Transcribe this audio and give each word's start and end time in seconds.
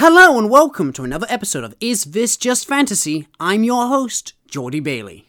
Hello 0.00 0.38
and 0.38 0.48
welcome 0.48 0.92
to 0.92 1.02
another 1.02 1.26
episode 1.28 1.64
of 1.64 1.74
Is 1.80 2.04
This 2.04 2.36
Just 2.36 2.68
Fantasy? 2.68 3.26
I'm 3.40 3.64
your 3.64 3.88
host, 3.88 4.34
Geordie 4.46 4.78
Bailey. 4.78 5.28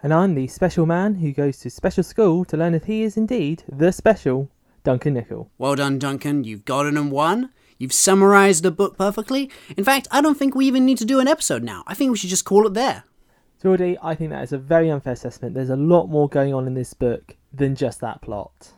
And 0.00 0.14
I'm 0.14 0.36
the 0.36 0.46
special 0.46 0.86
man 0.86 1.16
who 1.16 1.32
goes 1.32 1.58
to 1.58 1.70
special 1.70 2.04
school 2.04 2.44
to 2.44 2.56
learn 2.56 2.72
if 2.72 2.84
he 2.84 3.02
is 3.02 3.16
indeed 3.16 3.64
the 3.68 3.90
special 3.90 4.48
Duncan 4.84 5.14
Nickel. 5.14 5.50
Well 5.58 5.74
done, 5.74 5.98
Duncan. 5.98 6.44
You've 6.44 6.64
gotten 6.64 6.96
and 6.96 7.10
won. 7.10 7.50
You've 7.78 7.92
summarized 7.92 8.62
the 8.62 8.70
book 8.70 8.96
perfectly. 8.96 9.50
In 9.76 9.82
fact, 9.82 10.06
I 10.12 10.20
don't 10.20 10.38
think 10.38 10.54
we 10.54 10.66
even 10.66 10.86
need 10.86 10.98
to 10.98 11.04
do 11.04 11.18
an 11.18 11.26
episode 11.26 11.64
now. 11.64 11.82
I 11.88 11.94
think 11.94 12.12
we 12.12 12.16
should 12.16 12.30
just 12.30 12.44
call 12.44 12.64
it 12.64 12.74
there. 12.74 13.02
Geordie, 13.60 13.98
I 14.00 14.14
think 14.14 14.30
that 14.30 14.44
is 14.44 14.52
a 14.52 14.58
very 14.58 14.88
unfair 14.88 15.14
assessment. 15.14 15.56
There's 15.56 15.68
a 15.68 15.74
lot 15.74 16.06
more 16.06 16.28
going 16.28 16.54
on 16.54 16.68
in 16.68 16.74
this 16.74 16.94
book 16.94 17.34
than 17.52 17.74
just 17.74 18.00
that 18.02 18.22
plot. 18.22 18.70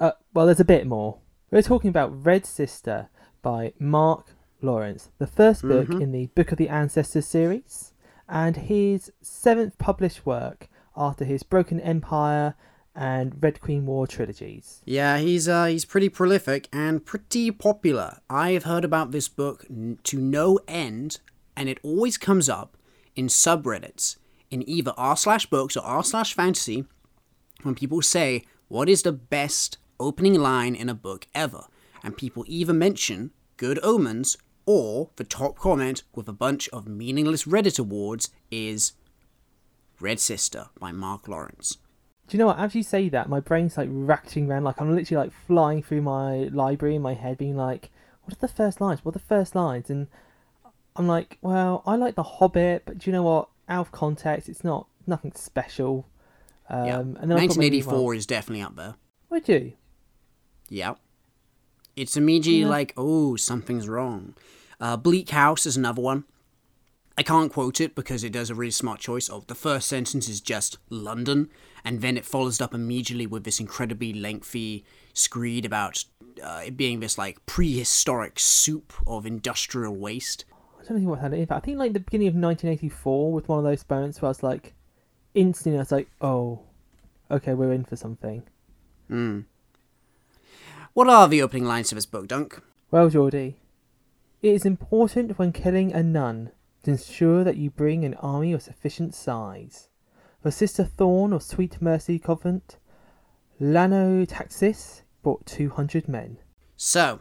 Uh, 0.00 0.12
well, 0.32 0.46
there's 0.46 0.58
a 0.58 0.64
bit 0.64 0.86
more. 0.86 1.18
We're 1.50 1.60
talking 1.60 1.90
about 1.90 2.24
Red 2.24 2.46
Sister 2.46 3.10
by 3.42 3.74
Mark 3.78 4.36
Lawrence, 4.62 5.10
the 5.18 5.26
1st 5.26 5.62
book 5.62 5.88
Mhm. 5.88 6.00
in 6.02 6.12
the 6.12 6.26
Book 6.34 6.52
of 6.52 6.58
the 6.58 6.68
Ancestors 6.68 7.26
series, 7.26 7.92
and 8.28 8.56
his 8.56 9.12
seventh 9.22 9.78
published 9.78 10.26
work 10.26 10.68
after 10.96 11.24
his 11.24 11.42
Broken 11.42 11.80
Empire 11.80 12.54
and 12.94 13.40
Red 13.40 13.60
Queen 13.60 13.86
War 13.86 14.06
trilogies. 14.08 14.82
Yeah, 14.84 15.18
he's 15.18 15.48
uh 15.48 15.66
he's 15.66 15.84
pretty 15.84 16.08
prolific 16.08 16.68
and 16.72 17.04
pretty 17.06 17.50
popular. 17.52 18.18
I've 18.28 18.64
heard 18.64 18.84
about 18.84 19.12
this 19.12 19.28
book 19.28 19.64
n- 19.70 19.98
to 20.04 20.18
no 20.18 20.58
end, 20.66 21.20
and 21.56 21.68
it 21.68 21.78
always 21.84 22.18
comes 22.18 22.48
up 22.48 22.76
in 23.14 23.26
subreddits 23.28 24.16
in 24.50 24.68
either 24.68 24.92
r 24.96 25.16
slash 25.16 25.46
books 25.46 25.76
or 25.76 25.84
r 25.84 26.02
slash 26.02 26.34
fantasy 26.34 26.86
when 27.62 27.74
people 27.76 28.02
say 28.02 28.44
what 28.66 28.88
is 28.88 29.02
the 29.02 29.12
best 29.12 29.78
opening 30.00 30.34
line 30.34 30.74
in 30.74 30.88
a 30.88 30.94
book 30.94 31.26
ever, 31.34 31.66
and 32.02 32.16
people 32.16 32.44
either 32.48 32.72
mention 32.72 33.30
Good 33.56 33.78
Omens 33.84 34.36
or 34.68 35.08
the 35.16 35.24
top 35.24 35.56
comment 35.56 36.02
with 36.14 36.28
a 36.28 36.32
bunch 36.32 36.68
of 36.68 36.86
meaningless 36.86 37.44
Reddit 37.44 37.78
awards 37.78 38.28
is 38.50 38.92
Red 39.98 40.20
Sister 40.20 40.66
by 40.78 40.92
Mark 40.92 41.26
Lawrence. 41.26 41.78
Do 42.28 42.36
you 42.36 42.38
know 42.38 42.48
what? 42.48 42.58
As 42.58 42.74
you 42.74 42.82
say 42.82 43.08
that, 43.08 43.30
my 43.30 43.40
brain's 43.40 43.78
like 43.78 43.88
ratcheting 43.88 44.46
around, 44.46 44.64
like 44.64 44.78
I'm 44.78 44.94
literally 44.94 45.24
like 45.24 45.32
flying 45.46 45.82
through 45.82 46.02
my 46.02 46.50
library 46.52 46.96
in 46.96 47.00
my 47.00 47.14
head, 47.14 47.38
being 47.38 47.56
like, 47.56 47.88
"What 48.24 48.34
are 48.36 48.40
the 48.46 48.52
first 48.52 48.78
lines? 48.78 49.02
What 49.02 49.12
are 49.16 49.18
the 49.18 49.24
first 49.24 49.54
lines?" 49.54 49.88
And 49.88 50.06
I'm 50.96 51.06
like, 51.08 51.38
"Well, 51.40 51.82
I 51.86 51.96
like 51.96 52.14
The 52.14 52.22
Hobbit, 52.22 52.82
but 52.84 52.98
do 52.98 53.08
you 53.08 53.12
know 53.12 53.22
what? 53.22 53.48
Out 53.70 53.86
of 53.86 53.92
context, 53.92 54.50
it's 54.50 54.64
not 54.64 54.86
nothing 55.06 55.32
special." 55.34 56.06
Um, 56.68 56.86
yeah, 56.86 56.98
and 56.98 57.14
then 57.16 57.32
I've 57.38 57.48
got 57.48 57.56
1984 57.56 58.14
is 58.16 58.26
definitely 58.26 58.60
up 58.60 58.76
there. 58.76 58.96
Would 59.30 59.48
you? 59.48 59.72
Yeah. 60.68 60.96
It's 61.96 62.18
immediately 62.18 62.60
Yeah. 62.60 62.68
like, 62.68 62.92
oh, 62.98 63.36
something's 63.36 63.88
wrong. 63.88 64.34
Uh, 64.80 64.96
Bleak 64.96 65.30
House 65.30 65.66
is 65.66 65.76
another 65.76 66.02
one. 66.02 66.24
I 67.16 67.24
can't 67.24 67.52
quote 67.52 67.80
it 67.80 67.96
because 67.96 68.22
it 68.22 68.32
does 68.32 68.48
a 68.48 68.54
really 68.54 68.70
smart 68.70 69.00
choice 69.00 69.28
of 69.28 69.48
the 69.48 69.56
first 69.56 69.88
sentence 69.88 70.28
is 70.28 70.40
just 70.40 70.78
London, 70.88 71.50
and 71.84 72.00
then 72.00 72.16
it 72.16 72.24
follows 72.24 72.60
up 72.60 72.72
immediately 72.72 73.26
with 73.26 73.42
this 73.42 73.58
incredibly 73.58 74.12
lengthy 74.12 74.84
screed 75.14 75.66
about 75.66 76.04
uh, 76.40 76.62
it 76.66 76.76
being 76.76 77.00
this 77.00 77.18
like 77.18 77.44
prehistoric 77.44 78.38
soup 78.38 78.92
of 79.04 79.26
industrial 79.26 79.96
waste. 79.96 80.44
I 80.78 80.84
don't 80.84 80.98
think 80.98 81.08
what 81.08 81.20
that 81.20 81.34
is, 81.34 81.48
but 81.48 81.56
I 81.56 81.60
think 81.60 81.78
like 81.78 81.92
the 81.92 81.98
beginning 81.98 82.28
of 82.28 82.34
1984 82.34 83.32
with 83.32 83.48
one 83.48 83.58
of 83.58 83.64
those 83.64 83.84
moments 83.90 84.22
where 84.22 84.28
I 84.28 84.30
was 84.30 84.44
like, 84.44 84.74
instantly 85.34 85.76
I 85.78 85.82
was 85.82 85.90
like, 85.90 86.08
"Oh, 86.20 86.60
okay, 87.32 87.54
we're 87.54 87.72
in 87.72 87.84
for 87.84 87.96
something." 87.96 88.44
Hmm. 89.08 89.40
What 90.94 91.08
are 91.08 91.26
the 91.26 91.42
opening 91.42 91.64
lines 91.64 91.90
of 91.90 91.96
this 91.96 92.06
book, 92.06 92.28
Dunk? 92.28 92.62
Well, 92.92 93.08
Geordie, 93.08 93.56
it 94.42 94.54
is 94.54 94.64
important 94.64 95.38
when 95.38 95.52
killing 95.52 95.92
a 95.92 96.02
nun 96.02 96.50
to 96.84 96.92
ensure 96.92 97.42
that 97.44 97.56
you 97.56 97.70
bring 97.70 98.04
an 98.04 98.14
army 98.14 98.52
of 98.52 98.62
sufficient 98.62 99.14
size. 99.14 99.88
For 100.42 100.50
Sister 100.50 100.84
Thorn 100.84 101.32
of 101.32 101.42
Sweet 101.42 101.82
Mercy 101.82 102.18
Convent, 102.18 102.78
Lanotaxis 103.60 105.02
brought 105.22 105.44
200 105.46 106.08
men. 106.08 106.38
So, 106.76 107.20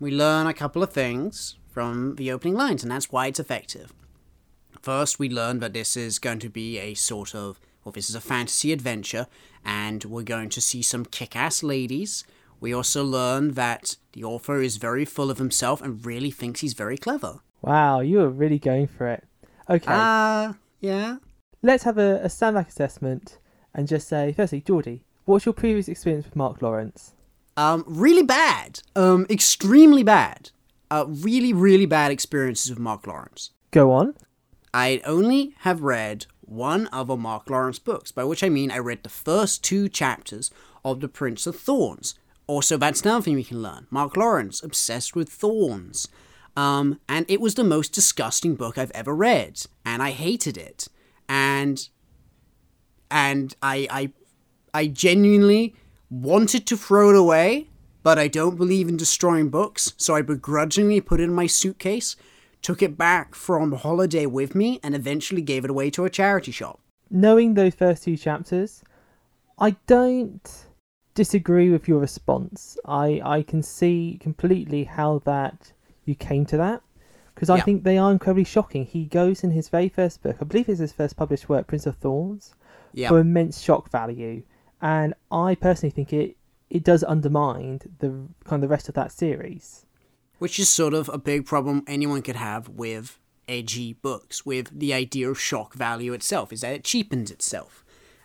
we 0.00 0.10
learn 0.10 0.46
a 0.46 0.54
couple 0.54 0.82
of 0.82 0.92
things 0.92 1.56
from 1.68 2.16
the 2.16 2.32
opening 2.32 2.54
lines, 2.54 2.82
and 2.82 2.90
that's 2.90 3.12
why 3.12 3.26
it's 3.26 3.38
effective. 3.38 3.92
First, 4.80 5.18
we 5.18 5.28
learn 5.28 5.58
that 5.58 5.74
this 5.74 5.96
is 5.96 6.18
going 6.18 6.38
to 6.38 6.48
be 6.48 6.78
a 6.78 6.94
sort 6.94 7.34
of, 7.34 7.60
well, 7.84 7.92
this 7.92 8.08
is 8.08 8.16
a 8.16 8.20
fantasy 8.20 8.72
adventure, 8.72 9.26
and 9.64 10.04
we're 10.04 10.22
going 10.22 10.48
to 10.50 10.60
see 10.60 10.80
some 10.80 11.04
kick 11.04 11.36
ass 11.36 11.62
ladies. 11.62 12.24
We 12.60 12.72
also 12.74 13.04
learn 13.04 13.52
that 13.52 13.96
the 14.12 14.24
author 14.24 14.60
is 14.60 14.76
very 14.76 15.04
full 15.04 15.30
of 15.30 15.38
himself 15.38 15.80
and 15.80 16.04
really 16.04 16.30
thinks 16.30 16.60
he's 16.60 16.74
very 16.74 16.98
clever. 16.98 17.40
Wow, 17.62 18.00
you 18.00 18.18
were 18.18 18.28
really 18.28 18.58
going 18.58 18.86
for 18.88 19.06
it. 19.08 19.24
Okay, 19.70 19.84
Ah, 19.88 20.56
yeah. 20.80 21.16
let's 21.62 21.84
have 21.84 21.98
a, 21.98 22.20
a 22.22 22.28
stand 22.28 22.54
back 22.56 22.68
assessment 22.68 23.38
and 23.74 23.86
just 23.86 24.08
say, 24.08 24.32
firstly, 24.32 24.60
Geordie, 24.60 25.04
what's 25.24 25.44
your 25.46 25.52
previous 25.52 25.88
experience 25.88 26.24
with 26.24 26.36
Mark 26.36 26.62
Lawrence? 26.62 27.14
Um, 27.56 27.84
really 27.86 28.22
bad. 28.22 28.80
Um, 28.96 29.26
extremely 29.28 30.02
bad. 30.02 30.50
Uh, 30.90 31.04
really, 31.08 31.52
really 31.52 31.86
bad 31.86 32.10
experiences 32.10 32.70
with 32.70 32.78
Mark 32.78 33.06
Lawrence. 33.06 33.50
Go 33.72 33.92
on. 33.92 34.14
I 34.72 35.00
only 35.04 35.54
have 35.60 35.82
read 35.82 36.26
one 36.40 36.88
other 36.92 37.16
Mark 37.16 37.50
Lawrence 37.50 37.78
books, 37.78 38.10
by 38.10 38.24
which 38.24 38.42
I 38.42 38.48
mean 38.48 38.70
I 38.70 38.78
read 38.78 39.02
the 39.02 39.08
first 39.10 39.62
two 39.62 39.88
chapters 39.88 40.50
of 40.84 41.00
The 41.00 41.08
Prince 41.08 41.46
of 41.46 41.56
Thorns. 41.56 42.14
Also, 42.48 42.76
that's 42.76 43.02
another 43.02 43.22
thing 43.22 43.36
we 43.36 43.44
can 43.44 43.62
learn. 43.62 43.86
Mark 43.90 44.16
Lawrence, 44.16 44.62
obsessed 44.62 45.14
with 45.14 45.28
thorns. 45.28 46.08
Um, 46.56 46.98
and 47.08 47.24
it 47.28 47.40
was 47.40 47.54
the 47.54 47.62
most 47.62 47.92
disgusting 47.92 48.56
book 48.56 48.76
I've 48.76 48.90
ever 48.90 49.14
read, 49.14 49.62
and 49.84 50.02
I 50.02 50.10
hated 50.10 50.56
it. 50.56 50.88
And 51.28 51.88
and 53.10 53.54
I 53.62 53.86
I 53.90 54.12
I 54.74 54.86
genuinely 54.88 55.76
wanted 56.10 56.66
to 56.66 56.76
throw 56.76 57.10
it 57.10 57.16
away, 57.16 57.68
but 58.02 58.18
I 58.18 58.26
don't 58.28 58.56
believe 58.56 58.88
in 58.88 58.96
destroying 58.96 59.50
books, 59.50 59.92
so 59.96 60.16
I 60.16 60.22
begrudgingly 60.22 61.00
put 61.00 61.20
it 61.20 61.24
in 61.24 61.34
my 61.34 61.46
suitcase, 61.46 62.16
took 62.60 62.82
it 62.82 62.98
back 62.98 63.34
from 63.34 63.72
holiday 63.72 64.26
with 64.26 64.54
me, 64.54 64.80
and 64.82 64.94
eventually 64.96 65.42
gave 65.42 65.64
it 65.64 65.70
away 65.70 65.90
to 65.90 66.04
a 66.06 66.10
charity 66.10 66.50
shop. 66.50 66.80
knowing 67.10 67.54
those 67.54 67.74
first 67.74 68.04
two 68.04 68.16
chapters, 68.16 68.82
I 69.58 69.76
don't 69.86 70.67
disagree 71.22 71.68
with 71.74 71.88
your 71.90 72.00
response. 72.08 72.58
I 72.84 73.06
I 73.36 73.38
can 73.50 73.62
see 73.78 74.18
completely 74.26 74.82
how 74.98 75.12
that 75.32 75.72
you 76.08 76.14
came 76.14 76.44
to 76.52 76.56
that 76.64 76.80
because 77.34 77.50
I 77.50 77.56
Yeah. 77.56 77.64
think 77.66 77.78
they 77.82 77.98
are 78.02 78.12
incredibly 78.16 78.44
shocking. 78.56 78.84
He 78.96 79.04
goes 79.20 79.42
in 79.44 79.50
his 79.58 79.68
very 79.76 79.88
first 79.98 80.22
book, 80.22 80.36
I 80.40 80.44
believe 80.50 80.68
it's 80.68 80.80
his 80.86 80.92
first 81.00 81.14
published 81.22 81.48
work, 81.52 81.64
Prince 81.66 81.86
of 81.90 81.96
Thorns, 82.04 82.44
Yeah. 83.00 83.08
for 83.10 83.18
immense 83.18 83.56
shock 83.68 83.84
value, 84.00 84.36
and 84.80 85.08
I 85.30 85.48
personally 85.66 85.94
think 85.98 86.12
it 86.12 86.36
it 86.70 86.82
does 86.90 87.02
undermine 87.14 87.80
the 88.02 88.10
kind 88.48 88.62
of 88.62 88.68
the 88.68 88.74
rest 88.76 88.88
of 88.90 88.94
that 88.94 89.10
series. 89.10 89.86
Which 90.38 90.56
is 90.62 90.68
sort 90.68 90.94
of 90.94 91.08
a 91.08 91.18
big 91.30 91.46
problem 91.52 91.82
anyone 91.86 92.22
could 92.22 92.36
have 92.50 92.68
with 92.84 93.18
edgy 93.48 93.90
books, 94.08 94.44
with 94.50 94.66
the 94.82 94.92
idea 95.04 95.26
of 95.30 95.40
shock 95.40 95.70
value 95.74 96.12
itself, 96.18 96.52
is 96.52 96.60
that 96.60 96.74
it 96.78 96.84
cheapens 96.84 97.30
itself. 97.36 97.72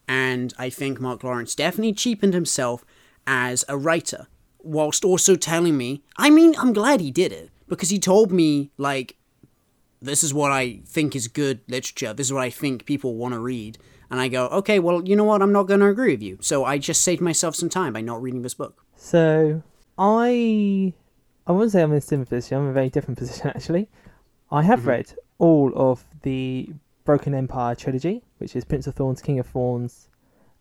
And 0.07 0.53
I 0.57 0.69
think 0.69 0.99
Mark 0.99 1.23
Lawrence 1.23 1.55
definitely 1.55 1.93
cheapened 1.93 2.33
himself 2.33 2.83
as 3.25 3.63
a 3.69 3.77
writer, 3.77 4.27
whilst 4.61 5.05
also 5.05 5.35
telling 5.35 5.77
me, 5.77 6.03
I 6.17 6.29
mean, 6.29 6.55
I'm 6.57 6.73
glad 6.73 6.99
he 7.01 7.11
did 7.11 7.31
it, 7.31 7.49
because 7.67 7.89
he 7.89 7.99
told 7.99 8.31
me, 8.31 8.71
like, 8.77 9.15
this 10.01 10.23
is 10.23 10.33
what 10.33 10.51
I 10.51 10.81
think 10.85 11.15
is 11.15 11.27
good 11.29 11.61
literature, 11.69 12.13
this 12.13 12.27
is 12.27 12.33
what 12.33 12.43
I 12.43 12.49
think 12.49 12.85
people 12.85 13.15
want 13.15 13.33
to 13.33 13.39
read. 13.39 13.77
And 14.11 14.19
I 14.19 14.27
go, 14.27 14.47
okay, 14.47 14.77
well, 14.79 15.01
you 15.07 15.15
know 15.15 15.23
what, 15.23 15.41
I'm 15.41 15.53
not 15.53 15.63
going 15.63 15.79
to 15.79 15.87
agree 15.87 16.11
with 16.11 16.21
you. 16.21 16.37
So 16.41 16.65
I 16.65 16.77
just 16.77 17.01
saved 17.01 17.21
myself 17.21 17.55
some 17.55 17.69
time 17.69 17.93
by 17.93 18.01
not 18.01 18.21
reading 18.21 18.41
this 18.41 18.53
book. 18.53 18.85
So 18.97 19.63
I 19.97 20.93
I 21.47 21.51
wouldn't 21.51 21.71
say 21.71 21.81
I'm 21.81 21.91
in 21.91 21.97
a 21.97 22.01
similar 22.01 22.25
position. 22.25 22.57
I'm 22.57 22.63
in 22.65 22.69
a 22.69 22.73
very 22.73 22.89
different 22.89 23.17
position 23.17 23.47
actually. 23.55 23.89
I 24.51 24.61
have 24.63 24.81
Mhm. 24.81 24.85
read 24.87 25.13
all 25.39 25.71
of 25.75 26.05
the 26.21 26.69
Broken 27.05 27.33
Empire 27.33 27.73
trilogy, 27.75 28.21
which 28.43 28.55
is 28.55 28.65
Prince 28.65 28.87
of 28.87 28.95
Thorns, 28.95 29.21
King 29.21 29.39
of 29.39 29.47
Thorns, 29.47 30.09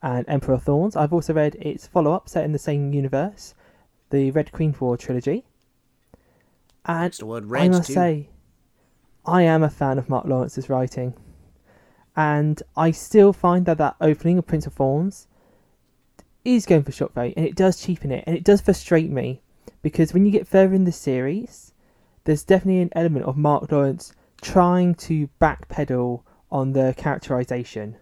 and 0.02 0.24
Emperor 0.28 0.54
of 0.54 0.62
Thorns. 0.62 0.96
I've 0.96 1.12
also 1.12 1.34
read 1.34 1.56
its 1.56 1.86
follow-up 1.86 2.28
set 2.28 2.44
in 2.44 2.52
the 2.52 2.58
same 2.58 2.92
universe, 2.92 3.54
the 4.10 4.30
Red 4.30 4.52
Queen 4.52 4.74
War 4.78 4.96
trilogy. 4.96 5.44
And 6.86 7.12
I 7.24 7.68
must 7.68 7.88
too. 7.88 7.92
say, 7.92 8.28
I 9.26 9.42
am 9.42 9.62
a 9.62 9.68
fan 9.68 9.98
of 9.98 10.08
Mark 10.08 10.26
Lawrence's 10.26 10.68
writing, 10.68 11.14
and 12.16 12.62
I 12.76 12.92
still 12.92 13.32
find 13.32 13.66
that 13.66 13.78
that 13.78 13.96
opening 14.00 14.38
of 14.38 14.46
Prince 14.46 14.66
of 14.66 14.74
Thorns 14.74 15.26
is 16.44 16.66
going 16.66 16.84
for 16.84 16.92
shock 16.92 17.12
value, 17.12 17.34
and 17.36 17.46
it 17.46 17.54
does 17.54 17.80
cheapen 17.80 18.12
it, 18.12 18.24
and 18.26 18.36
it 18.36 18.44
does 18.44 18.60
frustrate 18.60 19.10
me 19.10 19.42
because 19.82 20.12
when 20.12 20.24
you 20.24 20.30
get 20.30 20.46
further 20.46 20.74
in 20.74 20.84
the 20.84 20.92
series, 20.92 21.72
there's 22.24 22.44
definitely 22.44 22.82
an 22.82 22.90
element 22.92 23.24
of 23.26 23.36
Mark 23.36 23.70
Lawrence 23.70 24.12
trying 24.40 24.94
to 24.94 25.28
backpedal 25.40 26.22
on 26.52 26.72
the 26.72 26.94
characterization, 26.96 27.96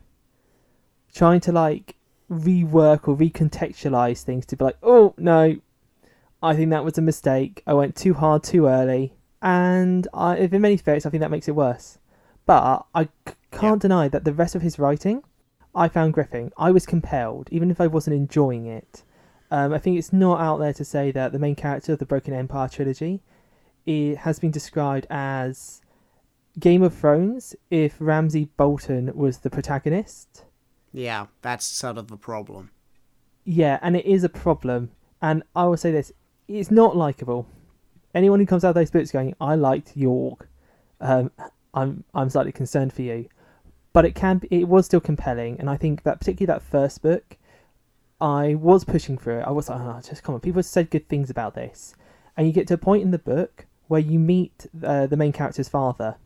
trying 1.15 1.41
to 1.41 1.53
like 1.53 1.97
rework 2.31 3.09
or 3.09 3.17
recontextualize 3.17 4.23
things 4.23 4.45
to 4.47 4.57
be 4.57 4.65
like, 4.65 4.77
oh 4.83 5.15
no, 5.17 5.57
I 6.43 6.55
think 6.57 6.71
that 6.71 6.85
was 6.85 6.99
a 6.99 7.03
mistake. 7.03 7.63
I 7.67 7.75
went 7.75 7.97
too 7.97 8.13
hard 8.13 8.43
too 8.43 8.67
early. 8.67 9.15
and 9.41 10.07
I, 10.13 10.37
if 10.37 10.53
in 10.53 10.61
many 10.61 10.75
respects, 10.75 11.07
I 11.07 11.11
think 11.11 11.23
that 11.23 11.31
makes 11.31 11.49
it 11.49 11.55
worse. 11.55 11.99
But 12.45 12.85
I 12.95 13.05
c- 13.05 13.35
can't 13.53 13.81
deny 13.81 14.09
that 14.09 14.25
the 14.25 14.35
rest 14.35 14.55
of 14.55 14.63
his 14.63 14.79
writing, 14.79 15.23
I 15.75 15.89
found 15.89 16.13
gripping. 16.13 16.53
I 16.59 16.73
was 16.73 16.85
compelled, 16.85 17.49
even 17.51 17.71
if 17.71 17.81
I 17.81 17.87
wasn't 17.87 18.17
enjoying 18.17 18.67
it. 18.67 19.05
Um, 19.51 19.73
I 19.73 19.79
think 19.79 19.99
it's 19.99 20.13
not 20.13 20.41
out 20.41 20.59
there 20.59 20.75
to 20.75 20.85
say 20.85 21.11
that 21.13 21.33
the 21.33 21.39
main 21.39 21.55
character 21.55 21.93
of 21.93 21.99
the 22.01 22.07
Broken 22.07 22.35
Empire 22.35 22.69
trilogy 22.69 23.23
it 23.87 24.19
has 24.19 24.39
been 24.39 24.51
described 24.51 25.07
as 25.11 25.81
Game 26.61 26.83
of 26.83 26.95
Thrones 26.95 27.57
if 27.71 27.97
Ramsay 27.99 28.51
Bolton 28.57 29.11
was 29.17 29.39
the 29.39 29.51
protagonist. 29.51 30.45
Yeah, 30.93 31.27
that's 31.43 31.65
sort 31.65 31.99
of 31.99 32.09
the 32.09 32.17
problem. 32.17 32.71
Yeah, 33.45 33.79
and 33.83 33.97
it 33.97 34.05
is 34.07 34.23
a 34.25 34.29
problem. 34.29 34.91
And 35.23 35.43
I 35.57 35.65
will 35.65 35.77
say 35.77 35.91
this: 35.91 36.13
it's 36.49 36.71
not 36.71 36.97
likable. 36.97 37.47
Anyone 38.15 38.41
who 38.41 38.47
comes 38.47 38.65
out 38.65 38.71
of 38.71 38.75
those 38.75 38.91
books 38.91 39.11
going, 39.11 39.35
"I 39.41 39.55
liked 39.55 39.97
Jorg," 39.97 40.43
um, 41.01 41.31
I'm 41.75 42.05
I'm 42.15 42.31
slightly 42.31 42.53
concerned 42.53 42.93
for 42.93 43.03
you. 43.03 43.29
But 43.93 44.05
it 44.05 44.15
can 44.15 44.39
be, 44.39 44.49
it 44.51 44.69
was 44.69 44.87
still 44.87 45.01
compelling, 45.01 45.59
and 45.59 45.69
I 45.69 45.77
think 45.77 46.03
that 46.05 46.21
particularly 46.21 46.59
that 46.59 46.63
first 46.63 47.03
book, 47.03 47.37
I 48.21 48.55
was 48.55 48.85
pushing 48.85 49.19
through 49.19 49.41
it. 49.41 49.47
I 49.47 49.51
was 49.51 49.69
like, 49.69 49.81
oh, 49.81 50.01
just 50.07 50.23
come 50.23 50.35
on, 50.35 50.41
people 50.41 50.63
said 50.63 50.91
good 50.91 51.09
things 51.09 51.31
about 51.31 51.55
this, 51.55 51.95
and 52.37 52.47
you 52.47 52.53
get 52.53 52.69
to 52.69 52.75
a 52.75 52.79
point 52.79 53.03
in 53.03 53.11
the 53.11 53.19
book 53.19 53.67
where 53.89 54.01
you 54.01 54.19
meet 54.19 54.67
uh, 54.85 55.07
the 55.07 55.17
main 55.17 55.33
character's 55.33 55.69
father, 55.69 56.17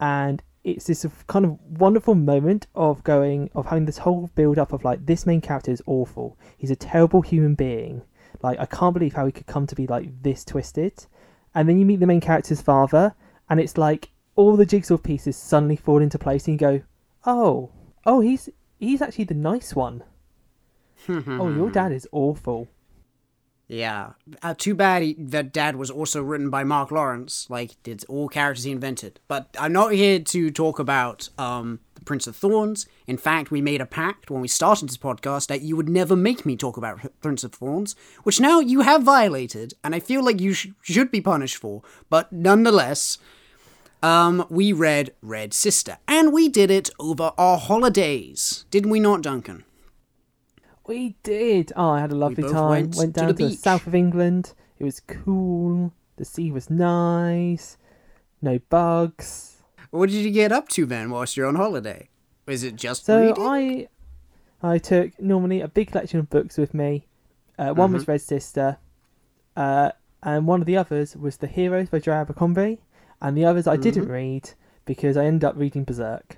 and 0.00 0.42
it's 0.64 0.86
this 0.86 1.06
kind 1.26 1.44
of 1.44 1.58
wonderful 1.78 2.14
moment 2.14 2.66
of 2.74 3.04
going 3.04 3.50
of 3.54 3.66
having 3.66 3.84
this 3.84 3.98
whole 3.98 4.30
build 4.34 4.58
up 4.58 4.72
of 4.72 4.82
like 4.82 5.04
this 5.04 5.26
main 5.26 5.40
character 5.40 5.70
is 5.70 5.82
awful. 5.86 6.38
He's 6.56 6.70
a 6.70 6.76
terrible 6.76 7.20
human 7.20 7.54
being. 7.54 8.02
Like 8.42 8.58
I 8.58 8.66
can't 8.66 8.94
believe 8.94 9.14
how 9.14 9.26
he 9.26 9.32
could 9.32 9.46
come 9.46 9.66
to 9.66 9.74
be 9.74 9.86
like 9.86 10.22
this 10.22 10.44
twisted. 10.44 11.06
And 11.54 11.68
then 11.68 11.78
you 11.78 11.84
meet 11.84 12.00
the 12.00 12.06
main 12.06 12.20
character's 12.20 12.60
father, 12.60 13.14
and 13.48 13.60
it's 13.60 13.78
like 13.78 14.10
all 14.36 14.56
the 14.56 14.66
jigsaw 14.66 14.96
pieces 14.96 15.36
suddenly 15.36 15.76
fall 15.76 16.02
into 16.02 16.18
place, 16.18 16.48
and 16.48 16.54
you 16.54 16.58
go, 16.58 16.82
"Oh, 17.24 17.70
oh, 18.06 18.20
he's 18.20 18.48
he's 18.78 19.02
actually 19.02 19.24
the 19.24 19.34
nice 19.34 19.74
one. 19.74 20.02
oh, 21.08 21.48
your 21.48 21.70
dad 21.70 21.92
is 21.92 22.08
awful." 22.10 22.68
Yeah. 23.74 24.12
Uh, 24.40 24.54
too 24.56 24.74
bad 24.76 25.02
he, 25.02 25.16
that 25.18 25.52
Dad 25.52 25.74
was 25.74 25.90
also 25.90 26.22
written 26.22 26.48
by 26.48 26.62
Mark 26.62 26.92
Lawrence, 26.92 27.48
like 27.50 27.82
did 27.82 28.04
all 28.08 28.28
characters 28.28 28.62
he 28.62 28.70
invented. 28.70 29.18
But 29.26 29.48
I'm 29.58 29.72
not 29.72 29.92
here 29.92 30.20
to 30.20 30.50
talk 30.52 30.78
about 30.78 31.28
um, 31.38 31.80
the 31.96 32.02
Prince 32.02 32.28
of 32.28 32.36
Thorns. 32.36 32.86
In 33.08 33.16
fact, 33.16 33.50
we 33.50 33.60
made 33.60 33.80
a 33.80 33.86
pact 33.86 34.30
when 34.30 34.40
we 34.40 34.46
started 34.46 34.88
this 34.88 34.96
podcast 34.96 35.48
that 35.48 35.62
you 35.62 35.74
would 35.74 35.88
never 35.88 36.14
make 36.14 36.46
me 36.46 36.56
talk 36.56 36.76
about 36.76 37.00
Prince 37.20 37.42
of 37.42 37.52
Thorns, 37.52 37.96
which 38.22 38.38
now 38.40 38.60
you 38.60 38.82
have 38.82 39.02
violated, 39.02 39.74
and 39.82 39.92
I 39.92 39.98
feel 39.98 40.24
like 40.24 40.40
you 40.40 40.52
sh- 40.52 40.68
should 40.82 41.10
be 41.10 41.20
punished 41.20 41.56
for. 41.56 41.82
But 42.08 42.32
nonetheless, 42.32 43.18
um, 44.04 44.46
we 44.48 44.72
read 44.72 45.14
Red 45.20 45.52
Sister, 45.52 45.98
and 46.06 46.32
we 46.32 46.48
did 46.48 46.70
it 46.70 46.90
over 47.00 47.32
our 47.36 47.58
holidays, 47.58 48.66
didn't 48.70 48.90
we 48.90 49.00
not, 49.00 49.22
Duncan? 49.22 49.64
We 50.86 51.16
did. 51.22 51.72
Oh, 51.76 51.90
I 51.90 52.00
had 52.00 52.12
a 52.12 52.14
lovely 52.16 52.42
both 52.42 52.52
time. 52.52 52.68
went 52.70 52.96
Went 52.96 53.14
to 53.14 53.20
down 53.20 53.28
the 53.28 53.34
to 53.34 53.48
the 53.48 53.54
south 53.56 53.86
of 53.86 53.94
England. 53.94 54.52
It 54.78 54.84
was 54.84 55.00
cool. 55.00 55.92
The 56.16 56.24
sea 56.24 56.50
was 56.50 56.68
nice. 56.70 57.78
No 58.42 58.58
bugs. 58.68 59.62
What 59.90 60.10
did 60.10 60.16
you 60.24 60.30
get 60.30 60.52
up 60.52 60.68
to 60.70 60.84
then 60.86 61.10
whilst 61.10 61.36
you're 61.36 61.46
on 61.46 61.54
holiday? 61.54 62.08
Was 62.46 62.62
it 62.64 62.76
just 62.76 63.06
So 63.06 63.28
reading? 63.28 63.42
I, 63.42 63.88
I 64.62 64.78
took 64.78 65.18
normally 65.20 65.60
a 65.62 65.68
big 65.68 65.90
collection 65.92 66.20
of 66.20 66.28
books 66.28 66.58
with 66.58 66.74
me. 66.74 67.06
Uh, 67.58 67.72
one 67.72 67.88
Mm-hmm. 67.88 67.94
was 67.94 68.08
Red 68.08 68.20
Sister, 68.20 68.78
uh, 69.56 69.92
and 70.22 70.46
one 70.46 70.60
of 70.60 70.66
the 70.66 70.76
others 70.76 71.16
was 71.16 71.36
The 71.38 71.46
Heroes 71.46 71.88
by 71.88 72.00
Joe 72.00 72.12
Abercrombie, 72.12 72.80
and 73.22 73.36
the 73.36 73.44
others 73.44 73.66
I 73.66 73.76
didn't 73.76 74.04
Mm-hmm. 74.04 74.12
read 74.12 74.50
because 74.84 75.16
I 75.16 75.24
ended 75.24 75.44
up 75.44 75.54
reading 75.56 75.84
Berserk. 75.84 76.36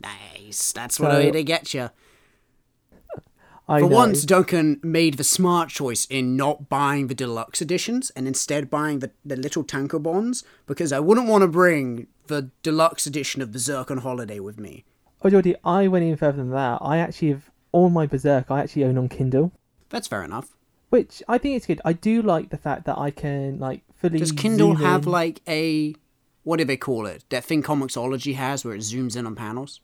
Nice. 0.00 0.72
That's 0.72 0.98
what 0.98 1.12
So- 1.12 1.18
I 1.18 1.30
to 1.30 1.44
get 1.44 1.72
you. 1.74 1.90
I 3.72 3.80
For 3.80 3.88
know. 3.88 3.96
once, 3.96 4.24
Duncan 4.26 4.80
made 4.82 5.14
the 5.14 5.24
smart 5.24 5.70
choice 5.70 6.04
in 6.04 6.36
not 6.36 6.68
buying 6.68 7.06
the 7.06 7.14
deluxe 7.14 7.62
editions 7.62 8.10
and 8.10 8.28
instead 8.28 8.68
buying 8.68 8.98
the, 8.98 9.12
the 9.24 9.34
little 9.34 9.64
tankobons 9.64 10.44
because 10.66 10.92
I 10.92 11.00
wouldn't 11.00 11.26
want 11.26 11.40
to 11.40 11.48
bring 11.48 12.06
the 12.26 12.50
deluxe 12.62 13.06
edition 13.06 13.40
of 13.40 13.50
Berserk 13.50 13.90
on 13.90 13.98
holiday 13.98 14.40
with 14.40 14.60
me. 14.60 14.84
Oh, 15.22 15.30
Geordie, 15.30 15.56
I 15.64 15.88
went 15.88 16.04
even 16.04 16.18
further 16.18 16.36
than 16.36 16.50
that. 16.50 16.80
I 16.82 16.98
actually 16.98 17.30
have 17.30 17.50
all 17.72 17.88
my 17.88 18.06
Berserk. 18.06 18.50
I 18.50 18.60
actually 18.60 18.84
own 18.84 18.98
on 18.98 19.08
Kindle. 19.08 19.52
That's 19.88 20.06
fair 20.06 20.22
enough. 20.22 20.54
Which 20.90 21.22
I 21.26 21.38
think 21.38 21.56
it's 21.56 21.64
good. 21.64 21.80
I 21.82 21.94
do 21.94 22.20
like 22.20 22.50
the 22.50 22.58
fact 22.58 22.84
that 22.84 22.98
I 22.98 23.10
can 23.10 23.58
like 23.58 23.84
fully. 23.94 24.18
Does 24.18 24.32
Kindle 24.32 24.74
have 24.74 25.06
in. 25.06 25.12
like 25.12 25.40
a 25.48 25.94
what 26.42 26.58
do 26.58 26.66
they 26.66 26.76
call 26.76 27.06
it? 27.06 27.24
That 27.30 27.44
thing 27.44 27.62
Comixology 27.62 28.34
has 28.34 28.66
where 28.66 28.74
it 28.74 28.80
zooms 28.80 29.16
in 29.16 29.26
on 29.26 29.34
panels? 29.34 29.80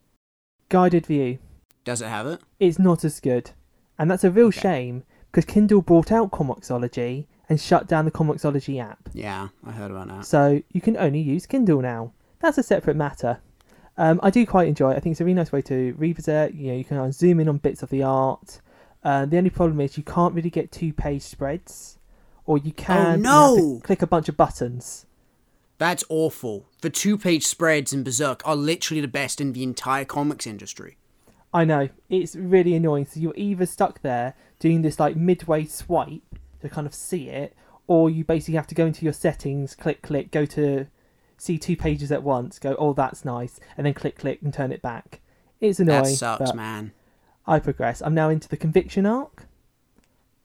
guided 0.69 1.06
view? 1.06 1.38
Does 1.84 2.02
it 2.02 2.08
have 2.08 2.26
it? 2.26 2.41
It's 2.61 2.79
not 2.79 3.02
as 3.05 3.20
good, 3.20 3.52
and 3.99 4.11
that's 4.11 4.25
a 4.25 4.31
real 4.31 4.50
shame 4.50 5.05
because 5.31 5.45
Kindle 5.45 5.83
brought 5.83 6.11
out 6.11 6.31
Comixology 6.31 7.27
and 7.49 7.61
shut 7.61 7.87
down 7.87 8.05
the 8.05 8.11
Comixology 8.11 8.81
app. 8.83 9.09
Yeah, 9.12 9.49
I 9.67 9.73
heard 9.73 9.91
about 9.91 10.09
that. 10.09 10.27
So 10.27 10.62
you 10.73 10.81
can 10.81 10.97
only 10.97 11.21
use 11.21 11.47
Kindle 11.47 11.81
now. 11.81 12.12
That's 12.41 12.59
a 12.59 12.62
separate 12.62 12.97
matter. 12.97 13.41
Um, 13.97 14.21
I 14.23 14.31
do 14.31 14.47
quite 14.47 14.69
enjoy 14.69 14.93
it. 14.93 14.97
I 14.97 15.00
think 15.00 15.12
it's 15.15 15.21
a 15.21 15.25
really 15.25 15.35
nice 15.35 15.50
way 15.50 15.62
to 15.62 15.95
revisit. 15.99 16.55
You 16.55 16.69
know, 16.69 16.79
you 16.79 16.85
can 16.85 17.12
zoom 17.12 17.41
in 17.41 17.49
on 17.49 17.59
bits 17.59 17.83
of 17.83 17.91
the 17.91 18.03
art. 18.05 18.61
Uh, 19.03 19.27
the 19.27 19.39
only 19.39 19.50
problem 19.50 19.81
is 19.81 19.97
you 19.97 20.05
can't 20.05 20.35
really 20.35 20.51
get 20.51 20.71
two-page 20.71 21.23
spreads, 21.23 21.99
or 22.47 22.59
you 22.59 22.73
can. 22.73 23.19
you 23.19 23.25
have 23.56 23.81
to 23.81 23.81
click 23.87 24.03
a 24.03 24.06
bunch 24.06 24.29
of 24.29 24.37
buttons. 24.37 25.06
That's 25.79 26.05
awful. 26.09 26.67
The 26.81 26.91
two 26.91 27.17
page 27.17 27.44
spreads 27.47 27.93
in 27.93 28.03
Berserk 28.03 28.43
are 28.44 28.56
literally 28.56 29.01
the 29.01 29.09
best 29.09 29.41
in 29.41 29.53
the 29.53 29.62
entire 29.62 30.05
comics 30.05 30.47
industry. 30.47 30.97
I 31.58 31.64
know 31.64 31.88
it's 32.08 32.37
really 32.37 32.76
annoying. 32.76 33.06
So 33.06 33.19
you're 33.19 33.34
either 33.37 33.66
stuck 33.66 34.02
there 34.02 34.34
doing 34.60 34.82
this 34.82 35.00
like 35.00 35.16
midway 35.16 35.64
swipe 35.64 36.22
to 36.60 36.69
kind 36.69 36.87
of 36.87 36.94
see 36.94 37.31
it, 37.31 37.56
or 37.88 38.08
you 38.08 38.22
basically 38.22 38.55
have 38.55 38.69
to 38.69 38.76
go 38.76 38.87
into 38.87 39.05
your 39.05 39.12
settings, 39.12 39.75
click, 39.75 40.00
click, 40.00 40.31
go 40.31 40.44
to 40.44 40.87
see 41.37 41.58
two 41.58 41.76
pages 41.76 42.12
at 42.12 42.22
once, 42.22 42.60
go, 42.60 42.76
oh 42.78 42.93
that's 42.93 43.25
nice, 43.25 43.58
and 43.76 43.84
then 43.84 43.93
click, 43.93 44.16
click, 44.16 44.40
and 44.40 44.55
turn 44.55 44.70
it 44.70 44.81
back. 44.82 45.20
It's 45.60 45.81
annoying. 45.81 46.05
That 46.05 46.10
sucks, 46.10 46.55
man. 46.55 46.93
I 47.44 47.58
progress. 47.58 48.02
I'm 48.02 48.14
now 48.14 48.28
into 48.28 48.49
the 48.49 48.56
conviction 48.56 49.05
arc, 49.05 49.49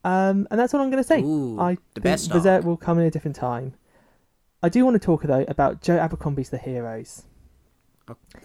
um, 0.04 0.48
and 0.50 0.60
that's 0.60 0.74
all 0.74 0.82
I'm 0.82 0.90
going 0.90 1.04
to 1.04 1.08
say. 1.08 1.22
Ooh, 1.22 1.60
I 1.60 1.78
the 1.94 2.02
best 2.02 2.32
Berserk 2.32 2.62
arc. 2.62 2.66
will 2.66 2.78
come 2.78 2.98
in 2.98 3.06
a 3.06 3.12
different 3.12 3.36
time. 3.36 3.76
I 4.64 4.70
do 4.70 4.84
want 4.84 4.96
to 4.96 5.06
talk 5.06 5.22
though 5.22 5.46
about 5.48 5.80
Joe 5.84 6.00
Abercrombie's 6.00 6.50
The 6.50 6.58
Heroes. 6.58 7.26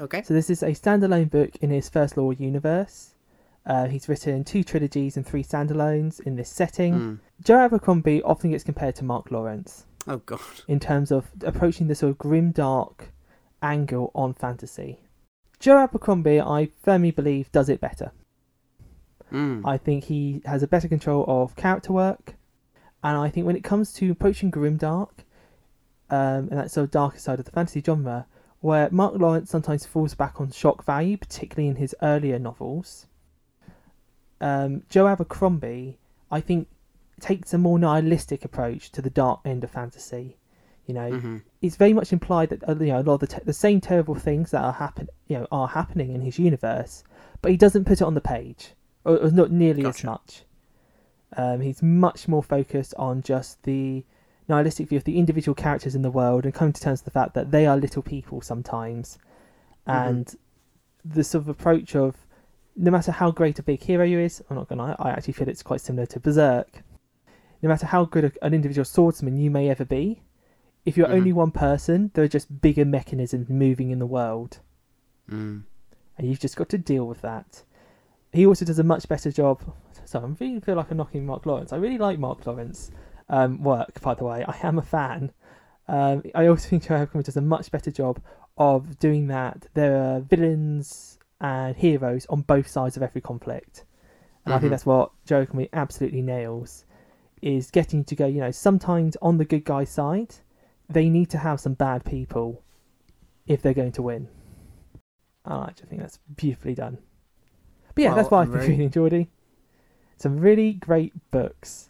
Okay. 0.00 0.22
So 0.22 0.34
this 0.34 0.50
is 0.50 0.62
a 0.62 0.68
standalone 0.68 1.30
book 1.30 1.56
in 1.60 1.70
his 1.70 1.88
first 1.88 2.16
law 2.16 2.30
universe. 2.30 3.14
Uh, 3.66 3.86
he's 3.86 4.08
written 4.08 4.44
two 4.44 4.62
trilogies 4.64 5.16
and 5.16 5.26
three 5.26 5.42
standalones 5.42 6.20
in 6.20 6.36
this 6.36 6.48
setting. 6.48 6.94
Hmm. 6.94 7.14
Joe 7.44 7.58
Abercrombie 7.58 8.22
often 8.22 8.50
gets 8.50 8.64
compared 8.64 8.94
to 8.96 9.04
Mark 9.04 9.30
Lawrence 9.30 9.84
Oh 10.06 10.18
god. 10.18 10.40
in 10.68 10.80
terms 10.80 11.10
of 11.12 11.26
approaching 11.42 11.88
the 11.88 11.94
sort 11.94 12.10
of 12.10 12.18
grim, 12.18 12.50
dark 12.52 13.12
angle 13.62 14.10
on 14.14 14.32
fantasy. 14.32 15.00
Joe 15.58 15.78
Abercrombie, 15.78 16.40
I 16.40 16.70
firmly 16.82 17.10
believe, 17.10 17.50
does 17.52 17.68
it 17.68 17.80
better. 17.80 18.12
Mm. 19.32 19.62
I 19.66 19.76
think 19.76 20.04
he 20.04 20.40
has 20.46 20.62
a 20.62 20.68
better 20.68 20.88
control 20.88 21.24
of 21.28 21.54
character 21.56 21.92
work, 21.92 22.36
and 23.02 23.18
I 23.18 23.28
think 23.28 23.44
when 23.46 23.56
it 23.56 23.64
comes 23.64 23.92
to 23.94 24.10
approaching 24.12 24.50
grimdark, 24.50 25.10
um, 26.10 26.48
and 26.48 26.52
that 26.52 26.70
sort 26.70 26.84
of 26.84 26.90
darker 26.90 27.18
side 27.18 27.38
of 27.38 27.44
the 27.44 27.50
fantasy 27.50 27.82
genre, 27.84 28.26
where 28.60 28.88
Mark 28.90 29.14
Lawrence 29.16 29.50
sometimes 29.50 29.86
falls 29.86 30.14
back 30.14 30.40
on 30.40 30.50
shock 30.50 30.84
value, 30.84 31.16
particularly 31.16 31.68
in 31.68 31.76
his 31.76 31.94
earlier 32.02 32.38
novels, 32.38 33.06
um, 34.40 34.82
Joe 34.88 35.06
Abercrombie, 35.06 35.98
I 36.30 36.40
think, 36.40 36.68
takes 37.20 37.52
a 37.52 37.58
more 37.58 37.78
nihilistic 37.78 38.44
approach 38.44 38.90
to 38.92 39.02
the 39.02 39.10
dark 39.10 39.40
end 39.44 39.64
of 39.64 39.70
fantasy. 39.70 40.36
You 40.86 40.94
know, 40.94 41.10
Mhm. 41.10 41.42
it's 41.60 41.76
very 41.76 41.92
much 41.92 42.12
implied 42.12 42.48
that 42.50 42.66
uh, 42.68 42.74
you 42.76 42.86
know 42.92 43.00
a 43.00 43.02
lot 43.02 43.14
of 43.14 43.20
the, 43.20 43.26
te- 43.26 43.44
the 43.44 43.52
same 43.52 43.80
terrible 43.80 44.14
things 44.14 44.52
that 44.52 44.62
are 44.62 44.72
happen 44.72 45.08
you 45.26 45.38
know 45.38 45.46
are 45.52 45.68
happening 45.68 46.12
in 46.12 46.22
his 46.22 46.38
universe, 46.38 47.04
but 47.42 47.50
he 47.50 47.56
doesn't 47.56 47.84
put 47.84 48.00
it 48.00 48.04
on 48.04 48.14
the 48.14 48.20
page, 48.20 48.72
or, 49.04 49.18
or 49.18 49.30
not 49.30 49.50
nearly 49.50 49.84
as 49.84 50.02
much. 50.04 50.44
Um, 51.36 51.60
he's 51.60 51.82
much 51.82 52.26
more 52.26 52.42
focused 52.42 52.94
on 52.96 53.20
just 53.22 53.62
the 53.64 54.04
nihilistic 54.49 54.88
view 54.88 54.99
of 54.99 55.05
the 55.05 55.19
individual 55.19 55.55
characters 55.55 55.95
in 55.95 56.02
the 56.02 56.11
world 56.11 56.45
and 56.45 56.55
coming 56.55 56.73
to 56.73 56.81
terms 56.81 57.00
with 57.00 57.07
the 57.12 57.19
fact 57.19 57.35
that 57.35 57.50
they 57.50 57.67
are 57.67 57.76
little 57.76 58.02
people 58.02 58.40
sometimes, 58.40 59.19
Mhm. 59.87 60.07
and 60.09 60.37
the 61.05 61.25
sort 61.25 61.43
of 61.43 61.49
approach 61.49 61.95
of 61.95 62.26
no 62.76 62.90
matter 62.90 63.11
how 63.12 63.31
great 63.31 63.59
a 63.59 63.62
big 63.62 63.83
hero 63.83 64.05
you 64.05 64.19
is, 64.21 64.43
I'm 64.49 64.57
not 64.57 64.69
gonna. 64.69 64.95
I 64.99 65.11
actually 65.11 65.33
feel 65.35 65.49
it's 65.49 65.62
quite 65.62 65.81
similar 65.81 66.07
to 66.07 66.21
Berserk. 66.21 66.83
No 67.61 67.69
matter 67.69 67.87
how 67.87 68.05
good 68.05 68.25
a, 68.25 68.33
an 68.45 68.55
individual 68.55 68.85
swordsman 68.85 69.37
you 69.37 69.50
may 69.50 69.69
ever 69.69 69.85
be, 69.85 70.23
if 70.85 70.97
you're 70.97 71.09
Mhm. 71.09 71.14
only 71.19 71.33
one 71.33 71.50
person, 71.50 72.11
there 72.14 72.25
are 72.25 72.28
just 72.28 72.61
bigger 72.61 72.85
mechanisms 72.85 73.49
moving 73.49 73.90
in 73.90 73.99
the 73.99 74.07
world, 74.07 74.61
Mm. 75.28 75.64
and 76.17 76.26
you've 76.28 76.38
just 76.38 76.57
got 76.57 76.69
to 76.71 76.78
deal 76.78 77.07
with 77.07 77.21
that. 77.23 77.64
He 78.33 78.47
also 78.47 78.64
does 78.64 78.78
a 78.78 78.85
much 78.85 79.09
better 79.09 79.31
job. 79.33 79.61
So 80.05 80.21
I 80.21 80.25
really 80.40 80.61
feel 80.61 80.76
like 80.76 80.90
I'm 80.90 80.97
knocking 80.99 81.26
Mark 81.26 81.45
Lawrence. 81.47 81.73
I 81.73 81.76
really 81.76 81.99
like 81.99 82.19
Mark 82.19 82.47
Lawrence 82.47 82.90
um, 83.28 83.62
work, 83.62 84.00
by 84.00 84.14
the 84.14 84.25
way. 84.25 84.44
I 84.47 84.56
am 84.62 84.78
a 84.78 84.82
fan. 84.82 85.32
Um, 85.87 86.23
I 86.35 86.47
also 86.47 86.68
think 86.68 86.87
Joe 86.87 86.97
Abercrombie 86.97 87.25
does 87.25 87.37
a 87.37 87.40
much 87.40 87.70
better 87.70 87.90
job 87.90 88.20
of 88.56 88.99
doing 88.99 89.26
that. 89.28 89.66
There 89.75 89.97
are 89.97 90.20
villains 90.20 91.18
and 91.40 91.76
heroes 91.76 92.26
on 92.28 92.42
both 92.42 92.66
sides 92.68 92.97
of 92.97 93.02
every 93.02 93.20
conflict, 93.20 93.85
and 94.44 94.52
I 94.54 94.58
think 94.58 94.68
Mhm. 94.68 94.70
that's 94.73 94.87
what 94.87 95.12
Joe 95.25 95.38
Abercrombie 95.42 95.68
absolutely 95.73 96.23
nails. 96.23 96.85
Is 97.40 97.70
getting 97.70 98.02
to 98.04 98.16
go. 98.16 98.26
You 98.26 98.40
know, 98.40 98.50
sometimes 98.50 99.16
on 99.23 99.38
the 99.38 99.44
good 99.44 99.64
guy 99.64 99.85
side, 99.85 100.35
they 100.88 101.08
need 101.08 101.30
to 101.30 101.38
have 101.38 101.61
some 101.61 101.75
bad 101.75 102.04
people 102.04 102.64
if 103.47 103.62
they're 103.62 103.73
going 103.75 103.92
to 103.92 104.02
win. 104.02 104.26
I 105.44 105.66
actually 105.68 105.87
think 105.88 106.00
that's 106.00 106.18
beautifully 106.37 106.75
done. 106.75 106.99
But 107.94 108.02
yeah, 108.02 108.14
that's 108.14 108.28
Well, 108.28 108.40
what 108.40 108.49
I've 108.49 108.61
been 108.61 108.70
reading, 108.70 108.90
Geordie. 108.90 109.30
Some 110.16 110.40
really 110.40 110.73
great 110.73 111.12
books. 111.30 111.88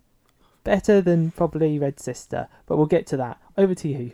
Better 0.69 1.01
than 1.01 1.31
probably 1.31 1.79
Red 1.79 1.99
Sister, 1.99 2.47
but 2.67 2.77
we'll 2.77 2.85
get 2.85 3.07
to 3.07 3.17
that. 3.17 3.41
Over 3.57 3.75
to 3.77 3.89
you. 3.89 4.13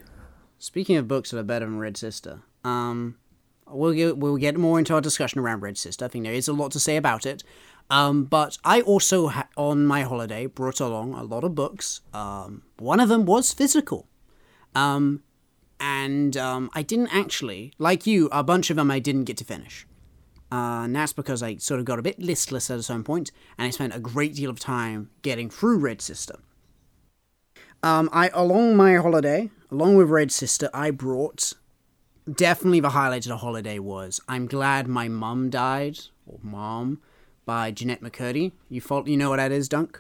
Speaking 0.57 0.95
of 0.97 1.09
books 1.09 1.33
that 1.33 1.39
are 1.39 1.43
better 1.43 1.67
than 1.67 1.81
Red 1.81 1.97
Sister, 1.97 2.43
um, 2.63 3.17
we'll 3.67 3.93
get 3.93 4.19
we'll 4.19 4.37
get 4.37 4.57
more 4.57 4.79
into 4.79 4.95
our 4.95 5.01
discussion 5.01 5.41
around 5.41 5.63
Red 5.63 5.77
Sister. 5.77 6.05
I 6.05 6.09
think 6.09 6.23
there 6.23 6.33
is 6.33 6.47
a 6.47 6.53
lot 6.53 6.71
to 6.71 6.79
say 6.79 6.97
about 6.97 7.27
it. 7.27 7.43
Um, 7.91 8.23
but 8.23 8.57
I 8.65 8.83
also 8.83 9.27
ha- 9.27 9.49
on 9.57 9.85
my 9.85 10.03
holiday 10.03 10.47
brought 10.47 10.79
along 10.79 11.15
a 11.15 11.25
lot 11.25 11.43
of 11.43 11.57
books. 11.57 12.03
Um, 12.13 12.63
one 12.79 13.01
of 13.01 13.09
them 13.09 13.25
was 13.25 13.53
physical. 13.53 14.07
Um, 14.77 15.25
and 15.81 16.37
um, 16.37 16.71
I 16.73 16.83
didn't 16.83 17.13
actually, 17.13 17.73
like 17.79 18.07
you, 18.07 18.29
a 18.31 18.45
bunch 18.45 18.71
of 18.71 18.77
them 18.77 18.93
I 18.93 19.01
didn't 19.01 19.25
get 19.25 19.39
to 19.39 19.45
finish. 19.45 19.89
Uh, 20.55 20.85
and 20.85 20.95
that's 20.95 21.13
because 21.13 21.43
I 21.43 21.57
sort 21.57 21.81
of 21.81 21.87
got 21.87 21.99
a 21.99 22.03
bit 22.03 22.21
listless 22.21 22.71
at 22.71 22.79
a 22.79 22.83
certain 22.85 23.03
point, 23.03 23.33
and 23.59 23.67
I 23.67 23.71
spent 23.71 23.93
a 23.93 23.99
great 23.99 24.37
deal 24.37 24.51
of 24.51 24.61
time 24.61 25.11
getting 25.23 25.51
through 25.51 25.79
Red 25.79 26.01
Sister. 26.01 26.37
Um, 27.83 28.09
I 28.13 28.31
along 28.33 28.77
my 28.77 28.95
holiday, 28.95 29.51
along 29.73 29.97
with 29.97 30.11
Red 30.11 30.31
Sister, 30.31 30.71
I 30.73 30.93
brought 30.93 31.55
definitely 32.33 32.79
the 32.79 32.91
highlight 32.91 33.27
of 33.27 33.31
the 33.31 33.39
holiday 33.39 33.81
was 33.81 34.21
I'm 34.29 34.47
glad 34.47 34.87
my 34.87 35.09
mum 35.09 35.51
died 35.51 35.99
or 36.25 36.39
mom 36.41 37.01
by 37.45 37.73
Jennette 37.73 38.01
McCurdy. 38.01 38.53
You 38.69 38.81
fault, 38.81 39.09
you 39.09 39.17
know 39.17 39.31
what 39.31 39.39
that 39.39 39.51
is, 39.51 39.69
Dunk? 39.69 39.99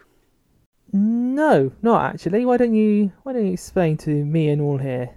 No, 0.92 1.73
not 1.82 2.14
actually. 2.14 2.46
Why 2.46 2.58
don't 2.58 2.75
you 2.75 3.11
why 3.25 3.32
don't 3.32 3.46
you 3.46 3.54
explain 3.54 3.96
to 3.99 4.25
me 4.25 4.49
and 4.50 4.62
all 4.62 4.78
here? 4.78 5.16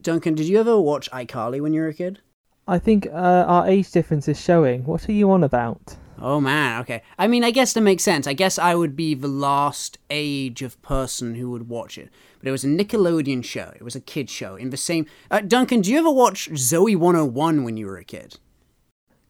Duncan, 0.00 0.34
did 0.34 0.46
you 0.46 0.58
ever 0.58 0.80
watch 0.80 1.10
iCarly 1.10 1.60
when 1.60 1.74
you 1.74 1.82
were 1.82 1.88
a 1.88 1.94
kid? 1.94 2.20
I 2.68 2.78
think 2.78 3.06
uh, 3.06 3.44
our 3.46 3.66
age 3.66 3.90
difference 3.92 4.26
is 4.28 4.40
showing. 4.40 4.84
What 4.84 5.08
are 5.08 5.12
you 5.12 5.30
on 5.30 5.44
about? 5.44 5.96
Oh 6.20 6.40
man, 6.40 6.80
okay. 6.80 7.02
I 7.18 7.28
mean, 7.28 7.44
I 7.44 7.50
guess 7.50 7.72
that 7.74 7.82
makes 7.82 8.02
sense. 8.02 8.26
I 8.26 8.32
guess 8.32 8.58
I 8.58 8.74
would 8.74 8.96
be 8.96 9.14
the 9.14 9.28
last 9.28 9.98
age 10.10 10.62
of 10.62 10.80
person 10.82 11.34
who 11.34 11.50
would 11.50 11.68
watch 11.68 11.98
it. 11.98 12.08
But 12.38 12.48
it 12.48 12.52
was 12.52 12.64
a 12.64 12.68
Nickelodeon 12.68 13.44
show. 13.44 13.72
It 13.76 13.82
was 13.82 13.94
a 13.94 14.00
kid 14.00 14.30
show 14.30 14.56
in 14.56 14.70
the 14.70 14.76
same. 14.76 15.06
Uh, 15.30 15.40
Duncan, 15.40 15.82
do 15.82 15.92
you 15.92 15.98
ever 15.98 16.10
watch 16.10 16.50
Zoey 16.50 16.96
101 16.96 17.64
when 17.64 17.76
you 17.76 17.86
were 17.86 17.98
a 17.98 18.04
kid? 18.04 18.38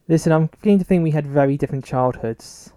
Listen, 0.09 0.33
I'm 0.33 0.47
beginning 0.47 0.79
to 0.79 0.85
think 0.85 1.03
we 1.03 1.11
had 1.11 1.27
very 1.27 1.57
different 1.57 1.85
childhoods. 1.85 2.73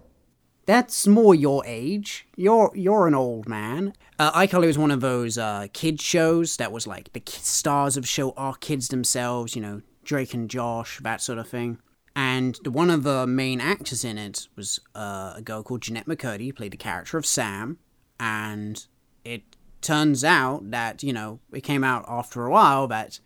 That's 0.66 1.06
more 1.06 1.34
your 1.34 1.64
age. 1.64 2.26
You're 2.36 2.70
you're 2.74 3.06
an 3.06 3.14
old 3.14 3.48
man. 3.48 3.94
Uh, 4.18 4.32
iCarly 4.32 4.66
was 4.66 4.78
one 4.78 4.90
of 4.90 5.00
those 5.00 5.38
uh, 5.38 5.68
kid 5.72 6.00
shows 6.00 6.56
that 6.58 6.72
was 6.72 6.86
like 6.86 7.12
the 7.12 7.22
stars 7.26 7.96
of 7.96 8.06
show 8.06 8.32
are 8.32 8.54
kids 8.54 8.88
themselves. 8.88 9.54
You 9.54 9.62
know, 9.62 9.82
Drake 10.10 10.34
and 10.34 10.50
Josh, 10.50 10.98
that 11.04 11.20
sort 11.20 11.38
of 11.38 11.46
thing. 11.46 11.78
And 12.16 12.58
one 12.66 12.90
of 12.90 13.04
the 13.04 13.28
main 13.28 13.60
actors 13.60 14.04
in 14.04 14.18
it 14.18 14.48
was 14.56 14.80
uh, 14.92 15.34
a 15.36 15.40
girl 15.40 15.62
called 15.62 15.82
Jennette 15.82 16.08
McCurdy, 16.08 16.46
who 16.46 16.52
played 16.52 16.72
the 16.72 16.76
character 16.76 17.16
of 17.16 17.24
Sam. 17.24 17.78
And 18.18 18.84
it 19.24 19.42
turns 19.80 20.24
out 20.24 20.68
that 20.72 21.04
you 21.04 21.12
know 21.12 21.38
it 21.52 21.60
came 21.60 21.84
out 21.84 22.04
after 22.08 22.44
a 22.44 22.50
while 22.50 22.88
that 22.88 23.20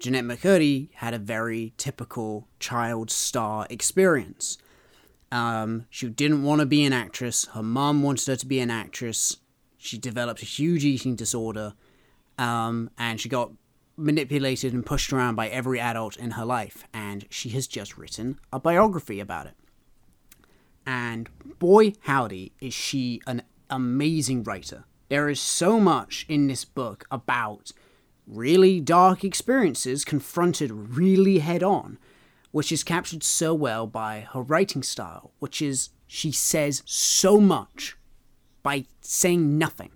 Jennette 0.00 0.24
McCurdy 0.24 0.88
had 0.94 1.14
a 1.14 1.18
very 1.20 1.74
typical 1.76 2.48
child 2.58 3.08
star 3.08 3.68
experience. 3.70 4.58
Um, 5.30 5.86
she 5.90 6.08
didn't 6.08 6.42
want 6.42 6.58
to 6.60 6.66
be 6.66 6.84
an 6.84 6.92
actress. 6.92 7.44
Her 7.54 7.62
mum 7.62 8.02
wanted 8.02 8.26
her 8.26 8.36
to 8.36 8.46
be 8.46 8.58
an 8.58 8.72
actress. 8.72 9.36
She 9.78 9.96
developed 9.96 10.42
a 10.42 10.46
huge 10.46 10.84
eating 10.84 11.14
disorder, 11.14 11.74
um, 12.36 12.90
and 12.98 13.20
she 13.20 13.28
got 13.28 13.52
manipulated 13.96 14.72
and 14.72 14.84
pushed 14.84 15.12
around 15.12 15.34
by 15.34 15.48
every 15.48 15.80
adult 15.80 16.16
in 16.16 16.32
her 16.32 16.44
life. 16.44 16.84
And 16.92 17.26
she 17.30 17.50
has 17.50 17.66
just 17.66 17.96
written 17.96 18.38
a 18.52 18.60
biography 18.60 19.20
about 19.20 19.46
it. 19.46 19.54
And 20.86 21.28
boy, 21.58 21.94
howdy, 22.02 22.52
is 22.60 22.74
she 22.74 23.20
an 23.26 23.42
amazing 23.70 24.44
writer. 24.44 24.84
There 25.08 25.28
is 25.28 25.40
so 25.40 25.80
much 25.80 26.26
in 26.28 26.46
this 26.46 26.64
book 26.64 27.06
about 27.10 27.72
really 28.26 28.80
dark 28.80 29.24
experiences 29.24 30.04
confronted 30.04 30.70
really 30.70 31.38
head 31.38 31.62
on, 31.62 31.98
which 32.50 32.72
is 32.72 32.84
captured 32.84 33.22
so 33.22 33.54
well 33.54 33.86
by 33.86 34.26
her 34.32 34.42
writing 34.42 34.82
style, 34.82 35.32
which 35.38 35.62
is 35.62 35.90
she 36.06 36.30
says 36.32 36.82
so 36.84 37.40
much 37.40 37.96
by 38.62 38.84
saying 39.00 39.58
nothing. 39.58 39.90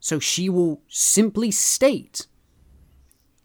So 0.00 0.18
she 0.18 0.48
will 0.48 0.82
simply 0.88 1.50
state, 1.50 2.26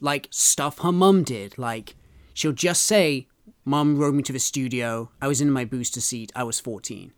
like, 0.02 0.28
stuff 0.32 0.80
her 0.80 0.92
mum 0.92 1.24
did. 1.24 1.58
Like, 1.58 1.96
she'll 2.34 2.52
just 2.52 2.84
say, 2.84 3.28
Mum 3.66 4.00
rode 4.00 4.16
me 4.16 4.24
to 4.24 4.34
the 4.34 4.40
studio, 4.40 5.12
I 5.22 5.28
was 5.28 5.42
in 5.42 5.52
my 5.52 5.64
booster 5.64 6.02
seat, 6.02 6.32
I 6.36 6.44
was 6.44 6.60
14. 6.60 7.14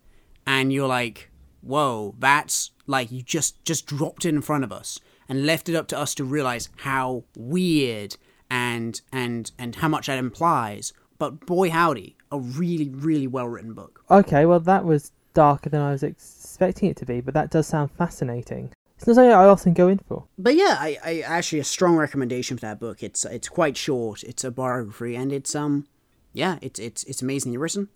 And 0.46 0.74
you're 0.74 0.88
like, 0.88 1.32
whoa, 1.62 2.16
that's 2.20 2.72
like 2.88 3.10
you 3.10 3.22
just 3.22 3.64
just 3.64 3.86
dropped 3.86 4.26
it 4.26 4.36
in 4.36 4.42
front 4.42 4.64
of 4.64 4.72
us 4.72 5.00
and 5.30 5.46
left 5.46 5.70
it 5.70 5.76
up 5.76 5.88
to 5.88 5.98
us 5.98 6.14
to 6.16 6.26
realize 6.26 6.68
how 6.78 7.24
weird 7.38 8.18
and 8.50 9.00
and 9.14 9.52
and 9.58 9.76
how 9.76 9.88
much 9.88 10.08
that 10.08 10.18
implies. 10.18 10.92
But 11.18 11.46
boy 11.46 11.70
howdy, 11.70 12.18
a 12.32 12.40
really, 12.40 12.90
really 12.90 13.28
well 13.28 13.48
written 13.48 13.74
book. 13.74 14.04
Okay, 14.12 14.46
well 14.46 14.60
that 14.60 14.84
was 14.84 15.12
darker 15.34 15.70
than 15.70 15.82
I 15.82 15.92
was 15.92 16.04
expecting 16.04 16.90
it 16.90 16.98
to 16.98 17.06
be, 17.06 17.22
but 17.22 17.34
that 17.34 17.52
does 17.52 17.68
sound 17.68 17.92
fascinating. 17.92 18.74
It's 19.02 19.16
something 19.16 19.32
I 19.32 19.46
often 19.46 19.74
go 19.74 19.88
in 19.88 19.98
for. 19.98 20.26
But 20.38 20.56
yeah, 20.56 20.78
I, 20.80 20.98
I 21.04 21.20
actually 21.22 21.58
a 21.58 21.64
strong 21.64 21.96
recommendation 21.96 22.56
for 22.58 22.62
that 22.62 22.80
book. 22.80 23.02
It's 23.02 23.26
it's 23.26 23.50
quite 23.50 23.76
short. 23.76 24.22
It's 24.24 24.44
a 24.44 24.52
biography, 24.52 25.16
and 25.16 25.34
it's 25.34 25.56
um, 25.56 25.88
yeah, 26.34 26.60
it's 26.62 26.80
it's 26.80 27.04
it's 27.06 27.22
amazingly 27.24 27.58
written. 27.58 27.90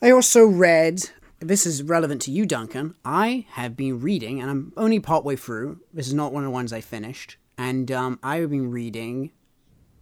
I 0.00 0.12
also 0.12 0.46
read. 0.46 1.10
This 1.40 1.66
is 1.66 1.82
relevant 1.82 2.22
to 2.22 2.32
you, 2.32 2.46
Duncan. 2.46 2.94
I 3.04 3.46
have 3.50 3.76
been 3.76 4.00
reading, 4.00 4.40
and 4.40 4.50
I'm 4.50 4.72
only 4.76 5.00
partway 5.00 5.34
through. 5.34 5.80
This 5.92 6.06
is 6.06 6.14
not 6.14 6.32
one 6.32 6.44
of 6.44 6.48
the 6.48 6.52
ones 6.52 6.72
I 6.72 6.80
finished, 6.80 7.36
and 7.56 7.90
um, 7.90 8.18
I 8.22 8.36
have 8.36 8.50
been 8.50 8.70
reading 8.70 9.32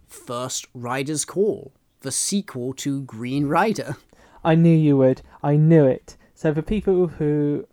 First 0.07 0.67
Rider's 0.75 1.25
Call, 1.25 1.73
the 2.01 2.11
sequel 2.11 2.73
to 2.75 3.01
Green 3.01 3.47
Rider. 3.47 3.97
I 4.43 4.53
knew 4.53 4.75
you 4.75 4.95
would. 4.97 5.23
I 5.41 5.55
knew 5.57 5.85
it. 5.85 6.17
So 6.35 6.53
for 6.53 6.61
people 6.61 7.07
who 7.07 7.67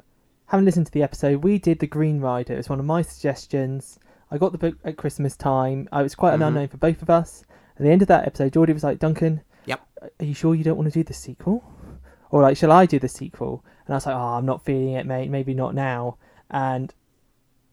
haven't 0.54 0.64
listened 0.66 0.86
to 0.86 0.92
the 0.92 1.02
episode, 1.02 1.42
we 1.44 1.58
did 1.58 1.78
the 1.80 1.86
Green 1.86 2.20
Rider. 2.20 2.54
It 2.54 2.58
was 2.58 2.68
one 2.68 2.78
of 2.80 2.84
my 2.86 3.02
suggestions. 3.02 3.98
I 4.30 4.38
got 4.38 4.52
the 4.52 4.58
book 4.58 4.76
at 4.84 4.96
Christmas 4.96 5.36
time. 5.36 5.88
I 5.92 6.02
was 6.02 6.14
quite 6.14 6.34
an 6.34 6.40
Mhm. 6.40 6.48
unknown 6.48 6.68
for 6.68 6.76
both 6.78 7.02
of 7.02 7.10
us. 7.10 7.44
At 7.76 7.82
the 7.82 7.90
end 7.90 8.02
of 8.02 8.08
that 8.08 8.26
episode, 8.26 8.52
Geordie 8.52 8.72
was 8.72 8.84
like, 8.84 8.98
Duncan, 8.98 9.40
Yep. 9.66 9.80
are 10.20 10.24
you 10.24 10.34
sure 10.34 10.54
you 10.54 10.64
don't 10.64 10.76
want 10.76 10.92
to 10.92 10.98
do 10.98 11.02
the 11.04 11.12
sequel? 11.14 11.64
Or 12.30 12.42
like, 12.42 12.56
shall 12.56 12.72
I 12.72 12.86
do 12.86 12.98
the 12.98 13.08
sequel? 13.08 13.64
And 13.86 13.94
I 13.94 13.96
was 13.96 14.06
like, 14.06 14.14
oh, 14.16 14.18
I'm 14.18 14.46
not 14.46 14.64
feeling 14.64 14.90
it, 14.94 15.06
mate. 15.06 15.30
Maybe 15.30 15.54
not 15.54 15.74
now. 15.74 16.16
And 16.50 16.92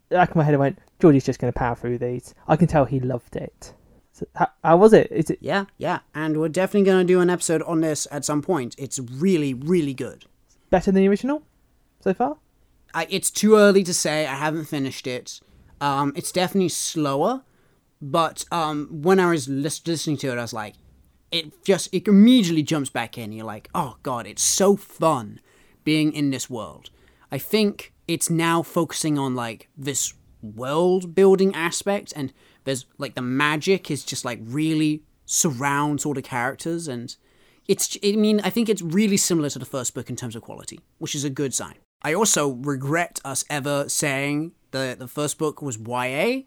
back 0.09 0.31
in 0.31 0.37
my 0.37 0.43
head, 0.43 0.53
I 0.53 0.57
went, 0.57 0.79
Geordie's 0.99 1.25
just 1.25 1.39
going 1.39 1.51
to 1.51 1.57
power 1.57 1.75
through 1.75 1.97
these. 1.99 2.33
I 2.47 2.55
can 2.55 2.67
tell 2.67 2.85
he 2.85 2.99
loved 2.99 3.35
it. 3.35 3.73
So, 4.13 4.25
how, 4.35 4.47
how 4.63 4.77
was 4.77 4.93
it? 4.93 5.11
Is 5.11 5.29
it? 5.29 5.39
Yeah, 5.41 5.65
yeah, 5.77 5.99
and 6.13 6.37
we're 6.39 6.49
definitely 6.49 6.83
going 6.85 7.05
to 7.07 7.13
do 7.13 7.21
an 7.21 7.29
episode 7.29 7.61
on 7.63 7.79
this 7.81 8.07
at 8.11 8.25
some 8.25 8.41
point. 8.41 8.75
It's 8.77 8.99
really, 8.99 9.53
really 9.53 9.93
good. 9.93 10.25
better 10.69 10.91
than 10.91 11.01
the 11.01 11.07
original 11.09 11.41
so 12.01 12.13
far? 12.13 12.37
I, 12.93 13.07
it's 13.09 13.31
too 13.31 13.55
early 13.55 13.83
to 13.83 13.93
say. 13.93 14.25
I 14.25 14.35
haven't 14.35 14.65
finished 14.65 15.07
it. 15.07 15.39
Um, 15.79 16.13
it's 16.15 16.31
definitely 16.31 16.69
slower, 16.69 17.43
but 18.01 18.45
um, 18.51 18.87
when 18.91 19.19
I 19.19 19.31
was 19.31 19.47
lis- 19.47 19.85
listening 19.87 20.17
to 20.17 20.31
it, 20.31 20.37
I 20.37 20.41
was 20.41 20.53
like, 20.53 20.75
it 21.31 21.63
just 21.63 21.89
it 21.93 22.07
immediately 22.07 22.63
jumps 22.63 22.89
back 22.89 23.17
in. 23.17 23.31
You're 23.31 23.45
like, 23.45 23.69
oh 23.73 23.97
god, 24.03 24.27
it's 24.27 24.43
so 24.43 24.75
fun 24.75 25.39
being 25.83 26.13
in 26.13 26.29
this 26.29 26.49
world. 26.49 26.89
I 27.31 27.37
think 27.37 27.93
it's 28.07 28.29
now 28.29 28.61
focusing 28.61 29.17
on 29.17 29.35
like 29.35 29.69
this 29.77 30.13
world 30.41 31.15
building 31.15 31.55
aspect, 31.55 32.13
and 32.15 32.33
there's 32.65 32.85
like 32.97 33.15
the 33.15 33.21
magic 33.21 33.89
is 33.89 34.03
just 34.03 34.25
like 34.25 34.39
really 34.43 35.03
surrounds 35.25 36.05
all 36.05 36.13
the 36.13 36.21
characters, 36.21 36.87
and 36.87 37.15
it's 37.67 37.97
I 38.03 38.11
mean 38.17 38.41
I 38.43 38.49
think 38.49 38.67
it's 38.67 38.81
really 38.81 39.17
similar 39.17 39.49
to 39.49 39.59
the 39.59 39.65
first 39.65 39.93
book 39.93 40.09
in 40.09 40.15
terms 40.15 40.35
of 40.35 40.41
quality, 40.41 40.81
which 40.97 41.15
is 41.15 41.23
a 41.23 41.29
good 41.29 41.53
sign. 41.53 41.75
I 42.03 42.13
also 42.13 42.49
regret 42.49 43.19
us 43.23 43.43
ever 43.49 43.87
saying 43.89 44.53
that 44.71 44.99
the 44.99 45.07
first 45.07 45.37
book 45.37 45.61
was 45.61 45.77
YA. 45.77 46.41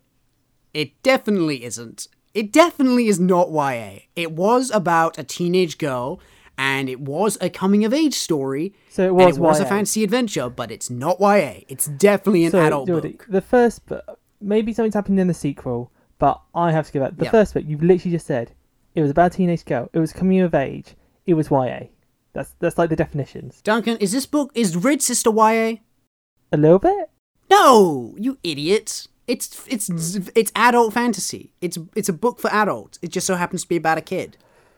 It 0.72 1.00
definitely 1.02 1.64
isn't. 1.64 2.08
It 2.32 2.52
definitely 2.52 3.06
is 3.06 3.20
not 3.20 3.50
YA. 3.52 4.00
It 4.16 4.32
was 4.32 4.70
about 4.72 5.18
a 5.18 5.22
teenage 5.24 5.78
girl 5.78 6.20
and 6.58 6.88
it 6.88 7.00
was 7.00 7.38
a 7.40 7.48
coming 7.50 7.84
of 7.84 7.92
age 7.94 8.14
story. 8.14 8.74
So 8.90 9.06
it 9.06 9.14
was 9.14 9.36
it 9.36 9.40
was 9.40 9.60
a 9.60 9.66
fantasy 9.66 10.02
adventure, 10.02 10.48
but 10.48 10.70
it's 10.72 10.90
not 10.90 11.20
YA. 11.20 11.60
It's 11.68 11.86
definitely 11.86 12.44
an 12.46 12.50
So, 12.52 12.64
adult 12.66 12.88
Geordie, 12.88 13.10
book. 13.12 13.26
the 13.28 13.40
first 13.40 13.86
book, 13.86 14.18
maybe 14.40 14.72
something's 14.72 14.94
happened 14.94 15.20
in 15.20 15.28
the 15.28 15.34
sequel, 15.34 15.92
but 16.18 16.40
I 16.54 16.72
have 16.72 16.86
to 16.86 16.92
give 16.92 17.02
it. 17.02 17.16
The 17.18 17.24
Yep. 17.24 17.30
first 17.32 17.54
book, 17.54 17.64
you've 17.66 17.82
literally 17.82 18.12
just 18.16 18.26
said 18.26 18.52
it 18.96 19.02
was 19.02 19.10
about 19.10 19.32
a 19.34 19.36
teenage 19.36 19.64
girl. 19.64 19.88
It 19.92 19.98
was 20.00 20.12
coming 20.12 20.40
of 20.40 20.54
age. 20.54 20.94
It 21.26 21.34
was 21.34 21.50
YA. 21.50 21.86
That's 22.34 22.54
that's 22.58 22.76
like 22.76 22.90
the 22.90 22.96
definitions. 22.96 23.62
Duncan, 23.62 23.96
is 23.98 24.12
this 24.12 24.26
book 24.26 24.50
is 24.54 24.76
Red 24.76 25.00
Sister 25.00 25.30
YA? 25.30 25.76
A 26.52 26.56
little 26.56 26.78
bit. 26.78 27.10
No, 27.50 28.14
you 28.18 28.38
idiot. 28.42 29.06
It's 29.26 29.64
it's 29.68 29.88
it's 30.34 30.52
adult 30.54 30.92
fantasy. 30.92 31.54
It's 31.60 31.78
it's 31.94 32.08
a 32.08 32.12
book 32.12 32.40
for 32.40 32.52
adults. 32.52 32.98
It 33.00 33.10
just 33.10 33.26
so 33.26 33.36
happens 33.36 33.62
to 33.62 33.68
be 33.68 33.76
about 33.76 33.98
a 33.98 34.02
kid. 34.02 34.36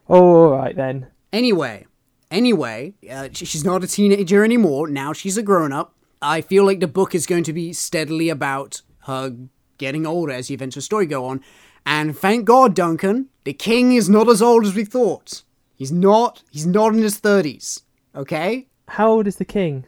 Oh, 0.08 0.44
all 0.44 0.50
right 0.50 0.76
then. 0.76 1.08
Anyway, 1.32 1.86
anyway, 2.30 2.94
uh, 3.10 3.28
she's 3.32 3.64
not 3.64 3.82
a 3.82 3.88
teenager 3.88 4.44
anymore. 4.44 4.86
Now 4.88 5.12
she's 5.12 5.36
a 5.36 5.42
grown 5.42 5.72
up. 5.72 5.94
I 6.22 6.42
feel 6.42 6.64
like 6.64 6.80
the 6.80 6.86
book 6.86 7.14
is 7.14 7.26
going 7.26 7.44
to 7.44 7.52
be 7.52 7.72
steadily 7.72 8.28
about 8.28 8.82
her 9.00 9.34
getting 9.78 10.06
older 10.06 10.32
as 10.32 10.48
the 10.48 10.54
events 10.54 10.76
of 10.76 10.80
the 10.80 10.84
story 10.84 11.06
go 11.06 11.24
on. 11.24 11.40
And 11.84 12.16
thank 12.16 12.44
God, 12.44 12.74
Duncan, 12.74 13.28
the 13.44 13.52
king 13.52 13.92
is 13.92 14.08
not 14.08 14.28
as 14.28 14.42
old 14.42 14.64
as 14.64 14.74
we 14.74 14.84
thought. 14.84 15.42
He's 15.76 15.92
not. 15.92 16.42
He's 16.50 16.66
not 16.66 16.94
in 16.94 17.02
his 17.02 17.18
thirties. 17.18 17.82
Okay. 18.14 18.66
How 18.88 19.10
old 19.10 19.26
is 19.26 19.36
the 19.36 19.44
king? 19.44 19.84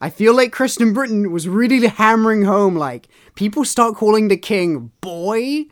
I 0.00 0.10
feel 0.10 0.34
like 0.36 0.52
Kristen 0.52 0.92
Britain 0.92 1.30
was 1.30 1.48
really 1.48 1.86
hammering 1.86 2.42
home 2.44 2.74
like 2.76 3.08
people 3.36 3.64
start 3.64 3.94
calling 3.96 4.28
the 4.28 4.36
king 4.36 4.90
boy 5.00 5.66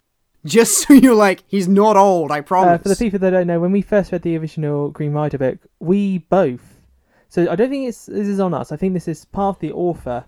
just 0.46 0.78
so 0.86 0.94
you're 0.94 1.14
like 1.16 1.42
he's 1.48 1.68
not 1.68 1.96
old, 1.96 2.30
I 2.30 2.38
Uh, 2.38 2.42
promise. 2.42 2.82
for 2.82 2.88
the 2.88 2.96
people 2.96 3.18
that 3.18 3.30
don't 3.30 3.46
know, 3.48 3.60
when 3.60 3.72
we 3.72 3.82
first 3.82 4.12
read 4.12 4.22
the 4.22 4.36
original 4.38 4.90
Green 4.90 5.12
Rider 5.12 5.36
book, 5.36 5.58
we 5.80 6.18
both. 6.18 6.78
So 7.28 7.50
I 7.50 7.54
don't 7.56 7.70
think 7.70 7.88
it's 7.88 8.06
this 8.06 8.28
is 8.28 8.40
on 8.40 8.54
us. 8.54 8.72
I 8.72 8.76
think 8.76 8.94
this 8.94 9.08
is 9.08 9.24
part 9.26 9.56
of 9.56 9.60
the 9.60 9.72
author 9.72 10.24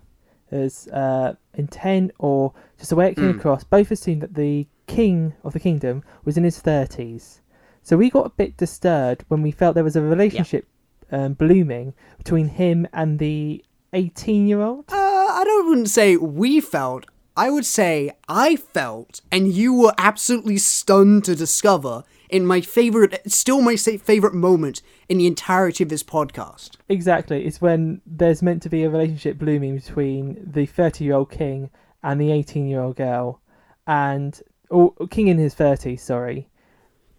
as 0.51 0.87
uh, 0.89 1.33
intent 1.55 2.11
or 2.19 2.53
just 2.77 2.89
the 2.91 2.95
way 2.95 3.07
it 3.09 3.15
came 3.15 3.31
across. 3.39 3.63
Both 3.63 3.89
assumed 3.89 4.21
that 4.21 4.35
the 4.35 4.67
king 4.87 5.33
of 5.43 5.53
the 5.53 5.59
kingdom 5.59 6.03
was 6.25 6.37
in 6.37 6.43
his 6.43 6.59
thirties. 6.59 7.41
So 7.83 7.97
we 7.97 8.09
got 8.09 8.25
a 8.25 8.29
bit 8.29 8.57
disturbed 8.57 9.25
when 9.27 9.41
we 9.41 9.51
felt 9.51 9.75
there 9.75 9.83
was 9.83 9.95
a 9.95 10.01
relationship 10.01 10.67
um, 11.11 11.33
blooming 11.33 11.93
between 12.17 12.47
him 12.47 12.87
and 12.93 13.19
the 13.19 13.63
eighteen-year-old. 13.93 14.85
uh, 14.89 14.95
I 14.95 15.43
don't 15.45 15.67
wouldn't 15.69 15.89
say 15.89 16.17
we 16.17 16.61
felt. 16.61 17.05
I 17.35 17.49
would 17.49 17.65
say 17.65 18.11
I 18.29 18.55
felt, 18.55 19.21
and 19.31 19.51
you 19.51 19.73
were 19.73 19.93
absolutely 19.97 20.57
stunned 20.59 21.25
to 21.25 21.35
discover 21.35 22.03
in 22.29 22.45
my 22.45 22.61
favorite, 22.61 23.21
still 23.31 23.61
my 23.61 23.75
favorite 23.75 24.33
moment 24.33 24.81
in 25.07 25.19
the 25.19 25.27
entirety 25.27 25.83
of 25.83 25.89
this 25.89 26.01
podcast. 26.01 26.77
Exactly. 26.89 27.45
It's 27.45 27.61
when 27.61 28.01
there's 28.07 28.41
meant 28.41 28.63
to 28.63 28.69
be 28.69 28.83
a 28.83 28.89
relationship 28.89 29.37
blooming 29.37 29.75
between 29.75 30.43
the 30.43 30.65
30 30.65 31.03
year 31.05 31.13
old 31.13 31.31
king 31.31 31.69
and 32.01 32.19
the 32.19 32.31
18 32.31 32.67
year 32.67 32.81
old 32.81 32.95
girl. 32.95 33.39
And, 33.85 34.41
or 34.69 34.93
king 35.11 35.27
in 35.27 35.37
his 35.37 35.53
30s, 35.53 35.99
sorry. 35.99 36.47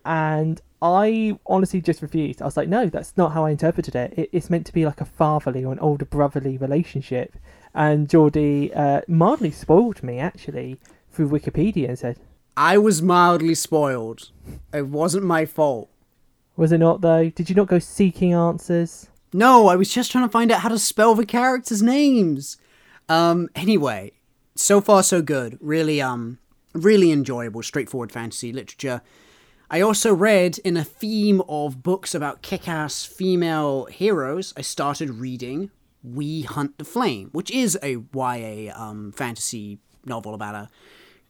And 0.05 0.61
I 0.83 1.39
honestly 1.47 1.81
just 1.81 2.03
refused. 2.03 2.43
I 2.43 2.45
was 2.45 2.57
like, 2.57 2.69
no, 2.69 2.87
that's 2.87 3.17
not 3.17 3.33
how 3.33 3.45
I 3.47 3.51
interpreted 3.51 3.95
it. 3.95 4.13
it 4.19 4.29
it's 4.33 4.51
meant 4.51 4.67
to 4.67 4.73
be 4.73 4.85
like 4.85 5.01
a 5.01 5.07
fatherly 5.07 5.65
or 5.65 5.73
an 5.73 5.79
older 5.79 6.05
brotherly 6.05 6.59
relationship. 6.59 7.37
And 7.75 8.09
Geordie 8.09 8.73
uh, 8.75 9.01
mildly 9.09 9.51
spoiled 9.51 10.03
me, 10.03 10.19
actually, 10.19 10.79
through 11.11 11.31
Wikipedia 11.31 11.89
and 11.89 11.99
said, 11.99 12.19
I 12.57 12.79
was 12.79 13.03
mildly 13.03 13.55
spoiled. 13.55 14.31
It 14.73 14.87
wasn't 14.87 15.25
my 15.25 15.47
fault. 15.47 15.91
was 16.57 16.71
it 16.71 16.79
not, 16.79 17.01
though? 17.01 17.31
Did 17.31 17.49
you 17.49 17.57
not 17.57 17.67
go 17.67 17.79
seeking 17.79 18.33
answers? 18.33 19.09
No, 19.33 19.67
I 19.67 19.75
was 19.75 19.93
just 19.93 20.13
trying 20.13 20.25
to 20.25 20.31
find 20.31 20.53
out 20.53 20.61
how 20.61 20.69
to 20.69 20.79
spell 20.79 21.15
the 21.17 21.27
characters' 21.27 21.83
names. 21.83 22.57
Um, 23.09 23.49
anyway, 23.57 24.13
so 24.55 24.81
far 24.81 25.03
so 25.03 25.21
good. 25.23 25.59
Really, 25.61 26.01
um, 26.01 26.39
really 26.73 27.11
enjoyable, 27.11 27.63
straightforward 27.63 28.13
fantasy 28.13 28.53
literature. 28.53 29.03
I 29.75 29.81
also 29.81 30.15
read, 30.15 30.59
in 30.59 30.77
a 30.77 30.85
theme 30.85 31.43
of 31.49 31.83
books 31.83 32.15
about 32.15 32.43
kick 32.43 32.69
ass 32.69 33.05
female 33.05 33.87
heroes, 33.87 34.55
I 34.57 34.61
started 34.61 35.11
reading 35.11 35.73
We 36.01 36.43
Hunt 36.43 36.79
the 36.79 36.85
Flame, 36.85 37.31
which 37.33 37.51
is 37.51 37.77
a 37.83 37.97
YA 38.15 38.73
um, 38.73 39.11
fantasy 39.11 39.81
novel 40.05 40.33
about 40.33 40.55
a 40.55 40.69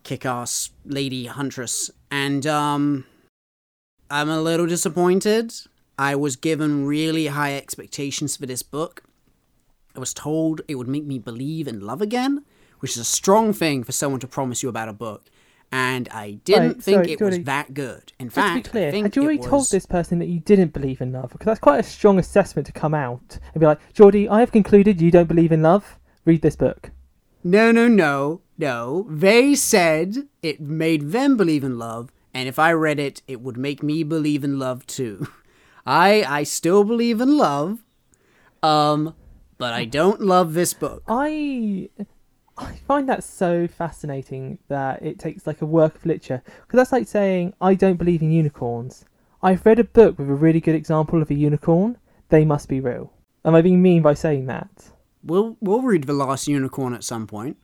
kick 0.03 0.27
ass 0.27 0.69
lady 0.85 1.25
huntress. 1.25 1.91
And, 2.11 2.47
um, 2.47 3.07
I'm 4.11 4.29
a 4.29 4.43
little 4.43 4.67
disappointed. 4.67 5.55
I 5.99 6.15
was 6.15 6.37
given 6.37 6.85
really 6.85 7.29
high 7.29 7.57
expectations 7.57 8.37
for 8.37 8.45
this 8.45 8.63
book. 8.63 9.05
I 9.97 10.01
was 10.01 10.13
told 10.13 10.61
it 10.69 10.75
would 10.75 10.87
make 10.87 11.07
me 11.07 11.19
believe 11.19 11.67
in 11.67 11.81
love 11.81 12.03
again, 12.03 12.45
which 12.81 12.91
is 12.91 12.99
a 12.99 13.05
strong 13.05 13.55
thing 13.55 13.85
for 13.85 13.93
someone 13.93 14.21
to 14.21 14.29
promise 14.29 14.63
you 14.63 14.69
about 14.69 14.91
a 14.91 14.93
book. 14.93 15.31
And 15.73 16.09
I 16.11 16.33
didn't 16.45 16.63
Right, 16.69 16.83
think 16.83 16.95
sorry, 17.05 17.13
it 17.13 17.21
was 17.21 17.39
that 17.41 17.75
good. 17.75 18.13
In 18.21 18.27
Just 18.29 18.37
to 18.37 18.41
fact, 18.43 18.65
be 18.65 18.71
clear, 18.71 18.89
I 18.89 18.91
think 18.93 19.05
had 19.07 19.17
you 19.17 19.23
already 19.23 19.41
it 19.41 19.45
told 19.45 19.71
this 19.71 19.87
person 19.87 20.19
that 20.21 20.29
you 20.29 20.39
didn't 20.41 20.73
believe 20.73 21.01
in 21.01 21.13
love? 21.13 21.31
Because 21.33 21.47
that's 21.47 21.61
quite 21.61 21.81
a 21.81 21.83
strong 21.83 22.19
assessment 22.19 22.67
to 22.67 22.73
come 22.73 22.95
out 22.95 23.39
and 23.53 23.61
be 23.61 23.67
like, 23.67 23.81
Geordie, 23.93 24.29
I 24.29 24.41
have 24.41 24.53
concluded 24.53 25.01
you 25.01 25.11
don't 25.11 25.27
believe 25.27 25.51
in 25.51 25.63
love. 25.63 25.99
Read 26.25 26.43
this 26.43 26.55
book. 26.57 26.91
No, 27.43 27.73
no, 27.73 27.89
no, 27.89 28.41
no. 28.57 29.07
They 29.11 29.55
said 29.57 30.29
it 30.43 30.61
made 30.61 31.11
them 31.11 31.37
believe 31.37 31.65
in 31.65 31.77
love, 31.79 32.11
and 32.33 32.49
if 32.49 32.59
I 32.59 32.73
read 32.73 32.99
it, 33.01 33.23
it 33.27 33.41
would 33.41 33.57
make 33.57 33.83
me 33.83 34.03
believe 34.05 34.45
in 34.45 34.59
love 34.59 34.87
too. 34.87 35.27
I 35.87 36.25
I 36.27 36.43
still 36.45 36.85
believe 36.85 37.21
in 37.21 37.37
love, 37.37 37.85
um, 38.63 39.15
but 39.59 39.75
I 39.75 39.85
don't 39.85 40.21
love 40.21 40.55
this 40.55 40.73
book. 40.73 41.03
I 41.07 41.91
I 42.57 42.75
find 42.87 43.09
that 43.09 43.25
so 43.25 43.67
fascinating 43.67 44.59
that 44.69 45.03
it 45.03 45.19
takes 45.19 45.47
like 45.47 45.61
a 45.61 45.67
work 45.67 45.97
of 45.97 46.07
literature 46.07 46.43
because 46.45 46.79
that's 46.79 46.93
like 46.93 47.09
saying 47.09 47.55
I 47.61 47.75
don't 47.75 47.97
believe 47.97 48.23
in 48.23 48.31
unicorns. 48.31 49.05
I've 49.43 49.67
read 49.67 49.79
a 49.79 49.85
book 49.85 50.19
with 50.19 50.31
a 50.31 50.35
really 50.35 50.61
good 50.61 50.75
example 50.75 51.21
of 51.21 51.31
a 51.31 51.35
unicorn. 51.35 51.99
They 52.29 52.45
must 52.45 52.69
be 52.69 52.81
real. 52.81 53.13
Am 53.45 53.55
I 53.55 53.63
being 53.63 53.83
mean 53.83 54.03
by 54.03 54.15
saying 54.15 54.47
that? 54.47 54.91
We'll 55.23 55.57
we'll 55.61 55.83
read 55.83 56.05
the 56.05 56.13
last 56.13 56.47
unicorn 56.49 56.95
at 56.95 57.05
some 57.05 57.27
point. 57.27 57.57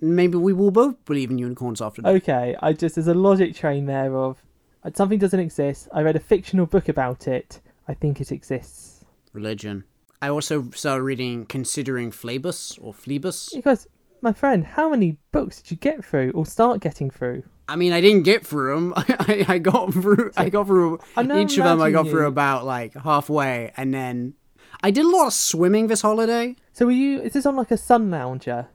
Maybe 0.00 0.36
we 0.36 0.52
will 0.52 0.72
both 0.72 1.04
believe 1.04 1.30
in 1.30 1.38
unicorns 1.38 1.80
after 1.80 2.02
that. 2.02 2.14
Okay, 2.16 2.56
I 2.60 2.72
just 2.72 2.96
there's 2.96 3.06
a 3.08 3.14
logic 3.14 3.54
train 3.54 3.86
there 3.86 4.16
of 4.16 4.42
uh, 4.82 4.90
something 4.94 5.18
doesn't 5.18 5.38
exist. 5.38 5.88
I 5.92 6.02
read 6.02 6.16
a 6.16 6.20
fictional 6.20 6.66
book 6.66 6.88
about 6.88 7.28
it. 7.28 7.60
I 7.86 7.94
think 7.94 8.20
it 8.20 8.32
exists. 8.32 9.04
Religion. 9.32 9.84
I 10.20 10.28
also 10.28 10.70
started 10.70 11.02
reading 11.02 11.46
Considering 11.46 12.12
Phlebas 12.12 12.78
or 12.80 12.94
Phlebas. 12.94 13.50
Because 13.54 13.88
my 14.22 14.32
friend, 14.32 14.64
how 14.64 14.88
many 14.90 15.18
books 15.32 15.60
did 15.60 15.70
you 15.72 15.76
get 15.76 16.04
through 16.04 16.30
or 16.32 16.46
start 16.46 16.80
getting 16.80 17.10
through? 17.10 17.42
I 17.68 17.76
mean, 17.76 17.92
I 17.92 18.00
didn't 18.00 18.22
get 18.22 18.46
through 18.46 18.74
them. 18.74 18.94
I, 18.96 19.44
I 19.48 19.58
got 19.58 19.92
through. 19.92 20.30
I 20.36 20.48
got 20.48 20.66
through 20.66 21.00
each 21.18 21.58
of 21.58 21.64
them. 21.64 21.80
I 21.80 21.90
got 21.90 22.06
through 22.08 22.22
you- 22.22 22.26
about 22.28 22.64
like 22.64 22.94
halfway, 22.94 23.72
and 23.76 23.92
then 23.94 24.34
I 24.82 24.90
did 24.90 25.04
a 25.04 25.08
lot 25.08 25.28
of 25.28 25.32
swimming 25.32 25.86
this 25.86 26.02
holiday. 26.02 26.56
So 26.72 26.86
were 26.86 26.92
you? 26.92 27.20
Is 27.20 27.32
this 27.32 27.46
on 27.46 27.56
like 27.56 27.70
a 27.70 27.76
sun 27.76 28.10
lounger? 28.10 28.68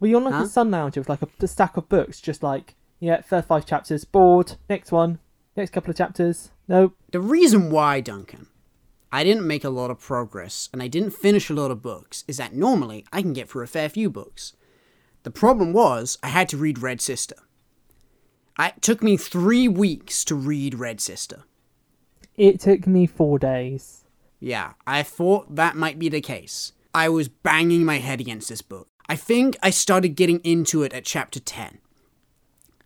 Were 0.00 0.08
you 0.08 0.16
on 0.16 0.24
like 0.24 0.34
Huh? 0.34 0.44
a 0.44 0.48
sun 0.48 0.70
lounger 0.70 1.00
with 1.00 1.08
like 1.08 1.22
a, 1.22 1.28
a 1.40 1.46
stack 1.48 1.76
of 1.76 1.88
books, 1.88 2.20
just 2.20 2.42
like 2.42 2.74
yeah, 3.00 3.20
first 3.20 3.48
five 3.48 3.66
chapters, 3.66 4.04
bored. 4.04 4.54
Next 4.70 4.90
one, 4.92 5.18
next 5.56 5.72
couple 5.72 5.90
of 5.90 5.96
chapters. 5.96 6.50
Nope. 6.68 6.96
The 7.10 7.20
reason 7.20 7.70
why, 7.70 8.00
Duncan, 8.00 8.46
I 9.14 9.24
didn't 9.24 9.46
make 9.46 9.62
a 9.62 9.70
lot 9.70 9.90
of 9.90 10.00
progress 10.00 10.70
and 10.72 10.82
I 10.82 10.88
didn't 10.88 11.10
finish 11.10 11.50
a 11.50 11.54
lot 11.54 11.70
of 11.70 11.82
books 11.82 12.24
is 12.26 12.38
that 12.38 12.54
normally 12.54 13.04
I 13.12 13.20
can 13.20 13.34
get 13.34 13.50
through 13.50 13.62
a 13.62 13.66
fair 13.66 13.90
few 13.90 14.08
books. 14.08 14.54
The 15.22 15.30
problem 15.30 15.74
was 15.74 16.18
I 16.22 16.28
had 16.28 16.48
to 16.48 16.56
read 16.56 16.78
Red 16.78 17.02
Sister. 17.02 17.36
It 18.58 18.80
took 18.80 19.02
me 19.02 19.18
three 19.18 19.68
weeks 19.68 20.24
to 20.24 20.34
read 20.34 20.74
Red 20.74 21.00
Sister. 21.00 21.44
It 22.36 22.60
took 22.60 22.86
me 22.86 23.06
four 23.06 23.38
days. 23.38 24.04
Yeah, 24.40 24.72
I 24.86 25.02
thought 25.02 25.56
that 25.56 25.76
might 25.76 25.98
be 25.98 26.08
the 26.08 26.22
case. 26.22 26.72
I 26.94 27.10
was 27.10 27.28
banging 27.28 27.84
my 27.84 27.98
head 27.98 28.20
against 28.20 28.48
this 28.48 28.62
book. 28.62 28.88
I 29.08 29.16
think 29.16 29.58
I 29.62 29.70
started 29.70 30.16
getting 30.16 30.40
into 30.40 30.82
it 30.82 30.92
at 30.94 31.04
chapter 31.04 31.38
10. 31.38 31.78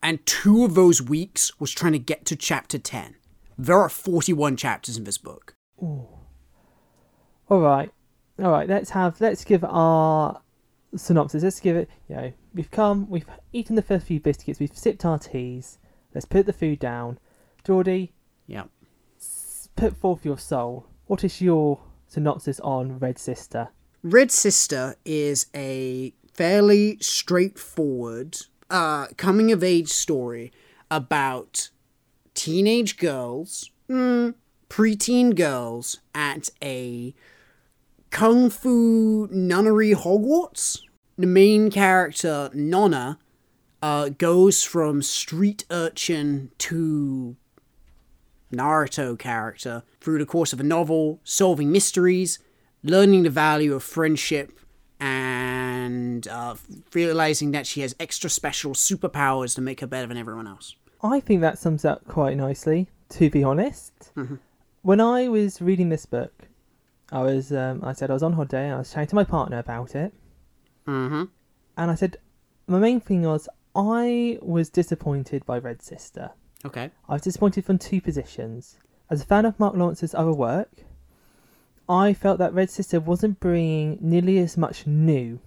And 0.02 0.24
two 0.26 0.64
of 0.64 0.74
those 0.74 1.00
weeks 1.00 1.58
was 1.60 1.70
trying 1.70 1.92
to 1.92 1.98
get 1.98 2.24
to 2.26 2.36
chapter 2.36 2.78
10. 2.78 3.14
There 3.56 3.78
are 3.78 3.88
41 3.88 4.56
chapters 4.56 4.96
in 4.96 5.04
this 5.04 5.18
book. 5.18 5.54
All 7.48 7.60
right, 7.60 7.90
all 8.42 8.50
right. 8.50 8.68
Let's 8.68 8.90
have 8.90 9.20
let's 9.20 9.44
give 9.44 9.64
our 9.64 10.40
synopsis. 10.96 11.42
Let's 11.42 11.60
give 11.60 11.76
it. 11.76 11.88
You 12.08 12.16
know, 12.16 12.32
we've 12.54 12.70
come, 12.70 13.08
we've 13.08 13.26
eaten 13.52 13.76
the 13.76 13.82
first 13.82 14.06
few 14.06 14.20
biscuits, 14.20 14.58
we've 14.58 14.76
sipped 14.76 15.04
our 15.04 15.18
teas. 15.18 15.78
Let's 16.14 16.26
put 16.26 16.46
the 16.46 16.52
food 16.52 16.78
down. 16.78 17.18
Geordie, 17.64 18.12
Yeah. 18.46 18.64
put 19.76 19.96
forth 19.96 20.24
your 20.24 20.38
soul. 20.38 20.86
What 21.06 21.22
is 21.22 21.40
your 21.40 21.80
synopsis 22.06 22.58
on 22.60 22.98
Red 22.98 23.18
Sister? 23.18 23.68
Red 24.02 24.30
Sister 24.30 24.96
is 25.04 25.46
a 25.54 26.14
fairly 26.32 26.98
straightforward 27.00 28.38
uh, 28.70 29.08
coming 29.16 29.52
of 29.52 29.62
age 29.62 29.88
story 29.90 30.52
about 30.90 31.70
teenage 32.34 32.96
girls, 32.96 33.70
mm, 33.88 34.34
preteen 34.70 35.34
girls 35.34 36.00
at 36.14 36.48
a 36.62 37.14
kung 38.10 38.50
fu 38.50 39.28
nunnery 39.30 39.92
Hogwarts. 39.92 40.82
The 41.18 41.26
main 41.26 41.70
character, 41.70 42.50
Nona, 42.52 43.18
uh, 43.82 44.10
goes 44.10 44.62
from 44.62 45.00
street 45.02 45.64
urchin 45.70 46.50
to 46.58 47.36
Naruto 48.52 49.18
character 49.18 49.82
through 50.00 50.18
the 50.18 50.26
course 50.26 50.52
of 50.52 50.60
a 50.60 50.62
novel, 50.62 51.20
solving 51.24 51.72
mysteries, 51.72 52.38
learning 52.82 53.22
the 53.24 53.30
value 53.30 53.74
of 53.74 53.82
friendship, 53.82 54.52
and 55.00 56.26
uh, 56.28 56.54
realizing 56.92 57.50
that 57.52 57.66
she 57.66 57.80
has 57.80 57.94
extra 57.98 58.30
special 58.30 58.72
superpowers 58.72 59.54
to 59.54 59.60
make 59.60 59.80
her 59.80 59.86
better 59.86 60.06
than 60.06 60.16
everyone 60.16 60.46
else. 60.46 60.76
I 61.02 61.20
think 61.20 61.40
that 61.40 61.58
sums 61.58 61.84
up 61.84 62.06
quite 62.08 62.36
nicely, 62.36 62.88
to 63.10 63.30
be 63.30 63.42
honest. 63.42 63.92
Mhm. 64.16 64.38
When 64.82 65.00
I 65.00 65.28
was 65.28 65.60
reading 65.60 65.88
this 65.88 66.06
book, 66.06 66.48
I 67.12 67.22
was 67.22 67.52
um, 67.52 67.82
I 67.84 67.92
said 67.92 68.10
I 68.10 68.14
was 68.14 68.22
on 68.22 68.32
holiday 68.34 68.64
and 68.66 68.74
I 68.74 68.78
was 68.78 68.92
chatting 68.92 69.08
to 69.08 69.14
my 69.14 69.24
partner 69.24 69.58
about 69.58 69.94
it, 69.94 70.12
Mm-hmm. 70.86 71.24
and 71.76 71.90
I 71.90 71.94
said 71.94 72.16
my 72.66 72.78
main 72.78 73.00
thing 73.00 73.22
was 73.22 73.48
I 73.74 74.38
was 74.42 74.68
disappointed 74.70 75.44
by 75.46 75.58
Red 75.58 75.82
Sister. 75.82 76.30
Okay. 76.64 76.90
I 77.08 77.12
was 77.12 77.22
disappointed 77.22 77.64
from 77.64 77.78
two 77.78 78.00
positions. 78.00 78.78
As 79.10 79.20
a 79.22 79.24
fan 79.26 79.44
of 79.44 79.60
Mark 79.60 79.76
Lawrence's 79.76 80.14
other 80.14 80.32
work, 80.32 80.70
I 81.88 82.12
felt 82.12 82.38
that 82.38 82.54
Red 82.54 82.70
Sister 82.70 82.98
wasn't 82.98 83.38
bringing 83.38 83.98
nearly 84.00 84.38
as 84.38 84.56
much 84.56 84.86
new 84.86 85.38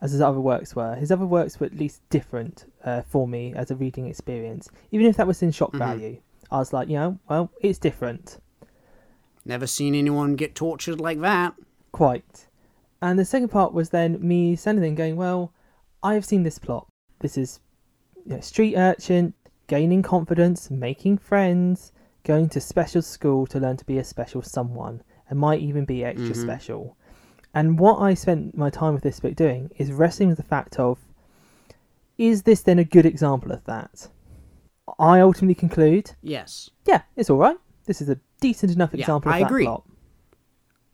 as 0.00 0.12
his 0.12 0.20
other 0.20 0.40
works 0.40 0.74
were. 0.74 0.94
His 0.94 1.10
other 1.12 1.26
works 1.26 1.60
were 1.60 1.66
at 1.66 1.74
least 1.76 2.00
different 2.10 2.64
uh, 2.84 3.02
for 3.02 3.28
me 3.28 3.52
as 3.54 3.70
a 3.70 3.76
reading 3.76 4.06
experience, 4.06 4.70
even 4.92 5.06
if 5.06 5.16
that 5.16 5.26
was 5.26 5.42
in 5.42 5.50
shock 5.50 5.72
Mhm. 5.72 5.78
value. 5.78 6.20
I 6.50 6.58
was 6.58 6.72
like, 6.72 6.88
you 6.88 6.94
know, 6.94 7.18
well, 7.28 7.50
it's 7.60 7.78
different, 7.78 8.38
Never 9.44 9.66
seen 9.66 9.94
anyone 9.94 10.36
get 10.36 10.54
tortured 10.54 11.00
like 11.00 11.20
that. 11.20 11.54
quite. 11.92 12.46
And 13.00 13.18
the 13.18 13.24
second 13.24 13.48
part 13.50 13.72
was 13.72 13.90
then 13.90 14.18
me 14.26 14.56
sending 14.56 14.84
and 14.84 14.96
going, 14.96 15.16
well, 15.16 15.52
I 16.02 16.14
have 16.14 16.24
seen 16.24 16.42
this 16.42 16.58
plot. 16.58 16.88
This 17.20 17.36
is 17.38 17.60
you 18.24 18.32
know, 18.34 18.40
street 18.40 18.74
urchin 18.76 19.34
gaining 19.66 20.02
confidence, 20.02 20.70
making 20.70 21.18
friends, 21.18 21.92
going 22.24 22.48
to 22.48 22.60
special 22.60 23.02
school 23.02 23.46
to 23.46 23.60
learn 23.60 23.76
to 23.76 23.84
be 23.84 23.98
a 23.98 24.04
special 24.04 24.42
someone, 24.42 25.02
and 25.28 25.38
might 25.38 25.60
even 25.60 25.84
be 25.84 26.04
extra 26.04 26.34
Mhm. 26.34 26.42
special. 26.42 26.96
And 27.54 27.78
what 27.78 28.00
I 28.00 28.14
spent 28.14 28.56
my 28.56 28.70
time 28.70 28.94
with 28.94 29.02
this 29.04 29.20
book 29.20 29.36
doing 29.36 29.70
is 29.76 29.92
wrestling 29.92 30.28
with 30.30 30.38
the 30.38 30.42
fact 30.42 30.78
of 30.80 30.98
is 32.18 32.42
this 32.44 32.62
then 32.62 32.78
a 32.78 32.84
good 32.84 33.06
example 33.06 33.52
of 33.52 33.64
that? 33.64 34.08
I 34.98 35.20
ultimately 35.20 35.54
conclude, 35.54 36.12
Yes. 36.22 36.70
yeah, 36.86 37.02
it's 37.16 37.28
all 37.30 37.38
right. 37.38 37.56
This 37.86 38.00
is 38.00 38.08
a 38.08 38.18
decent 38.40 38.72
enough 38.72 38.90
Yeah, 38.92 39.00
example 39.00 39.30
of 39.30 39.34
I 39.36 39.40
that 39.40 39.46
agree. 39.46 39.64
plot. 39.64 39.84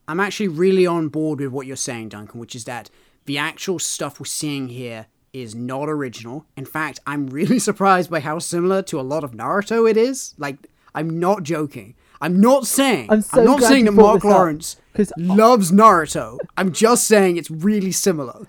I'm 0.09 0.20
actually 0.20 0.48
really 0.48 0.87
on 0.87 1.09
board 1.09 1.40
with 1.40 1.50
what 1.53 1.66
you're 1.66 1.76
saying, 1.76 2.09
Duncan, 2.11 2.40
which 2.40 2.57
is 2.57 2.64
that 2.64 2.90
the 3.26 3.38
actual 3.38 3.79
stuff 3.79 4.18
we're 4.18 4.26
seeing 4.26 4.68
here 4.68 5.07
is 5.33 5.55
not 5.55 5.88
original. 5.88 6.46
In 6.57 6.64
fact, 6.64 6.98
I'm 7.07 7.29
really 7.29 7.59
surprised 7.68 8.11
by 8.11 8.20
how 8.20 8.38
similar 8.40 8.83
to 8.83 8.98
a 8.98 9.03
lot 9.03 9.22
of 9.22 9.33
Naruto 9.33 9.88
it 9.88 9.96
is. 9.96 10.35
Like, 10.37 10.57
I'm 10.94 11.20
not 11.20 11.44
joking. 11.44 11.94
I'm 12.20 12.40
not 12.40 12.66
saying. 12.66 13.07
I'm 13.11 13.22
so 13.22 13.44
not 13.44 13.61
glad 13.61 13.68
saying 13.68 13.85
that 13.85 13.92
Mark 13.92 14.16
up, 14.18 14.24
Lawrence 14.24 14.76
'cause- 14.92 15.12
loves 15.16 15.70
Naruto. 15.70 16.38
I'm 16.57 16.72
just 16.72 17.07
saying 17.07 17.37
it's 17.37 17.50
really 17.50 17.92
similar. 17.92 18.46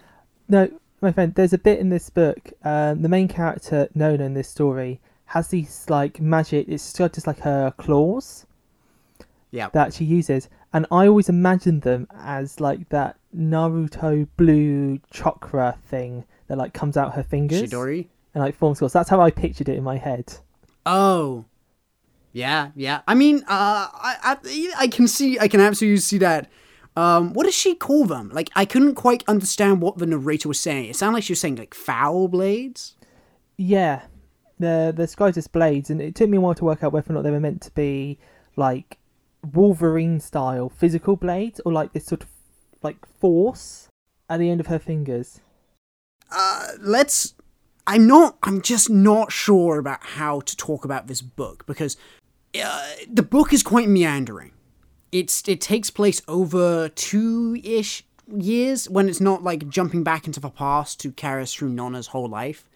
No, 0.49 0.67
my 0.99 1.11
friend, 1.11 1.35
there's 1.35 1.53
a 1.53 1.57
bit 1.59 1.79
in 1.79 1.89
this 1.89 2.09
book. 2.09 2.51
Um, 2.63 3.03
the 3.03 3.09
main 3.09 3.27
character, 3.27 3.87
Nona, 3.93 4.23
in 4.25 4.33
this 4.33 4.49
story, 4.49 4.99
has 5.31 5.47
these 5.47 5.85
like 5.89 6.19
magic. 6.21 6.67
It's 6.67 6.97
got 6.97 7.13
just 7.13 7.25
like 7.27 7.39
her 7.39 7.71
claws 7.77 8.45
Yeah. 9.51 9.69
that 9.73 9.93
she 9.93 10.03
uses, 10.05 10.49
and 10.73 10.85
I 10.91 11.07
always 11.07 11.29
imagined 11.29 11.81
them 11.83 12.07
as 12.17 12.59
like 12.59 12.89
that 12.89 13.17
Naruto 13.35 14.27
blue 14.37 14.99
chakra 15.11 15.77
thing 15.87 16.25
that 16.47 16.57
like 16.57 16.73
comes 16.73 16.97
out 16.97 17.13
her 17.15 17.23
fingers 17.23 17.63
Chidori. 17.71 18.07
and 18.33 18.43
like 18.43 18.55
forms 18.55 18.79
claws. 18.79 18.93
That's 18.93 19.09
how 19.09 19.21
I 19.21 19.31
pictured 19.31 19.69
it 19.69 19.77
in 19.77 19.83
my 19.83 19.97
head. 19.97 20.33
Oh. 20.85 21.45
Yeah, 22.33 22.71
yeah. 22.75 23.01
I 23.07 23.13
mean, 23.13 23.39
uh, 23.39 23.87
I, 23.93 24.15
I, 24.45 24.71
I 24.77 24.87
can 24.87 25.07
see, 25.07 25.37
I 25.39 25.47
can 25.49 25.59
absolutely 25.59 25.97
see 25.99 26.17
that. 26.19 26.49
Um, 26.95 27.33
what 27.33 27.43
does 27.45 27.53
she 27.55 27.75
call 27.75 28.05
them? 28.05 28.29
Like, 28.33 28.49
I 28.55 28.63
couldn't 28.65 28.95
quite 28.95 29.23
understand 29.27 29.81
what 29.81 29.97
the 29.97 30.05
narrator 30.05 30.47
was 30.47 30.59
saying. 30.59 30.85
It 30.89 30.95
sounded 30.95 31.15
like 31.15 31.23
she 31.25 31.33
was 31.33 31.39
saying 31.41 31.55
like 31.57 31.73
foul 31.73 32.27
blades. 32.29 32.95
Yeah, 33.57 34.03
the 34.61 34.93
the 34.95 35.03
described 35.03 35.37
as 35.37 35.47
blades, 35.47 35.89
and 35.89 36.01
it 36.01 36.15
took 36.15 36.29
me 36.29 36.37
a 36.37 36.41
while 36.41 36.55
to 36.55 36.65
work 36.65 36.83
out 36.83 36.93
whether 36.93 37.11
or 37.11 37.15
not 37.15 37.23
they 37.23 37.31
were 37.31 37.39
meant 37.39 37.61
to 37.63 37.71
be 37.71 38.17
like 38.55 38.97
Wolverine 39.53 40.19
style 40.19 40.69
physical 40.69 41.15
blades 41.15 41.59
or 41.65 41.71
like 41.71 41.93
this 41.93 42.05
sort 42.05 42.23
of 42.23 42.29
like 42.81 43.05
force 43.05 43.89
at 44.29 44.37
the 44.37 44.49
end 44.49 44.59
of 44.59 44.67
her 44.67 44.79
fingers. 44.79 45.41
Uh, 46.31 46.69
let's. 46.79 47.33
I'm 47.87 48.07
not. 48.07 48.37
I'm 48.43 48.61
just 48.61 48.89
not 48.89 49.31
sure 49.31 49.79
about 49.79 50.03
how 50.03 50.41
to 50.41 50.55
talk 50.55 50.85
about 50.85 51.07
this 51.07 51.21
book 51.21 51.65
because 51.65 51.97
uh, 52.61 52.89
the 53.11 53.23
book 53.23 53.53
is 53.53 53.63
quite 53.63 53.89
meandering. 53.89 54.51
It's 55.11 55.47
it 55.47 55.59
takes 55.59 55.89
place 55.89 56.21
over 56.27 56.89
two 56.89 57.59
ish 57.63 58.05
years 58.27 58.89
when 58.89 59.09
it's 59.09 59.19
not 59.19 59.43
like 59.43 59.67
jumping 59.67 60.03
back 60.03 60.25
into 60.25 60.39
the 60.39 60.49
past 60.49 60.99
to 61.01 61.11
carry 61.11 61.41
us 61.41 61.53
through 61.53 61.69
Nana's 61.69 62.07
whole 62.07 62.29
life. 62.29 62.69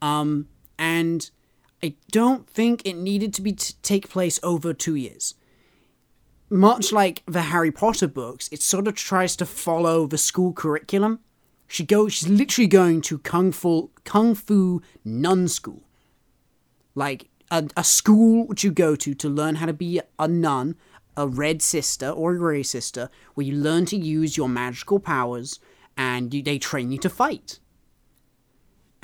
Um, 0.00 0.48
and 0.78 1.30
I 1.82 1.94
don't 2.10 2.48
think 2.48 2.82
it 2.84 2.96
needed 2.96 3.34
to 3.34 3.42
be 3.42 3.52
take 3.52 4.08
place 4.08 4.40
over 4.42 4.72
two 4.72 4.94
years. 4.94 5.34
Much 6.50 6.92
like 6.92 7.22
the 7.26 7.42
Harry 7.42 7.72
Potter 7.72 8.08
books, 8.08 8.48
it 8.52 8.62
sort 8.62 8.86
of 8.86 8.94
tries 8.94 9.36
to 9.36 9.46
follow 9.46 10.06
the 10.06 10.18
school 10.18 10.52
curriculum. 10.52 11.20
She 11.66 11.84
goes. 11.84 12.12
She's 12.12 12.28
literally 12.28 12.68
going 12.68 13.00
to 13.02 13.18
kung 13.18 13.52
fu 13.52 13.90
kung 14.04 14.34
fu 14.34 14.82
nun 15.04 15.48
school, 15.48 15.82
like 16.94 17.28
a, 17.50 17.68
a 17.76 17.84
school 17.84 18.46
which 18.46 18.64
you 18.64 18.70
go 18.70 18.94
to 18.96 19.14
to 19.14 19.28
learn 19.28 19.56
how 19.56 19.66
to 19.66 19.72
be 19.72 20.00
a 20.18 20.28
nun, 20.28 20.76
a 21.16 21.26
red 21.26 21.62
sister 21.62 22.10
or 22.10 22.32
a 22.32 22.38
grey 22.38 22.62
sister, 22.62 23.10
where 23.34 23.46
you 23.46 23.54
learn 23.54 23.86
to 23.86 23.96
use 23.96 24.36
your 24.36 24.48
magical 24.48 25.00
powers 25.00 25.60
and 25.96 26.32
you, 26.34 26.42
they 26.42 26.58
train 26.58 26.92
you 26.92 26.98
to 26.98 27.10
fight. 27.10 27.58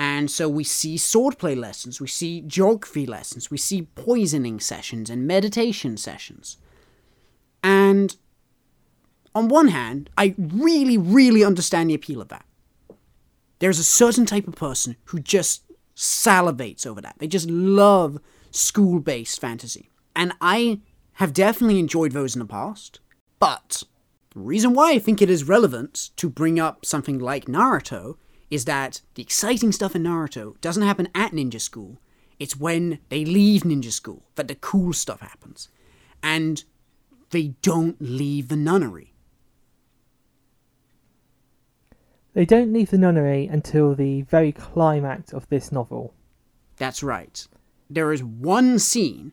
And 0.01 0.31
so 0.31 0.49
we 0.49 0.65
see 0.65 0.97
swordplay 0.97 1.55
lessons, 1.55 2.01
we 2.01 2.09
see 2.09 2.41
geography 2.41 3.05
lessons, 3.05 3.51
we 3.51 3.59
see 3.59 3.83
poisoning 3.83 4.59
sessions 4.59 5.11
and 5.11 5.27
meditation 5.27 5.99
sessions. 5.99 6.57
And 7.63 8.17
on 9.35 9.49
one 9.49 9.69
hand, 9.69 10.09
I 10.17 10.35
really, 10.39 10.97
really 10.97 11.45
understand 11.45 11.91
the 11.91 11.95
appeal 11.95 12.23
of 12.23 12.29
that. 12.29 12.47
There's 13.59 13.79
a 13.79 13.85
certain 13.85 14.25
type 14.25 14.49
of 14.49 14.57
person 14.57 14.97
who 15.05 15.21
just 15.21 15.65
salivates 15.95 16.87
over 16.87 17.03
that. 17.03 17.17
They 17.19 17.27
just 17.27 17.51
love 17.51 18.21
school 18.51 19.01
based 19.01 19.39
fantasy. 19.39 19.91
And 20.17 20.33
I 20.41 20.81
have 21.15 21.35
definitely 21.35 21.79
enjoyed 21.79 22.13
those 22.13 22.35
in 22.35 22.39
the 22.39 22.47
past. 22.47 23.01
But 23.39 23.83
the 24.31 24.41
reason 24.41 24.73
why 24.73 24.93
I 24.93 24.99
think 24.99 25.21
it 25.21 25.29
is 25.29 25.45
relevant 25.45 26.09
to 26.17 26.31
bring 26.31 26.59
up 26.59 26.87
something 26.87 27.19
like 27.19 27.45
Naruto 27.45 28.17
is 28.51 28.65
that 28.65 29.01
the 29.15 29.23
exciting 29.23 29.73
stuff 29.73 29.95
in 29.95 30.03
Naruto 30.03 30.61
doesn't 30.61 30.83
happen 30.83 31.09
at 31.15 31.33
ninja 31.33 31.61
school. 31.61 31.99
It's 32.39 32.57
when 32.57 32.99
they 33.09 33.25
leave 33.25 33.63
ninja 33.63 33.93
school 33.93 34.23
that 34.35 34.49
the 34.49 34.55
cool 34.55 34.93
stuff 34.93 35.21
happens. 35.21 35.69
And 36.23 36.65
they 37.31 37.55
don't 37.63 37.97
leave 38.01 38.49
the 38.49 38.57
nunnery. 38.57 39.15
They 42.33 42.45
don't 42.45 42.73
leave 42.73 42.91
the 42.91 42.99
nunnery 42.99 43.47
until 43.47 43.95
the 43.95 44.23
very 44.23 44.53
climax 44.53 45.33
of 45.33 45.49
this 45.49 45.73
novel. 45.73 46.15
That's 46.77 47.03
right. 47.03 47.47
There 47.89 48.13
is 48.13 48.23
one 48.23 48.79
scene 48.79 49.33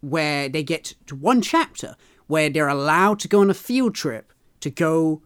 where 0.00 0.48
they 0.48 0.62
get 0.62 0.94
to 1.06 1.14
one 1.14 1.40
chapter 1.40 1.96
where 2.26 2.48
they're 2.48 2.68
allowed 2.68 3.20
to 3.20 3.28
go 3.28 3.40
on 3.40 3.50
a 3.50 3.54
field 3.54 3.94
trip 3.94 4.32
to 4.60 4.70
go 4.70 5.22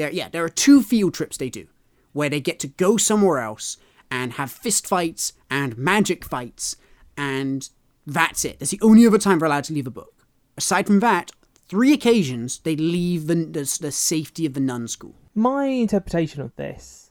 there 0.00 0.10
yeah, 0.10 0.28
there 0.28 0.44
are 0.44 0.48
two 0.48 0.82
field 0.82 1.14
trips 1.14 1.36
they 1.36 1.50
do 1.50 1.66
where 2.12 2.28
they 2.28 2.40
get 2.40 2.58
to 2.60 2.68
go 2.68 2.96
somewhere 2.96 3.38
else 3.38 3.76
and 4.10 4.32
have 4.32 4.50
fist 4.50 4.86
fights 4.86 5.34
and 5.48 5.76
magic 5.78 6.24
fights 6.24 6.76
and 7.16 7.68
that's 8.06 8.44
it. 8.44 8.58
That's 8.58 8.72
the 8.72 8.80
only 8.82 9.06
other 9.06 9.18
time 9.18 9.38
they're 9.38 9.46
allowed 9.46 9.64
to 9.64 9.74
leave 9.74 9.86
a 9.86 9.90
book. 9.90 10.26
Aside 10.56 10.86
from 10.86 11.00
that, 11.00 11.30
three 11.68 11.92
occasions 11.92 12.58
they 12.60 12.76
leave 12.76 13.26
the, 13.26 13.34
the, 13.34 13.78
the 13.80 13.92
safety 13.92 14.46
of 14.46 14.54
the 14.54 14.60
nun 14.60 14.88
school. 14.88 15.14
My 15.34 15.66
interpretation 15.66 16.40
of 16.40 16.56
this 16.56 17.10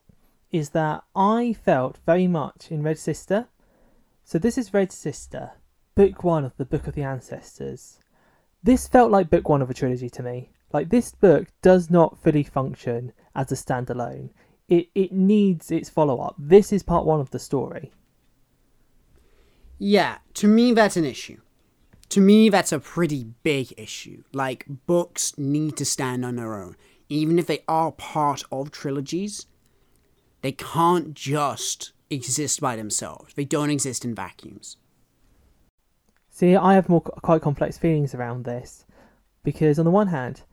is 0.52 0.72
that 0.72 1.04
I 1.16 1.54
felt 1.54 2.00
very 2.06 2.28
much 2.28 2.72
in 2.72 2.84
Red 2.84 2.98
Sister. 2.98 3.48
So 4.24 4.40
this 4.40 4.58
is 4.58 4.74
Red 4.74 4.92
Sister, 4.92 5.52
book 5.96 6.24
one 6.24 6.44
of 6.44 6.58
the 6.58 6.66
Book 6.66 6.88
of 6.88 6.96
the 6.96 7.04
Ancestors. 7.04 8.00
This 8.62 8.88
felt 8.88 9.12
like 9.12 9.30
book 9.30 9.48
one 9.48 9.62
of 9.62 9.70
a 9.70 9.74
trilogy 9.74 10.10
to 10.10 10.24
me. 10.24 10.52
Like 10.74 10.90
this 10.90 11.12
book 11.12 11.48
does 11.62 11.90
not 11.90 12.18
fully 12.22 12.44
function 12.44 13.14
as 13.36 13.52
a 13.52 13.56
standalone. 13.56 14.32
It 14.68 14.90
it 14.96 15.12
needs 15.12 15.72
its 15.72 15.90
follow 15.90 16.20
up. 16.22 16.36
This 16.38 16.72
is 16.74 16.84
part 16.84 17.06
one 17.06 17.20
of 17.20 17.32
the 17.32 17.40
story. 17.40 17.92
Yeah, 19.80 20.20
to 20.36 20.48
me, 20.48 20.74
that's 20.74 20.98
an 20.98 21.06
issue. 21.06 21.42
To 22.10 22.22
me, 22.22 22.50
that's 22.50 22.72
a 22.72 22.80
pretty 22.80 23.26
big 23.44 23.74
issue. 23.78 24.24
Like, 24.34 24.66
books 24.88 25.38
need 25.38 25.78
to 25.78 25.86
stand 25.86 26.26
on 26.26 26.36
their 26.36 26.56
own. 26.56 26.76
Even 27.10 27.40
if 27.40 27.48
they 27.48 27.64
are 27.68 27.92
part 27.92 28.44
of 28.52 28.72
trilogies, 28.72 29.46
They 30.42 30.52
can't 30.52 31.14
just 31.14 31.92
exist 32.10 32.60
by 32.62 32.76
themselves. 32.76 33.34
They 33.34 33.46
don't 33.46 33.70
exist 33.70 34.04
in 34.06 34.16
vacuums. 34.16 34.78
See, 36.30 36.56
I 36.56 36.74
have 36.76 36.90
more 36.90 37.02
quite 37.02 37.42
complex 37.42 37.78
feelings 37.78 38.16
around 38.16 38.44
this 38.46 38.86
because 39.44 39.78
on 39.80 39.86
the 39.86 39.92
one 39.92 40.08
hand, 40.08 40.44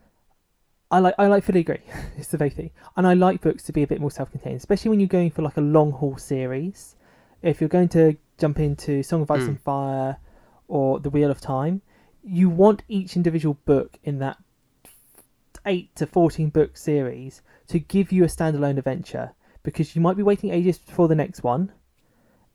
I 0.96 0.98
like 0.98 1.14
I 1.18 1.26
like 1.26 1.44
filigree. 1.44 1.82
it's 2.16 2.28
the 2.28 2.38
big 2.38 2.54
thing, 2.54 2.70
and 2.96 3.06
I 3.06 3.12
like 3.12 3.42
books 3.42 3.62
to 3.64 3.72
be 3.72 3.82
a 3.82 3.87
bit 3.87 4.00
more 4.00 4.11
self-contained, 4.11 4.56
especially 4.56 4.88
when 4.88 4.98
you're 4.98 5.09
going 5.09 5.30
for 5.30 5.42
like 5.42 5.59
a 5.59 5.61
long 5.61 5.92
haul 5.92 6.16
series. 6.16 6.96
If 7.42 7.61
you're 7.61 7.68
going 7.68 7.90
to 7.90 8.16
jump 8.38 8.59
into 8.59 9.02
Song 9.02 9.20
of 9.20 9.30
Ice 9.30 9.42
Mm. 9.42 9.48
and 9.48 9.61
Fire 9.61 10.16
or 10.68 10.98
The 10.98 11.11
Wheel 11.11 11.30
of 11.30 11.38
Time, 11.38 11.82
you 12.24 12.48
want 12.48 12.82
each 12.88 13.14
individual 13.14 13.59
book 13.66 13.98
in 14.04 14.20
that 14.20 14.38
eight 15.66 15.94
to 15.96 16.06
fourteen 16.06 16.48
book 16.48 16.78
series 16.78 17.42
to 17.68 17.78
give 17.78 18.11
you 18.11 18.24
a 18.24 18.28
standalone 18.28 18.78
adventure 18.78 19.32
because 19.62 19.94
you 19.94 20.00
might 20.00 20.16
be 20.16 20.22
waiting 20.22 20.50
ages 20.50 20.78
for 20.78 21.09
the 21.09 21.14
next 21.14 21.42
one, 21.42 21.72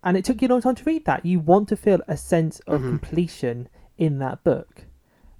and 0.04 0.17
it 0.17 0.25
took 0.25 0.41
you 0.41 0.47
a 0.47 0.49
long 0.49 0.63
time 0.63 0.73
to 0.73 0.84
read 0.84 1.06
that. 1.06 1.23
You 1.27 1.39
want 1.39 1.69
to 1.69 1.75
feel 1.75 2.01
a 2.08 2.17
sense 2.17 2.60
of 2.62 2.82
Mhm. 2.82 2.89
completion 2.89 3.69
in 3.99 4.17
that 4.17 4.43
book. 4.43 4.86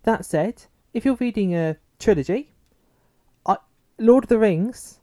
That 0.04 0.24
said, 0.24 0.66
if 0.94 1.04
you're 1.04 1.16
reading 1.16 1.56
a 1.56 1.78
trilogy, 1.98 2.51
Lord 4.02 4.26
of 4.26 4.30
the 4.30 4.40
Rings, 4.40 5.00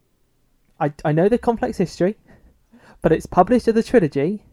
I, 0.81 0.93
I 1.05 1.13
know 1.13 1.29
the 1.29 1.39
complex 1.39 1.79
history, 1.79 2.17
but 3.01 3.13
it's 3.13 3.27
published 3.27 3.69
as 3.69 3.77
a 3.77 3.83
trilogy, 3.83 4.45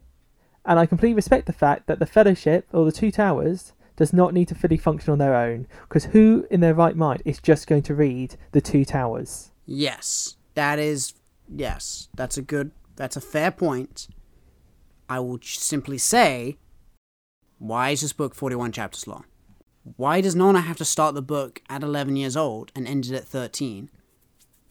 and 0.64 0.78
I 0.78 0.86
completely 0.86 1.14
respect 1.14 1.46
the 1.46 1.52
fact 1.52 1.86
that 1.86 1.98
the 1.98 2.06
Fellowship 2.06 2.66
or 2.72 2.84
the 2.84 2.92
Two 2.92 3.10
Towers 3.10 3.72
does 3.96 4.12
not 4.12 4.34
need 4.34 4.48
to 4.48 4.54
fully 4.54 4.76
function 4.76 5.12
on 5.12 5.18
their 5.18 5.34
own, 5.34 5.66
because 5.88 6.06
who 6.06 6.46
in 6.50 6.60
their 6.60 6.74
right 6.74 6.96
mind 6.96 7.22
is 7.24 7.40
just 7.40 7.66
going 7.66 7.82
to 7.82 7.94
read 7.94 8.36
the 8.52 8.60
Two 8.60 8.84
Towers? 8.84 9.50
Yes, 9.64 10.36
that 10.54 10.78
is. 10.78 11.14
Yes, 11.48 12.08
that's 12.14 12.36
a 12.36 12.42
good. 12.42 12.70
That's 12.96 13.16
a 13.16 13.20
fair 13.20 13.50
point. 13.50 14.08
I 15.08 15.20
will 15.20 15.38
simply 15.42 15.98
say, 15.98 16.56
why 17.58 17.90
is 17.90 18.00
this 18.00 18.12
book 18.12 18.34
41 18.34 18.72
chapters 18.72 19.06
long? 19.06 19.24
Why 19.96 20.20
does 20.20 20.34
Nona 20.34 20.60
have 20.60 20.76
to 20.78 20.84
start 20.84 21.14
the 21.14 21.22
book 21.22 21.62
at 21.68 21.82
11 21.82 22.16
years 22.16 22.36
old 22.36 22.72
and 22.74 22.88
end 22.88 23.06
it 23.06 23.12
at 23.12 23.24
13? 23.24 23.88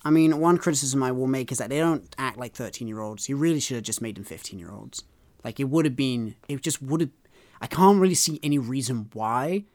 I 0.05 0.11
mean, 0.11 0.39
one 0.39 0.59
criticism 0.59 1.01
I 1.01 1.11
will 1.11 1.25
make 1.25 1.51
is 1.51 1.57
that 1.57 1.69
they 1.69 1.79
don't 1.79 2.15
act 2.19 2.37
like 2.37 2.53
13 2.53 2.87
year 2.87 3.01
olds. 3.01 3.27
You 3.27 3.37
really 3.37 3.59
should 3.59 3.75
have 3.75 3.83
just 3.83 4.03
made 4.03 4.15
them 4.15 4.23
15 4.23 4.59
year 4.59 4.71
olds. 4.71 5.03
Like, 5.43 5.59
it 5.59 5.65
would 5.65 5.85
have 5.85 5.95
been. 5.95 6.35
It 6.47 6.61
just 6.61 6.81
would 6.81 7.01
have. 7.01 7.09
I 7.59 7.67
can't 7.67 7.99
really 7.99 8.15
see 8.15 8.39
any 8.43 8.59
reason 8.59 9.09
why 9.13 9.65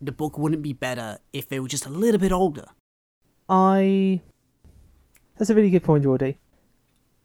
the 0.00 0.10
book 0.12 0.36
wouldn't 0.36 0.62
be 0.62 0.72
better 0.72 1.18
if 1.32 1.48
they 1.48 1.60
were 1.60 1.68
just 1.68 1.86
a 1.86 1.90
little 1.90 2.20
bit 2.20 2.32
older. 2.32 2.66
I. 3.48 4.20
That's 5.38 5.50
a 5.50 5.54
really 5.54 5.70
good 5.70 5.84
point, 5.84 6.02
Geordie. 6.02 6.38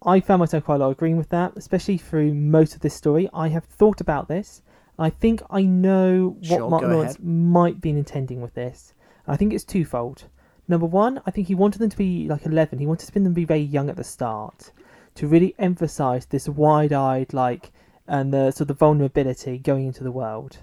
I 0.06 0.20
found 0.20 0.40
myself 0.40 0.66
quite 0.66 0.76
a 0.76 0.80
lot 0.80 0.92
agreeing 0.92 1.18
with 1.18 1.30
that, 1.30 1.54
especially 1.56 1.98
through 1.98 2.36
most 2.36 2.76
of 2.76 2.82
this 2.82 2.94
story. 2.94 3.28
I 3.34 3.48
have 3.50 3.66
thought 3.66 4.00
about 4.00 4.28
this. 4.28 4.62
I 5.00 5.10
think 5.10 5.42
I 5.50 5.64
know 5.64 6.38
what 6.40 6.46
Sure, 6.46 6.70
Mark 6.70 6.84
go 6.84 6.90
Lawrence 6.90 7.18
might 7.20 7.82
be 7.82 7.90
intending 7.90 8.42
with 8.42 8.54
this. 8.54 8.94
I 9.28 9.38
think 9.38 9.54
it's 9.54 9.64
twofold. 9.64 10.26
Number 10.68 10.86
one, 10.86 11.22
I 11.26 11.32
think 11.32 11.48
he 11.48 11.56
wanted 11.56 11.80
them 11.80 11.90
to 11.90 11.98
be 11.98 12.28
like 12.28 12.46
11. 12.46 12.80
He 12.80 12.86
wanted 12.86 13.10
them 13.10 13.24
to 13.24 13.30
be 13.30 13.46
very 13.46 13.62
young 13.62 13.90
at 13.90 13.96
the 13.96 14.04
start 14.04 14.72
to 15.16 15.28
really 15.28 15.56
emphasize 15.58 16.26
this 16.26 16.48
wide 16.50 16.94
eyed, 16.94 17.34
like, 17.34 17.72
and 18.08 18.34
the 18.34 18.52
sort 18.52 18.70
of 18.70 18.78
vulnerability 18.78 19.58
going 19.58 19.86
into 19.86 20.04
the 20.04 20.12
world. 20.12 20.58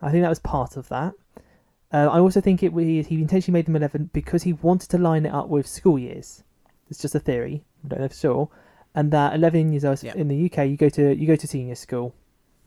I 0.00 0.10
think 0.10 0.22
that 0.22 0.28
was 0.28 0.38
part 0.38 0.76
of 0.76 0.88
that. 0.88 1.14
Uh, 1.92 2.08
I 2.10 2.18
also 2.18 2.40
think 2.40 2.62
it 2.62 2.72
we 2.72 3.02
he 3.02 3.20
intentionally 3.20 3.58
made 3.58 3.66
them 3.66 3.76
11 3.76 4.10
because 4.12 4.42
he 4.42 4.52
wanted 4.52 4.90
to 4.90 4.98
line 4.98 5.24
it 5.26 5.32
up 5.32 5.48
with 5.48 5.66
school 5.66 5.98
years. 5.98 6.42
It's 6.90 7.00
just 7.00 7.14
a 7.14 7.20
theory. 7.20 7.62
I 7.84 7.88
don't 7.88 8.00
know 8.00 8.08
for 8.08 8.14
sure. 8.14 8.48
And 8.94 9.10
that 9.12 9.34
11 9.34 9.72
years 9.72 9.84
old 9.84 10.02
Yeah. 10.02 10.14
in 10.14 10.28
the 10.28 10.46
UK, 10.50 10.68
you 10.68 10.76
go 10.76 10.88
to 10.88 11.14
you 11.14 11.26
go 11.26 11.36
to 11.36 11.46
senior 11.46 11.74
school. 11.74 12.14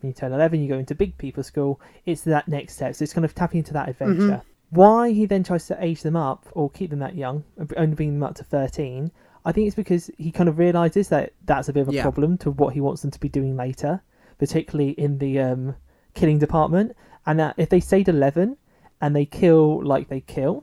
When 0.00 0.08
you 0.10 0.14
turn 0.14 0.32
11, 0.32 0.62
you 0.62 0.68
go 0.68 0.78
into 0.78 0.94
big 0.94 1.18
people 1.18 1.42
school. 1.42 1.80
It's 2.06 2.22
that 2.22 2.48
next 2.48 2.74
step. 2.74 2.94
So 2.94 3.02
it's 3.02 3.12
kind 3.12 3.24
of 3.24 3.34
tapping 3.34 3.58
into 3.58 3.72
that 3.74 3.88
adventure. 3.88 4.42
Why 4.70 5.10
he 5.10 5.26
then 5.26 5.42
tries 5.42 5.66
to 5.66 5.84
age 5.84 6.02
them 6.02 6.16
up 6.16 6.46
or 6.52 6.70
keep 6.70 6.90
them 6.90 7.00
that 7.00 7.16
young, 7.16 7.44
only 7.76 7.94
bring 7.96 8.14
them 8.14 8.22
up 8.22 8.36
to 8.36 8.44
13, 8.44 9.10
I 9.44 9.52
think 9.52 9.66
it's 9.66 9.76
because 9.76 10.10
he 10.16 10.30
kind 10.30 10.48
of 10.48 10.58
realizes 10.58 11.08
that 11.08 11.32
that's 11.44 11.68
a 11.68 11.72
bit 11.72 11.80
of 11.82 11.88
a 11.88 11.92
Yeah. 11.94 12.02
problem 12.02 12.38
to 12.38 12.50
what 12.52 12.74
he 12.74 12.80
wants 12.80 13.02
them 13.02 13.10
to 13.10 13.18
be 13.20 13.28
doing 13.28 13.56
later, 13.56 14.02
particularly 14.38 14.90
in 14.92 15.18
the 15.18 15.40
um, 15.40 15.74
killing 16.14 16.38
department. 16.38 16.92
And 17.26 17.38
that 17.40 17.54
if 17.56 17.68
they 17.68 17.80
stayed 17.80 18.08
11 18.08 18.56
and 19.00 19.16
they 19.16 19.24
kill 19.26 19.82
like 19.84 20.08
they 20.08 20.20
kill, 20.20 20.62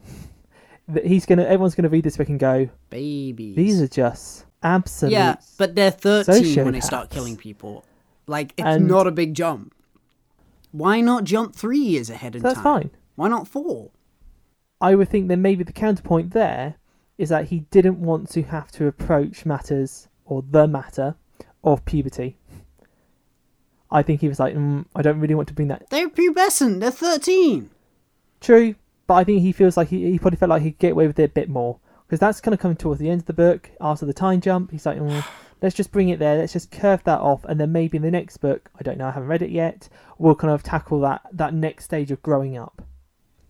that 0.88 1.06
he's 1.06 1.26
gonna 1.26 1.44
everyone's 1.44 1.76
gonna 1.76 1.90
read 1.90 2.04
this 2.06 2.16
book 2.18 2.30
and 2.30 2.40
go, 2.40 2.70
Babies. 2.90 3.56
these 3.56 3.82
are 3.82 3.88
just 3.90 4.46
absolute. 4.64 5.12
Yeah, 5.12 5.36
but 5.58 5.76
they're 5.76 5.92
13 5.92 6.64
when 6.64 6.74
they 6.74 6.80
start 6.80 7.10
killing 7.10 7.36
people. 7.36 7.84
Like, 8.26 8.54
it's 8.58 8.66
And- 8.66 8.88
not 8.88 9.06
a 9.08 9.12
big 9.12 9.34
jump. 9.34 9.74
Why 10.72 11.02
not 11.02 11.24
jump 11.24 11.56
three 11.56 11.80
years 11.80 12.10
ahead 12.10 12.36
in 12.36 12.42
that's 12.42 12.56
time? 12.56 12.64
fine. 12.64 12.90
Why 13.16 13.28
not 13.30 13.48
four? 13.48 13.90
I 14.80 14.96
would 14.96 15.10
think 15.10 15.28
then 15.28 15.42
maybe 15.42 15.64
the 15.64 15.74
counterpoint 15.74 16.34
there 16.34 16.76
is 17.18 17.30
that 17.30 17.48
he 17.48 17.62
didn't 17.72 18.00
want 18.00 18.30
to 18.32 18.44
have 18.44 18.72
to 18.72 18.88
approach 18.88 19.46
matters 19.46 20.08
or 20.26 20.44
the 20.50 20.68
matter 20.68 21.16
of 21.64 21.84
puberty. 21.86 22.38
I 23.90 24.04
think 24.04 24.22
he 24.22 24.28
was 24.28 24.40
like, 24.40 24.56
mm, 24.56 24.86
I 24.96 25.02
don't 25.02 25.20
really 25.20 25.36
want 25.36 25.48
to 25.48 25.54
bring 25.54 25.70
that. 25.70 25.90
They're 25.90 26.10
pubescent. 26.10 26.80
They're 26.82 26.92
13. 26.92 27.70
True, 28.42 28.76
but 29.08 29.16
I 29.16 29.24
think 29.24 29.42
he 29.42 29.52
feels 29.52 29.78
like 29.78 29.88
he, 29.88 30.12
he 30.12 30.20
probably 30.20 30.38
felt 30.38 30.50
like 30.50 30.62
he'd 30.62 30.78
get 30.78 30.92
away 30.92 31.08
with 31.08 31.20
it 31.20 31.24
a 31.24 31.30
bit 31.30 31.50
more 31.50 31.80
because 32.06 32.20
that's 32.20 32.42
kind 32.42 32.54
of 32.54 32.60
coming 32.60 32.78
towards 32.78 33.00
the 33.00 33.10
end 33.10 33.22
of 33.22 33.26
the 33.26 33.34
book 33.34 33.70
after 33.82 34.06
the 34.06 34.14
time 34.14 34.42
jump. 34.42 34.72
He's 34.72 34.86
like, 34.86 35.00
mm, 35.00 35.26
let's 35.62 35.76
just 35.76 35.92
bring 35.92 36.10
it 36.10 36.20
there. 36.20 36.38
Let's 36.38 36.54
just 36.54 36.72
curve 36.72 37.04
that 37.06 37.20
off, 37.20 37.44
and 37.46 37.60
then 37.60 37.72
maybe 37.72 37.98
in 37.98 38.04
the 38.04 38.12
next 38.12 38.38
book, 38.38 38.70
I 38.80 38.84
don't 38.84 38.98
know, 38.98 39.08
I 39.08 39.12
haven't 39.12 39.30
read 39.30 39.42
it 39.42 39.50
yet. 39.50 39.90
We'll 40.18 40.36
kind 40.36 40.54
of 40.54 40.62
tackle 40.64 41.00
that 41.02 41.22
that 41.32 41.54
next 41.54 41.86
stage 41.86 42.12
of 42.12 42.22
growing 42.22 42.58
up. 42.58 42.84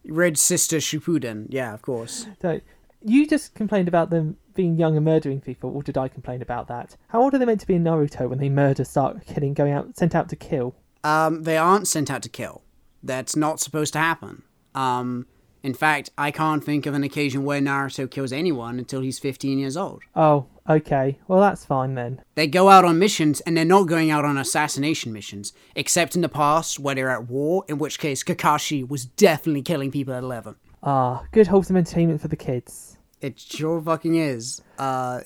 Red 0.08 0.38
Sister 0.38 0.78
Shippuden. 0.78 1.48
Yeah, 1.50 1.74
of 1.74 1.82
course. 1.82 2.28
So 2.41 2.62
you 3.04 3.28
just 3.28 3.54
complained 3.54 3.88
about 3.88 4.10
them 4.10 4.38
being 4.54 4.76
young 4.76 4.96
and 4.96 5.06
murdering 5.06 5.39
people, 5.39 5.70
or 5.76 5.84
did 5.84 5.98
I 5.98 6.08
complain 6.08 6.41
about 6.41 6.67
that? 6.67 6.98
How 7.10 7.22
old 7.22 7.34
are 7.34 7.38
they 7.38 7.46
meant 7.46 7.62
to 7.62 7.67
be 7.67 7.76
in 7.76 7.84
Naruto 7.84 8.28
when 8.28 8.39
they 8.39 8.50
murder, 8.50 8.84
start 8.84 9.26
killing, 9.26 9.54
going 9.54 9.72
out, 9.72 9.98
sent 9.98 10.15
out 10.15 10.30
to 10.30 10.36
kill? 10.36 10.76
Um, 11.04 11.43
they 11.43 11.58
aren't 11.58 11.88
sent 11.88 12.10
out 12.10 12.24
to 12.24 12.30
kill. 12.30 12.63
That's 13.04 13.36
not 13.36 13.60
supposed 13.60 13.93
to 13.93 14.00
happen. 14.00 14.43
Um, 14.74 15.28
in 15.63 15.74
fact, 15.74 16.10
I 16.17 16.32
can't 16.32 16.63
think 16.63 16.86
of 16.86 16.93
an 16.93 17.04
occasion 17.04 17.43
where 17.43 17.60
Naruto 17.60 18.10
kills 18.10 18.32
anyone 18.32 18.78
until 18.80 19.02
he's 19.02 19.20
15 19.20 19.60
years 19.60 19.76
old. 19.76 20.04
Oh, 20.15 20.48
okay. 20.70 21.17
Well, 21.28 21.41
that's 21.41 21.65
fine 21.65 21.96
then. 21.96 22.22
They 22.36 22.48
go 22.48 22.70
out 22.70 22.86
on 22.86 23.00
missions, 23.00 23.41
and 23.41 23.58
they're 23.58 23.65
not 23.65 23.88
going 23.88 24.12
out 24.12 24.26
on 24.26 24.38
assassination 24.38 25.12
missions, 25.12 25.54
except 25.76 26.15
in 26.15 26.22
the 26.22 26.30
past 26.30 26.80
where 26.80 26.96
they're 26.96 27.10
at 27.10 27.28
war, 27.28 27.65
in 27.67 27.78
which 27.78 28.00
case 28.00 28.24
Kakashi 28.24 28.88
was 28.88 29.06
definitely 29.06 29.62
killing 29.62 29.91
people 29.91 30.13
at 30.13 30.24
11. 30.24 30.56
Ah, 30.84 31.24
good 31.32 31.48
wholesome 31.48 31.78
entertainment 31.78 32.22
for 32.22 32.28
the 32.28 32.36
kids. 32.36 32.98
It 33.20 33.39
sure 33.39 33.82
fucking 33.82 34.15
is. 34.15 34.62
Uh, 34.78 35.22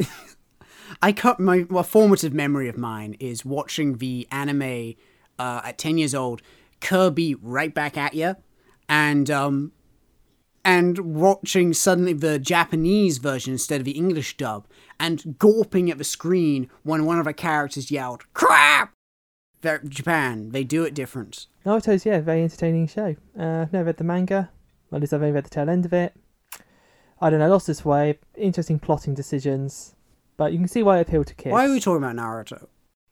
I 1.02 1.12
cut 1.12 1.40
my 1.40 1.66
a 1.70 1.84
formative 1.84 2.34
memory 2.34 2.68
of 2.70 2.78
mine 2.78 3.16
is 3.20 3.46
watching 3.46 3.98
the 3.98 4.28
anime 4.32 4.96
uh, 5.38 5.62
at 5.64 5.78
ten 5.78 5.98
years 5.98 6.16
old, 6.16 6.42
Kirby 6.80 7.36
right 7.36 7.74
back 7.74 7.98
at 7.98 8.14
you, 8.14 8.36
and 8.90 9.30
um, 9.30 9.72
and 10.64 10.98
watching 11.00 11.74
suddenly 11.74 12.14
the 12.14 12.40
Japanese 12.40 13.18
version 13.18 13.54
instead 13.54 13.82
of 13.82 13.86
the 13.86 13.92
English 13.92 14.38
dub, 14.38 14.68
and 15.00 15.36
gawping 15.38 15.90
at 15.90 15.98
the 15.98 16.04
screen 16.04 16.70
when 16.84 17.06
one 17.06 17.20
of 17.20 17.26
the 17.26 17.34
characters 17.34 17.92
yelled 17.92 18.24
"crap." 18.34 18.94
They're, 19.62 19.80
Japan, 19.80 20.50
they 20.50 20.64
do 20.64 20.84
it 20.84 20.94
different. 20.94 21.46
Naruto's 21.66 22.06
yeah, 22.06 22.20
very 22.20 22.44
entertaining 22.44 22.88
show. 22.88 23.16
Uh, 23.38 23.62
I've 23.62 23.74
never 23.74 23.86
read 23.86 23.98
the 23.98 24.04
manga. 24.04 24.50
Well, 24.90 24.98
at 24.98 25.02
least 25.02 25.14
I've 25.14 25.22
only 25.22 25.34
read 25.34 25.46
the 25.46 25.50
tail 25.50 25.70
end 25.70 25.86
of 25.86 25.94
it. 25.94 26.14
I 27.20 27.30
don't 27.30 27.40
know, 27.40 27.50
lost 27.50 27.70
its 27.70 27.86
way. 27.86 28.18
Interesting 28.36 28.80
plotting 28.80 29.14
decisions, 29.14 29.96
but 30.38 30.52
you 30.52 30.58
can 30.58 30.68
see 30.68 30.82
why 30.82 30.98
it 30.98 31.08
appealed 31.08 31.28
to 31.28 31.36
kids. 31.36 31.54
Why 31.54 31.68
are 31.68 31.72
we 31.72 31.80
talking 31.80 32.04
about 32.04 32.16
Naruto? 32.16 32.68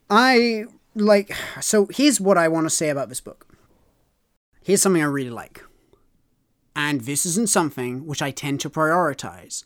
I 0.10 0.66
like. 0.96 1.32
So 1.62 1.88
here's 1.92 2.20
what 2.20 2.38
I 2.38 2.48
want 2.48 2.66
to 2.66 2.72
say 2.72 2.90
about 2.90 3.10
this 3.10 3.22
book. 3.22 3.48
Here's 4.64 4.82
something 4.82 5.02
I 5.02 5.06
really 5.06 5.30
like. 5.30 5.64
And 6.82 7.02
this 7.02 7.26
isn't 7.26 7.50
something 7.50 8.06
which 8.06 8.22
I 8.22 8.32
tend 8.32 8.62
to 8.62 8.70
prioritize, 8.70 9.66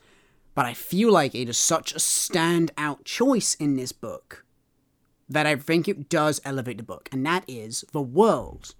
but 0.55 0.65
I 0.65 0.73
feel 0.73 1.11
like 1.11 1.35
it 1.35 1.47
is 1.47 1.59
such 1.59 1.93
a 1.93 1.99
standout 1.99 3.05
choice 3.05 3.53
in 3.53 3.75
this 3.75 3.91
book 3.91 4.43
that 5.29 5.45
I 5.45 5.55
think 5.57 5.87
it 5.87 6.09
does 6.09 6.41
elevate 6.43 6.77
the 6.77 6.83
book, 6.83 7.09
and 7.11 7.23
that 7.23 7.43
is 7.47 7.85
the 7.91 8.01
world. 8.01 8.73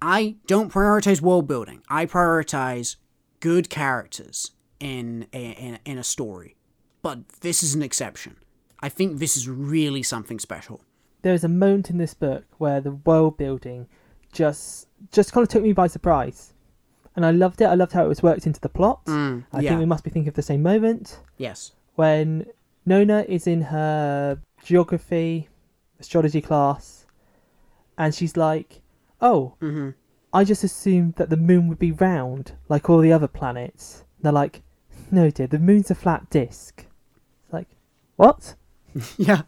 I 0.00 0.36
don't 0.46 0.72
prioritize 0.72 1.20
world 1.20 1.46
building. 1.48 1.82
I 1.90 2.06
prioritize 2.06 2.96
good 3.40 3.68
characters 3.68 4.52
in 4.80 5.26
a, 5.34 5.50
in, 5.50 5.78
in 5.84 5.98
a 5.98 6.02
story. 6.02 6.56
But 7.02 7.28
this 7.40 7.62
is 7.62 7.74
an 7.74 7.82
exception. 7.82 8.36
I 8.80 8.88
think 8.88 9.18
this 9.18 9.36
is 9.36 9.46
really 9.50 10.02
something 10.02 10.38
special. 10.38 10.80
there 11.20 11.34
is 11.34 11.44
a 11.44 11.48
moment 11.48 11.90
in 11.90 11.98
this 11.98 12.14
book 12.14 12.44
where 12.56 12.80
the 12.80 12.92
world 12.92 13.36
building 13.36 13.86
just 14.32 14.88
just 15.12 15.32
kind 15.32 15.42
of 15.42 15.50
took 15.50 15.62
me 15.62 15.74
by 15.74 15.88
surprise, 15.88 16.54
and 17.16 17.24
I 17.26 17.30
loved 17.30 17.60
it. 17.60 17.64
I 17.66 17.74
loved 17.74 17.92
how 17.92 18.04
it 18.04 18.08
was 18.08 18.22
worked 18.22 18.46
into 18.46 18.60
the 18.60 18.68
plot. 18.68 19.04
Mm, 19.06 19.44
I 19.52 19.60
yeah. 19.60 19.70
think 19.70 19.80
we 19.80 19.86
must 19.86 20.04
be 20.04 20.10
thinking 20.10 20.28
of 20.28 20.34
the 20.34 20.42
same 20.42 20.62
moment 20.62 21.20
Yes. 21.36 21.72
when 21.96 22.46
Nona 22.86 23.24
is 23.28 23.46
in 23.46 23.62
her 23.62 24.38
geography, 24.64 25.48
astrology 25.98 26.40
class, 26.40 27.06
and 27.98 28.14
she's 28.14 28.36
like, 28.36 28.80
"Oh, 29.20 29.54
Mm-hmm. 29.60 29.90
I 30.32 30.44
just 30.44 30.62
assumed 30.62 31.14
that 31.16 31.28
the 31.28 31.36
moon 31.36 31.66
would 31.68 31.78
be 31.80 31.90
round 31.92 32.52
like 32.68 32.88
all 32.88 32.98
the 33.00 33.12
other 33.12 33.28
planets." 33.28 34.04
And 34.16 34.24
they're 34.24 34.32
like, 34.32 34.62
"No, 35.10 35.30
dear, 35.30 35.46
the 35.46 35.58
moon's 35.58 35.90
a 35.90 35.94
flat 35.94 36.30
disk." 36.30 36.86
It's 37.44 37.52
like, 37.52 37.68
what? 38.16 38.54
Yeah. 39.18 39.42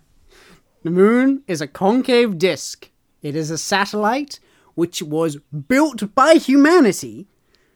The 0.83 0.91
moon 0.91 1.43
is 1.47 1.61
a 1.61 1.69
concave 1.69 2.39
disk. 2.39 2.91
It 3.23 3.37
is 3.37 3.51
a 3.51 3.59
satellite 3.59 4.41
which 4.75 5.01
was 5.03 5.37
built 5.69 6.13
by 6.15 6.35
humanity 6.35 7.29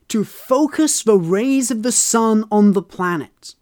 to 0.08 0.24
focus 0.24 1.02
the 1.02 1.18
rays 1.18 1.70
of 1.70 1.82
the 1.82 1.92
sun 1.92 2.44
on 2.50 2.72
the 2.72 2.82
planet. 2.82 3.54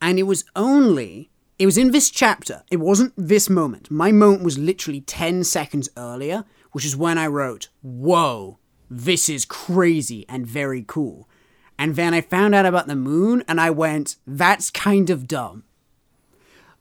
And 0.00 0.18
it 0.18 0.24
was 0.24 0.44
only, 0.54 1.30
it 1.58 1.66
was 1.66 1.78
in 1.78 1.90
this 1.90 2.10
chapter, 2.10 2.62
it 2.70 2.76
wasn't 2.76 3.14
this 3.16 3.48
moment. 3.48 3.90
My 3.90 4.12
moment 4.12 4.44
was 4.44 4.58
literally 4.58 5.00
10 5.00 5.44
seconds 5.44 5.88
earlier, 5.96 6.44
which 6.72 6.84
is 6.84 6.96
when 6.96 7.18
I 7.18 7.26
wrote, 7.26 7.68
Whoa, 7.82 8.58
this 8.90 9.28
is 9.28 9.44
crazy 9.44 10.26
and 10.28 10.46
very 10.46 10.84
cool. 10.86 11.28
And 11.78 11.96
then 11.96 12.14
I 12.14 12.20
found 12.20 12.54
out 12.54 12.66
about 12.66 12.86
the 12.86 12.96
moon 12.96 13.42
and 13.48 13.60
I 13.60 13.70
went, 13.70 14.16
That's 14.26 14.70
kind 14.70 15.08
of 15.10 15.26
dumb. 15.26 15.64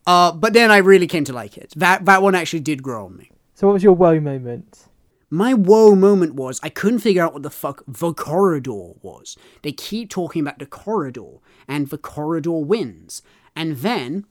Uh, 0.06 0.32
but 0.34 0.54
then 0.54 0.70
I 0.70 0.78
really 0.78 1.08
came 1.08 1.24
to 1.26 1.34
like 1.34 1.58
it. 1.58 1.74
That 1.78 2.06
that 2.06 2.22
one 2.22 2.36
actually 2.36 2.60
did 2.60 2.84
grow 2.84 3.06
on 3.06 3.16
me. 3.16 3.32
So, 3.54 3.68
what 3.68 3.74
was 3.74 3.84
your 3.84 3.94
woe 3.94 4.20
moment? 4.20 4.88
My 5.34 5.56
whoa 5.56 5.96
moment 5.96 6.36
was 6.36 6.60
I 6.62 6.70
couldn't 6.70 7.00
figure 7.00 7.24
out 7.24 7.34
what 7.34 7.42
the 7.42 7.50
fuck 7.50 7.82
the 7.88 8.14
corridor 8.14 8.92
was. 9.02 9.36
They 9.64 9.72
keep 9.72 10.12
talking 10.12 10.44
about 10.44 10.60
the 10.60 10.68
corridor 10.68 11.40
and 11.68 11.90
the 11.90 11.98
corridor 11.98 12.60
wins, 12.60 13.24
and 13.56 13.78
then 13.78 14.28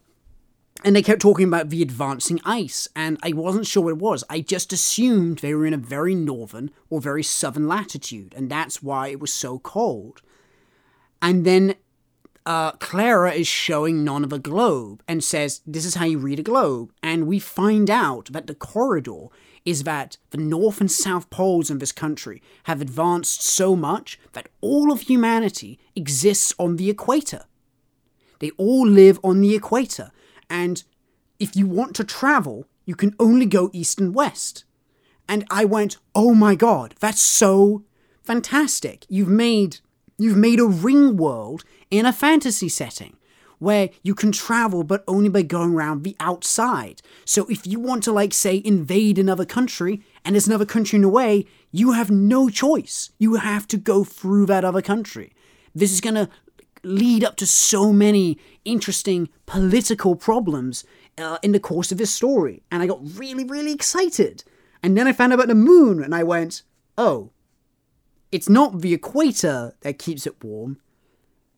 and 0.85 0.95
they 0.95 1.03
kept 1.03 1.21
talking 1.21 1.49
about 1.49 1.71
the 1.71 1.83
advancing 1.83 2.39
ice, 2.45 2.87
and 2.95 3.19
I 3.21 3.33
wasn't 3.33 3.67
sure 3.67 3.83
what 3.83 3.95
it 3.95 3.99
was. 3.99 4.23
I 4.31 4.43
just 4.43 4.73
assumed 4.73 5.39
they 5.39 5.55
were 5.55 5.67
in 5.67 5.75
a 5.75 5.77
very 5.77 6.15
northern 6.15 6.71
or 6.89 7.01
very 7.01 7.25
southern 7.25 7.67
latitude, 7.67 8.33
and 8.37 8.49
that's 8.49 8.81
why 8.81 9.09
it 9.09 9.19
was 9.19 9.33
so 9.33 9.59
cold. 9.59 10.23
And 11.21 11.45
then 11.45 11.75
uh, 12.47 12.73
Clara 12.73 13.33
is 13.33 13.49
showing 13.49 14.05
Nona 14.05 14.27
of 14.27 14.33
a 14.33 14.39
globe 14.39 15.03
and 15.07 15.23
says, 15.23 15.63
This 15.67 15.85
is 15.85 15.97
how 15.97 16.05
you 16.05 16.19
read 16.19 16.39
a 16.39 16.45
globe. 16.45 16.93
And 17.03 17.27
we 17.27 17.39
find 17.39 17.91
out 17.91 18.27
that 18.33 18.47
the 18.47 18.55
corridor 18.55 19.27
is 19.65 19.85
that 19.85 20.17
the 20.31 20.39
north 20.39 20.81
and 20.81 20.91
south 20.91 21.31
poles 21.31 21.71
in 21.71 21.79
this 21.79 21.93
country 21.93 22.43
have 22.65 22.81
advanced 22.81 23.43
so 23.43 23.77
much 23.77 24.19
that 24.33 24.49
all 24.61 24.91
of 24.91 25.03
humanity 25.03 25.79
exists 25.95 26.55
on 26.59 26.77
the 26.77 26.91
equator. 26.91 27.45
They 28.41 28.51
all 28.57 28.87
live 28.87 29.21
on 29.23 29.41
the 29.41 29.55
equator. 29.55 30.11
And 30.51 30.83
if 31.39 31.55
you 31.57 31.67
want 31.67 31.95
to 31.97 32.05
travel, 32.05 32.67
you 32.85 32.97
can 32.97 33.15
only 33.21 33.47
go 33.47 33.71
east 33.73 34.01
and 34.01 34.15
west. 34.15 34.65
And 35.29 35.45
I 35.51 35.65
went, 35.65 35.97
oh 36.15 36.35
my 36.35 36.57
god, 36.57 36.95
that's 36.99 37.21
so 37.21 37.85
fantastic. 38.23 39.07
You've 39.09 39.29
made 39.29 39.79
you've 40.19 40.37
made 40.37 40.61
a 40.61 40.67
ring 40.67 41.17
world 41.17 41.65
in 41.91 42.05
a 42.05 42.13
fantasy 42.13 42.69
setting 42.69 43.17
where 43.63 43.91
you 44.03 44.13
can 44.13 44.33
travel 44.33 44.83
but 44.83 45.05
only 45.07 45.29
by 45.29 45.41
going 45.43 45.73
around 45.73 46.03
the 46.03 46.17
outside. 46.19 47.01
So 47.25 47.47
if 47.47 47.65
you 47.65 47.79
want 47.79 48.03
to 48.03 48.13
like 48.13 48.35
say 48.35 48.61
invade 48.65 49.21
another 49.21 49.45
country 49.45 50.03
and 50.25 50.35
there's 50.35 50.49
another 50.49 50.67
country 50.67 50.97
in 50.97 51.03
the 51.03 51.09
way, 51.09 51.47
you 51.71 51.93
have 51.93 52.11
no 52.11 52.49
choice. 52.49 53.11
You 53.21 53.35
have 53.35 53.69
to 53.69 53.77
go 53.77 54.03
through 54.03 54.47
that 54.47 54.65
other 54.65 54.83
country. 54.83 55.33
This 55.77 55.93
is 55.93 56.01
going 56.01 56.17
to 56.17 56.29
lead 56.83 57.23
up 57.23 57.37
to 57.37 57.47
so 57.47 57.93
many 57.93 58.37
interesting 58.65 59.29
political 59.47 60.17
problems 60.17 60.85
uh, 61.17 61.39
in 61.41 61.53
the 61.53 61.61
course 61.61 61.93
of 61.93 61.99
this 61.99 62.13
story. 62.13 62.65
And 62.73 62.83
I 62.83 62.89
got 62.89 63.17
really, 63.17 63.45
really 63.45 63.73
excited. 63.73 64.43
And 64.83 64.99
then 64.99 65.07
I 65.07 65.13
found 65.13 65.33
out 65.33 65.39
about 65.39 65.47
the 65.47 65.55
moon 65.55 66.03
and 66.03 66.17
I 66.17 66.25
went, 66.25 66.63
oh, 66.99 67.31
it's 68.33 68.49
not 68.49 68.81
the 68.81 68.93
equator 68.93 69.77
that 69.83 70.01
keeps 70.01 70.27
it 70.27 70.43
warm. 70.43 70.81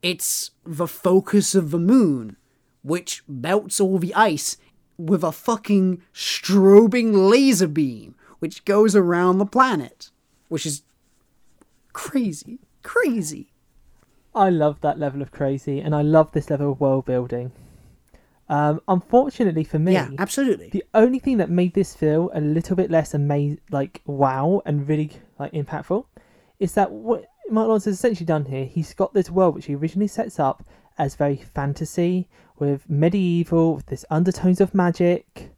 It's 0.05 0.51
the 0.67 0.87
focus 0.87 1.55
of 1.55 1.71
the 1.71 1.79
moon, 1.79 2.37
which 2.83 3.23
melts 3.27 3.81
all 3.81 3.97
the 3.99 4.15
ice 4.15 4.59
with 4.99 5.25
a 5.25 5.33
fucking 5.33 6.03
strobing 6.13 7.31
laser 7.31 7.67
beam, 7.67 8.15
which 8.39 8.67
goes 8.67 8.95
around 8.95 9.39
the 9.39 9.47
planet, 9.47 10.11
which 10.49 10.67
is 10.67 10.83
crazy, 11.95 12.59
crazy. 12.83 13.49
I 14.35 14.51
love 14.51 14.83
that 14.83 14.99
level 14.99 15.23
of 15.23 15.31
crazy, 15.33 15.81
and 15.81 15.95
I 15.95 16.03
love 16.03 16.33
this 16.33 16.51
level 16.51 16.73
of 16.73 16.81
world 16.81 17.07
building. 17.07 17.53
Um, 18.47 18.83
unfortunately 18.87 19.65
for 19.65 19.79
me, 19.79 19.95
Yeah, 19.95 20.11
absolutely. 20.19 20.69
the 20.69 20.85
only 20.93 21.19
thing 21.19 21.39
that 21.39 21.49
made 21.49 21.73
this 21.73 21.95
feel 21.95 22.31
a 22.35 22.43
little 22.43 22.77
bit 22.77 22.91
less 22.91 23.15
amazing, 23.15 23.61
like 23.71 24.03
wow, 24.05 24.61
and 24.67 24.87
really 24.87 25.13
like 25.39 25.53
impactful, 25.53 26.05
is 26.61 26.75
that 26.75 26.93
what 26.93 27.25
Mark 27.51 27.67
Lawrence 27.67 27.85
has 27.85 27.95
essentially 27.95 28.27
done 28.27 28.47
here. 28.47 28.65
He's 28.65 28.95
got 28.95 29.15
this 29.15 29.31
world 29.31 29.55
which 29.55 29.67
he 29.67 29.75
originally 29.75 30.09
sets 30.09 30.39
up 30.39 30.65
as 30.99 31.15
very 31.15 31.37
fantasy 31.37 32.29
with 32.59 32.89
medieval, 32.89 33.77
with 33.77 33.87
this 33.87 34.05
undertones 34.11 34.61
of 34.61 34.75
magic, 34.75 35.51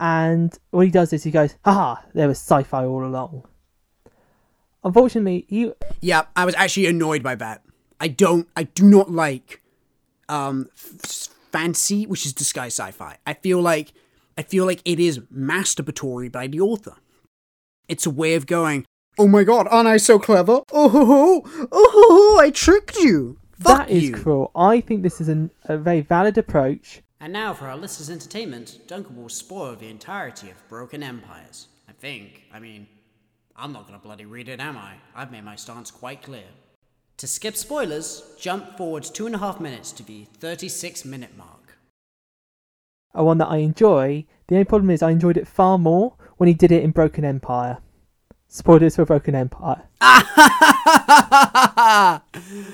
and 0.00 0.58
what 0.70 0.86
he 0.86 0.90
does 0.90 1.12
is 1.12 1.24
he 1.24 1.30
goes, 1.30 1.56
"Haha, 1.64 2.02
there 2.14 2.28
was 2.28 2.38
sci-fi 2.38 2.84
all 2.84 3.04
along." 3.04 3.44
Unfortunately, 4.84 5.44
he 5.48 5.72
Yeah, 6.00 6.22
I 6.36 6.44
was 6.44 6.54
actually 6.54 6.86
annoyed 6.86 7.22
by 7.22 7.34
that. 7.34 7.62
I 8.00 8.08
don't, 8.08 8.48
I 8.56 8.64
do 8.64 8.84
not 8.84 9.10
like 9.10 9.62
um 10.28 10.68
f- 10.76 11.28
fantasy, 11.52 12.06
which 12.06 12.24
is 12.24 12.32
disguised 12.32 12.76
sci-fi. 12.78 13.18
I 13.26 13.34
feel 13.34 13.60
like, 13.60 13.92
I 14.36 14.42
feel 14.42 14.64
like 14.64 14.80
it 14.84 15.00
is 15.00 15.18
masturbatory 15.34 16.30
by 16.30 16.46
the 16.46 16.60
author. 16.60 16.96
It's 17.88 18.06
a 18.06 18.10
way 18.10 18.34
of 18.34 18.46
going, 18.46 18.86
oh 19.18 19.28
my 19.28 19.44
god, 19.44 19.66
aren't 19.70 19.88
I 19.88 19.96
so 19.96 20.18
clever? 20.18 20.60
Oh 20.72 20.88
ho 20.88 21.04
ho, 21.04 21.42
oh 21.72 21.90
ho 21.92 22.36
ho, 22.36 22.40
I 22.40 22.50
tricked 22.50 22.96
you. 22.98 23.38
Fuck 23.58 23.88
that 23.88 23.90
is 23.90 24.04
you. 24.04 24.14
cruel. 24.14 24.50
I 24.54 24.80
think 24.80 25.02
this 25.02 25.20
is 25.20 25.28
an, 25.28 25.50
a 25.64 25.76
very 25.76 26.00
valid 26.00 26.38
approach. 26.38 27.02
And 27.20 27.32
now 27.32 27.52
for 27.52 27.66
our 27.66 27.76
listeners' 27.76 28.10
entertainment, 28.10 28.78
Duncan 28.86 29.16
will 29.16 29.28
spoil 29.28 29.74
the 29.74 29.88
entirety 29.88 30.50
of 30.50 30.68
Broken 30.68 31.02
Empires. 31.02 31.66
I 31.88 31.92
think. 31.92 32.44
I 32.52 32.60
mean, 32.60 32.86
I'm 33.56 33.72
not 33.72 33.86
gonna 33.86 33.98
bloody 33.98 34.24
read 34.26 34.48
it, 34.48 34.60
am 34.60 34.76
I? 34.76 34.94
I've 35.16 35.32
made 35.32 35.44
my 35.44 35.56
stance 35.56 35.90
quite 35.90 36.22
clear. 36.22 36.44
To 37.16 37.26
skip 37.26 37.56
spoilers, 37.56 38.22
jump 38.38 38.76
forward 38.76 39.02
two 39.02 39.26
and 39.26 39.34
a 39.34 39.38
half 39.38 39.58
minutes 39.58 39.90
to 39.92 40.04
the 40.04 40.26
36 40.38 41.04
minute 41.04 41.36
mark. 41.36 41.78
a 43.14 43.24
one 43.24 43.38
that 43.38 43.48
I 43.48 43.56
enjoy. 43.56 44.24
The 44.46 44.54
only 44.54 44.64
problem 44.64 44.90
is 44.90 45.02
I 45.02 45.10
enjoyed 45.10 45.36
it 45.36 45.48
far 45.48 45.76
more 45.78 46.14
when 46.36 46.46
he 46.46 46.54
did 46.54 46.70
it 46.70 46.84
in 46.84 46.92
Broken 46.92 47.24
Empire. 47.24 47.78
Spoilers 48.48 48.96
for 48.96 49.04
Broken 49.04 49.34
Empire. 49.34 49.82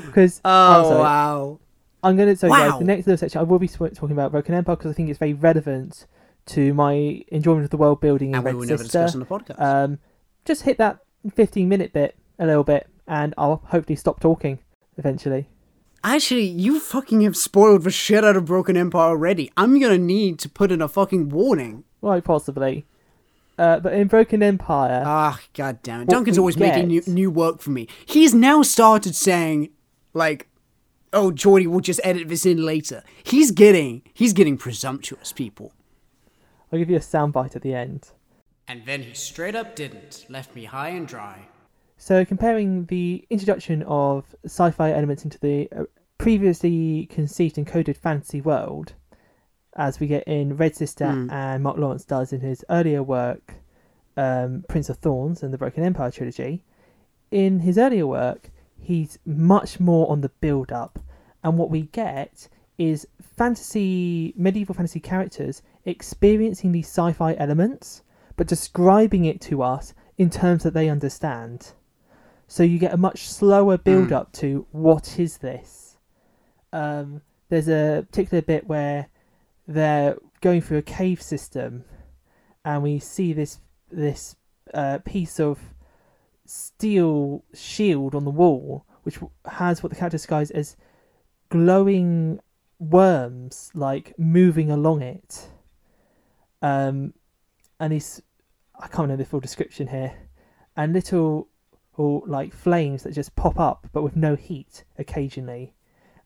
Because 0.06 0.40
I'm 0.44 0.84
oh, 0.84 0.88
sorry, 0.88 1.00
wow. 1.00 1.60
I'm 2.02 2.16
going 2.16 2.34
to 2.34 2.40
tell 2.40 2.50
you 2.50 2.70
guys 2.70 2.78
the 2.78 2.84
next 2.84 3.06
little 3.06 3.18
section. 3.18 3.40
I 3.40 3.42
will 3.42 3.58
be 3.58 3.66
sw- 3.66 3.92
talking 3.94 4.12
about 4.12 4.30
Broken 4.30 4.54
Empire 4.54 4.76
because 4.76 4.90
I 4.90 4.94
think 4.94 5.10
it's 5.10 5.18
very 5.18 5.34
relevant 5.34 6.06
to 6.46 6.72
my 6.74 7.22
enjoyment 7.28 7.64
of 7.64 7.70
the 7.70 7.76
world 7.76 8.00
building 8.00 8.30
in 8.30 8.34
And 8.36 8.44
we 8.44 8.50
Red 8.50 8.56
will 8.56 8.66
never 8.66 8.84
Sister. 8.84 9.04
discuss 9.04 9.14
on 9.14 9.20
the 9.20 9.26
podcast. 9.26 9.60
Um, 9.60 9.98
just 10.44 10.62
hit 10.62 10.78
that 10.78 10.98
15 11.34 11.68
minute 11.68 11.92
bit 11.92 12.16
a 12.38 12.46
little 12.46 12.64
bit, 12.64 12.86
and 13.08 13.34
I'll 13.36 13.62
hopefully 13.66 13.96
stop 13.96 14.20
talking 14.20 14.58
eventually. 14.96 15.48
Actually, 16.04 16.44
you 16.44 16.78
fucking 16.78 17.22
have 17.22 17.36
spoiled 17.36 17.82
the 17.82 17.90
shit 17.90 18.24
out 18.24 18.36
of 18.36 18.44
Broken 18.44 18.76
Empire 18.76 19.08
already. 19.08 19.50
I'm 19.56 19.80
gonna 19.80 19.98
need 19.98 20.38
to 20.40 20.48
put 20.48 20.70
in 20.70 20.82
a 20.82 20.88
fucking 20.88 21.30
warning. 21.30 21.84
Right, 22.02 22.22
possibly. 22.22 22.84
Uh, 23.56 23.78
but 23.78 23.92
in 23.92 24.08
Broken 24.08 24.42
Empire, 24.42 25.02
Ah, 25.06 25.40
god 25.54 25.80
damn 25.82 26.02
it. 26.02 26.08
Duncan's 26.08 26.38
we 26.38 26.40
always 26.40 26.56
making 26.56 26.88
new, 26.88 27.02
new 27.06 27.30
work 27.30 27.60
for 27.60 27.70
me. 27.70 27.86
He's 28.04 28.34
now 28.34 28.62
started 28.62 29.14
saying, 29.14 29.70
like, 30.12 30.48
oh, 31.12 31.30
Geordie, 31.30 31.68
we'll 31.68 31.80
just 31.80 32.00
edit 32.02 32.28
this 32.28 32.44
in 32.44 32.64
later. 32.64 33.04
He's 33.22 33.52
getting, 33.52 34.02
he's 34.12 34.32
getting 34.32 34.56
presumptuous, 34.56 35.32
people. 35.32 35.72
I'll 36.72 36.78
give 36.78 36.90
you 36.90 36.96
a 36.96 37.00
soundbite 37.00 37.54
at 37.54 37.62
the 37.62 37.74
end. 37.74 38.08
And 38.66 38.84
then 38.86 39.02
he 39.02 39.14
straight 39.14 39.54
up 39.54 39.76
didn't. 39.76 40.26
Left 40.28 40.54
me 40.56 40.64
high 40.64 40.88
and 40.88 41.06
dry. 41.06 41.46
So, 41.96 42.24
comparing 42.24 42.86
the 42.86 43.24
introduction 43.30 43.82
of 43.84 44.34
sci 44.44 44.70
fi 44.72 44.90
elements 44.90 45.22
into 45.24 45.38
the 45.38 45.68
uh, 45.70 45.84
previously 46.18 47.06
conceived 47.06 47.56
and 47.56 47.66
coded 47.66 47.96
fantasy 47.96 48.40
world, 48.40 48.94
as 49.76 50.00
we 50.00 50.06
get 50.06 50.24
in 50.24 50.56
Red 50.56 50.76
Sister 50.76 51.10
Hmm. 51.10 51.30
and 51.30 51.62
Mark 51.62 51.76
Lawrence 51.76 52.04
does 52.04 52.32
in 52.32 52.40
his 52.40 52.64
earlier 52.70 53.02
work, 53.02 53.54
um, 54.16 54.64
Prince 54.68 54.88
of 54.88 54.98
Thorns 54.98 55.42
and 55.42 55.52
the 55.52 55.58
Broken 55.58 55.82
Empire 55.84 56.10
trilogy, 56.10 56.62
in 57.30 57.60
his 57.60 57.78
earlier 57.78 58.06
work, 58.06 58.50
he's 58.78 59.18
much 59.26 59.80
more 59.80 60.10
on 60.10 60.20
the 60.20 60.28
build 60.40 60.70
up. 60.70 60.98
And 61.42 61.58
what 61.58 61.70
we 61.70 61.82
get 61.82 62.48
is 62.78 63.06
fantasy, 63.20 64.32
medieval 64.36 64.74
fantasy 64.74 65.00
characters 65.00 65.62
experiencing 65.84 66.72
these 66.72 66.86
sci 66.86 67.12
fi 67.12 67.34
elements, 67.36 68.02
but 68.36 68.46
describing 68.46 69.24
it 69.24 69.40
to 69.42 69.62
us 69.62 69.94
in 70.18 70.30
terms 70.30 70.62
that 70.62 70.74
they 70.74 70.88
understand. 70.88 71.72
So 72.46 72.62
you 72.62 72.78
get 72.78 72.92
a 72.94 72.96
much 72.96 73.28
slower 73.28 73.76
build 73.78 74.12
up 74.12 74.32
to 74.34 74.66
what 74.70 75.18
is 75.18 75.38
this? 75.38 75.96
Um, 76.72 77.22
there's 77.48 77.68
a 77.68 78.06
particular 78.10 78.42
bit 78.42 78.66
where 78.68 79.08
they're 79.66 80.16
going 80.40 80.60
through 80.60 80.78
a 80.78 80.82
cave 80.82 81.22
system, 81.22 81.84
and 82.64 82.82
we 82.82 82.98
see 82.98 83.32
this 83.32 83.60
this 83.90 84.36
uh, 84.72 84.98
piece 85.04 85.38
of 85.38 85.58
steel 86.46 87.44
shield 87.54 88.14
on 88.14 88.24
the 88.24 88.30
wall, 88.30 88.84
which 89.02 89.18
has 89.46 89.82
what 89.82 89.90
the 89.90 89.96
character 89.96 90.16
describes 90.16 90.50
as 90.50 90.76
glowing 91.48 92.40
worms 92.78 93.70
like 93.74 94.18
moving 94.18 94.70
along 94.70 95.02
it. 95.02 95.48
Um, 96.60 97.14
and 97.80 97.92
these 97.92 98.22
I 98.78 98.88
can't 98.88 99.00
remember 99.00 99.22
the 99.22 99.28
full 99.28 99.40
description 99.40 99.88
here, 99.88 100.14
and 100.76 100.92
little 100.92 101.48
or 101.96 102.22
like 102.26 102.52
flames 102.52 103.04
that 103.04 103.12
just 103.12 103.36
pop 103.36 103.58
up 103.60 103.86
but 103.92 104.02
with 104.02 104.16
no 104.16 104.34
heat 104.34 104.84
occasionally. 104.98 105.72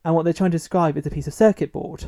And 0.05 0.15
what 0.15 0.25
they're 0.25 0.33
trying 0.33 0.51
to 0.51 0.57
describe 0.57 0.97
is 0.97 1.07
a 1.07 1.11
piece 1.11 1.27
of 1.27 1.35
circuit 1.35 1.73
board. 1.73 2.07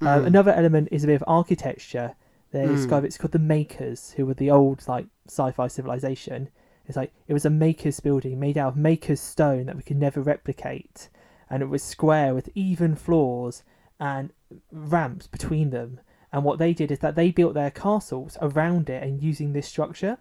Uh, 0.00 0.20
Mm. 0.20 0.26
another 0.26 0.52
element 0.52 0.88
is 0.90 1.04
a 1.04 1.06
bit 1.06 1.16
of 1.16 1.24
architecture. 1.26 2.14
They 2.50 2.66
Mm. 2.66 2.74
describe 2.76 3.04
it's 3.04 3.18
called 3.18 3.32
the 3.32 3.38
Makers, 3.38 4.12
who 4.12 4.26
were 4.26 4.34
the 4.34 4.50
old 4.50 4.86
like 4.86 5.06
sci-fi 5.26 5.68
civilization. 5.68 6.48
It's 6.86 6.96
like 6.96 7.12
it 7.26 7.32
was 7.32 7.44
a 7.44 7.50
Makers 7.50 8.00
building 8.00 8.38
made 8.38 8.58
out 8.58 8.68
of 8.68 8.76
Makers 8.76 9.20
stone 9.20 9.66
that 9.66 9.76
we 9.76 9.82
could 9.82 9.96
never 9.96 10.20
replicate, 10.20 11.08
and 11.50 11.62
it 11.62 11.66
was 11.66 11.82
square 11.82 12.34
with 12.34 12.50
even 12.54 12.94
floors 12.94 13.62
and 13.98 14.32
ramps 14.70 15.26
between 15.26 15.70
them. 15.70 16.00
And 16.32 16.44
what 16.44 16.58
they 16.58 16.74
did 16.74 16.90
is 16.90 16.98
that 17.00 17.14
they 17.14 17.30
built 17.30 17.54
their 17.54 17.70
castles 17.70 18.36
around 18.42 18.90
it 18.90 19.02
and 19.02 19.22
using 19.22 19.52
this 19.52 19.66
structure. 19.66 20.18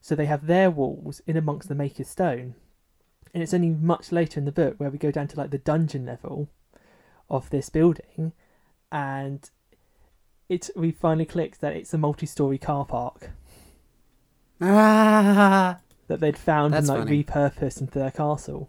So 0.00 0.14
they 0.14 0.26
have 0.26 0.46
their 0.46 0.70
walls 0.70 1.20
in 1.26 1.36
amongst 1.36 1.68
the 1.68 1.74
Maker's 1.74 2.08
stone. 2.08 2.54
And 3.34 3.42
it's 3.42 3.52
only 3.52 3.70
much 3.70 4.12
later 4.12 4.38
in 4.38 4.46
the 4.46 4.52
book 4.52 4.78
where 4.78 4.90
we 4.90 4.96
go 4.98 5.10
down 5.10 5.26
to 5.28 5.36
like 5.36 5.50
the 5.50 5.58
dungeon 5.58 6.06
level 6.06 6.48
of 7.28 7.50
this 7.50 7.68
building 7.68 8.32
and 8.92 9.50
it 10.48 10.70
we 10.76 10.90
finally 10.90 11.26
clicked 11.26 11.60
that 11.60 11.76
it's 11.76 11.92
a 11.94 11.98
multi-story 11.98 12.58
car 12.58 12.84
park 12.84 13.30
Ah. 14.60 15.78
that 16.08 16.20
they'd 16.20 16.38
found 16.38 16.74
and 16.74 16.86
like 16.86 16.98
funny. 17.00 17.22
repurposed 17.24 17.80
into 17.80 17.98
their 17.98 18.10
castle. 18.10 18.68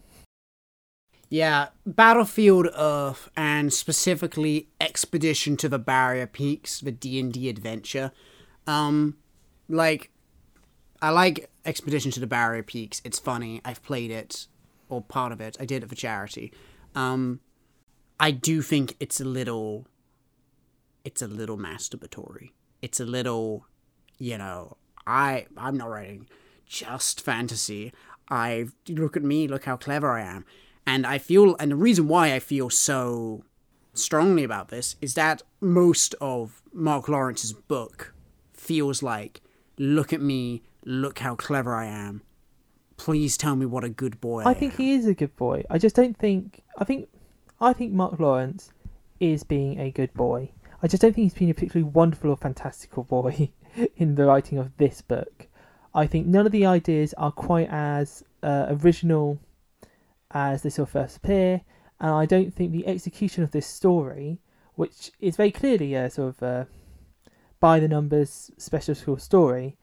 Yeah, 1.31 1.67
Battlefield 1.85 2.67
Earth 2.75 3.29
and 3.37 3.71
specifically 3.71 4.67
Expedition 4.81 5.57
to 5.57 5.69
the 5.69 5.77
Barrier 5.79 6.25
Peaks, 6.27 6.79
the 6.81 6.91
D&D 6.91 7.49
adventure. 7.49 8.11
Um 8.67 9.17
like 9.67 10.11
I 11.01 11.09
like 11.11 11.49
Expedition 11.65 12.11
to 12.11 12.19
the 12.19 12.27
Barrier 12.27 12.63
Peaks. 12.63 13.01
It's 13.05 13.19
funny. 13.19 13.61
I've 13.63 13.81
played 13.83 14.11
it 14.11 14.47
or 14.89 15.01
part 15.01 15.31
of 15.31 15.39
it. 15.39 15.55
I 15.59 15.65
did 15.65 15.83
it 15.83 15.89
for 15.89 15.95
charity. 15.95 16.51
Um 16.95 17.39
I 18.19 18.31
do 18.31 18.61
think 18.61 18.95
it's 18.99 19.21
a 19.21 19.25
little 19.25 19.87
it's 21.03 21.21
a 21.21 21.27
little 21.27 21.57
masturbatory. 21.57 22.51
It's 22.81 22.99
a 22.99 23.05
little, 23.05 23.65
you 24.17 24.37
know, 24.37 24.77
I 25.05 25.45
I'm 25.57 25.77
not 25.77 25.89
writing 25.89 26.27
just 26.65 27.21
fantasy. 27.21 27.93
I 28.29 28.67
look 28.87 29.17
at 29.17 29.23
me, 29.23 29.47
look 29.47 29.65
how 29.65 29.75
clever 29.77 30.11
I 30.11 30.21
am. 30.21 30.45
And 30.85 31.05
I 31.05 31.17
feel 31.17 31.55
and 31.59 31.71
the 31.71 31.75
reason 31.75 32.07
why 32.07 32.33
I 32.33 32.39
feel 32.39 32.69
so 32.69 33.43
strongly 33.93 34.43
about 34.43 34.69
this 34.69 34.95
is 35.01 35.13
that 35.15 35.41
most 35.59 36.15
of 36.21 36.61
Mark 36.73 37.07
Lawrence's 37.09 37.53
book 37.53 38.13
feels 38.53 39.01
like 39.01 39.41
look 39.77 40.13
at 40.13 40.21
me, 40.21 40.61
look 40.85 41.19
how 41.19 41.35
clever 41.35 41.73
I 41.75 41.85
am. 41.85 42.21
Please 42.97 43.37
tell 43.37 43.55
me 43.55 43.65
what 43.65 43.83
a 43.83 43.89
good 43.89 44.19
boy 44.19 44.43
I, 44.43 44.51
I 44.51 44.53
think 44.53 44.73
am. 44.73 44.77
he 44.77 44.93
is 44.93 45.05
a 45.05 45.13
good 45.13 45.35
boy. 45.35 45.63
I 45.69 45.77
just 45.77 45.95
don't 45.95 46.17
think 46.17 46.61
I 46.77 46.83
think 46.83 47.09
I 47.59 47.73
think 47.73 47.93
Mark 47.93 48.19
Lawrence 48.19 48.71
is 49.19 49.43
being 49.43 49.79
a 49.79 49.91
good 49.91 50.13
boy. 50.13 50.51
I 50.81 50.87
just 50.87 51.01
don't 51.01 51.13
think 51.13 51.25
he's 51.25 51.39
been 51.39 51.49
a 51.49 51.53
particularly 51.53 51.91
wonderful 51.91 52.31
or 52.31 52.37
fantastical 52.37 53.03
boy 53.15 53.51
in 53.97 54.15
the 54.15 54.25
writing 54.25 54.57
of 54.57 54.75
this 54.77 55.01
book. 55.01 55.47
I 55.93 56.07
think 56.07 56.27
none 56.27 56.45
of 56.45 56.51
the 56.51 56.65
ideas 56.65 57.13
are 57.15 57.31
quite 57.31 57.67
as 57.69 58.23
uh, 58.43 58.67
original 58.69 59.39
as 60.31 60.61
they 60.61 60.69
sort 60.69 60.89
first 60.89 61.17
appear, 61.17 61.61
and 61.99 62.11
I 62.11 62.25
don't 62.25 62.53
think 62.53 62.71
the 62.71 62.87
execution 62.87 63.43
of 63.43 63.51
this 63.51 63.65
story, 63.65 64.39
which 64.75 65.11
is 65.19 65.35
very 65.35 65.51
clearly 65.51 65.95
a 65.95 66.09
sort 66.09 66.35
of 66.35 66.43
uh, 66.43 66.65
by 67.59 67.79
the 67.79 67.87
numbers 67.87 68.51
special 68.57 68.95
school 68.95 69.17
story, 69.17 69.75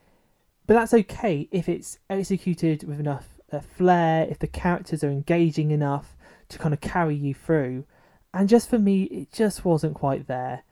but 0.67 0.75
that's 0.75 0.95
okay 0.95 1.49
if 1.51 1.69
it's 1.69 1.99
executed 2.09 2.85
with 2.85 3.01
enough 3.01 3.41
uh, 3.53 3.61
flair, 3.61 4.27
if 4.29 4.39
the 4.39 4.47
characters 4.47 5.05
are 5.05 5.11
engaging 5.11 5.71
enough 5.71 6.17
to 6.49 6.59
kind 6.59 6.73
of 6.73 6.81
carry 6.81 7.15
you 7.15 7.35
through. 7.35 7.85
And 8.33 8.49
just 8.49 8.69
for 8.69 8.79
me, 8.79 9.05
it 9.05 9.33
just 9.33 9.65
wasn't 9.65 9.95
quite 9.95 10.27
there. 10.27 10.63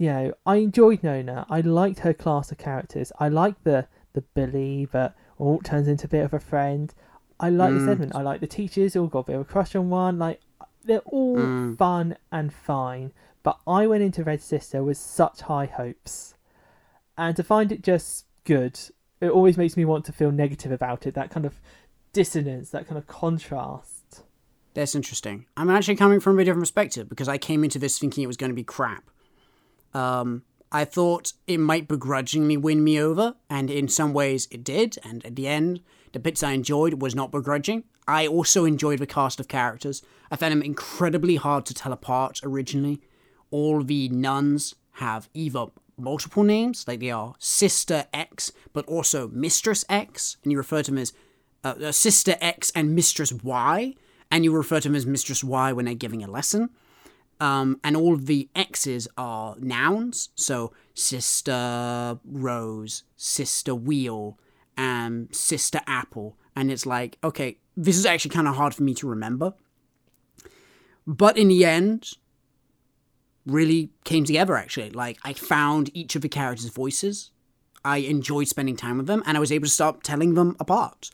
You 0.00 0.06
know, 0.06 0.32
I 0.46 0.56
enjoyed 0.56 1.02
Nona. 1.02 1.44
I 1.50 1.60
liked 1.60 1.98
her 1.98 2.14
class 2.14 2.50
of 2.50 2.56
characters. 2.56 3.12
I 3.20 3.28
liked 3.28 3.64
the 3.64 3.86
the 4.14 4.22
Billy, 4.22 4.88
but 4.90 5.14
all 5.38 5.58
turns 5.60 5.86
into 5.86 6.06
a 6.06 6.08
bit 6.08 6.24
of 6.24 6.32
a 6.32 6.40
friend. 6.40 6.92
I 7.38 7.50
like 7.50 7.74
Mm. 7.74 7.86
element. 7.86 8.16
I 8.16 8.22
like 8.22 8.40
the 8.40 8.46
teachers. 8.46 8.96
All 8.96 9.08
got 9.08 9.20
a 9.20 9.24
bit 9.24 9.34
of 9.36 9.42
a 9.42 9.44
crush 9.44 9.76
on 9.76 9.90
one. 9.90 10.18
Like 10.18 10.40
they're 10.82 11.00
all 11.04 11.36
Mm. 11.36 11.76
fun 11.76 12.16
and 12.32 12.50
fine. 12.50 13.12
But 13.42 13.60
I 13.66 13.86
went 13.86 14.02
into 14.02 14.24
Red 14.24 14.40
Sister 14.40 14.82
with 14.82 14.96
such 14.96 15.42
high 15.42 15.66
hopes, 15.66 16.34
and 17.18 17.36
to 17.36 17.42
find 17.42 17.70
it 17.70 17.82
just 17.82 18.24
good, 18.44 18.80
it 19.20 19.28
always 19.28 19.58
makes 19.58 19.76
me 19.76 19.84
want 19.84 20.06
to 20.06 20.12
feel 20.12 20.32
negative 20.32 20.72
about 20.72 21.06
it. 21.06 21.12
That 21.12 21.30
kind 21.30 21.44
of 21.44 21.60
dissonance, 22.14 22.70
that 22.70 22.86
kind 22.88 22.96
of 22.96 23.06
contrast. 23.06 24.22
That's 24.72 24.94
interesting. 24.94 25.44
I'm 25.58 25.68
actually 25.68 25.96
coming 25.96 26.20
from 26.20 26.38
a 26.38 26.44
different 26.44 26.62
perspective 26.62 27.06
because 27.10 27.28
I 27.28 27.36
came 27.36 27.64
into 27.64 27.78
this 27.78 27.98
thinking 27.98 28.24
it 28.24 28.28
was 28.28 28.38
going 28.38 28.50
to 28.50 28.56
be 28.56 28.64
crap. 28.64 29.04
Um, 29.94 30.42
I 30.72 30.84
thought 30.84 31.32
it 31.46 31.58
might 31.58 31.88
begrudgingly 31.88 32.56
win 32.56 32.84
me 32.84 33.00
over, 33.00 33.34
and 33.48 33.70
in 33.70 33.88
some 33.88 34.12
ways 34.12 34.46
it 34.50 34.62
did. 34.62 34.98
And 35.02 35.24
at 35.26 35.36
the 35.36 35.48
end, 35.48 35.80
the 36.12 36.20
bits 36.20 36.42
I 36.42 36.52
enjoyed 36.52 37.02
was 37.02 37.14
not 37.14 37.32
begrudging. 37.32 37.84
I 38.06 38.26
also 38.26 38.64
enjoyed 38.64 38.98
the 38.98 39.06
cast 39.06 39.40
of 39.40 39.48
characters. 39.48 40.02
I 40.30 40.36
found 40.36 40.52
them 40.52 40.62
incredibly 40.62 41.36
hard 41.36 41.66
to 41.66 41.74
tell 41.74 41.92
apart 41.92 42.40
originally. 42.42 43.00
All 43.50 43.82
the 43.82 44.08
nuns 44.08 44.74
have 44.94 45.28
either 45.34 45.66
multiple 45.96 46.42
names, 46.42 46.86
like 46.88 47.00
they 47.00 47.10
are 47.10 47.34
Sister 47.38 48.06
X, 48.12 48.52
but 48.72 48.86
also 48.86 49.28
Mistress 49.28 49.84
X, 49.88 50.36
and 50.42 50.52
you 50.52 50.58
refer 50.58 50.82
to 50.82 50.90
them 50.90 50.98
as 50.98 51.12
uh, 51.62 51.74
uh, 51.82 51.92
Sister 51.92 52.36
X 52.40 52.72
and 52.74 52.94
Mistress 52.94 53.32
Y, 53.32 53.94
and 54.30 54.44
you 54.44 54.52
refer 54.52 54.80
to 54.80 54.88
them 54.88 54.96
as 54.96 55.06
Mistress 55.06 55.44
Y 55.44 55.72
when 55.72 55.84
they're 55.84 55.94
giving 55.94 56.22
a 56.22 56.30
lesson. 56.30 56.70
Um, 57.40 57.80
and 57.82 57.96
all 57.96 58.16
the 58.16 58.50
X's 58.54 59.08
are 59.16 59.56
nouns, 59.58 60.28
so 60.34 60.74
Sister 60.92 62.18
Rose, 62.24 63.04
Sister 63.16 63.74
Wheel, 63.74 64.38
um, 64.76 65.28
Sister 65.32 65.80
Apple, 65.86 66.36
and 66.54 66.70
it's 66.70 66.84
like, 66.84 67.16
okay, 67.24 67.56
this 67.78 67.96
is 67.96 68.04
actually 68.04 68.32
kind 68.32 68.46
of 68.46 68.56
hard 68.56 68.74
for 68.74 68.82
me 68.82 68.92
to 68.94 69.08
remember. 69.08 69.54
But 71.06 71.38
in 71.38 71.48
the 71.48 71.64
end, 71.64 72.12
really 73.46 73.90
came 74.04 74.24
together 74.24 74.56
actually. 74.56 74.90
Like, 74.90 75.18
I 75.24 75.32
found 75.32 75.90
each 75.94 76.14
of 76.14 76.22
the 76.22 76.28
characters' 76.28 76.68
voices. 76.68 77.30
I 77.82 77.98
enjoyed 77.98 78.48
spending 78.48 78.76
time 78.76 78.98
with 78.98 79.06
them, 79.06 79.22
and 79.24 79.38
I 79.38 79.40
was 79.40 79.50
able 79.50 79.66
to 79.66 79.72
start 79.72 80.02
telling 80.02 80.34
them 80.34 80.56
apart. 80.60 81.10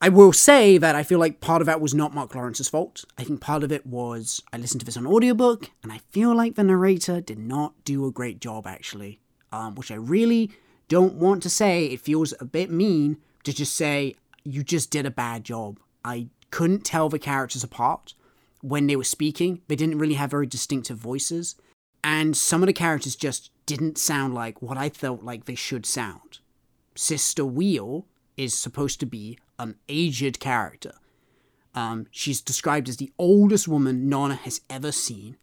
I 0.00 0.08
will 0.08 0.32
say 0.32 0.76
that 0.76 0.94
I 0.94 1.02
feel 1.02 1.18
like 1.18 1.40
part 1.40 1.62
of 1.62 1.66
that 1.66 1.80
was 1.80 1.94
not 1.94 2.14
Mark 2.14 2.34
Lawrence's 2.34 2.68
fault. 2.68 3.04
I 3.16 3.24
think 3.24 3.40
part 3.40 3.62
of 3.62 3.72
it 3.72 3.86
was 3.86 4.42
I 4.52 4.58
listened 4.58 4.80
to 4.80 4.84
this 4.84 4.96
on 4.96 5.06
audiobook, 5.06 5.70
and 5.82 5.92
I 5.92 5.98
feel 6.10 6.34
like 6.34 6.56
the 6.56 6.64
narrator 6.64 7.20
did 7.20 7.38
not 7.38 7.72
do 7.84 8.06
a 8.06 8.12
great 8.12 8.40
job, 8.40 8.66
actually. 8.66 9.20
Um, 9.52 9.76
which 9.76 9.90
I 9.90 9.94
really 9.94 10.50
don't 10.88 11.14
want 11.14 11.42
to 11.44 11.50
say. 11.50 11.86
It 11.86 12.00
feels 12.00 12.34
a 12.40 12.44
bit 12.44 12.70
mean 12.70 13.18
to 13.44 13.52
just 13.52 13.74
say, 13.74 14.16
you 14.42 14.62
just 14.62 14.90
did 14.90 15.06
a 15.06 15.10
bad 15.10 15.44
job. 15.44 15.78
I 16.04 16.28
couldn't 16.50 16.84
tell 16.84 17.08
the 17.08 17.18
characters 17.18 17.64
apart 17.64 18.14
when 18.60 18.86
they 18.86 18.96
were 18.96 19.04
speaking. 19.04 19.62
They 19.68 19.76
didn't 19.76 19.98
really 19.98 20.14
have 20.14 20.30
very 20.30 20.46
distinctive 20.46 20.98
voices. 20.98 21.56
And 22.02 22.36
some 22.36 22.62
of 22.62 22.66
the 22.66 22.72
characters 22.72 23.16
just 23.16 23.50
didn't 23.64 23.96
sound 23.96 24.34
like 24.34 24.60
what 24.60 24.76
I 24.76 24.90
felt 24.90 25.22
like 25.22 25.44
they 25.44 25.54
should 25.54 25.86
sound. 25.86 26.40
Sister 26.94 27.44
Wheel 27.44 28.06
is 28.36 28.52
supposed 28.54 29.00
to 29.00 29.06
be 29.06 29.38
an 29.58 29.76
aged 29.88 30.40
character. 30.40 30.92
Um, 31.74 32.06
she's 32.10 32.40
described 32.40 32.88
as 32.88 32.98
the 32.98 33.12
oldest 33.18 33.66
woman 33.66 34.08
Nona 34.08 34.34
has 34.36 34.60
ever 34.70 34.92
seen, 34.92 35.36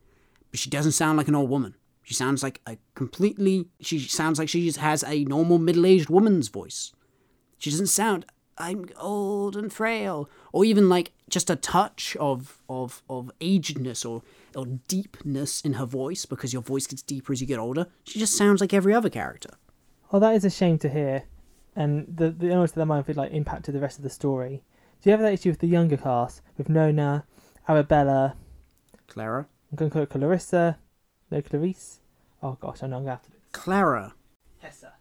but 0.49 0.59
she 0.59 0.69
doesn't 0.69 0.93
sound 0.93 1.17
like 1.17 1.27
an 1.27 1.35
old 1.35 1.49
woman. 1.49 1.75
She 2.03 2.13
sounds 2.13 2.41
like 2.41 2.61
a 2.65 2.77
completely. 2.95 3.67
She 3.79 3.99
sounds 3.99 4.39
like 4.39 4.49
she 4.49 4.65
just 4.65 4.79
has 4.79 5.03
a 5.03 5.23
normal 5.25 5.57
middle 5.57 5.85
aged 5.85 6.09
woman's 6.09 6.47
voice. 6.47 6.91
She 7.57 7.69
doesn't 7.69 7.87
sound. 7.87 8.25
I'm 8.57 8.85
old 8.97 9.55
and 9.55 9.71
frail, 9.71 10.29
or 10.51 10.65
even 10.65 10.89
like 10.89 11.13
just 11.29 11.49
a 11.49 11.55
touch 11.55 12.17
of 12.19 12.61
of 12.69 13.01
of 13.09 13.31
agedness 13.39 14.09
or 14.09 14.23
or 14.55 14.65
deepness 14.87 15.61
in 15.61 15.73
her 15.73 15.85
voice 15.85 16.25
because 16.25 16.53
your 16.53 16.61
voice 16.61 16.87
gets 16.87 17.01
deeper 17.01 17.33
as 17.33 17.41
you 17.41 17.47
get 17.47 17.59
older. 17.59 17.87
She 18.03 18.19
just 18.19 18.35
sounds 18.35 18.61
like 18.61 18.73
every 18.73 18.93
other 18.93 19.09
character. 19.09 19.51
Oh, 20.11 20.19
that 20.19 20.35
is 20.35 20.43
a 20.43 20.49
shame 20.49 20.77
to 20.79 20.89
hear. 20.89 21.23
And 21.75 22.05
the 22.15 22.29
the 22.29 22.53
honest 22.53 22.75
that 22.75 22.85
might 22.85 23.05
have 23.05 23.17
like 23.17 23.31
impacted 23.31 23.75
the 23.75 23.79
rest 23.79 23.97
of 23.97 24.03
the 24.03 24.09
story. 24.09 24.63
Do 25.01 25.09
you 25.09 25.11
have 25.11 25.21
that 25.21 25.33
issue 25.33 25.49
with 25.49 25.59
the 25.59 25.67
younger 25.67 25.97
cast 25.97 26.41
with 26.57 26.69
Nona, 26.69 27.25
Arabella. 27.67 28.35
Clara. 29.07 29.47
I'm 29.71 29.75
going 29.75 29.89
to 29.89 29.93
call 29.93 30.03
it 30.03 30.09
Clarissa. 30.09 30.77
No, 31.29 31.41
Clarice. 31.41 31.99
Oh 32.43 32.57
gosh, 32.59 32.83
I 32.83 32.87
know 32.87 32.97
I'm 32.97 33.03
going 33.03 33.05
to 33.05 33.11
have 33.11 33.23
to 33.23 33.29
do 33.29 33.37
this. 33.37 33.47
Clara. 33.51 34.13
Hessa. 34.59 34.93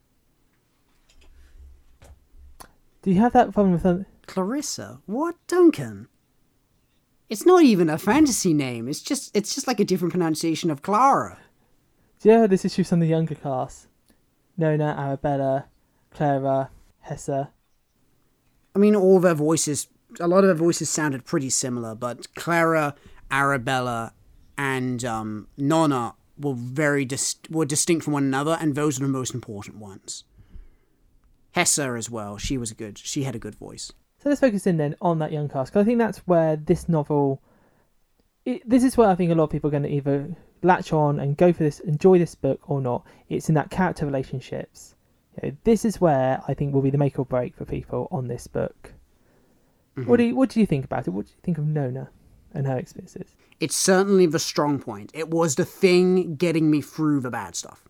Do 3.03 3.11
you 3.11 3.21
have 3.21 3.33
that 3.33 3.53
problem 3.53 3.73
with 3.73 3.83
them? 3.83 4.07
Clarissa? 4.27 5.01
What, 5.07 5.37
Duncan? 5.49 6.09
It's 7.29 7.47
not 7.47 7.63
even 7.63 7.89
a 7.89 7.99
fantasy 7.99 8.53
name. 8.53 8.89
It's 8.89 9.01
just 9.01 9.35
it's 9.37 9.55
just 9.55 9.67
like 9.67 9.79
a 9.79 9.85
different 9.85 10.13
pronunciation 10.13 10.71
of 10.71 10.83
Clara. 10.83 11.39
Yeah, 12.23 12.47
this 12.47 12.65
is 12.65 12.89
from 12.89 13.01
the 13.01 13.07
younger 13.07 13.37
class. 13.37 13.87
Nona, 14.57 14.97
Arabella, 14.99 15.67
Clara, 16.11 16.71
Hessa. 17.01 17.51
I 18.75 18.79
mean, 18.79 18.95
all 18.95 19.21
their 19.21 19.35
voices, 19.35 19.89
a 20.19 20.29
lot 20.29 20.45
of 20.45 20.49
their 20.49 20.55
voices 20.55 20.89
sounded 20.91 21.25
pretty 21.25 21.51
similar, 21.51 21.95
but 21.95 22.35
Clara, 22.35 22.95
Arabella, 23.31 24.13
and 24.57 25.05
um, 25.05 25.49
Nona 25.57 26.15
were 26.39 26.55
very 26.55 27.05
dis- 27.05 27.37
were 27.51 27.65
distinct 27.65 28.05
from 28.05 28.13
one 28.13 28.25
another, 28.25 28.57
and 28.61 28.75
those 28.75 28.99
are 28.99 29.05
the 29.05 29.09
most 29.09 29.35
important 29.35 29.77
ones. 29.77 30.25
Hessa 31.53 31.95
as 31.97 32.11
well. 32.11 32.39
She 32.39 32.57
was 32.57 32.71
a 32.71 32.75
good. 32.75 32.99
She 32.99 33.25
had 33.25 33.35
a 33.35 33.39
good 33.39 33.55
voice. 33.55 33.93
So 34.23 34.29
let's 34.29 34.41
focus 34.41 34.67
in 34.67 34.77
then 34.77 34.97
on 35.01 35.19
that 35.21 35.33
young 35.33 35.49
cast 35.49 35.73
because 35.73 35.83
I 35.83 35.87
think 35.87 35.99
that's 35.99 36.19
where 36.19 36.57
this 36.57 36.89
novel. 36.89 37.43
It, 38.45 38.69
this 38.69 38.85
is 38.85 38.97
where 38.97 39.09
I 39.09 39.15
think 39.15 39.31
a 39.31 39.35
lot 39.35 39.45
of 39.45 39.51
people 39.51 39.69
are 39.69 39.71
going 39.71 39.83
to 39.83 39.89
either 39.91 40.37
latch 40.63 40.93
on 40.93 41.19
and 41.21 41.37
go 41.37 41.53
for 41.53 41.63
this, 41.63 41.81
enjoy 41.81 42.19
this 42.19 42.35
book 42.35 42.71
or 42.71 42.81
not. 42.81 43.05
It's 43.29 43.49
in 43.49 43.55
that 43.55 43.71
character 43.71 44.07
relationships. 44.07 44.95
This 45.65 45.85
is 45.85 46.01
where 46.01 46.43
I 46.47 46.55
think 46.55 46.75
will 46.75 46.83
be 46.83 46.91
the 46.91 46.99
make 46.99 47.19
or 47.19 47.25
break 47.25 47.55
for 47.57 47.65
people 47.65 48.09
on 48.11 48.29
this 48.29 48.47
book. 48.47 48.93
What 50.07 50.17
do 50.17 50.25
you, 50.25 50.35
what 50.35 50.49
do 50.49 50.61
you 50.61 50.67
think 50.67 50.85
about 50.85 51.07
it? 51.07 51.11
What 51.11 51.27
do 51.27 51.33
you 51.33 51.41
think 51.43 51.59
of 51.59 51.67
Nona 51.67 52.09
and 52.55 52.67
her 52.67 52.79
experiences? 52.79 53.35
It's 53.59 53.77
certainly 53.77 54.25
the 54.25 54.39
strong 54.39 54.79
point. 54.79 55.11
It 55.13 55.29
was 55.29 55.57
the 55.57 55.65
thing 55.65 56.37
getting 56.37 56.71
me 56.71 56.81
through 56.81 57.21
the 57.21 57.31
bad 57.31 57.55
stuff. 57.55 57.85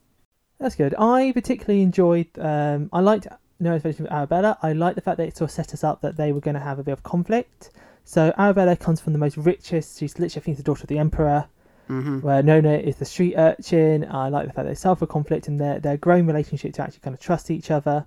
That's 0.58 0.74
good. 0.74 0.94
I 0.98 1.30
particularly 1.32 1.82
enjoyed. 1.82 2.26
Um, 2.38 2.90
I 2.92 3.00
liked 3.00 3.28
Nona's 3.60 3.84
relationship 3.84 4.10
with 4.10 4.12
Arabella. 4.12 4.58
I 4.62 4.72
liked 4.72 4.96
the 4.96 5.02
fact 5.02 5.18
that 5.18 5.28
it 5.28 5.36
sort 5.36 5.50
of 5.50 5.54
set 5.54 5.72
us 5.72 5.84
up 5.84 6.00
that 6.00 6.16
they 6.16 6.32
were 6.32 6.40
going 6.40 6.54
to 6.54 6.60
have 6.60 6.78
a 6.78 6.82
bit 6.82 6.92
of 6.92 7.02
conflict. 7.04 7.70
So 8.04 8.34
Arabella 8.36 8.76
comes 8.76 9.00
from 9.00 9.12
the 9.12 9.18
most 9.18 9.36
richest. 9.36 10.00
She's 10.00 10.18
literally, 10.18 10.42
I 10.42 10.44
think, 10.44 10.56
the 10.56 10.62
daughter 10.64 10.82
of 10.82 10.88
the 10.88 10.98
emperor. 10.98 11.46
Mm-hmm. 11.90 12.20
Where 12.20 12.42
Nona 12.42 12.74
is 12.74 12.96
the 12.96 13.04
street 13.04 13.34
urchin. 13.36 14.06
I 14.08 14.28
like 14.28 14.46
the 14.46 14.52
fact 14.52 14.64
that 14.66 14.70
they 14.70 14.74
suffer 14.76 15.06
conflict 15.06 15.48
and 15.48 15.58
their 15.58 15.80
their 15.80 15.96
growing 15.96 16.26
relationship 16.26 16.72
to 16.74 16.82
actually 16.82 17.00
kind 17.00 17.14
of 17.14 17.20
trust 17.20 17.50
each 17.50 17.70
other. 17.70 18.06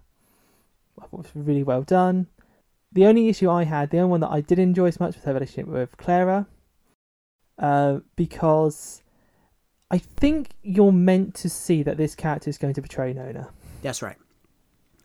I 1.02 1.06
thought 1.06 1.26
it 1.26 1.36
was 1.36 1.46
really 1.46 1.64
well 1.64 1.82
done. 1.82 2.28
The 2.94 3.06
only 3.06 3.28
issue 3.28 3.50
I 3.50 3.64
had, 3.64 3.90
the 3.90 3.98
only 3.98 4.12
one 4.12 4.20
that 4.22 4.32
I 4.32 4.40
did 4.42 4.60
enjoy 4.60 4.86
as 4.86 5.00
much 5.00 5.16
was 5.16 5.24
her 5.26 5.34
relationship 5.34 5.68
with 5.68 5.98
Clara, 5.98 6.48
uh, 7.58 8.00
because 8.16 9.02
I 9.92 9.98
think 9.98 10.52
you're 10.62 10.92
meant 10.92 11.34
to 11.36 11.50
see 11.50 11.84
that 11.84 11.98
this 11.98 12.16
character 12.16 12.50
is 12.50 12.58
going 12.58 12.76
to 12.76 12.82
betray 12.82 13.12
Nona. 13.14 13.50
That's 13.82 14.02
right. 14.02 14.18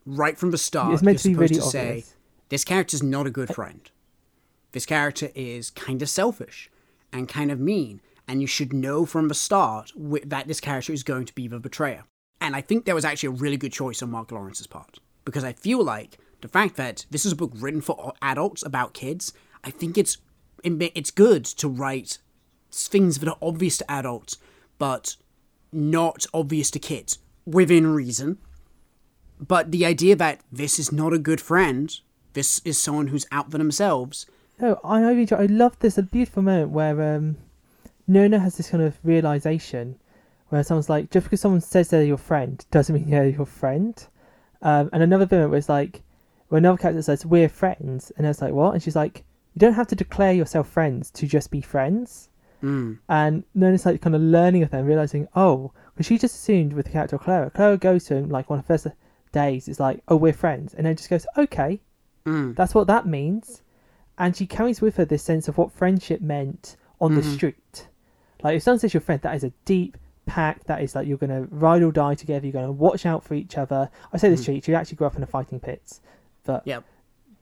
Right 0.05 0.37
from 0.37 0.51
the 0.51 0.57
start, 0.57 0.93
it's 0.93 1.03
meant 1.03 1.23
you're 1.25 1.33
to 1.33 1.39
be 1.39 1.47
supposed 1.47 1.51
really 1.51 1.71
to 1.71 1.79
obvious. 1.79 2.05
say 2.05 2.15
this 2.49 2.63
character's 2.63 3.03
not 3.03 3.27
a 3.27 3.31
good 3.31 3.53
friend. 3.53 3.81
This 4.71 4.85
character 4.85 5.29
is 5.35 5.69
kind 5.71 6.01
of 6.01 6.09
selfish 6.09 6.69
and 7.11 7.27
kind 7.27 7.51
of 7.51 7.59
mean, 7.59 8.01
and 8.29 8.41
you 8.41 8.47
should 8.47 8.71
know 8.71 9.07
from 9.07 9.27
the 9.27 9.33
start 9.33 9.91
that 9.97 10.47
this 10.47 10.59
character 10.59 10.93
is 10.93 11.01
going 11.01 11.25
to 11.25 11.33
be 11.33 11.47
the 11.47 11.59
betrayer. 11.59 12.03
And 12.39 12.55
I 12.55 12.61
think 12.61 12.85
that 12.85 12.93
was 12.93 13.03
actually 13.03 13.27
a 13.27 13.41
really 13.41 13.57
good 13.57 13.73
choice 13.73 14.03
on 14.03 14.11
Mark 14.11 14.31
Lawrence's 14.31 14.67
part 14.67 14.99
because 15.25 15.43
I 15.43 15.51
feel 15.51 15.83
like 15.83 16.19
the 16.41 16.47
fact 16.47 16.75
that 16.75 17.07
this 17.09 17.25
is 17.25 17.31
a 17.31 17.35
book 17.35 17.51
written 17.55 17.81
for 17.81 18.13
adults 18.21 18.63
about 18.63 18.93
kids, 18.93 19.33
I 19.63 19.71
think 19.71 19.97
it's 19.97 20.19
it's 20.63 21.09
good 21.09 21.43
to 21.43 21.67
write 21.67 22.19
things 22.71 23.17
that 23.17 23.27
are 23.27 23.37
obvious 23.41 23.79
to 23.79 23.91
adults 23.91 24.37
but 24.77 25.15
not 25.71 26.25
obvious 26.31 26.69
to 26.71 26.79
kids 26.79 27.17
within 27.47 27.87
reason. 27.87 28.37
But 29.39 29.71
the 29.71 29.85
idea 29.87 30.15
that 30.17 30.41
this 30.51 30.77
is 30.77 30.91
not 30.91 31.13
a 31.13 31.17
good 31.17 31.41
friend, 31.41 31.99
this 32.33 32.61
is 32.63 32.77
someone 32.77 33.07
who's 33.07 33.25
out 33.31 33.49
for 33.49 33.57
themselves. 33.57 34.27
No, 34.59 34.79
I. 34.83 35.01
I 35.01 35.45
love 35.45 35.79
this. 35.79 35.97
A 35.97 36.03
beautiful 36.03 36.43
moment 36.43 36.71
where 36.71 37.15
um, 37.15 37.37
Nona 38.09 38.39
has 38.39 38.57
this 38.57 38.69
kind 38.71 38.83
of 38.83 38.97
realization, 39.03 39.95
where 40.49 40.63
someone's 40.63 40.89
like, 40.89 41.11
just 41.11 41.25
because 41.25 41.39
someone 41.41 41.61
says 41.61 41.89
they're 41.89 42.03
your 42.03 42.17
friend 42.17 42.65
doesn't 42.71 42.95
mean 42.95 43.09
they're 43.09 43.29
your 43.29 43.45
friend. 43.45 44.07
Um, 44.63 44.89
and 44.91 45.03
another 45.03 45.27
moment 45.29 45.51
where 45.51 45.59
it's 45.59 45.69
like, 45.69 46.01
where 46.47 46.57
another 46.57 46.77
character 46.79 47.03
says 47.03 47.25
we're 47.25 47.47
friends, 47.47 48.11
and 48.17 48.25
it's 48.25 48.41
like 48.41 48.51
what? 48.53 48.73
And 48.73 48.81
she's 48.81 48.95
like, 48.95 49.23
you 49.53 49.59
don't 49.59 49.75
have 49.75 49.87
to 49.87 49.95
declare 49.95 50.33
yourself 50.33 50.67
friends 50.67 51.11
to 51.11 51.27
just 51.27 51.51
be 51.51 51.61
friends. 51.61 52.29
Mm. 52.63 52.97
And 53.07 53.43
Nona's 53.53 53.85
like 53.85 54.01
kind 54.01 54.15
of 54.15 54.21
learning 54.21 54.63
of 54.63 54.71
them, 54.71 54.85
realizing, 54.85 55.27
oh, 55.35 55.71
because 55.93 56.07
she 56.07 56.17
just 56.17 56.35
assumed 56.35 56.73
with 56.73 56.87
the 56.87 56.91
character 56.91 57.15
of 57.17 57.21
Clara. 57.21 57.51
Clara 57.51 57.77
goes 57.77 58.05
to 58.05 58.15
him 58.15 58.29
like 58.29 58.49
one 58.49 58.59
of 58.59 58.65
the 58.65 58.73
first 58.73 58.87
days, 59.31 59.67
it's 59.67 59.79
like, 59.79 60.01
oh, 60.07 60.15
we're 60.15 60.33
friends, 60.33 60.73
and 60.73 60.85
then 60.85 60.95
just 60.95 61.09
goes, 61.09 61.27
okay, 61.37 61.79
Mm. 62.25 62.55
that's 62.55 62.75
what 62.75 62.87
that 62.87 63.05
means. 63.05 63.61
And 64.17 64.35
she 64.35 64.45
carries 64.45 64.81
with 64.81 64.97
her 64.97 65.05
this 65.05 65.23
sense 65.23 65.47
of 65.47 65.57
what 65.57 65.71
friendship 65.71 66.19
meant 66.21 66.75
on 66.99 67.15
the 67.15 67.21
Mhm. 67.21 67.33
street. 67.33 67.87
Like 68.43 68.55
if 68.57 68.63
someone 68.63 68.79
says 68.79 68.93
your 68.93 69.01
friend, 69.01 69.21
that 69.21 69.35
is 69.35 69.43
a 69.43 69.51
deep 69.65 69.97
pact. 70.25 70.67
That 70.67 70.81
is 70.81 70.95
like 70.95 71.07
you're 71.07 71.17
going 71.17 71.29
to 71.29 71.47
ride 71.53 71.81
or 71.83 71.91
die 71.91 72.15
together. 72.15 72.45
You're 72.45 72.53
going 72.53 72.65
to 72.65 72.71
watch 72.71 73.05
out 73.05 73.23
for 73.23 73.33
each 73.33 73.57
other. 73.57 73.89
I 74.13 74.17
say 74.17 74.29
the 74.29 74.35
Mhm. 74.35 74.41
street. 74.41 74.67
You 74.67 74.75
actually 74.75 74.95
grew 74.97 75.07
up 75.07 75.15
in 75.15 75.21
the 75.21 75.27
fighting 75.27 75.59
pits, 75.59 76.01
but 76.45 76.65
Yep. 76.65 76.83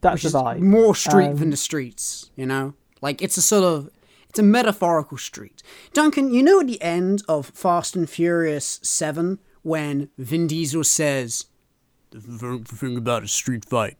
that's 0.01 0.23
Which 0.23 0.31
the 0.31 0.39
vibe. 0.39 0.59
more 0.61 0.95
street 0.95 1.33
than 1.35 1.43
Um, 1.43 1.49
the 1.51 1.57
streets, 1.57 2.31
you 2.35 2.45
know? 2.45 2.73
Like, 3.01 3.21
it's 3.21 3.37
a 3.37 3.41
sort 3.41 3.63
of. 3.63 3.89
It's 4.29 4.39
a 4.39 4.43
metaphorical 4.43 5.17
street. 5.17 5.63
Duncan, 5.93 6.31
you 6.33 6.43
know 6.43 6.59
at 6.59 6.67
the 6.67 6.81
end 6.81 7.23
of 7.29 7.47
Fast 7.47 7.95
and 7.95 8.09
Furious 8.09 8.79
7, 8.83 9.39
when 9.63 10.09
Vin 10.17 10.47
Diesel 10.47 10.83
says, 10.83 11.45
The 12.11 12.19
th- 12.21 12.67
thing 12.67 12.97
about 12.97 13.23
a 13.23 13.27
street 13.27 13.65
fight, 13.65 13.97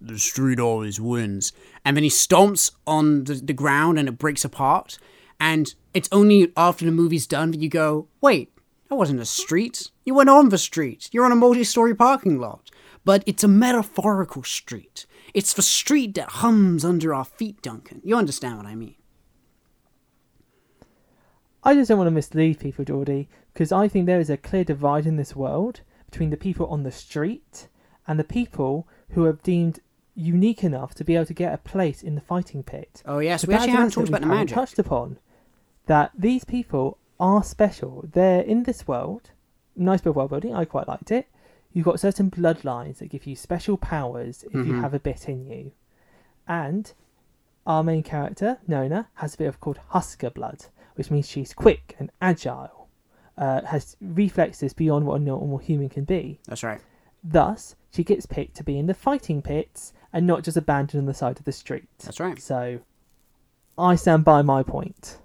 the 0.00 0.18
street 0.18 0.58
always 0.60 1.00
wins. 1.00 1.52
And 1.84 1.96
then 1.96 2.04
he 2.04 2.10
stomps 2.10 2.72
on 2.86 3.24
the, 3.24 3.34
the 3.34 3.52
ground 3.52 3.98
and 3.98 4.08
it 4.08 4.18
breaks 4.18 4.44
apart. 4.44 4.98
And 5.44 5.74
it's 5.92 6.08
only 6.10 6.50
after 6.56 6.86
the 6.86 6.90
movie's 6.90 7.26
done 7.26 7.50
that 7.50 7.60
you 7.60 7.68
go, 7.68 8.08
wait, 8.22 8.50
that 8.88 8.94
wasn't 8.94 9.20
a 9.20 9.26
street. 9.26 9.90
You 10.06 10.14
went 10.14 10.30
on 10.30 10.48
the 10.48 10.56
street. 10.56 11.10
You're 11.12 11.26
on 11.26 11.32
a 11.32 11.36
multi 11.36 11.64
story 11.64 11.94
parking 11.94 12.38
lot. 12.38 12.70
But 13.04 13.22
it's 13.26 13.44
a 13.44 13.48
metaphorical 13.48 14.42
street. 14.42 15.04
It's 15.34 15.52
the 15.52 15.60
street 15.60 16.14
that 16.14 16.30
hums 16.40 16.82
under 16.82 17.12
our 17.12 17.26
feet, 17.26 17.60
Duncan. 17.60 18.00
You 18.02 18.16
understand 18.16 18.56
what 18.56 18.64
I 18.64 18.74
mean? 18.74 18.94
I 21.62 21.74
just 21.74 21.90
don't 21.90 21.98
want 21.98 22.08
to 22.08 22.10
mislead 22.12 22.58
people, 22.58 22.86
Geordie, 22.86 23.28
because 23.52 23.70
I 23.70 23.86
think 23.86 24.06
there 24.06 24.20
is 24.20 24.30
a 24.30 24.38
clear 24.38 24.64
divide 24.64 25.04
in 25.04 25.16
this 25.16 25.36
world 25.36 25.82
between 26.10 26.30
the 26.30 26.38
people 26.38 26.66
on 26.68 26.84
the 26.84 26.90
street 26.90 27.68
and 28.06 28.18
the 28.18 28.24
people 28.24 28.88
who 29.10 29.26
are 29.26 29.34
deemed 29.34 29.80
unique 30.14 30.64
enough 30.64 30.94
to 30.94 31.04
be 31.04 31.16
able 31.16 31.26
to 31.26 31.34
get 31.34 31.52
a 31.52 31.58
place 31.58 32.02
in 32.02 32.14
the 32.14 32.20
fighting 32.22 32.62
pit. 32.62 33.02
Oh, 33.04 33.18
yes, 33.18 33.46
we 33.46 33.52
actually 33.52 33.72
haven't 33.72 33.90
talked 33.90 34.08
about 34.08 34.22
the 34.22 34.26
magic. 34.26 34.54
touched 34.54 34.78
upon 34.78 35.18
that 35.86 36.10
these 36.16 36.44
people 36.44 36.98
are 37.20 37.42
special. 37.42 38.04
They're 38.12 38.40
in 38.42 38.64
this 38.64 38.86
world. 38.88 39.30
Nice 39.76 40.00
bit 40.00 40.10
of 40.10 40.16
world 40.16 40.30
building. 40.30 40.54
I 40.54 40.64
quite 40.64 40.88
liked 40.88 41.10
it. 41.10 41.26
You've 41.72 41.84
got 41.84 42.00
certain 42.00 42.30
bloodlines 42.30 42.98
that 42.98 43.08
give 43.08 43.26
you 43.26 43.34
special 43.34 43.76
powers 43.76 44.44
if 44.44 44.54
you 44.54 44.64
Mhm. 44.74 44.80
have 44.80 44.94
a 44.94 45.00
bit 45.00 45.28
in 45.28 45.44
you, 45.44 45.72
and 46.46 46.92
our 47.66 47.82
main 47.82 48.02
character 48.02 48.58
Nona 48.68 49.08
has 49.14 49.34
a 49.34 49.38
bit 49.38 49.46
of 49.48 49.60
called 49.60 49.78
Hunska 49.88 50.30
blood, 50.30 50.66
which 50.94 51.10
means 51.10 51.28
she's 51.28 51.52
quick 51.52 51.96
and 51.98 52.12
agile, 52.20 52.88
uh, 53.36 53.62
has 53.62 53.96
reflexes 54.00 54.72
beyond 54.72 55.06
what 55.06 55.20
a 55.20 55.24
normal 55.24 55.58
human 55.58 55.88
can 55.88 56.04
be. 56.04 56.38
That's 56.46 56.62
right. 56.62 56.80
Thus, 57.24 57.74
she 57.90 58.04
gets 58.04 58.26
picked 58.26 58.54
to 58.56 58.64
be 58.64 58.78
in 58.78 58.86
the 58.86 58.94
fighting 58.94 59.42
pits 59.42 59.92
and 60.12 60.26
not 60.26 60.44
just 60.44 60.56
abandoned 60.56 61.00
on 61.00 61.06
the 61.06 61.14
side 61.14 61.38
of 61.38 61.44
the 61.44 61.52
street. 61.52 61.88
That's 61.98 62.20
right. 62.20 62.40
So, 62.40 62.80
I 63.76 63.96
stand 63.96 64.24
by 64.24 64.42
my 64.42 64.62
point. 64.62 65.18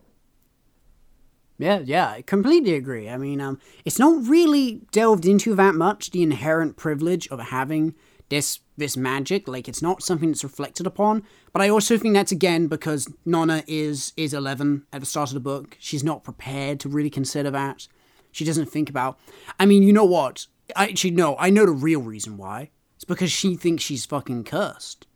Yeah, 1.60 1.80
yeah, 1.84 2.10
I 2.10 2.22
completely 2.22 2.74
agree. 2.74 3.10
I 3.10 3.18
mean, 3.18 3.41
um, 3.41 3.60
it's 3.84 3.99
not 3.99 4.26
really 4.28 4.82
delved 4.93 5.26
into 5.26 5.53
that 5.55 5.76
much 5.76 6.12
the 6.12 6.24
inherent 6.24 6.78
privilege 6.78 7.28
of 7.28 7.39
having 7.39 7.95
this 8.30 8.62
this 8.78 8.95
magic. 8.95 9.45
Like, 9.45 9.68
it's 9.68 9.82
not 9.82 10.01
something 10.01 10.30
that's 10.30 10.43
reflected 10.43 10.88
upon. 10.88 11.24
But 11.51 11.62
I 11.62 11.68
also 11.68 11.97
think 11.97 12.14
that's 12.14 12.32
again 12.32 12.68
because 12.68 13.14
Nona 13.26 13.64
is 13.68 14.14
is 14.16 14.34
eleven 14.34 14.86
at 14.93 15.01
the 15.01 15.05
start 15.05 15.32
of 15.32 15.34
the 15.34 15.41
book. 15.41 15.76
She's 15.80 16.03
not 16.03 16.24
prepared 16.24 16.80
to 16.80 16.89
really 16.89 17.10
consider 17.10 17.51
that. 17.51 17.89
She 18.32 18.45
doesn't 18.45 18.68
think 18.72 18.89
about. 18.89 19.20
I 19.60 19.66
mean, 19.66 19.84
you 19.84 19.91
know 19.91 20.05
what? 20.05 20.47
I 20.78 20.86
actually 20.86 21.12
no. 21.12 21.36
I 21.38 21.49
know 21.49 21.66
the 21.66 21.74
real 21.74 22.01
reason 22.01 22.38
why. 22.38 22.70
It's 22.95 23.03
because 23.03 23.34
she 23.34 23.57
thinks 23.57 23.84
she's 23.84 24.05
fucking 24.05 24.45
cursed. 24.45 25.07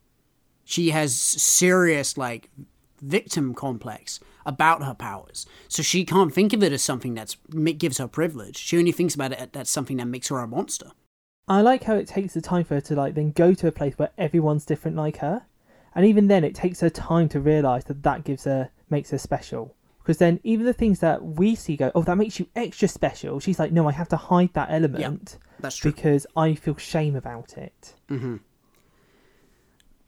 She 0.66 0.90
has 0.90 1.16
serious 1.16 2.18
like 2.18 2.50
victim 3.04 3.54
complex 3.54 4.20
about 4.46 4.84
her 4.84 4.94
powers. 4.94 5.46
So 5.68 5.84
she 5.84 6.06
can't 6.06 6.34
think 6.34 6.54
of 6.54 6.64
it 6.64 6.72
as 6.74 6.82
something 6.82 7.14
that 7.16 7.36
gives 7.78 7.98
her 7.98 8.08
privilege. 8.08 8.58
She 8.58 8.78
only 8.78 8.92
thinks 8.92 9.16
about 9.16 9.32
it 9.34 9.56
as 9.56 9.70
something 9.70 9.98
that 9.98 10.06
makes 10.08 10.30
her 10.30 10.40
a 10.40 10.48
monster. 10.48 10.92
I 11.48 11.62
like 11.62 11.84
how 11.84 11.96
it 11.96 12.08
takes 12.08 12.34
the 12.34 12.42
time 12.42 12.64
for 12.64 12.76
her 12.76 12.82
to 12.82 12.96
like 12.96 13.16
then 13.16 13.32
go 13.32 13.54
to 13.54 13.68
a 13.68 13.72
place 13.72 13.98
where 13.98 14.12
everyone's 14.18 14.66
different 14.66 14.96
like 14.98 15.18
her, 15.18 15.44
and 15.94 16.06
even 16.06 16.28
then 16.28 16.44
it 16.44 16.56
takes 16.56 16.80
her 16.80 16.90
time 16.90 17.28
to 17.30 17.40
realize 17.40 17.86
that 17.86 18.04
that 18.04 18.24
gives 18.24 18.46
her 18.46 18.70
makes 18.90 19.12
her 19.12 19.18
special. 19.18 19.76
Because 20.00 20.18
then 20.18 20.40
even 20.44 20.66
the 20.66 20.74
things 20.74 21.00
that 21.00 21.24
we 21.24 21.56
see 21.56 21.78
go, 21.78 21.92
oh, 21.96 22.02
that 22.04 22.18
makes 22.18 22.38
you 22.38 22.48
extra 22.56 22.88
special. 22.90 23.40
She's 23.40 23.58
like, 23.60 23.72
no, 23.72 23.88
I 23.88 23.94
have 23.94 24.10
to 24.10 24.18
hide 24.18 24.54
that 24.54 24.70
element 24.70 25.38
That's 25.62 25.78
true. 25.78 25.92
because 25.92 26.28
I 26.36 26.56
feel 26.56 26.76
shame 26.76 27.16
about 27.16 27.58
it. 27.58 27.94
hmm 28.10 28.38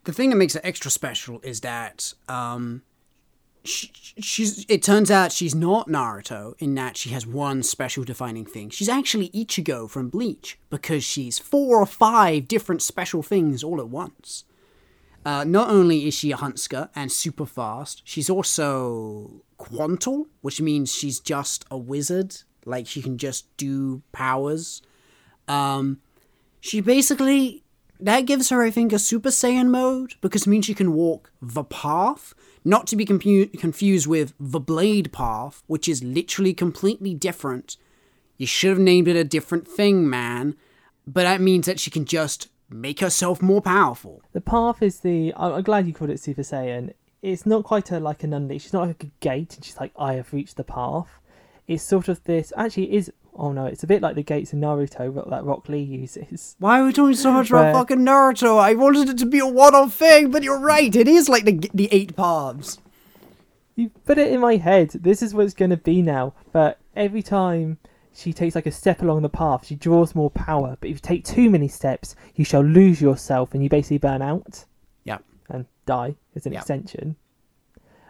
The 0.05 0.13
thing 0.13 0.29
that 0.29 0.35
makes 0.35 0.55
it 0.55 0.61
extra 0.63 0.89
special 0.91 1.41
is 1.41 1.61
that 1.61 2.13
um, 2.29 2.83
she, 3.63 3.91
she's. 4.19 4.65
It 4.69 4.83
turns 4.83 5.09
out 5.09 5.31
she's 5.31 5.55
not 5.55 5.87
Naruto 5.87 6.53
in 6.59 6.75
that 6.75 6.95
she 6.95 7.09
has 7.09 7.25
one 7.25 7.63
special 7.63 8.03
defining 8.03 8.45
thing. 8.45 8.69
She's 8.69 8.87
actually 8.87 9.29
Ichigo 9.29 9.89
from 9.89 10.09
Bleach 10.09 10.59
because 10.69 11.03
she's 11.03 11.39
four 11.39 11.77
or 11.77 11.87
five 11.87 12.47
different 12.47 12.83
special 12.83 13.23
things 13.23 13.63
all 13.63 13.79
at 13.79 13.89
once. 13.89 14.45
Uh, 15.25 15.43
not 15.43 15.69
only 15.71 16.07
is 16.07 16.13
she 16.13 16.31
a 16.31 16.37
Hunska 16.37 16.91
and 16.95 17.11
super 17.11 17.47
fast, 17.47 18.03
she's 18.05 18.29
also 18.29 19.41
Quantal, 19.57 20.27
which 20.41 20.61
means 20.61 20.93
she's 20.93 21.19
just 21.19 21.65
a 21.71 21.77
wizard. 21.77 22.37
Like 22.63 22.85
she 22.85 23.01
can 23.01 23.17
just 23.17 23.57
do 23.57 24.03
powers. 24.11 24.83
Um, 25.47 25.99
she 26.61 26.79
basically 26.79 27.64
that 27.99 28.21
gives 28.21 28.49
her, 28.49 28.61
I 28.61 28.71
think, 28.71 28.91
a 28.91 28.99
Super 28.99 29.29
Saiyan 29.29 29.69
mode 29.69 30.15
because 30.21 30.45
it 30.45 30.49
means 30.49 30.65
she 30.65 30.73
can 30.73 30.93
walk 30.93 31.31
the 31.41 31.63
path, 31.63 32.33
not 32.63 32.87
to 32.87 32.95
be 32.95 33.05
compu- 33.05 33.57
confused 33.59 34.07
with 34.07 34.33
the 34.39 34.59
Blade 34.59 35.11
Path, 35.11 35.63
which 35.67 35.87
is 35.87 36.03
literally 36.03 36.53
completely 36.53 37.13
different. 37.13 37.77
You 38.37 38.47
should 38.47 38.71
have 38.71 38.79
named 38.79 39.07
it 39.07 39.15
a 39.15 39.23
different 39.23 39.67
thing, 39.67 40.09
man. 40.09 40.55
But 41.07 41.23
that 41.23 41.41
means 41.41 41.67
that 41.67 41.79
she 41.79 41.91
can 41.91 42.05
just 42.05 42.49
make 42.69 42.99
herself 42.99 43.41
more 43.41 43.61
powerful. 43.61 44.21
The 44.33 44.41
path 44.41 44.81
is 44.81 44.99
the. 45.01 45.33
I'm 45.35 45.61
glad 45.61 45.87
you 45.87 45.93
called 45.93 46.09
it 46.09 46.19
Super 46.19 46.41
Saiyan. 46.41 46.93
It's 47.21 47.45
not 47.45 47.63
quite 47.63 47.91
a, 47.91 47.99
like 47.99 48.23
an 48.23 48.33
unleash. 48.33 48.63
She's 48.63 48.73
not 48.73 48.87
like 48.87 49.03
a 49.03 49.11
gate, 49.19 49.55
and 49.55 49.63
she's 49.63 49.79
like, 49.79 49.91
I 49.97 50.13
have 50.13 50.33
reached 50.33 50.57
the 50.57 50.63
path. 50.63 51.19
It's 51.67 51.83
sort 51.83 52.07
of 52.07 52.23
this. 52.25 52.53
Actually, 52.55 52.91
it 52.91 52.97
is. 52.97 53.11
Oh 53.37 53.51
no, 53.51 53.65
it's 53.65 53.83
a 53.83 53.87
bit 53.87 54.01
like 54.01 54.15
the 54.15 54.23
gates 54.23 54.53
in 54.53 54.61
Naruto 54.61 55.29
that 55.29 55.43
Rock 55.43 55.67
Lee 55.67 55.81
uses. 55.81 56.55
Why 56.59 56.79
are 56.79 56.85
we 56.85 56.93
talking 56.93 57.15
so 57.15 57.31
much 57.33 57.49
about 57.49 57.73
fucking 57.73 57.99
Naruto? 57.99 58.57
I 58.59 58.75
wanted 58.75 59.09
it 59.09 59.17
to 59.17 59.25
be 59.25 59.39
a 59.39 59.45
one-off 59.47 59.93
thing, 59.93 60.31
but 60.31 60.41
you're 60.43 60.59
right. 60.59 60.95
It 60.95 61.07
is 61.07 61.27
like 61.27 61.43
the 61.43 61.69
the 61.73 61.89
eight 61.91 62.15
paths. 62.15 62.79
You 63.75 63.89
put 64.05 64.17
it 64.17 64.31
in 64.31 64.39
my 64.39 64.55
head. 64.55 64.91
This 64.91 65.21
is 65.21 65.33
what 65.33 65.43
it's 65.45 65.53
going 65.53 65.71
to 65.71 65.77
be 65.77 66.01
now. 66.01 66.33
But 66.53 66.79
every 66.95 67.21
time 67.21 67.77
she 68.13 68.31
takes 68.31 68.55
like 68.55 68.65
a 68.67 68.71
step 68.71 69.01
along 69.01 69.23
the 69.23 69.27
path, 69.29 69.65
she 69.65 69.75
draws 69.75 70.15
more 70.15 70.29
power. 70.31 70.77
But 70.79 70.89
if 70.89 70.95
you 70.95 71.01
take 71.01 71.25
too 71.25 71.49
many 71.49 71.67
steps, 71.67 72.15
you 72.35 72.45
shall 72.45 72.61
lose 72.61 73.01
yourself, 73.01 73.53
and 73.53 73.61
you 73.61 73.67
basically 73.69 73.97
burn 73.97 74.21
out. 74.21 74.63
Yeah. 75.03 75.17
And 75.49 75.65
die 75.85 76.15
as 76.37 76.45
an 76.45 76.53
Yep. 76.53 76.61
extension. 76.61 77.15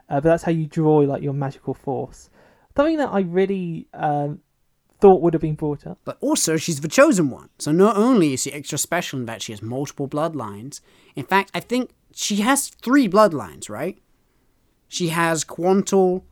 Uh, 0.08 0.22
but 0.22 0.30
that's 0.30 0.44
how 0.44 0.52
you 0.52 0.68
draw 0.68 0.98
like 0.98 1.24
your 1.24 1.34
magical 1.34 1.74
force. 1.74 2.30
Something 2.76 2.98
that 2.98 3.10
I 3.12 3.22
really 3.22 3.88
um, 3.94 4.40
thought 5.00 5.22
would 5.22 5.34
have 5.34 5.42
been 5.42 5.56
brought 5.56 5.88
up. 5.88 6.00
But 6.04 6.18
also, 6.22 6.58
she's 6.58 6.82
the 6.82 6.88
chosen 6.88 7.30
one. 7.30 7.50
So 7.60 7.72
not 7.72 7.96
only 7.98 8.34
is 8.34 8.44
she 8.44 8.52
extra 8.52 8.78
special 8.78 9.20
in 9.20 9.26
that 9.26 9.42
she 9.42 9.52
has 9.54 9.62
multiple 9.62 10.08
bloodlines, 10.08 10.82
in 11.16 11.26
fact, 11.26 11.52
I 11.54 11.60
think 11.60 11.92
she 12.14 12.38
has 12.38 12.68
three 12.68 13.08
bloodlines, 13.08 13.70
right? 13.70 13.98
She 14.88 15.10
has 15.10 15.44
Quantal, 15.44 16.24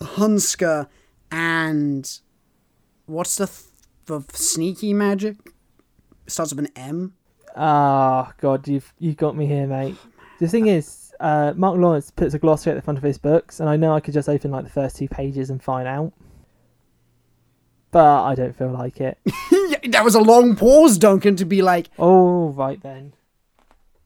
Hunska, 0.00 0.88
and 1.30 2.18
what's 3.06 3.36
the 3.36 3.46
th- 3.46 3.68
the 4.06 4.22
sneaky 4.32 4.92
magic? 4.92 5.36
starts 6.26 6.54
with 6.54 6.66
an 6.66 6.72
M. 6.76 7.14
Ah, 7.56 8.32
God, 8.40 8.66
you've 8.66 8.92
you 8.98 9.14
got 9.14 9.36
me 9.36 9.46
here, 9.46 9.66
mate. 9.66 9.96
The 10.40 10.48
thing 10.48 10.66
is, 10.66 11.03
uh, 11.20 11.52
Mark 11.56 11.78
Lawrence 11.78 12.10
puts 12.10 12.34
a 12.34 12.38
glossary 12.38 12.72
at 12.72 12.76
the 12.76 12.82
front 12.82 12.98
of 12.98 13.04
his 13.04 13.18
books, 13.18 13.60
and 13.60 13.68
I 13.68 13.76
know 13.76 13.94
I 13.94 14.00
could 14.00 14.14
just 14.14 14.28
open 14.28 14.50
like 14.50 14.64
the 14.64 14.70
first 14.70 14.96
two 14.96 15.08
pages 15.08 15.50
and 15.50 15.62
find 15.62 15.86
out, 15.88 16.12
but 17.90 18.24
I 18.24 18.34
don't 18.34 18.56
feel 18.56 18.72
like 18.72 19.00
it. 19.00 19.18
That 19.90 20.04
was 20.04 20.14
a 20.14 20.20
long 20.20 20.56
pause, 20.56 20.96
Duncan, 20.96 21.36
to 21.36 21.44
be 21.44 21.60
like, 21.60 21.90
"Oh, 21.98 22.48
right 22.48 22.80
then. 22.82 23.12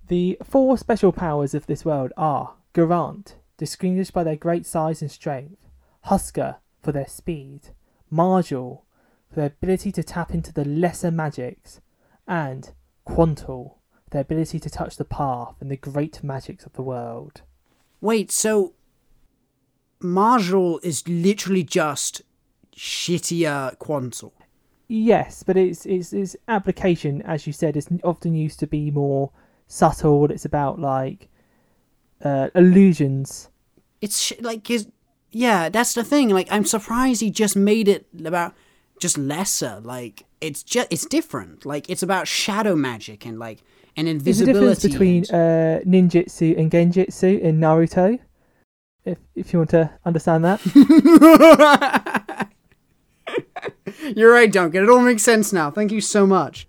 The 0.09 0.39
four 0.43 0.77
special 0.77 1.13
powers 1.13 1.55
of 1.55 1.67
this 1.67 1.85
world 1.85 2.13
are 2.17 2.55
Gerant, 2.75 3.37
distinguished 3.57 4.13
by 4.13 4.25
their 4.25 4.37
great 4.37 4.67
size 4.67 5.03
and 5.03 5.11
strength, 5.11 5.67
Hunska 6.03 6.59
for 6.83 6.91
their 6.93 7.07
speed, 7.07 7.71
Marjal 8.13 8.83
for 9.29 9.37
their 9.37 9.47
ability 9.47 9.93
to 9.93 10.03
tap 10.03 10.33
into 10.33 10.53
the 10.53 10.65
lesser 10.65 11.11
magics, 11.11 11.81
and 12.27 12.73
Quantal, 13.07 13.78
their 14.11 14.23
ability 14.23 14.59
to 14.61 14.71
touch 14.71 14.97
the 14.97 15.05
path 15.05 15.55
and 15.61 15.71
the 15.71 15.77
great 15.77 16.23
magics 16.23 16.65
of 16.65 16.73
the 16.75 16.83
world. 16.83 17.43
wait, 18.01 18.31
so 18.31 18.75
Marjal 20.01 20.79
is 20.85 21.07
literally 21.09 21.65
just 21.65 22.23
shittier 22.77 23.77
Quantal. 23.79 24.33
Yes, 24.87 25.43
but 25.43 25.57
its 25.57 25.85
its 25.85 26.13
its 26.13 26.37
application, 26.47 27.21
as 27.23 27.47
you 27.47 27.53
said, 27.53 27.77
is 27.77 27.89
often 28.05 28.35
used 28.35 28.61
to 28.61 28.67
be 28.67 28.91
more 28.91 29.33
subtle. 29.67 30.31
It's 30.31 30.45
about 30.45 30.79
like 30.79 31.29
uh, 32.25 32.49
illusions 32.55 33.49
it's 34.01 34.21
sh- 34.21 34.41
like 34.41 34.67
his 34.67 34.89
yeah 35.31 35.69
that's 35.69 35.95
the 35.95 36.05
thing 36.05 36.31
like 36.31 36.49
i'm 36.51 36.65
surprised 36.65 37.21
he 37.21 37.31
just 37.31 37.57
made 37.57 37.89
it 37.89 38.07
about 38.25 38.55
just 39.01 39.19
lesser 39.19 39.81
like 39.83 40.25
it's 40.41 40.63
just 40.63 40.89
it's 40.91 41.07
different 41.07 41.67
like 41.67 41.89
it's 41.89 42.03
about 42.03 42.27
shadow 42.27 42.75
magic 42.75 43.27
and 43.27 43.39
like 43.39 43.59
and 43.99 44.21
There's 44.21 44.41
a 44.41 44.47
difference 44.47 44.85
invisibility 44.85 44.89
between 44.89 45.25
uh, 45.25 45.81
ninjutsu 45.85 46.59
and 46.59 46.71
genjutsu 46.71 47.41
in 47.41 47.61
Naruto. 47.61 48.19
If 49.05 49.19
if 49.35 49.53
you 49.53 49.59
want 49.59 49.71
to 49.71 49.91
understand 50.05 50.45
that, 50.45 50.61
you're 54.17 54.33
right 54.33 54.53
duncan 54.53 54.85
it 54.85 54.89
all 54.89 55.01
makes 55.01 55.23
sense 55.23 55.53
now 55.53 55.71
thank 55.71 55.93
you 55.93 56.01
so 56.01 56.27
much 56.27 56.67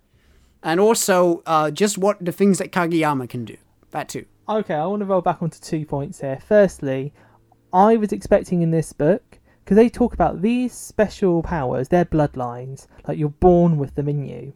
and 0.63 0.79
also 0.79 1.41
uh 1.45 1.71
just 1.71 1.97
what 1.97 2.23
the 2.23 2.31
things 2.31 2.57
that 2.57 2.71
kageyama 2.71 3.29
can 3.29 3.45
do 3.45 3.55
that 3.91 4.09
too 4.09 4.25
okay, 4.49 4.73
I 4.73 4.85
want 4.85 5.01
to 5.01 5.05
roll 5.05 5.21
back 5.21 5.41
onto 5.41 5.59
two 5.59 5.85
points 5.85 6.21
here. 6.21 6.39
Firstly, 6.45 7.13
I 7.71 7.95
was 7.95 8.11
expecting 8.11 8.61
in 8.61 8.71
this 8.71 8.93
book 8.93 9.39
because 9.63 9.75
they 9.75 9.89
talk 9.89 10.13
about 10.13 10.41
these 10.41 10.73
special 10.73 11.43
powers, 11.43 11.89
their 11.89 12.05
bloodlines, 12.05 12.87
like 13.07 13.17
you're 13.17 13.29
born 13.29 13.77
with 13.77 13.95
them 13.95 14.09
in 14.09 14.25
you. 14.25 14.53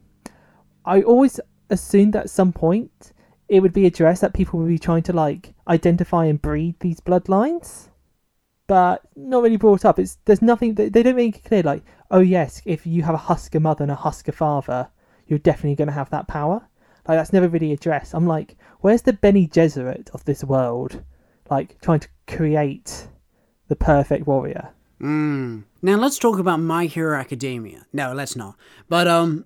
I 0.86 1.01
always 1.01 1.39
assumed 1.74 2.15
at 2.15 2.30
some 2.30 2.53
point 2.53 3.11
it 3.49 3.59
would 3.59 3.74
be 3.74 3.86
addressed 3.86 4.21
that 4.21 4.34
people 4.34 4.59
would 4.59 4.69
be 4.69 4.80
trying 4.80 5.03
to 5.03 5.13
like 5.13 5.53
identify 5.67 6.26
and 6.26 6.41
breed 6.41 6.76
these 6.80 7.01
bloodlines, 7.01 7.89
but 8.67 9.01
not 9.15 9.43
really 9.43 9.57
brought 9.57 9.84
up. 9.86 9.99
It's 9.99 10.17
there's 10.26 10.41
nothing 10.41 10.76
they 10.76 10.89
don't 10.89 11.15
make 11.15 11.38
it 11.38 11.43
clear 11.43 11.63
like 11.63 11.84
oh 12.09 12.21
yes 12.21 12.61
if 12.65 12.88
you 12.88 13.03
have 13.03 13.15
a 13.15 13.26
hunska 13.30 13.59
mother 13.59 13.84
and 13.84 13.91
a 13.91 13.95
hunska 13.95 14.32
father 14.32 14.89
you're 15.28 15.39
definitely 15.39 15.76
going 15.76 15.88
to 15.88 15.93
have 15.93 16.09
that 16.11 16.28
power. 16.28 16.67
Like 17.07 17.17
that's 17.17 17.34
never 17.34 17.49
really 17.49 17.71
addressed. 17.74 18.13
I'm 18.13 18.28
like, 18.28 18.55
where's 18.80 19.01
the 19.01 19.13
Bene 19.13 19.47
Gesserit 19.47 20.09
of 20.11 20.24
this 20.26 20.43
world? 20.43 21.03
Like 21.49 21.80
trying 21.82 21.99
to 22.01 22.07
create 22.28 23.07
the 23.67 23.76
perfect 23.76 24.26
warrior. 24.28 24.69
Mm. 25.01 25.63
Now 25.82 25.97
let's 25.97 26.17
talk 26.17 26.39
about 26.39 26.61
My 26.61 26.86
Hero 26.86 27.19
Academia. 27.19 27.86
No, 27.91 28.13
let's 28.13 28.36
not. 28.36 28.55
But 28.88 29.07
um, 29.07 29.45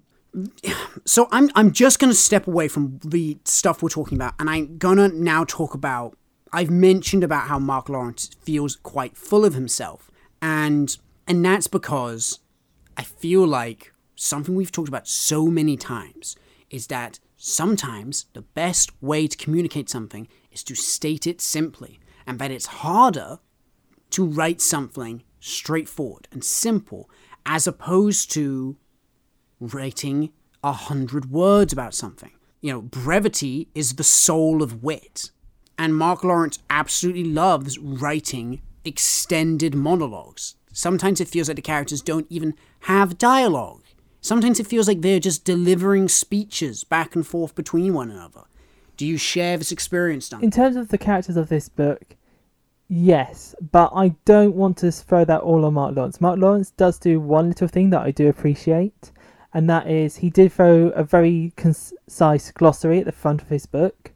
so 1.05 1.27
I'm 1.31 1.49
I'm 1.55 1.71
just 1.71 1.99
gonna 1.99 2.13
step 2.13 2.47
away 2.47 2.67
from 2.67 2.99
the 3.03 3.38
stuff 3.45 3.81
we're 3.81 3.89
talking 3.89 4.17
about, 4.17 4.33
and 4.39 4.49
I'm 4.49 4.77
gonna 4.77 5.09
now 5.09 5.43
talk 5.43 5.73
about. 5.73 6.17
I've 6.53 6.69
mentioned 6.69 7.23
about 7.23 7.47
how 7.47 7.59
Mark 7.59 7.89
Lawrence 7.89 8.29
feels 8.41 8.77
quite 8.77 9.17
full 9.17 9.45
of 9.45 9.53
himself, 9.53 10.09
and 10.41 10.95
and 11.27 11.43
that's 11.43 11.67
because 11.67 12.39
I 12.95 13.03
feel 13.03 13.45
like 13.45 13.93
something 14.15 14.55
we've 14.55 14.71
talked 14.71 14.88
about 14.89 15.07
so 15.07 15.47
many 15.47 15.77
times 15.77 16.35
is 16.69 16.88
that 16.88 17.19
sometimes 17.35 18.25
the 18.33 18.41
best 18.41 18.91
way 19.01 19.27
to 19.27 19.38
communicate 19.38 19.89
something 19.89 20.27
is 20.51 20.63
to 20.63 20.75
state 20.75 21.27
it 21.27 21.41
simply, 21.41 21.99
and 22.25 22.39
that 22.39 22.51
it's 22.51 22.65
harder 22.67 23.39
to 24.11 24.25
write 24.25 24.61
something 24.61 25.23
straightforward 25.39 26.27
and 26.31 26.43
simple 26.43 27.09
as 27.45 27.67
opposed 27.67 28.31
to 28.31 28.77
writing 29.60 30.32
a 30.64 30.72
hundred 30.72 31.32
words 31.32 31.72
about 31.74 31.93
something. 31.93 32.32
You 32.62 32.74
know, 32.74 32.82
brevity 32.82 33.68
is 33.76 33.95
the 33.95 34.03
soul 34.03 34.64
of 34.64 34.84
wit. 34.84 35.32
And 35.78 35.95
Mark 35.95 36.24
Lawrence 36.24 36.60
absolutely 36.70 37.24
loves 37.24 37.78
writing 37.78 38.62
extended 38.84 39.76
monologues. 39.76 40.55
Sometimes 40.74 41.22
it 41.22 41.28
feels 41.28 41.47
like 41.47 41.55
the 41.55 41.62
characters 41.62 42.01
don't 42.01 42.28
even 42.30 42.55
have 42.82 43.18
dialogue. 43.18 43.84
Sometimes 44.22 44.60
it 44.60 44.68
feels 44.68 44.88
like 44.88 45.01
they're 45.01 45.20
just 45.20 45.45
delivering 45.45 46.08
speeches 46.08 46.84
back 46.84 47.16
and 47.16 47.26
forth 47.26 47.55
between 47.55 47.93
one 47.93 48.12
another. 48.12 48.41
Do 48.97 49.05
you 49.05 49.18
share 49.18 49.58
this 49.58 49.72
experience, 49.72 50.30
Duncan? 50.30 50.45
In 50.45 50.51
terms 50.51 50.76
of 50.76 50.89
the 50.89 50.97
characters 50.97 51.38
of 51.38 51.49
this 51.49 51.70
book, 51.70 52.16
yes, 52.89 53.53
but 53.72 53.91
I 53.93 54.10
don't 54.26 54.55
want 54.55 54.78
to 54.78 54.91
throw 54.91 55.24
that 55.26 55.41
all 55.41 55.66
on 55.66 55.76
Mark 55.76 55.95
Lawrence. 55.95 56.20
Mark 56.20 56.39
Lawrence 56.39 56.72
does 56.72 56.97
do 56.97 57.20
one 57.20 57.49
little 57.49 57.68
thing 57.68 57.91
that 57.91 58.01
I 58.01 58.12
do 58.12 58.28
appreciate, 58.28 59.12
and 59.58 59.68
that 59.68 59.89
is 59.89 60.18
he 60.18 60.30
did 60.30 60.53
throw 60.53 60.89
a 60.89 61.03
very 61.03 61.51
concise 61.55 62.51
glossary 62.51 62.99
at 62.99 63.05
the 63.05 63.12
front 63.12 63.41
of 63.41 63.49
his 63.49 63.66
book 63.66 64.12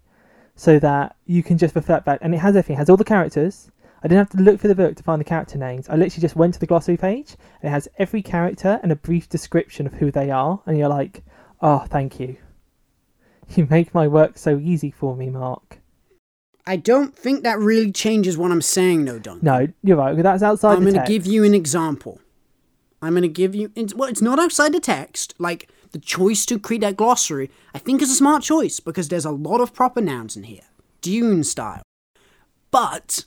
so 0.56 0.78
that 0.78 1.16
you 1.26 1.42
can 1.42 1.58
just 1.58 1.76
reflect 1.76 2.06
back. 2.06 2.20
And 2.22 2.36
it 2.36 2.38
has 2.38 2.56
everything, 2.56 2.76
it 2.76 2.78
has 2.78 2.92
all 2.92 2.96
the 2.96 3.04
characters. 3.04 3.72
I 4.04 4.08
didn't 4.08 4.20
have 4.20 4.38
to 4.38 4.44
look 4.44 4.60
for 4.60 4.68
the 4.68 4.76
book 4.76 4.96
to 4.98 5.02
find 5.02 5.20
the 5.20 5.26
character 5.26 5.58
names. 5.58 5.89
I 5.89 5.96
literally 5.96 6.22
just 6.22 6.36
went 6.36 6.54
to 6.54 6.60
the 6.60 6.68
glossary 6.68 6.96
page 6.96 7.38
and 7.60 7.70
it 7.70 7.72
has 7.72 7.88
every 7.98 8.22
character 8.22 8.80
and 8.84 8.92
a 8.92 8.96
brief 8.96 9.30
description 9.30 9.88
of 9.88 9.94
who 9.94 10.12
they 10.12 10.30
are. 10.30 10.62
And 10.68 10.78
you're 10.78 10.89
like, 10.89 11.24
oh, 11.60 11.86
thank 11.89 12.20
you. 12.20 12.38
You 13.56 13.68
make 13.70 13.96
my 13.96 14.08
work 14.08 14.38
so 14.38 14.60
easy 14.60 14.92
for 14.92 15.16
me, 15.16 15.32
Mark. 15.32 15.80
I 16.68 16.76
don't 16.76 17.18
think 17.18 17.44
that 17.44 17.58
really 17.58 17.92
changes 17.92 18.38
what 18.38 18.52
I'm 18.52 18.62
saying, 18.62 19.06
though, 19.06 19.20
Don. 19.20 19.39
No, 19.42 19.68
you're 19.82 19.98
right. 19.98 20.16
That's 20.16 20.44
outside 20.44 20.78
I'm 20.78 20.84
the 20.84 20.92
going 20.92 21.04
to 21.04 21.12
give 21.12 21.26
you 21.26 21.44
an 21.44 21.56
example. 21.56 22.22
I'm 23.02 23.14
going 23.14 23.24
to 23.24 23.28
give 23.28 23.56
you. 23.56 23.72
It's, 23.76 23.93
well, 23.93 24.10
it's 24.10 24.22
not 24.22 24.39
outside 24.39 24.74
the 24.74 24.80
text. 24.80 25.34
Like 25.39 25.70
the 25.91 25.99
choice 25.99 26.45
to 26.47 26.60
create 26.60 26.82
that 26.82 26.97
glossary, 26.97 27.49
I 27.74 27.80
think 27.80 28.02
is 28.02 28.12
a 28.12 28.16
smart 28.16 28.43
choice 28.43 28.80
because 28.80 29.10
there's 29.10 29.26
a 29.26 29.32
lot 29.32 29.62
of 29.62 29.74
proper 29.74 30.02
nouns 30.02 30.38
in 30.38 30.43
here, 30.43 30.66
Dune 31.02 31.43
style. 31.43 31.82
But 32.70 33.26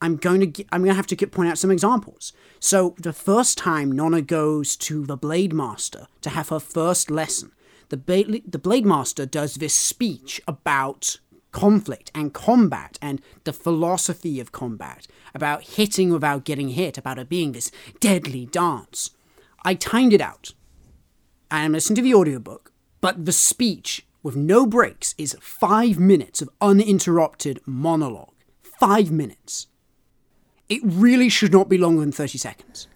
I'm 0.00 0.16
going 0.16 0.52
to 0.52 0.64
I'm 0.70 0.82
going 0.82 0.92
to 0.92 0.96
have 0.96 1.06
to 1.08 1.16
get, 1.16 1.32
point 1.32 1.48
out 1.48 1.58
some 1.58 1.70
examples. 1.70 2.32
So 2.60 2.94
the 2.98 3.12
first 3.12 3.56
time 3.56 3.90
Nona 3.90 4.20
goes 4.20 4.76
to 4.76 5.06
the 5.06 5.16
Blade 5.16 5.52
Master 5.52 6.08
to 6.20 6.30
have 6.30 6.50
her 6.50 6.60
first 6.60 7.10
lesson, 7.10 7.52
the 7.88 7.96
ba- 7.96 8.40
the 8.46 8.58
Blade 8.58 8.84
Master 8.84 9.24
does 9.24 9.54
this 9.54 9.74
speech 9.74 10.42
about 10.46 11.18
conflict 11.54 12.10
and 12.14 12.34
combat 12.34 12.98
and 13.00 13.22
the 13.44 13.52
philosophy 13.52 14.40
of 14.40 14.52
combat, 14.52 15.06
about 15.34 15.62
hitting 15.62 16.10
without 16.10 16.44
getting 16.44 16.70
hit, 16.70 16.98
about 16.98 17.18
it 17.18 17.28
being 17.28 17.52
this 17.52 17.70
deadly 18.00 18.44
dance. 18.44 19.10
I 19.64 19.74
timed 19.74 20.12
it 20.12 20.20
out. 20.20 20.52
I 21.50 21.62
am 21.62 21.72
listening 21.72 21.96
to 21.96 22.02
the 22.02 22.14
audiobook, 22.14 22.72
but 23.00 23.24
the 23.24 23.32
speech 23.32 24.04
with 24.22 24.34
no 24.34 24.66
breaks 24.66 25.14
is 25.16 25.36
five 25.40 25.98
minutes 25.98 26.42
of 26.42 26.50
uninterrupted 26.60 27.60
monologue. 27.64 28.34
Five 28.80 29.12
minutes. 29.12 29.68
It 30.68 30.80
really 30.82 31.28
should 31.28 31.52
not 31.52 31.68
be 31.68 31.78
longer 31.78 32.00
than 32.00 32.10
30 32.10 32.38
seconds. 32.38 32.88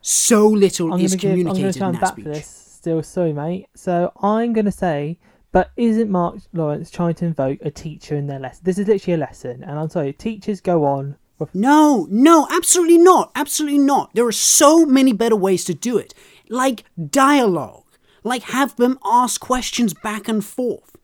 So 0.00 0.46
little 0.46 0.94
is 0.96 1.14
give, 1.16 1.30
communicated 1.30 1.76
in 1.76 1.92
that 1.92 2.00
back 2.00 2.12
speech. 2.12 2.24
for 2.24 2.30
this. 2.30 2.46
Still, 2.46 3.02
sorry, 3.02 3.32
mate. 3.32 3.66
So 3.74 4.12
I'm 4.22 4.52
going 4.54 4.64
to 4.64 4.72
say, 4.72 5.18
but 5.54 5.70
isn't 5.76 6.10
Mark 6.10 6.38
Lawrence 6.52 6.90
trying 6.90 7.14
to 7.14 7.26
invoke 7.26 7.60
a 7.62 7.70
teacher 7.70 8.16
in 8.16 8.26
their 8.26 8.40
lesson? 8.40 8.62
This 8.64 8.76
is 8.76 8.88
literally 8.88 9.14
a 9.14 9.24
lesson, 9.24 9.62
and 9.62 9.78
I'm 9.78 9.88
sorry, 9.88 10.12
teachers 10.12 10.60
go 10.60 10.84
on. 10.84 11.14
No, 11.54 12.08
no, 12.10 12.48
absolutely 12.50 12.98
not. 12.98 13.30
Absolutely 13.36 13.78
not. 13.78 14.10
There 14.14 14.26
are 14.26 14.32
so 14.32 14.84
many 14.84 15.12
better 15.12 15.36
ways 15.36 15.64
to 15.66 15.72
do 15.72 15.96
it. 15.96 16.12
Like 16.48 16.82
dialogue. 17.08 17.84
Like 18.24 18.42
have 18.42 18.74
them 18.74 18.98
ask 19.04 19.40
questions 19.40 19.94
back 19.94 20.26
and 20.26 20.44
forth. 20.44 20.96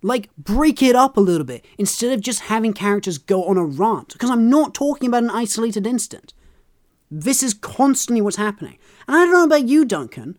Like 0.00 0.30
break 0.38 0.82
it 0.82 0.96
up 0.96 1.18
a 1.18 1.20
little 1.20 1.44
bit 1.44 1.62
instead 1.76 2.14
of 2.14 2.22
just 2.22 2.40
having 2.40 2.72
characters 2.72 3.18
go 3.18 3.44
on 3.44 3.58
a 3.58 3.64
rant. 3.64 4.14
Because 4.14 4.30
I'm 4.30 4.48
not 4.48 4.72
talking 4.72 5.06
about 5.06 5.24
an 5.24 5.30
isolated 5.30 5.86
instant. 5.86 6.32
This 7.10 7.42
is 7.42 7.52
constantly 7.52 8.22
what's 8.22 8.36
happening. 8.36 8.78
And 9.06 9.18
I 9.18 9.24
don't 9.26 9.32
know 9.34 9.44
about 9.44 9.68
you, 9.68 9.84
Duncan, 9.84 10.38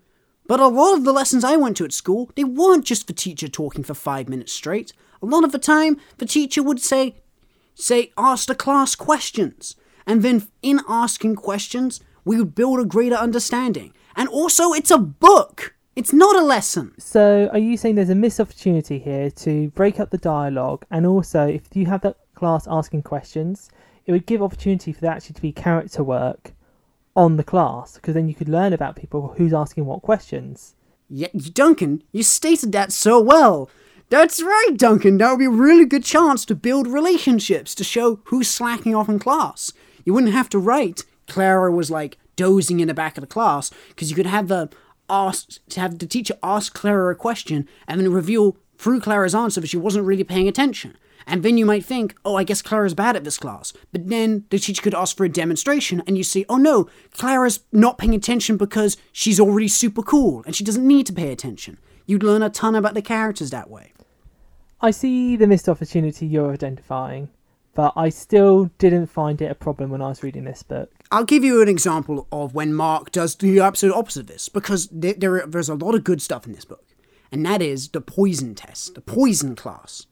but 0.54 0.60
a 0.60 0.68
lot 0.68 0.96
of 0.96 1.04
the 1.04 1.12
lessons 1.12 1.44
I 1.44 1.56
went 1.56 1.78
to 1.78 1.84
at 1.84 1.92
school, 1.92 2.30
they 2.36 2.44
weren't 2.44 2.86
just 2.86 3.08
the 3.08 3.14
teacher 3.14 3.48
talking 3.48 3.84
for 3.84 3.96
five 3.96 4.30
minutes 4.30 4.54
straight. 4.54 4.94
A 5.20 5.26
lot 5.26 5.44
of 5.44 5.52
the 5.52 5.58
time, 5.58 6.00
the 6.20 6.28
teacher 6.28 6.62
would 6.62 6.80
say, 6.80 7.16
say, 7.74 8.12
ask 8.20 8.48
the 8.48 8.54
class 8.54 8.94
questions. 8.94 9.76
And 10.06 10.22
then 10.22 10.48
in 10.62 10.82
asking 10.88 11.38
questions, 11.38 12.02
we 12.24 12.38
would 12.38 12.54
build 12.54 12.80
a 12.80 12.86
greater 12.86 13.16
understanding. 13.16 13.96
And 14.16 14.30
also, 14.30 14.74
it's 14.74 14.92
a 14.92 15.00
book. 15.00 15.74
It's 15.96 16.14
not 16.14 16.36
a 16.36 16.46
lesson. 16.46 16.94
so 17.00 17.50
are 17.52 17.58
you 17.58 17.76
saying 17.76 17.96
there's 17.96 18.12
a 18.12 18.14
missed 18.14 18.40
opportunity 18.40 19.00
here 19.00 19.32
to 19.32 19.70
break 19.70 20.00
up 20.00 20.12
the 20.12 20.20
dialogue, 20.20 20.86
and 20.92 21.08
also 21.08 21.48
if 21.48 21.64
you 21.74 21.88
have 21.88 22.02
that 22.02 22.18
class 22.36 22.68
asking 22.70 23.02
questions, 23.02 23.72
it 24.06 24.12
would 24.12 24.28
give 24.28 24.44
opportunity 24.44 24.94
for 24.94 25.02
that 25.02 25.18
actually 25.18 25.34
to 25.34 25.42
be 25.42 25.52
character 25.52 26.04
work 26.04 26.54
on 27.16 27.38
the 27.38 27.44
class, 27.44 27.96
because 27.96 28.14
then 28.14 28.28
you 28.28 28.36
could 28.36 28.50
learn 28.50 28.74
about 28.74 28.96
people 28.96 29.36
who's 29.38 29.54
asking 29.54 29.86
what 29.86 30.02
questions. 30.02 30.76
Yeah, 31.10 31.28
Duncan, 31.54 32.04
you 32.12 32.24
stated 32.24 32.72
that 32.72 32.92
so 32.92 33.20
well. 33.22 33.70
That's 34.10 34.42
right, 34.42 34.72
Duncan. 34.76 35.18
That 35.18 35.32
would 35.32 35.40
be 35.40 35.46
a 35.46 35.50
really 35.50 35.86
good 35.86 36.04
chance 36.04 36.46
to 36.46 36.56
build 36.56 36.88
relationships, 36.88 37.76
to 37.76 37.84
show 37.84 38.20
who's 38.26 38.50
slacking 38.50 38.96
off 38.96 39.10
in 39.10 39.20
class. 39.20 39.74
You 40.06 40.14
wouldn't 40.14 40.34
have 40.34 40.50
to 40.50 40.60
write 40.60 41.04
Clara 41.28 41.72
was 41.72 41.92
like 41.92 42.18
dozing 42.36 42.80
in 42.80 42.88
the 42.88 42.94
back 42.94 43.18
of 43.18 43.22
the 43.22 43.28
class, 43.28 43.72
because 43.90 44.10
you 44.10 44.16
could 44.16 44.26
have 44.26 44.48
the 44.48 44.70
ask 45.10 45.60
to 45.70 45.80
have 45.80 46.00
the 46.00 46.08
teacher 46.08 46.36
ask 46.42 46.74
Clara 46.74 47.12
a 47.12 47.16
question 47.16 47.68
and 47.88 48.00
then 48.00 48.12
reveal 48.12 48.58
through 48.78 49.02
Clara's 49.02 49.36
answer 49.36 49.62
that 49.62 49.68
she 49.68 49.78
wasn't 49.78 50.06
really 50.06 50.24
paying 50.24 50.48
attention. 50.48 50.98
And 51.26 51.44
then 51.44 51.58
you 51.58 51.66
might 51.66 51.86
think, 51.86 52.16
oh, 52.26 52.36
I 52.36 52.44
guess 52.44 52.62
Clara's 52.62 52.94
bad 52.94 53.16
at 53.16 53.24
this 53.24 53.38
class. 53.38 53.74
But 53.92 54.10
then 54.10 54.46
the 54.50 54.60
teacher 54.60 54.82
could 54.82 54.94
ask 54.94 55.16
for 55.16 55.26
a 55.26 55.30
demonstration, 55.30 56.02
and 56.06 56.18
you 56.18 56.24
see, 56.24 56.46
oh 56.50 56.58
no, 56.58 56.90
Clara's 57.14 57.62
not 57.72 57.98
paying 57.98 58.16
attention 58.16 58.58
because 58.58 58.98
she's 59.12 59.40
already 59.40 59.68
super 59.68 60.02
cool 60.02 60.44
and 60.46 60.56
she 60.56 60.64
doesn't 60.64 60.88
need 60.88 61.06
to 61.08 61.14
pay 61.14 61.32
attention. 61.32 61.78
You'd 62.06 62.24
learn 62.24 62.44
a 62.44 62.50
ton 62.50 62.76
about 62.76 62.94
the 62.94 63.02
characters 63.02 63.50
that 63.52 63.70
way. 63.70 63.94
I 64.82 64.92
see 64.92 65.38
the 65.38 65.48
missed 65.48 65.70
opportunity 65.70 66.26
you're 66.26 66.52
identifying, 66.52 67.30
but 67.74 67.94
I 67.96 68.10
still 68.10 68.70
didn't 68.78 69.08
find 69.08 69.42
it 69.42 69.50
a 69.50 69.56
problem 69.56 69.90
when 69.90 70.02
I 70.02 70.10
was 70.10 70.22
reading 70.24 70.44
this 70.44 70.62
book. 70.62 70.92
I'll 71.10 71.24
give 71.24 71.44
you 71.44 71.62
an 71.62 71.70
example 71.70 72.28
of 72.32 72.54
when 72.54 72.74
Mark 72.74 73.12
does 73.12 73.36
the 73.36 73.62
absolute 73.62 73.96
opposite 73.96 74.22
of 74.22 74.28
this, 74.28 74.50
because 74.50 74.90
there, 74.92 75.14
there, 75.14 75.48
there's 75.48 75.70
a 75.70 75.76
lot 75.76 75.96
of 75.96 76.04
good 76.04 76.22
stuff 76.22 76.46
in 76.46 76.52
this 76.52 76.66
book, 76.66 76.86
and 77.32 77.46
that 77.46 77.62
is 77.62 77.90
the 77.90 78.02
poison 78.02 78.56
test, 78.56 78.96
the 78.96 79.02
poison 79.02 79.56
class. 79.56 80.06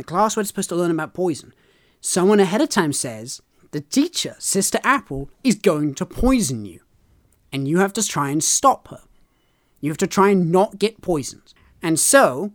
The 0.00 0.04
class 0.04 0.34
where 0.34 0.40
it's 0.40 0.48
supposed 0.48 0.70
to 0.70 0.76
learn 0.76 0.90
about 0.90 1.12
poison. 1.12 1.52
Someone 2.00 2.40
ahead 2.40 2.62
of 2.62 2.70
time 2.70 2.94
says, 2.94 3.42
the 3.72 3.82
teacher, 3.82 4.34
Sister 4.38 4.78
Apple, 4.82 5.28
is 5.44 5.56
going 5.56 5.94
to 5.96 6.06
poison 6.06 6.64
you, 6.64 6.80
and 7.52 7.68
you 7.68 7.80
have 7.80 7.92
to 7.92 8.02
try 8.02 8.30
and 8.30 8.42
stop 8.42 8.88
her. 8.88 9.02
You 9.78 9.90
have 9.90 9.98
to 9.98 10.06
try 10.06 10.30
and 10.30 10.50
not 10.50 10.78
get 10.78 11.02
poisoned. 11.02 11.52
And 11.82 12.00
so, 12.00 12.52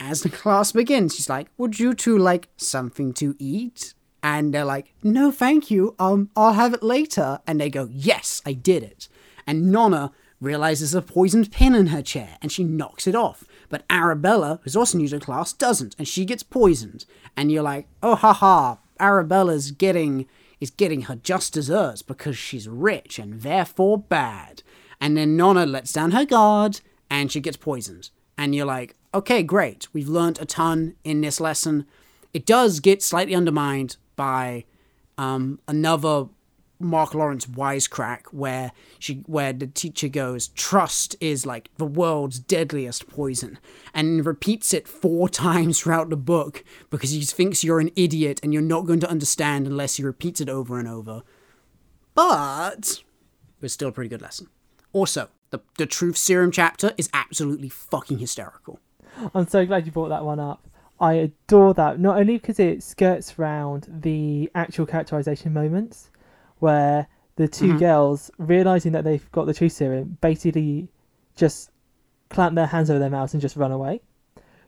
as 0.00 0.22
the 0.22 0.28
class 0.40 0.72
begins, 0.72 1.14
she's 1.14 1.30
like, 1.30 1.46
Would 1.58 1.78
you 1.78 1.94
two 1.94 2.18
like 2.18 2.48
something 2.56 3.12
to 3.12 3.36
eat? 3.38 3.94
And 4.20 4.52
they're 4.52 4.64
like, 4.64 4.92
No, 5.04 5.30
thank 5.30 5.70
you. 5.70 5.94
Um, 6.00 6.30
I'll 6.34 6.54
have 6.54 6.74
it 6.74 6.82
later. 6.82 7.38
And 7.46 7.60
they 7.60 7.70
go, 7.70 7.88
Yes, 7.92 8.42
I 8.44 8.52
did 8.52 8.82
it. 8.82 9.08
And 9.46 9.70
Nona 9.70 10.10
realizes 10.40 10.92
a 10.92 11.02
poisoned 11.02 11.52
pin 11.52 11.76
in 11.76 11.88
her 11.88 12.02
chair 12.02 12.36
and 12.42 12.50
she 12.50 12.64
knocks 12.64 13.06
it 13.06 13.14
off. 13.14 13.44
But 13.70 13.84
Arabella, 13.88 14.60
who's 14.62 14.76
also 14.76 14.98
new 14.98 15.08
to 15.08 15.20
class, 15.20 15.54
doesn't, 15.54 15.96
and 15.96 16.06
she 16.06 16.26
gets 16.26 16.42
poisoned. 16.42 17.06
And 17.36 17.50
you're 17.50 17.62
like, 17.62 17.88
Oh 18.02 18.16
ha 18.16 18.34
ha, 18.34 18.78
Arabella's 19.00 19.70
getting 19.70 20.26
is 20.60 20.70
getting 20.70 21.02
her 21.02 21.16
just 21.16 21.54
desserts 21.54 22.02
because 22.02 22.36
she's 22.36 22.68
rich 22.68 23.18
and 23.18 23.40
therefore 23.40 23.96
bad. 23.96 24.62
And 25.00 25.16
then 25.16 25.34
Nona 25.34 25.64
lets 25.64 25.94
down 25.94 26.10
her 26.10 26.26
guard 26.26 26.82
and 27.08 27.32
she 27.32 27.40
gets 27.40 27.56
poisoned. 27.56 28.10
And 28.36 28.54
you're 28.54 28.66
like, 28.66 28.94
okay, 29.14 29.42
great. 29.42 29.88
We've 29.94 30.08
learnt 30.08 30.40
a 30.40 30.44
ton 30.44 30.96
in 31.02 31.22
this 31.22 31.40
lesson. 31.40 31.86
It 32.34 32.44
does 32.44 32.80
get 32.80 33.02
slightly 33.02 33.34
undermined 33.34 33.96
by 34.16 34.64
um, 35.16 35.60
another 35.66 36.26
Mark 36.80 37.14
Lawrence 37.14 37.46
wisecrack 37.46 38.22
where 38.32 38.72
she 38.98 39.22
where 39.26 39.52
the 39.52 39.66
teacher 39.66 40.08
goes, 40.08 40.48
trust 40.48 41.14
is 41.20 41.44
like 41.44 41.70
the 41.76 41.84
world's 41.84 42.38
deadliest 42.38 43.06
poison, 43.06 43.58
and 43.94 44.24
repeats 44.24 44.72
it 44.72 44.88
four 44.88 45.28
times 45.28 45.80
throughout 45.80 46.10
the 46.10 46.16
book 46.16 46.64
because 46.88 47.10
he 47.10 47.20
thinks 47.22 47.62
you're 47.62 47.80
an 47.80 47.90
idiot 47.94 48.40
and 48.42 48.52
you're 48.52 48.62
not 48.62 48.86
going 48.86 49.00
to 49.00 49.10
understand 49.10 49.66
unless 49.66 49.96
he 49.96 50.02
repeats 50.02 50.40
it 50.40 50.48
over 50.48 50.78
and 50.78 50.88
over. 50.88 51.22
But 52.14 53.02
it 53.58 53.62
was 53.62 53.72
still 53.72 53.90
a 53.90 53.92
pretty 53.92 54.08
good 54.08 54.22
lesson. 54.22 54.48
Also, 54.92 55.28
the, 55.50 55.60
the 55.78 55.86
truth 55.86 56.16
serum 56.16 56.50
chapter 56.50 56.92
is 56.96 57.08
absolutely 57.12 57.68
fucking 57.68 58.18
hysterical. 58.18 58.80
I'm 59.34 59.46
so 59.46 59.66
glad 59.66 59.86
you 59.86 59.92
brought 59.92 60.08
that 60.08 60.24
one 60.24 60.40
up. 60.40 60.66
I 61.00 61.14
adore 61.14 61.72
that, 61.74 61.98
not 61.98 62.18
only 62.18 62.34
because 62.34 62.60
it 62.60 62.82
skirts 62.82 63.38
around 63.38 63.88
the 63.88 64.50
actual 64.54 64.84
characterization 64.84 65.52
moments 65.52 66.09
where 66.60 67.08
the 67.36 67.48
2 67.48 67.78
girls, 67.78 68.30
realizing 68.38 68.92
that 68.92 69.04
they've 69.04 69.30
got 69.32 69.46
the 69.46 69.54
truth 69.54 69.72
serum, 69.72 70.18
basically 70.20 70.88
just 71.36 71.70
clamp 72.28 72.54
their 72.54 72.66
hands 72.66 72.90
over 72.90 72.98
their 72.98 73.10
mouths 73.10 73.32
and 73.34 73.40
just 73.40 73.56
run 73.56 73.72
away. 73.72 74.00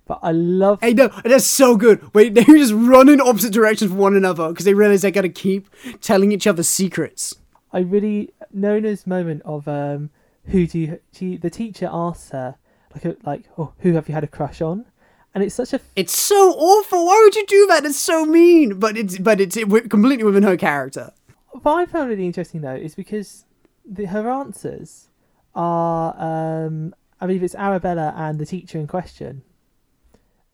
But 0.06 0.18
I 0.22 0.32
love 0.32 0.80
Hey, 0.80 0.94
no, 0.94 1.08
that's 1.24 1.46
so 1.46 1.76
good. 1.76 2.12
Wait, 2.14 2.34
they 2.34 2.44
just 2.44 2.72
run 2.74 3.08
in 3.08 3.20
opposite 3.20 3.52
directions 3.52 3.90
from 3.90 3.98
one 3.98 4.16
another 4.16 4.48
because 4.48 4.64
they 4.64 4.74
realize 4.74 5.02
they 5.02 5.10
gotta 5.10 5.28
keep 5.28 5.68
telling 6.00 6.32
each 6.32 6.46
other 6.46 6.62
secrets. 6.62 7.36
I 7.72 7.78
really 7.80 8.32
Nona's 8.52 9.06
moment 9.06 9.42
of 9.44 9.68
um 9.68 10.10
who 10.46 10.66
do 10.66 10.78
you 10.78 11.00
she 11.12 11.36
the 11.36 11.50
teacher 11.50 11.88
asks 11.90 12.30
her 12.30 12.56
like 12.94 13.16
like 13.24 13.44
oh 13.56 13.72
who 13.78 13.92
have 13.92 14.08
you 14.08 14.14
had 14.14 14.24
a 14.24 14.26
crush 14.26 14.60
on 14.60 14.84
and 15.34 15.42
it's 15.42 15.54
such 15.54 15.72
a 15.72 15.80
It's 15.96 16.16
so 16.16 16.52
awful. 16.52 17.06
Why 17.06 17.20
would 17.24 17.34
you 17.34 17.46
do 17.46 17.66
that? 17.68 17.86
It's 17.86 17.98
so 17.98 18.26
mean. 18.26 18.78
But 18.78 18.98
it's 18.98 19.18
but 19.18 19.40
it's 19.40 19.56
wi- 19.56 19.88
completely 19.88 20.24
within 20.24 20.42
her 20.42 20.56
character. 20.56 21.12
What 21.52 21.74
I 21.78 21.86
found 21.86 22.08
really 22.08 22.26
interesting 22.26 22.60
though 22.62 22.74
is 22.74 22.94
because 22.94 23.44
the, 23.84 24.06
her 24.06 24.28
answers 24.30 25.08
are 25.54 26.14
um 26.18 26.94
I 27.20 27.26
believe 27.26 27.42
it's 27.42 27.54
Arabella 27.54 28.14
and 28.16 28.38
the 28.38 28.46
teacher 28.46 28.78
in 28.78 28.86
question 28.86 29.42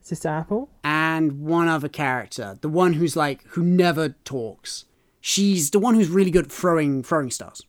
Sister 0.01 0.29
Apple 0.29 0.71
And 0.85 1.41
one 1.43 1.69
other 1.69 1.89
character, 1.89 2.59
the 2.61 2.69
one 2.69 2.95
who's 2.95 3.15
like 3.17 3.45
who 3.49 3.63
never 3.63 4.11
talks, 4.25 4.85
She's 5.21 5.71
the 5.71 5.79
one 5.81 5.95
who's 5.95 6.09
really 6.09 6.31
good 6.31 6.47
at 6.47 6.53
throwing 6.53 7.03
throwing 7.03 7.31
stars. 7.31 7.63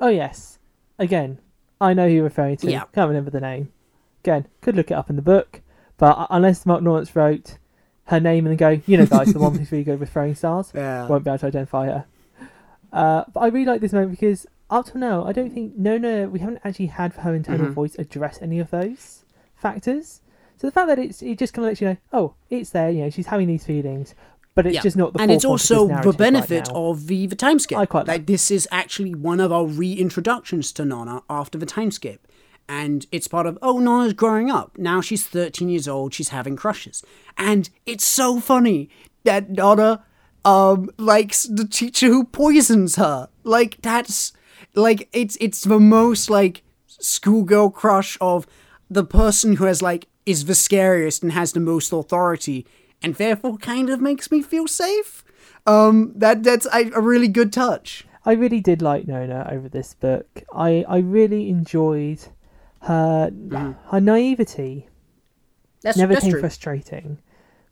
Oh 0.00 0.08
yes. 0.08 0.58
Again, 0.98 1.38
I 1.80 1.94
know 1.94 2.08
who 2.08 2.14
you're 2.14 2.24
referring 2.24 2.56
to. 2.58 2.70
Yeah. 2.70 2.84
Can't 2.94 3.08
remember 3.08 3.30
the 3.30 3.40
name. 3.40 3.72
Again, 4.24 4.46
could 4.60 4.76
look 4.76 4.90
it 4.90 4.94
up 4.94 5.10
in 5.10 5.16
the 5.16 5.22
book, 5.22 5.60
but 5.98 6.26
unless 6.30 6.64
Mark 6.66 6.82
Lawrence 6.82 7.14
wrote 7.14 7.58
her 8.06 8.18
name 8.20 8.46
and 8.46 8.58
then 8.58 8.76
go, 8.78 8.82
you 8.86 8.96
know, 8.96 9.06
guys, 9.06 9.32
the 9.32 9.38
one 9.38 9.54
who's 9.56 9.70
really 9.70 9.84
good 9.84 10.00
with 10.00 10.10
throwing 10.12 10.34
stars, 10.34 10.72
Yeah. 10.74 11.06
won't 11.06 11.24
be 11.24 11.30
able 11.30 11.38
to 11.38 11.46
identify 11.46 11.86
her. 11.86 12.06
Uh, 12.92 13.24
but 13.32 13.40
I 13.40 13.46
really 13.48 13.64
like 13.66 13.80
this 13.80 13.92
moment 13.92 14.10
because 14.12 14.46
up 14.70 14.86
till 14.86 15.00
now, 15.00 15.24
I 15.24 15.32
don't 15.32 15.50
think 15.52 15.76
Nona, 15.76 16.28
we 16.28 16.40
haven't 16.40 16.60
actually 16.64 16.86
had 16.86 17.12
her 17.14 17.34
internal 17.34 17.68
Mhm. 17.68 17.72
voice 17.74 17.96
address 17.98 18.38
any 18.42 18.58
of 18.58 18.70
those 18.70 19.24
factors. 19.54 20.20
So 20.56 20.66
the 20.66 20.72
fact 20.72 20.88
that 20.88 20.98
it's 20.98 21.22
it 21.22 21.38
just 21.38 21.52
kind 21.54 21.64
of 21.64 21.70
lets 21.70 21.80
you 21.80 21.88
know, 21.88 21.96
oh, 22.12 22.34
it's 22.50 22.70
there, 22.70 22.90
you 22.90 23.02
know, 23.02 23.10
she's 23.10 23.26
having 23.26 23.48
these 23.48 23.64
feelings, 23.64 24.14
but 24.54 24.66
it's 24.66 24.74
Yeah. 24.76 24.82
just 24.82 24.96
not 24.96 25.12
the 25.14 25.20
and 25.20 25.30
it's 25.30 25.44
forefront 25.44 25.60
of 25.62 25.68
this 25.68 25.70
also 25.72 25.82
the 25.86 25.88
narrative 25.92 26.06
right 26.12 26.18
benefit 26.18 26.68
of 26.74 27.06
the, 27.06 27.26
the 27.26 27.36
timescape. 27.36 27.76
I 27.78 27.86
quite 27.86 28.06
that 28.06 28.12
like- 28.12 28.26
this 28.26 28.50
is 28.50 28.68
actually 28.70 29.14
one 29.14 29.40
of 29.40 29.52
our 29.52 29.64
reintroductions 29.64 30.72
to 30.74 30.84
Nona 30.84 31.22
after 31.30 31.58
the 31.58 31.66
timescape. 31.66 32.18
And 32.68 33.06
it's 33.10 33.26
part 33.26 33.46
of, 33.46 33.58
oh, 33.60 33.78
Nona's 33.80 34.12
growing 34.12 34.50
up. 34.50 34.78
Now 34.78 35.00
she's 35.00 35.26
13 35.26 35.68
years 35.68 35.88
old, 35.88 36.14
she's 36.14 36.28
having 36.28 36.54
crushes. 36.56 37.02
And 37.36 37.68
it's 37.86 38.04
so 38.04 38.38
funny 38.40 38.88
that 39.24 39.50
Nona 39.50 40.04
um 40.44 40.90
likes 40.98 41.44
the 41.44 41.66
teacher 41.66 42.06
who 42.08 42.24
poisons 42.24 42.96
her. 42.96 43.28
Like 43.44 43.80
that's 43.82 44.32
like 44.74 45.08
it's 45.12 45.36
it's 45.40 45.64
the 45.64 45.80
most 45.80 46.30
like 46.30 46.62
schoolgirl 46.86 47.70
crush 47.70 48.18
of 48.20 48.46
the 48.90 49.04
person 49.04 49.56
who 49.56 49.64
has 49.64 49.82
like 49.82 50.08
is 50.26 50.44
the 50.44 50.54
scariest 50.54 51.22
and 51.22 51.32
has 51.32 51.52
the 51.52 51.60
most 51.60 51.92
authority 51.92 52.66
and 53.02 53.14
therefore 53.16 53.56
kind 53.58 53.90
of 53.90 54.00
makes 54.00 54.30
me 54.30 54.42
feel 54.42 54.66
safe. 54.68 55.24
Um 55.66 56.12
that 56.16 56.42
that's 56.42 56.66
a, 56.66 56.90
a 56.94 57.00
really 57.00 57.28
good 57.28 57.52
touch. 57.52 58.06
I 58.24 58.32
really 58.34 58.60
did 58.60 58.82
like 58.82 59.08
Nona 59.08 59.48
over 59.50 59.68
this 59.68 59.94
book. 59.94 60.44
I, 60.54 60.84
I 60.88 60.98
really 60.98 61.48
enjoyed 61.48 62.20
her 62.82 63.30
her 63.90 64.00
naivety. 64.00 64.88
That's, 65.82 65.98
Never 65.98 66.12
that's 66.14 66.24
came 66.24 66.32
true. 66.32 66.40
frustrating 66.40 67.18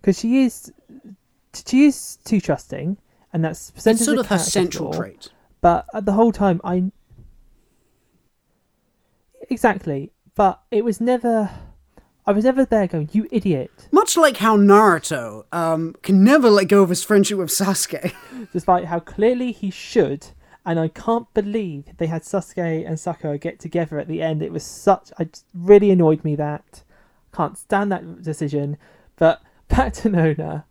because 0.01 0.19
she 0.19 0.43
is 0.45 0.73
she 1.53 1.85
is 1.85 2.19
too 2.25 2.41
trusting, 2.41 2.99
and 3.33 3.45
that's 3.45 3.73
It's 3.85 4.05
sort 4.05 4.19
of 4.19 4.27
her 4.27 4.39
central 4.39 4.93
flaw, 4.93 5.03
trait. 5.03 5.29
But 5.61 5.87
at 5.95 6.05
the 6.05 6.13
whole 6.13 6.33
time, 6.33 6.61
I 6.65 6.91
exactly. 9.49 10.13
But 10.35 10.61
it 10.71 10.85
was 10.85 11.01
never. 11.01 11.51
I 12.27 12.33
was 12.33 12.45
never 12.45 12.65
there 12.65 12.87
going, 12.87 13.09
"You 13.13 13.27
idiot!" 13.31 13.71
Much 13.91 14.17
like 14.17 14.39
how 14.39 14.57
Naruto 14.57 15.45
um, 15.53 15.95
can 16.03 16.23
never 16.23 16.49
let 16.49 16.69
go 16.69 16.83
of 16.83 16.89
his 16.89 17.03
friendship 17.03 17.39
with 17.39 17.51
Sasuke. 17.51 18.15
despite 18.53 18.87
how 18.87 19.01
clearly 19.01 19.53
he 19.53 19.71
should. 19.71 20.29
And 20.65 20.79
I 20.79 20.89
can't 20.89 21.33
believe 21.33 21.87
they 21.97 22.07
had 22.07 22.23
Sasuke 22.23 22.87
and 22.87 23.01
Sakura 23.01 23.39
get 23.39 23.59
together 23.59 23.99
at 23.99 24.09
the 24.09 24.23
end. 24.23 24.43
It 24.43 24.53
was 24.53 24.63
such. 24.63 25.11
I 25.19 25.29
really 25.55 25.91
annoyed 25.91 26.23
me 26.23 26.37
that. 26.37 26.85
Can't 27.33 27.57
stand 27.57 27.91
that 27.91 28.23
decision. 28.23 28.77
But 29.17 29.43
back 29.69 29.95
to 29.95 30.11
Nona. 30.11 30.67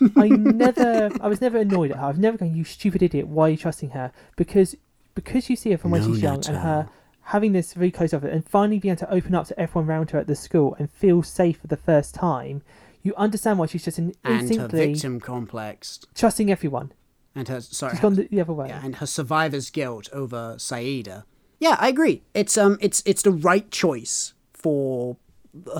I 0.16 0.28
never. 0.28 1.10
I 1.20 1.28
was 1.28 1.40
never 1.40 1.58
annoyed 1.58 1.90
at 1.92 1.98
her. 1.98 2.06
I've 2.06 2.18
never 2.18 2.36
going, 2.38 2.54
"You 2.54 2.64
stupid 2.64 3.02
idiot! 3.02 3.28
Why 3.28 3.48
are 3.48 3.50
you 3.50 3.56
trusting 3.56 3.90
her?" 3.90 4.12
Because 4.36 4.74
because 5.14 5.48
you 5.50 5.56
see 5.56 5.70
her 5.70 5.78
from 5.78 5.90
when 5.92 6.02
she's 6.04 6.20
young 6.22 6.44
and 6.46 6.58
her 6.58 6.88
having 7.22 7.52
this 7.52 7.76
really 7.76 7.90
close 7.90 8.12
of 8.12 8.22
it 8.24 8.32
and 8.32 8.46
finally 8.46 8.78
being 8.78 8.92
able 8.92 9.00
to 9.06 9.12
open 9.12 9.34
up 9.34 9.46
to 9.48 9.58
everyone 9.58 9.88
around 9.88 10.10
her 10.10 10.18
at 10.18 10.26
the 10.28 10.36
school 10.36 10.76
and 10.78 10.88
feel 10.90 11.22
safe 11.24 11.58
for 11.58 11.66
the 11.66 11.76
first 11.76 12.14
time, 12.14 12.62
you 13.02 13.12
understand 13.16 13.58
why 13.58 13.66
she's 13.66 13.84
just 13.84 13.98
in- 13.98 14.14
and 14.22 14.34
her 14.34 14.40
instinctively 14.40 14.92
victim 14.92 15.18
complex. 15.18 16.00
trusting 16.14 16.50
everyone. 16.52 16.92
And 17.34 17.48
her 17.48 17.60
sorry, 17.60 17.92
She's 17.92 18.00
gone 18.00 18.14
the, 18.14 18.28
the 18.30 18.40
other 18.40 18.52
way. 18.52 18.68
yeah, 18.68 18.80
and 18.84 18.96
her 18.96 19.06
survivor's 19.06 19.70
guilt 19.70 20.08
over 20.12 20.54
Saida. 20.58 21.24
Yeah, 21.58 21.76
I 21.80 21.88
agree. 21.88 22.22
It's 22.34 22.56
um, 22.56 22.78
it's 22.80 23.02
it's 23.06 23.22
the 23.22 23.32
right 23.32 23.68
choice 23.70 24.34
for 24.52 25.16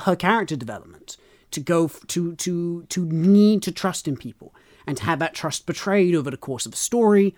her 0.05 0.17
character 0.17 0.57
development 0.57 1.17
to 1.53 1.61
go 1.61 1.86
f- 1.86 2.01
to 2.09 2.34
to 2.36 2.84
to 2.88 3.05
need 3.07 3.62
to 3.62 3.72
trust 3.72 4.07
in 4.09 4.16
people 4.16 4.55
and 4.86 4.97
to 4.99 5.05
have 5.05 5.18
that 5.18 5.34
trust 5.34 5.66
betrayed 5.66 6.14
over 6.14 6.30
the 6.30 6.36
course 6.36 6.66
of 6.66 6.72
a 6.72 6.76
story, 6.76 7.34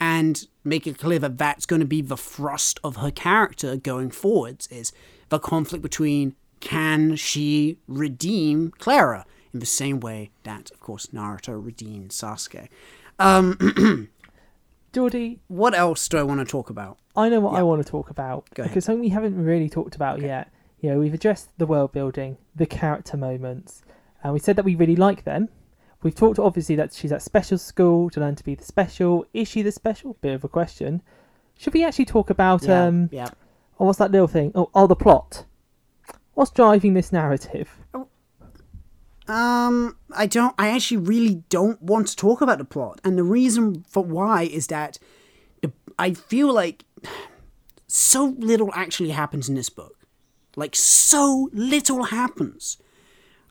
and 0.00 0.46
make 0.64 0.86
it 0.86 0.98
clear 0.98 1.18
that 1.18 1.36
that's 1.38 1.66
going 1.66 1.80
to 1.80 1.86
be 1.86 2.00
the 2.02 2.16
thrust 2.16 2.80
of 2.82 2.96
her 2.96 3.10
character 3.10 3.76
going 3.76 4.10
forwards 4.10 4.66
is 4.68 4.92
the 5.28 5.38
conflict 5.38 5.82
between 5.82 6.34
can 6.60 7.14
she 7.16 7.76
redeem 7.86 8.70
Clara 8.78 9.26
in 9.52 9.60
the 9.60 9.66
same 9.66 10.00
way 10.00 10.30
that, 10.44 10.70
of 10.70 10.80
course, 10.80 11.06
Naruto 11.08 11.62
redeemed 11.62 12.10
Sasuke. 12.10 12.68
Um, 13.18 14.08
Geordie, 14.92 15.40
What 15.48 15.74
else 15.74 16.08
do 16.08 16.16
I 16.18 16.22
want 16.22 16.40
to 16.40 16.46
talk 16.46 16.70
about? 16.70 16.98
I 17.14 17.28
know 17.28 17.40
what 17.40 17.54
I 17.54 17.62
want 17.62 17.84
to 17.84 17.90
talk 17.90 18.08
about 18.10 18.46
Go 18.54 18.62
ahead. 18.62 18.70
because 18.72 18.84
something 18.86 19.00
we 19.00 19.10
haven't 19.10 19.36
really 19.42 19.68
talked 19.68 19.94
about 19.94 20.20
yet. 20.22 20.50
You 20.80 20.90
know, 20.90 20.98
we've 20.98 21.14
addressed 21.14 21.56
the 21.58 21.66
world 21.66 21.92
building, 21.92 22.36
the 22.54 22.66
character 22.66 23.16
moments, 23.16 23.82
and 24.22 24.32
we 24.32 24.38
said 24.38 24.56
that 24.56 24.64
we 24.64 24.74
really 24.74 24.96
like 24.96 25.24
them. 25.24 25.48
We've 26.02 26.14
talked 26.14 26.38
obviously 26.38 26.76
that 26.76 26.92
she's 26.92 27.12
at 27.12 27.22
special 27.22 27.58
school 27.58 28.10
to 28.10 28.20
learn 28.20 28.36
to 28.36 28.44
be 28.44 28.54
the 28.54 28.64
special. 28.64 29.26
Is 29.32 29.48
she 29.48 29.62
the 29.62 29.72
special? 29.72 30.16
Bit 30.20 30.34
of 30.34 30.44
a 30.44 30.48
question. 30.48 31.02
Should 31.58 31.74
we 31.74 31.84
actually 31.84 32.04
talk 32.04 32.30
about 32.30 32.64
Yeah, 32.64 32.84
um? 32.84 33.08
yeah. 33.10 33.30
Oh, 33.80 33.86
what's 33.86 33.98
that 33.98 34.10
little 34.10 34.28
thing? 34.28 34.52
Oh, 34.54 34.70
oh, 34.74 34.86
the 34.86 34.96
plot. 34.96 35.44
What's 36.34 36.50
driving 36.50 36.94
this 36.94 37.12
narrative? 37.12 37.70
Um, 39.28 39.96
I 40.14 40.26
don't. 40.26 40.54
I 40.58 40.68
actually 40.68 40.98
really 40.98 41.42
don't 41.48 41.80
want 41.82 42.08
to 42.08 42.16
talk 42.16 42.40
about 42.40 42.58
the 42.58 42.64
plot, 42.64 43.00
and 43.02 43.18
the 43.18 43.24
reason 43.24 43.84
for 43.88 44.04
why 44.04 44.42
is 44.42 44.68
that 44.68 44.98
I 45.98 46.12
feel 46.12 46.52
like 46.52 46.84
so 47.86 48.36
little 48.38 48.70
actually 48.74 49.10
happens 49.10 49.48
in 49.48 49.54
this 49.54 49.68
book. 49.68 49.95
Like 50.56 50.74
so 50.74 51.50
little 51.52 52.04
happens. 52.04 52.78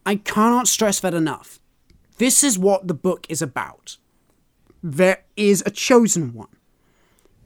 I 0.06 0.16
cannot 0.16 0.68
stress 0.68 1.00
that 1.00 1.14
enough. 1.14 1.60
This 2.18 2.44
is 2.44 2.60
what 2.60 2.88
the 2.88 2.94
book 2.94 3.26
is 3.30 3.42
about. 3.42 3.98
There 4.84 5.24
is 5.36 5.64
a 5.66 5.72
chosen 5.72 6.34
one. 6.34 6.56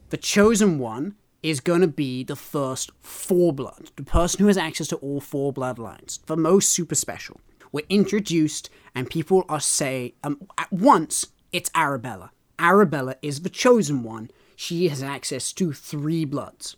The 0.09 0.17
chosen 0.17 0.79
one 0.79 1.15
is 1.41 1.59
going 1.59 1.81
to 1.81 1.87
be 1.87 2.23
the 2.23 2.35
first 2.35 2.91
four 3.01 3.53
blood, 3.53 3.91
the 3.95 4.03
person 4.03 4.41
who 4.41 4.47
has 4.47 4.57
access 4.57 4.87
to 4.87 4.97
all 4.97 5.21
four 5.21 5.53
bloodlines, 5.53 6.25
the 6.25 6.35
most 6.35 6.69
super 6.69 6.95
special. 6.95 7.39
We're 7.71 7.85
introduced, 7.89 8.69
and 8.95 9.09
people 9.09 9.45
are 9.47 9.59
say 9.59 10.15
um, 10.23 10.47
at 10.57 10.71
once 10.71 11.27
it's 11.51 11.71
Arabella. 11.75 12.31
Arabella 12.57 13.15
is 13.21 13.41
the 13.41 13.49
chosen 13.49 14.03
one. 14.03 14.31
She 14.55 14.89
has 14.89 15.01
access 15.01 15.53
to 15.53 15.71
three 15.71 16.25
bloods. 16.25 16.75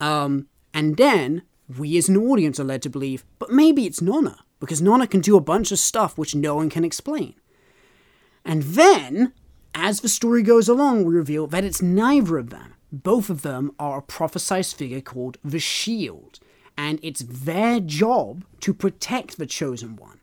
Um, 0.00 0.46
and 0.72 0.96
then 0.96 1.42
we 1.68 1.96
as 1.96 2.08
an 2.08 2.16
audience 2.16 2.60
are 2.60 2.64
led 2.64 2.82
to 2.82 2.90
believe, 2.90 3.24
but 3.38 3.50
maybe 3.50 3.86
it's 3.86 4.02
Nona, 4.02 4.44
because 4.60 4.82
Nona 4.82 5.06
can 5.06 5.20
do 5.20 5.36
a 5.36 5.40
bunch 5.40 5.72
of 5.72 5.78
stuff 5.78 6.18
which 6.18 6.34
no 6.34 6.56
one 6.56 6.70
can 6.70 6.84
explain. 6.84 7.34
And 8.44 8.62
then, 8.62 9.32
as 9.74 10.00
the 10.00 10.08
story 10.08 10.42
goes 10.42 10.68
along, 10.68 11.04
we 11.04 11.14
reveal 11.14 11.46
that 11.46 11.64
it's 11.64 11.80
neither 11.80 12.36
of 12.36 12.50
them. 12.50 12.74
Both 12.92 13.30
of 13.30 13.42
them 13.42 13.72
are 13.78 13.98
a 13.98 14.02
prophesized 14.02 14.74
figure 14.74 15.00
called 15.00 15.38
the 15.42 15.58
Shield, 15.58 16.38
and 16.76 17.00
it's 17.02 17.24
their 17.26 17.80
job 17.80 18.44
to 18.60 18.74
protect 18.74 19.38
the 19.38 19.46
Chosen 19.46 19.96
One. 19.96 20.20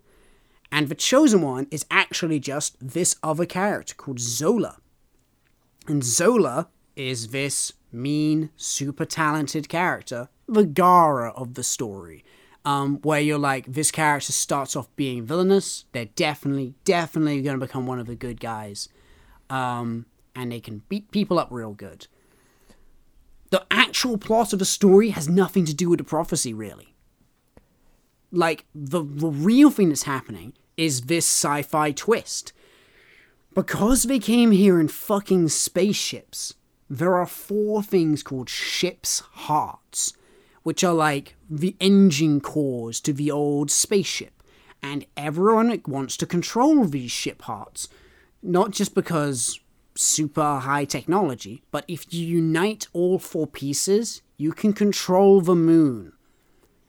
And 0.71 0.87
the 0.87 0.95
Chosen 0.95 1.41
One 1.41 1.67
is 1.69 1.85
actually 1.91 2.39
just 2.39 2.77
this 2.79 3.15
other 3.23 3.45
character 3.45 3.93
called 3.95 4.19
Zole. 4.19 4.77
And 5.87 6.01
Zole 6.01 6.67
is 6.95 7.29
this 7.29 7.73
mean, 7.91 8.51
super 8.55 9.05
talented 9.05 9.67
character, 9.67 10.29
the 10.51 10.65
Gaara 10.65 11.33
of 11.35 11.55
the 11.55 11.63
story. 11.63 12.23
Um, 12.63 12.99
where 13.01 13.19
you're 13.19 13.39
like, 13.39 13.65
this 13.65 13.89
character 13.89 14.31
starts 14.31 14.75
off 14.75 14.95
being 14.95 15.25
villainous, 15.25 15.85
they're 15.93 16.05
definitely, 16.05 16.75
definitely 16.85 17.41
going 17.41 17.59
to 17.59 17.65
become 17.65 17.87
one 17.87 17.99
of 17.99 18.05
the 18.05 18.15
good 18.15 18.39
guys. 18.39 18.87
Um, 19.49 20.05
and 20.35 20.51
they 20.51 20.59
can 20.59 20.83
beat 20.87 21.09
people 21.09 21.39
up 21.39 21.47
real 21.49 21.73
good. 21.73 22.05
The 23.49 23.65
actual 23.71 24.17
plot 24.17 24.53
of 24.53 24.59
the 24.59 24.65
story 24.65 25.09
has 25.09 25.27
nothing 25.27 25.65
to 25.65 25.73
do 25.73 25.89
with 25.89 25.97
the 25.97 26.03
prophecy, 26.03 26.53
really. 26.53 26.93
Like, 28.31 28.65
the, 28.75 29.03
the 29.03 29.27
real 29.27 29.71
thing 29.71 29.89
that's 29.89 30.03
happening 30.03 30.53
is 30.77 31.01
this 31.01 31.25
sci 31.25 31.63
fi 31.63 31.91
twist. 31.91 32.53
Because 33.53 34.03
they 34.03 34.19
came 34.19 34.51
here 34.51 34.79
in 34.79 34.87
fucking 34.87 35.49
spaceships, 35.49 36.53
there 36.89 37.15
are 37.15 37.25
four 37.25 37.81
things 37.81 38.21
called 38.23 38.49
ship's 38.49 39.19
hearts, 39.19 40.13
which 40.63 40.83
are 40.83 40.93
like 40.93 41.35
the 41.49 41.75
engine 41.79 42.39
cores 42.41 42.99
to 43.01 43.13
the 43.13 43.31
old 43.31 43.71
spaceship. 43.71 44.43
And 44.83 45.05
everyone 45.15 45.81
wants 45.87 46.17
to 46.17 46.25
control 46.25 46.85
these 46.85 47.11
ship 47.11 47.37
parts, 47.37 47.87
not 48.41 48.71
just 48.71 48.95
because 48.95 49.59
super 49.95 50.59
high 50.59 50.85
technology, 50.85 51.63
but 51.71 51.85
if 51.87 52.13
you 52.13 52.25
unite 52.25 52.87
all 52.93 53.19
four 53.19 53.45
pieces, 53.47 54.21
you 54.37 54.51
can 54.51 54.73
control 54.73 55.41
the 55.41 55.55
moon. 55.55 56.13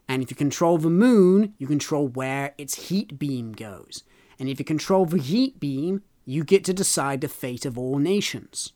And 0.08 0.22
if 0.22 0.30
you 0.30 0.36
control 0.36 0.78
the 0.78 0.90
moon, 0.90 1.54
you 1.58 1.66
control 1.66 2.08
where 2.08 2.54
its 2.58 2.88
heat 2.88 3.18
beam 3.18 3.52
goes. 3.52 4.04
And 4.38 4.48
if 4.48 4.58
you 4.58 4.64
control 4.64 5.06
the 5.06 5.18
heat 5.18 5.60
beam, 5.60 6.02
you 6.24 6.44
get 6.44 6.64
to 6.64 6.74
decide 6.74 7.20
the 7.20 7.28
fate 7.28 7.64
of 7.64 7.78
all 7.78 7.98
nations. 7.98 8.72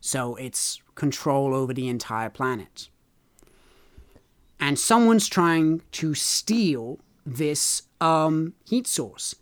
So 0.00 0.36
it's 0.36 0.80
control 0.94 1.54
over 1.54 1.72
the 1.72 1.88
entire 1.88 2.30
planet. 2.30 2.88
And 4.60 4.78
someone's 4.78 5.28
trying 5.28 5.82
to 5.92 6.14
steal 6.14 6.98
this 7.24 7.82
um, 8.00 8.54
heat 8.64 8.86
source. 8.86 9.34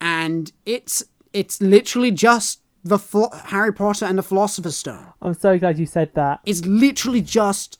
And 0.00 0.52
it's 0.66 1.04
it's 1.32 1.60
literally 1.60 2.10
just 2.10 2.60
the 2.84 2.98
Ph- 2.98 3.42
Harry 3.46 3.72
Potter 3.72 4.04
and 4.04 4.18
the 4.18 4.22
Philosopher's 4.22 4.76
Stone. 4.76 5.06
I'm 5.20 5.34
so 5.34 5.58
glad 5.58 5.78
you 5.78 5.86
said 5.86 6.14
that. 6.14 6.40
It's 6.46 6.64
literally 6.64 7.20
just 7.20 7.78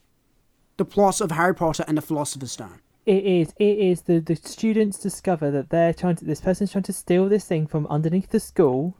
the 0.76 0.84
plot 0.84 1.20
of 1.20 1.30
Harry 1.32 1.54
Potter 1.54 1.84
and 1.86 1.96
the 1.96 2.02
Philosopher's 2.02 2.52
Stone. 2.52 2.80
It 3.06 3.24
is. 3.24 3.54
It 3.58 3.78
is. 3.78 4.02
The 4.02 4.18
the 4.18 4.36
students 4.36 4.98
discover 4.98 5.50
that 5.50 5.70
they're 5.70 5.94
trying 5.94 6.16
to. 6.16 6.24
This 6.24 6.40
person's 6.40 6.72
trying 6.72 6.84
to 6.84 6.92
steal 6.92 7.28
this 7.28 7.44
thing 7.44 7.66
from 7.66 7.86
underneath 7.86 8.30
the 8.30 8.40
school, 8.40 8.96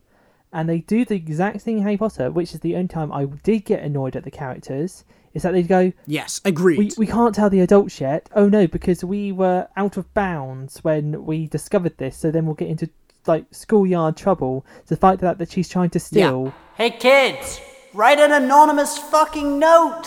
and 0.52 0.68
they 0.68 0.78
do 0.78 1.04
the 1.04 1.16
exact 1.16 1.60
thing 1.60 1.78
in 1.78 1.82
Harry 1.82 1.98
Potter, 1.98 2.30
which 2.30 2.54
is 2.54 2.60
the 2.60 2.74
only 2.76 2.88
time 2.88 3.12
I 3.12 3.26
did 3.26 3.64
get 3.64 3.82
annoyed 3.82 4.16
at 4.16 4.24
the 4.24 4.30
characters. 4.30 5.04
Is 5.38 5.44
that 5.44 5.52
they 5.52 5.62
go, 5.62 5.92
Yes, 6.08 6.40
agreed. 6.44 6.78
we, 6.80 6.90
we 6.98 7.06
can't 7.06 7.32
tell 7.32 7.48
the 7.48 7.60
adults 7.60 8.00
yet. 8.00 8.28
Oh 8.34 8.48
no, 8.48 8.66
because 8.66 9.04
we 9.04 9.30
were 9.30 9.68
out 9.76 9.96
of 9.96 10.12
bounds 10.12 10.82
when 10.82 11.24
we 11.24 11.46
discovered 11.46 11.96
this. 11.96 12.16
So 12.16 12.32
then 12.32 12.44
we'll 12.44 12.56
get 12.56 12.66
into 12.68 12.90
like 13.28 13.44
schoolyard 13.52 14.16
trouble. 14.16 14.66
The 14.86 14.96
fact 14.96 15.20
that 15.20 15.38
that 15.38 15.52
she's 15.52 15.68
trying 15.68 15.90
to 15.90 16.00
steal. 16.00 16.52
Hey 16.74 16.90
kids, 16.90 17.60
write 17.94 18.18
an 18.18 18.32
anonymous 18.32 18.98
fucking 18.98 19.60
note. 19.60 20.06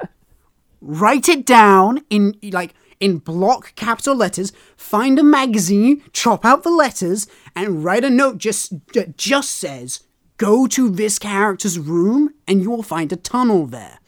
write 0.80 1.28
it 1.28 1.44
down 1.44 2.04
in 2.08 2.38
like 2.52 2.72
in 3.00 3.18
block 3.18 3.74
capital 3.74 4.14
letters. 4.14 4.52
Find 4.76 5.18
a 5.18 5.24
magazine, 5.24 6.04
chop 6.12 6.44
out 6.44 6.62
the 6.62 6.70
letters, 6.70 7.26
and 7.56 7.82
write 7.82 8.04
a 8.04 8.10
note 8.10 8.38
just 8.38 8.92
that 8.94 9.18
just 9.18 9.50
says 9.50 10.04
go 10.36 10.66
to 10.66 10.88
this 10.88 11.18
character's 11.18 11.78
room 11.78 12.34
and 12.48 12.62
you 12.62 12.70
will 12.70 12.82
find 12.82 13.12
a 13.12 13.16
tunnel 13.16 13.66
there. 13.66 13.98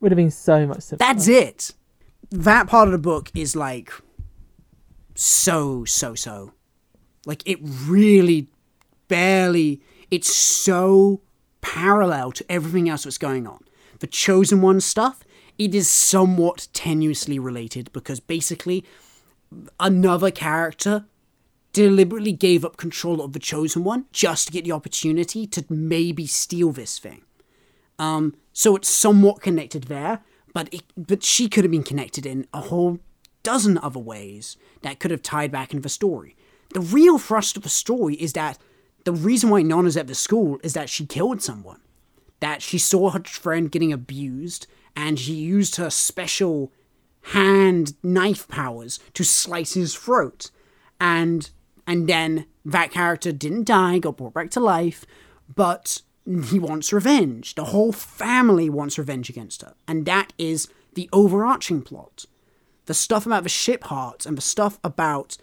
Would 0.00 0.12
have 0.12 0.16
been 0.16 0.30
so 0.30 0.66
much 0.66 0.80
simpler. 0.82 1.06
That's 1.06 1.28
it. 1.28 1.72
That 2.30 2.68
part 2.68 2.88
of 2.88 2.92
the 2.92 2.98
book 2.98 3.30
is 3.34 3.54
like 3.54 3.92
so 5.14 5.84
so 5.84 6.14
so. 6.14 6.52
Like 7.26 7.42
it 7.46 7.58
really 7.62 8.48
barely 9.08 9.82
it's 10.10 10.34
so 10.34 11.20
parallel 11.60 12.32
to 12.32 12.44
everything 12.50 12.88
else 12.88 13.04
that's 13.04 13.18
going 13.18 13.46
on. 13.46 13.64
The 14.00 14.06
chosen 14.06 14.62
one 14.62 14.80
stuff, 14.80 15.22
it 15.58 15.74
is 15.74 15.88
somewhat 15.88 16.68
tenuously 16.72 17.42
related 17.42 17.92
because 17.92 18.18
basically 18.18 18.84
another 19.78 20.30
character 20.30 21.04
deliberately 21.72 22.32
gave 22.32 22.64
up 22.64 22.76
control 22.76 23.20
of 23.20 23.32
the 23.32 23.38
chosen 23.38 23.84
one 23.84 24.06
just 24.12 24.46
to 24.46 24.52
get 24.52 24.64
the 24.64 24.72
opportunity 24.72 25.46
to 25.46 25.64
maybe 25.68 26.26
steal 26.26 26.72
this 26.72 26.98
thing. 26.98 27.22
Um, 27.98 28.34
so 28.60 28.76
it's 28.76 28.90
somewhat 28.90 29.40
connected 29.40 29.84
there, 29.84 30.20
but 30.52 30.68
it, 30.70 30.82
but 30.94 31.24
she 31.24 31.48
could 31.48 31.64
have 31.64 31.70
been 31.70 31.82
connected 31.82 32.26
in 32.26 32.46
a 32.52 32.60
whole 32.60 32.98
dozen 33.42 33.78
other 33.78 33.98
ways 33.98 34.58
that 34.82 34.98
could 34.98 35.10
have 35.10 35.22
tied 35.22 35.50
back 35.50 35.72
into 35.72 35.84
the 35.84 35.88
story. 35.88 36.36
The 36.74 36.80
real 36.80 37.16
thrust 37.16 37.56
of 37.56 37.62
the 37.62 37.70
story 37.70 38.16
is 38.16 38.34
that 38.34 38.58
the 39.04 39.14
reason 39.14 39.48
why 39.48 39.62
Nona's 39.62 39.96
at 39.96 40.08
the 40.08 40.14
school 40.14 40.60
is 40.62 40.74
that 40.74 40.90
she 40.90 41.06
killed 41.06 41.40
someone, 41.40 41.80
that 42.40 42.60
she 42.60 42.76
saw 42.76 43.08
her 43.08 43.22
friend 43.24 43.72
getting 43.72 43.94
abused, 43.94 44.66
and 44.94 45.18
she 45.18 45.32
used 45.32 45.76
her 45.76 45.88
special 45.88 46.70
hand 47.32 47.94
knife 48.02 48.46
powers 48.46 49.00
to 49.14 49.24
slice 49.24 49.72
his 49.72 49.94
throat, 49.94 50.50
and 51.00 51.48
and 51.86 52.06
then 52.06 52.44
that 52.66 52.90
character 52.90 53.32
didn't 53.32 53.64
die, 53.64 54.00
got 54.00 54.18
brought 54.18 54.34
back 54.34 54.50
to 54.50 54.60
life, 54.60 55.06
but 55.48 56.02
he 56.30 56.58
wants 56.58 56.92
revenge. 56.92 57.54
The 57.54 57.66
whole 57.66 57.92
family 57.92 58.70
wants 58.70 58.98
revenge 58.98 59.28
against 59.28 59.62
her. 59.62 59.74
And 59.88 60.06
that 60.06 60.32
is 60.38 60.68
the 60.94 61.08
overarching 61.12 61.82
plot. 61.82 62.26
The 62.86 62.94
stuff 62.94 63.26
about 63.26 63.42
the 63.42 63.48
ship 63.48 63.84
hearts 63.84 64.26
and 64.26 64.36
the 64.36 64.42
stuff 64.42 64.78
about 64.82 65.36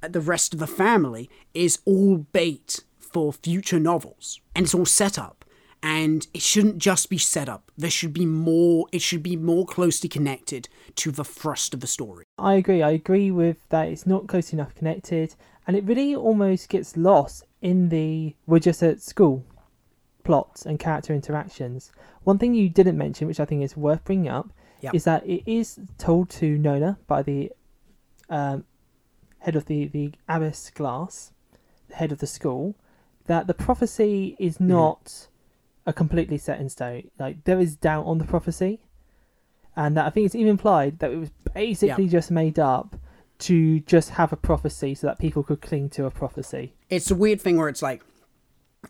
the 0.00 0.20
rest 0.20 0.52
of 0.52 0.60
the 0.60 0.66
family 0.66 1.30
is 1.52 1.78
all 1.84 2.18
bait 2.18 2.84
for 2.98 3.32
future 3.32 3.80
novels. 3.80 4.40
And 4.54 4.64
it's 4.64 4.74
all 4.74 4.86
set 4.86 5.18
up. 5.18 5.44
And 5.82 6.26
it 6.32 6.40
shouldn't 6.40 6.78
just 6.78 7.10
be 7.10 7.18
set 7.18 7.48
up. 7.48 7.70
There 7.76 7.90
should 7.90 8.14
be 8.14 8.24
more 8.24 8.86
it 8.90 9.02
should 9.02 9.22
be 9.22 9.36
more 9.36 9.66
closely 9.66 10.08
connected 10.08 10.66
to 10.96 11.10
the 11.10 11.24
thrust 11.24 11.74
of 11.74 11.80
the 11.80 11.86
story. 11.86 12.24
I 12.38 12.54
agree. 12.54 12.82
I 12.82 12.92
agree 12.92 13.30
with 13.30 13.58
that. 13.68 13.88
It's 13.88 14.06
not 14.06 14.26
close 14.26 14.54
enough 14.54 14.74
connected, 14.74 15.34
and 15.66 15.76
it 15.76 15.84
really 15.84 16.16
almost 16.16 16.70
gets 16.70 16.96
lost 16.96 17.44
in 17.60 17.90
the 17.90 18.34
we're 18.46 18.60
just 18.60 18.82
at 18.82 19.02
school 19.02 19.44
plots 20.24 20.66
and 20.66 20.78
character 20.78 21.14
interactions. 21.14 21.92
One 22.24 22.38
thing 22.38 22.54
you 22.54 22.68
didn't 22.68 22.98
mention, 22.98 23.28
which 23.28 23.38
I 23.40 23.44
think 23.44 23.62
is 23.62 23.76
worth 23.76 24.04
bringing 24.04 24.28
up, 24.28 24.50
Yep. 24.80 24.94
is 24.94 25.04
that 25.04 25.26
it 25.26 25.42
is 25.50 25.78
told 25.96 26.28
to 26.30 26.58
Nona 26.58 26.98
by 27.06 27.22
the 27.22 27.52
um, 28.28 28.64
head 29.38 29.56
of 29.56 29.64
the 29.66 29.86
the 29.88 30.12
Abbess 30.28 30.70
Glass, 30.74 31.32
the 31.88 31.94
head 31.94 32.12
of 32.12 32.18
the 32.18 32.26
school, 32.26 32.74
that 33.26 33.46
the 33.46 33.54
prophecy 33.54 34.36
is 34.38 34.60
not 34.60 35.28
a 35.86 35.92
completely 35.92 36.36
set 36.38 36.60
in 36.60 36.68
stone. 36.68 37.10
Like 37.18 37.44
there 37.44 37.60
is 37.60 37.76
doubt 37.76 38.04
on 38.06 38.18
the 38.18 38.24
prophecy, 38.24 38.80
and 39.76 39.96
that 39.96 40.06
I 40.06 40.10
think 40.10 40.26
it's 40.26 40.34
even 40.34 40.48
implied 40.50 40.98
that 40.98 41.10
it 41.12 41.16
was 41.16 41.30
basically 41.54 42.08
just 42.08 42.30
made 42.30 42.58
up 42.58 42.96
to 43.38 43.80
just 43.80 44.10
have 44.10 44.32
a 44.32 44.36
prophecy 44.36 44.94
so 44.94 45.06
that 45.06 45.18
people 45.18 45.42
could 45.42 45.60
cling 45.62 45.88
to 45.90 46.04
a 46.04 46.10
prophecy. 46.10 46.74
it's 46.90 47.10
a 47.10 47.14
weird 47.14 47.40
thing 47.40 47.56
where 47.56 47.68
it's 47.68 47.82
like 47.82 48.02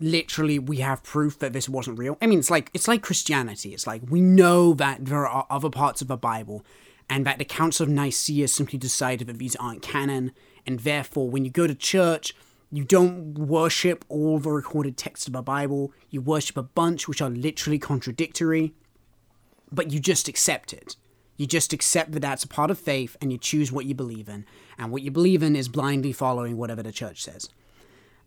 literally 0.01 0.59
we 0.59 0.79
have 0.79 1.03
proof 1.03 1.39
that 1.39 1.53
this 1.53 1.69
wasn't 1.69 1.99
real 1.99 2.17
i 2.21 2.27
mean 2.27 2.39
it's 2.39 2.51
like 2.51 2.71
it's 2.75 2.89
like 2.89 3.03
christianity 3.03 3.73
it's 3.73 3.87
like 3.87 4.03
we 4.09 4.21
know 4.21 4.75
that 4.75 5.05
there 5.05 5.27
are 5.27 5.47
other 5.51 5.71
parts 5.71 6.01
of 6.01 6.09
the 6.09 6.17
bible 6.17 6.65
and 7.09 7.27
that 7.27 7.39
the 7.39 7.45
council 7.45 7.85
of 7.85 7.91
nicaea 7.91 8.49
simply 8.49 8.79
decided 8.79 9.27
that 9.27 9.39
these 9.39 9.57
aren't 9.57 9.83
canon 9.83 10.33
and 10.67 10.81
therefore 10.81 11.29
when 11.29 11.45
you 11.45 11.51
go 11.51 11.67
to 11.67 11.75
church 11.75 12.35
you 12.73 12.85
don't 12.85 13.35
worship 13.35 14.05
all 14.09 14.39
the 14.39 14.51
recorded 14.51 14.97
texts 14.97 15.27
of 15.27 15.33
the 15.33 15.43
bible 15.43 15.93
you 16.11 16.21
worship 16.21 16.57
a 16.57 16.63
bunch 16.63 17.07
which 17.09 17.23
are 17.23 17.31
literally 17.31 17.79
contradictory 17.79 18.75
but 19.75 19.91
you 19.91 20.01
just 20.01 20.29
accept 20.29 20.73
it. 20.73 20.97
You 21.37 21.47
just 21.47 21.73
accept 21.73 22.13
that 22.13 22.21
that's 22.21 22.45
a 22.45 22.49
part 22.49 22.71
of 22.71 22.79
faith 22.79 23.17
and 23.21 23.33
you 23.33 23.39
choose 23.39 23.73
what 23.73 23.87
you 23.87 23.95
believe 23.95 24.29
in. 24.29 24.47
And 24.79 24.93
what 24.93 25.03
you 25.03 25.11
believe 25.11 25.43
in 25.43 25.57
is 25.57 25.69
blindly 25.69 26.13
following 26.13 26.57
whatever 26.57 26.83
the 26.83 26.93
church 26.93 27.23
says. 27.23 27.49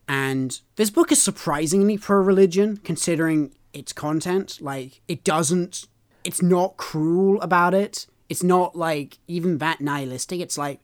And 0.08 0.60
this 0.78 0.90
book 0.90 1.12
is 1.12 1.22
surprisingly 1.22 1.98
pro 1.98 2.18
religion 2.18 2.78
considering 2.78 3.54
its 3.74 3.94
content. 3.94 4.60
Like, 4.62 5.02
it 5.08 5.24
doesn't, 5.24 5.88
it's 6.24 6.42
not 6.42 6.78
cruel 6.78 7.42
about 7.42 7.74
it. 7.74 8.08
It's 8.30 8.44
not 8.44 8.76
like 8.76 9.20
even 9.28 9.58
that 9.60 9.82
nihilistic. 9.82 10.40
It's 10.40 10.58
like 10.58 10.82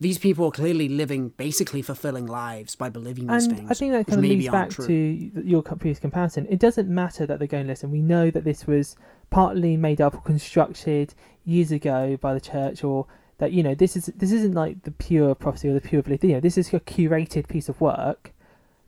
these 0.00 0.18
people 0.18 0.46
are 0.46 0.50
clearly 0.50 0.88
living 0.88 1.30
basically 1.30 1.80
fulfilling 1.80 2.26
lives 2.26 2.74
by 2.74 2.88
believing 2.90 3.26
these 3.26 3.46
And 3.46 3.56
things. 3.56 3.70
I 3.70 3.74
think 3.74 3.92
that 3.92 4.06
kind 4.06 4.18
of 4.18 4.28
leads 4.28 4.48
back 4.50 4.70
true. 4.70 4.86
to 4.86 4.92
your 4.92 5.62
previous 5.62 5.98
comparison. 5.98 6.46
It 6.50 6.58
doesn't 6.58 6.88
matter 6.88 7.24
that 7.26 7.38
they're 7.38 7.48
going 7.48 7.66
listen. 7.66 7.90
We 7.90 8.02
know 8.02 8.30
that 8.30 8.44
this 8.44 8.66
was 8.66 8.96
partly 9.30 9.76
made 9.76 10.00
up 10.02 10.14
or 10.14 10.20
constructed 10.20 11.14
years 11.44 11.72
ago 11.72 12.18
by 12.20 12.34
the 12.34 12.40
church, 12.40 12.84
or 12.84 13.06
that 13.38 13.52
you 13.52 13.62
know 13.62 13.74
this 13.74 13.96
is 13.96 14.06
this 14.16 14.30
isn't 14.30 14.52
like 14.52 14.82
the 14.82 14.90
pure 14.90 15.34
prophecy 15.34 15.68
or 15.68 15.72
the 15.72 15.80
pure 15.80 16.02
belief. 16.02 16.22
You 16.22 16.34
know, 16.34 16.40
this 16.40 16.58
is 16.58 16.74
a 16.74 16.80
curated 16.80 17.48
piece 17.48 17.70
of 17.70 17.80
work, 17.80 18.33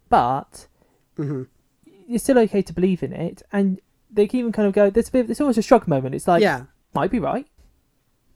but 0.09 0.67
Mhm. 1.19 1.47
it's 2.09 2.25
still 2.25 2.39
okay 2.41 2.63
to 2.63 2.73
believe 2.73 3.03
in 3.03 3.13
it. 3.13 3.43
And 3.53 3.81
they 4.11 4.27
can 4.27 4.41
even 4.41 4.53
kind 4.53 4.69
of 4.69 4.75
go. 4.75 4.91
There's 4.91 5.09
a 5.09 5.13
bit, 5.13 5.31
it's 5.31 5.41
almost 5.41 5.59
a 5.59 5.63
shrug 5.63 5.87
moment. 5.89 6.15
It's 6.15 6.29
like, 6.29 6.43
yeah. 6.43 6.65
might 6.95 7.11
be 7.11 7.19
right, 7.19 7.47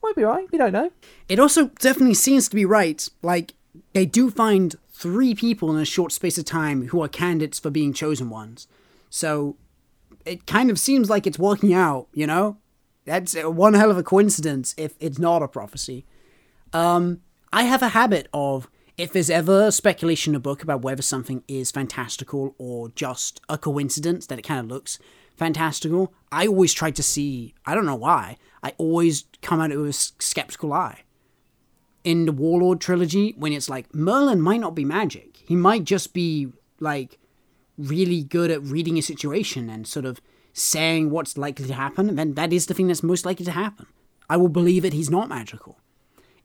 might 0.03 0.15
be 0.15 0.23
right. 0.23 0.47
We 0.51 0.57
don't 0.57 0.73
know. 0.73 0.91
It 1.29 1.39
also 1.39 1.67
definitely 1.79 2.13
seems 2.15 2.49
to 2.49 2.55
be 2.55 2.65
right. 2.65 3.07
Like, 3.21 3.53
they 3.93 4.05
do 4.05 4.29
find 4.29 4.75
three 4.89 5.33
people 5.33 5.73
in 5.73 5.81
a 5.81 5.85
short 5.85 6.11
space 6.11 6.37
of 6.37 6.45
time 6.45 6.87
who 6.87 7.01
are 7.01 7.07
candidates 7.07 7.57
for 7.59 7.69
being 7.69 7.93
chosen 7.93 8.29
ones. 8.29 8.67
So, 9.09 9.55
it 10.25 10.45
kind 10.45 10.69
of 10.69 10.77
seems 10.79 11.09
like 11.09 11.25
it's 11.25 11.39
working 11.39 11.73
out, 11.73 12.07
you 12.13 12.27
know? 12.27 12.57
That's 13.05 13.33
one 13.35 13.73
hell 13.73 13.89
of 13.89 13.97
a 13.97 14.03
coincidence 14.03 14.75
if 14.77 14.93
it's 14.99 15.17
not 15.17 15.41
a 15.41 15.47
prophecy. 15.47 16.05
Um, 16.73 17.21
I 17.51 17.63
have 17.63 17.81
a 17.81 17.89
habit 17.89 18.27
of, 18.33 18.69
if 19.01 19.11
there's 19.11 19.31
ever 19.31 19.71
speculation 19.71 20.33
in 20.33 20.35
a 20.35 20.39
book 20.39 20.61
about 20.61 20.83
whether 20.83 21.01
something 21.01 21.43
is 21.47 21.71
fantastical 21.71 22.53
or 22.59 22.89
just 22.89 23.41
a 23.49 23.57
coincidence 23.57 24.27
that 24.27 24.37
it 24.37 24.43
kind 24.43 24.59
of 24.59 24.67
looks 24.67 24.99
fantastical, 25.35 26.13
I 26.31 26.45
always 26.45 26.71
try 26.71 26.91
to 26.91 27.01
see, 27.01 27.55
I 27.65 27.73
don't 27.73 27.87
know 27.87 27.95
why, 27.95 28.37
I 28.61 28.73
always 28.77 29.25
come 29.41 29.59
at 29.59 29.71
it 29.71 29.77
with 29.77 29.89
a 29.89 29.93
skeptical 29.93 30.71
eye 30.71 31.01
in 32.03 32.27
the 32.27 32.31
Warlord 32.31 32.79
trilogy 32.79 33.33
when 33.37 33.53
it's 33.53 33.67
like 33.67 33.91
Merlin 33.91 34.39
might 34.39 34.61
not 34.61 34.75
be 34.75 34.85
magic. 34.85 35.37
He 35.47 35.55
might 35.55 35.83
just 35.83 36.13
be 36.13 36.49
like 36.79 37.17
really 37.79 38.21
good 38.21 38.51
at 38.51 38.61
reading 38.61 38.99
a 38.99 39.01
situation 39.01 39.67
and 39.67 39.87
sort 39.87 40.05
of 40.05 40.21
saying 40.53 41.09
what's 41.09 41.39
likely 41.39 41.65
to 41.65 41.73
happen, 41.73 42.15
then 42.17 42.35
that 42.35 42.53
is 42.53 42.67
the 42.67 42.75
thing 42.75 42.85
that's 42.85 43.01
most 43.01 43.25
likely 43.25 43.45
to 43.45 43.51
happen. 43.51 43.87
I 44.29 44.37
will 44.37 44.47
believe 44.47 44.83
that 44.83 44.93
he's 44.93 45.09
not 45.09 45.27
magical. 45.27 45.79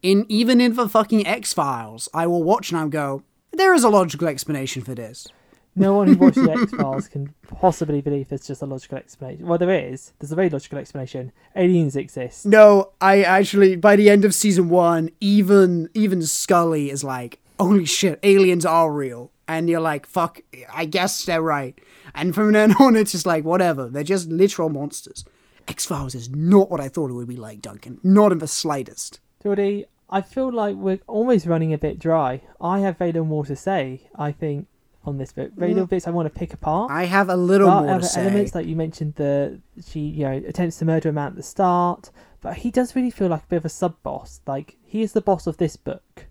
In 0.03 0.25
even 0.29 0.61
in 0.61 0.75
the 0.75 0.87
fucking 0.87 1.25
X 1.25 1.53
Files, 1.53 2.07
I 2.13 2.27
will 2.27 2.43
watch 2.43 2.71
and 2.71 2.79
I'll 2.79 2.89
go, 2.89 3.23
there 3.51 3.73
is 3.73 3.83
a 3.83 3.89
logical 3.89 4.27
explanation 4.27 4.83
for 4.83 4.93
this. 4.93 5.27
No 5.75 5.93
one 5.93 6.07
who 6.07 6.15
watched 6.19 6.35
the 6.35 6.51
X 6.51 6.71
Files 6.71 7.07
can 7.07 7.33
possibly 7.47 8.01
believe 8.01 8.29
there's 8.29 8.47
just 8.47 8.61
a 8.61 8.65
logical 8.65 8.97
explanation. 8.97 9.45
Well, 9.45 9.57
there 9.57 9.91
is. 9.91 10.13
There's 10.19 10.31
a 10.31 10.35
very 10.35 10.49
logical 10.49 10.77
explanation. 10.79 11.31
Aliens 11.55 11.95
exist. 11.95 12.45
No, 12.45 12.91
I 12.99 13.21
actually 13.23 13.75
by 13.75 13.95
the 13.95 14.09
end 14.09 14.25
of 14.25 14.33
season 14.33 14.69
one, 14.69 15.09
even 15.19 15.89
even 15.93 16.21
Scully 16.23 16.89
is 16.89 17.03
like, 17.03 17.39
"Holy 17.59 17.85
shit, 17.85 18.19
aliens 18.23 18.65
are 18.65 18.91
real," 18.91 19.31
and 19.47 19.69
you're 19.69 19.81
like, 19.81 20.05
"Fuck, 20.05 20.41
I 20.73 20.85
guess 20.85 21.25
they're 21.25 21.41
right." 21.41 21.79
And 22.15 22.33
from 22.33 22.53
then 22.53 22.73
on, 22.79 22.95
it's 22.95 23.11
just 23.11 23.25
like 23.25 23.43
whatever. 23.43 23.87
They're 23.89 24.03
just 24.03 24.29
literal 24.29 24.69
monsters. 24.69 25.25
X 25.67 25.85
Files 25.85 26.15
is 26.15 26.29
not 26.29 26.71
what 26.71 26.79
I 26.79 26.87
thought 26.87 27.11
it 27.11 27.13
would 27.13 27.27
be 27.27 27.35
like, 27.35 27.61
Duncan. 27.61 27.99
Not 28.03 28.31
in 28.31 28.37
the 28.39 28.47
slightest. 28.47 29.19
Geordie, 29.41 29.85
I 30.09 30.21
feel 30.21 30.51
like 30.51 30.75
we're 30.75 30.99
almost 31.07 31.45
running 31.45 31.73
a 31.73 31.77
bit 31.77 31.99
dry. 31.99 32.41
I 32.61 32.79
have 32.79 32.97
very 32.97 33.11
little 33.11 33.27
more 33.27 33.45
to 33.45 33.55
say. 33.55 34.09
I 34.15 34.31
think 34.31 34.67
on 35.03 35.17
this 35.17 35.31
book, 35.31 35.51
very 35.55 35.71
mm. 35.71 35.75
little 35.75 35.87
bits 35.87 36.07
I 36.07 36.11
want 36.11 36.31
to 36.31 36.39
pick 36.39 36.53
apart. 36.53 36.91
I 36.91 37.05
have 37.05 37.29
a 37.29 37.35
little 37.35 37.69
are 37.69 37.81
more 37.81 37.89
to 37.89 37.95
other 37.95 38.07
say. 38.07 38.21
elements 38.21 38.55
like 38.55 38.67
you 38.67 38.75
mentioned 38.75 39.15
the 39.15 39.59
she 39.85 39.99
you 40.01 40.25
know 40.25 40.43
attempts 40.47 40.77
to 40.79 40.85
murder 40.85 41.09
a 41.09 41.13
man 41.13 41.27
at 41.27 41.35
the 41.35 41.43
start, 41.43 42.11
but 42.41 42.57
he 42.57 42.71
does 42.71 42.95
really 42.95 43.11
feel 43.11 43.27
like 43.27 43.43
a 43.43 43.47
bit 43.47 43.57
of 43.57 43.65
a 43.65 43.69
sub 43.69 44.01
boss. 44.03 44.41
Like 44.47 44.77
he 44.83 45.01
is 45.01 45.13
the 45.13 45.21
boss 45.21 45.47
of 45.47 45.57
this 45.57 45.75
book. 45.75 46.27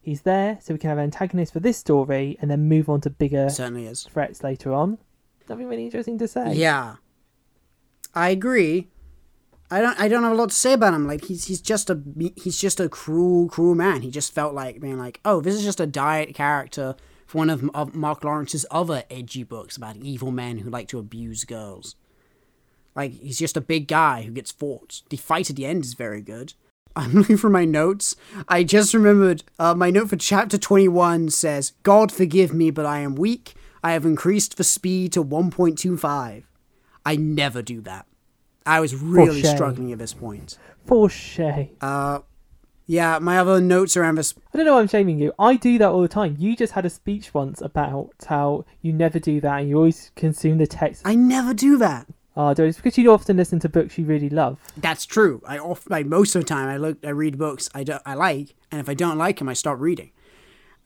He's 0.00 0.22
there 0.22 0.58
so 0.62 0.72
we 0.72 0.78
can 0.78 0.88
have 0.88 0.98
an 0.98 1.04
antagonist 1.04 1.52
for 1.52 1.60
this 1.60 1.76
story 1.76 2.38
and 2.40 2.50
then 2.50 2.68
move 2.68 2.88
on 2.88 3.02
to 3.02 3.10
bigger 3.10 3.50
certainly 3.50 3.86
is. 3.86 4.04
threats 4.04 4.42
later 4.42 4.72
on. 4.72 4.98
Nothing 5.48 5.68
really 5.68 5.84
interesting 5.84 6.18
to 6.18 6.28
say. 6.28 6.54
Yeah, 6.54 6.96
I 8.14 8.30
agree. 8.30 8.88
I 9.70 9.80
don't. 9.80 10.00
I 10.00 10.08
don't 10.08 10.22
have 10.22 10.32
a 10.32 10.36
lot 10.36 10.48
to 10.48 10.54
say 10.54 10.72
about 10.72 10.94
him. 10.94 11.06
Like 11.06 11.24
he's 11.24 11.44
he's 11.44 11.60
just 11.60 11.90
a 11.90 12.00
he's 12.36 12.58
just 12.58 12.80
a 12.80 12.88
cruel 12.88 13.48
cruel 13.48 13.74
man. 13.74 14.02
He 14.02 14.10
just 14.10 14.32
felt 14.32 14.54
like 14.54 14.80
being 14.80 14.98
like, 14.98 15.20
oh, 15.24 15.40
this 15.40 15.54
is 15.54 15.64
just 15.64 15.80
a 15.80 15.86
diet 15.86 16.34
character 16.34 16.96
for 17.26 17.38
one 17.38 17.50
of, 17.50 17.68
of 17.74 17.94
Mark 17.94 18.24
Lawrence's 18.24 18.64
other 18.70 19.04
edgy 19.10 19.42
books 19.42 19.76
about 19.76 19.96
evil 19.96 20.30
men 20.30 20.58
who 20.58 20.70
like 20.70 20.88
to 20.88 20.98
abuse 20.98 21.44
girls. 21.44 21.96
Like 22.96 23.12
he's 23.12 23.38
just 23.38 23.56
a 23.56 23.60
big 23.60 23.86
guy 23.86 24.22
who 24.22 24.32
gets 24.32 24.50
fought. 24.50 25.02
The 25.10 25.18
fight 25.18 25.50
at 25.50 25.56
the 25.56 25.66
end 25.66 25.84
is 25.84 25.94
very 25.94 26.22
good. 26.22 26.54
I'm 26.96 27.12
looking 27.12 27.36
for 27.36 27.50
my 27.50 27.66
notes. 27.66 28.16
I 28.48 28.64
just 28.64 28.94
remembered 28.94 29.44
uh, 29.58 29.74
my 29.74 29.90
note 29.90 30.08
for 30.08 30.16
chapter 30.16 30.56
21 30.58 31.28
says, 31.30 31.74
God 31.82 32.10
forgive 32.10 32.52
me, 32.52 32.70
but 32.70 32.86
I 32.86 33.00
am 33.00 33.14
weak. 33.14 33.54
I 33.84 33.92
have 33.92 34.04
increased 34.04 34.56
the 34.56 34.64
speed 34.64 35.12
to 35.12 35.22
1.25. 35.22 36.44
I 37.06 37.16
never 37.16 37.62
do 37.62 37.80
that. 37.82 38.06
I 38.66 38.80
was 38.80 38.94
really 38.94 39.42
struggling 39.42 39.92
at 39.92 39.98
this 39.98 40.14
point. 40.14 40.58
For 40.86 41.08
shame. 41.08 41.70
Uh, 41.80 42.20
yeah, 42.86 43.18
my 43.18 43.38
other 43.38 43.60
notes 43.60 43.96
around 43.96 44.16
this. 44.16 44.34
I 44.52 44.56
don't 44.56 44.66
know 44.66 44.74
why 44.74 44.80
I'm 44.80 44.88
shaming 44.88 45.18
you. 45.18 45.32
I 45.38 45.56
do 45.56 45.76
that 45.78 45.88
all 45.88 46.00
the 46.00 46.08
time. 46.08 46.36
You 46.38 46.56
just 46.56 46.72
had 46.72 46.86
a 46.86 46.90
speech 46.90 47.34
once 47.34 47.60
about 47.60 48.12
how 48.26 48.64
you 48.80 48.92
never 48.92 49.18
do 49.18 49.40
that 49.42 49.60
and 49.60 49.68
you 49.68 49.76
always 49.76 50.10
consume 50.16 50.58
the 50.58 50.66
text. 50.66 51.02
I 51.04 51.14
never 51.14 51.52
do 51.52 51.76
that. 51.78 52.06
Oh, 52.36 52.54
do 52.54 52.64
it's 52.64 52.76
because 52.76 52.96
you 52.96 53.12
often 53.12 53.36
listen 53.36 53.58
to 53.60 53.68
books 53.68 53.98
you 53.98 54.04
really 54.04 54.30
love. 54.30 54.58
That's 54.76 55.04
true. 55.04 55.42
I 55.46 55.58
often, 55.58 55.90
like 55.90 56.06
most 56.06 56.36
of 56.36 56.42
the 56.42 56.48
time 56.48 56.68
I 56.68 56.76
look, 56.76 56.98
I 57.04 57.10
read 57.10 57.36
books 57.36 57.68
I 57.74 57.84
don't, 57.84 58.00
I 58.06 58.14
like, 58.14 58.54
and 58.70 58.80
if 58.80 58.88
I 58.88 58.94
don't 58.94 59.18
like 59.18 59.38
them, 59.38 59.48
I 59.48 59.54
stop 59.54 59.80
reading. 59.80 60.12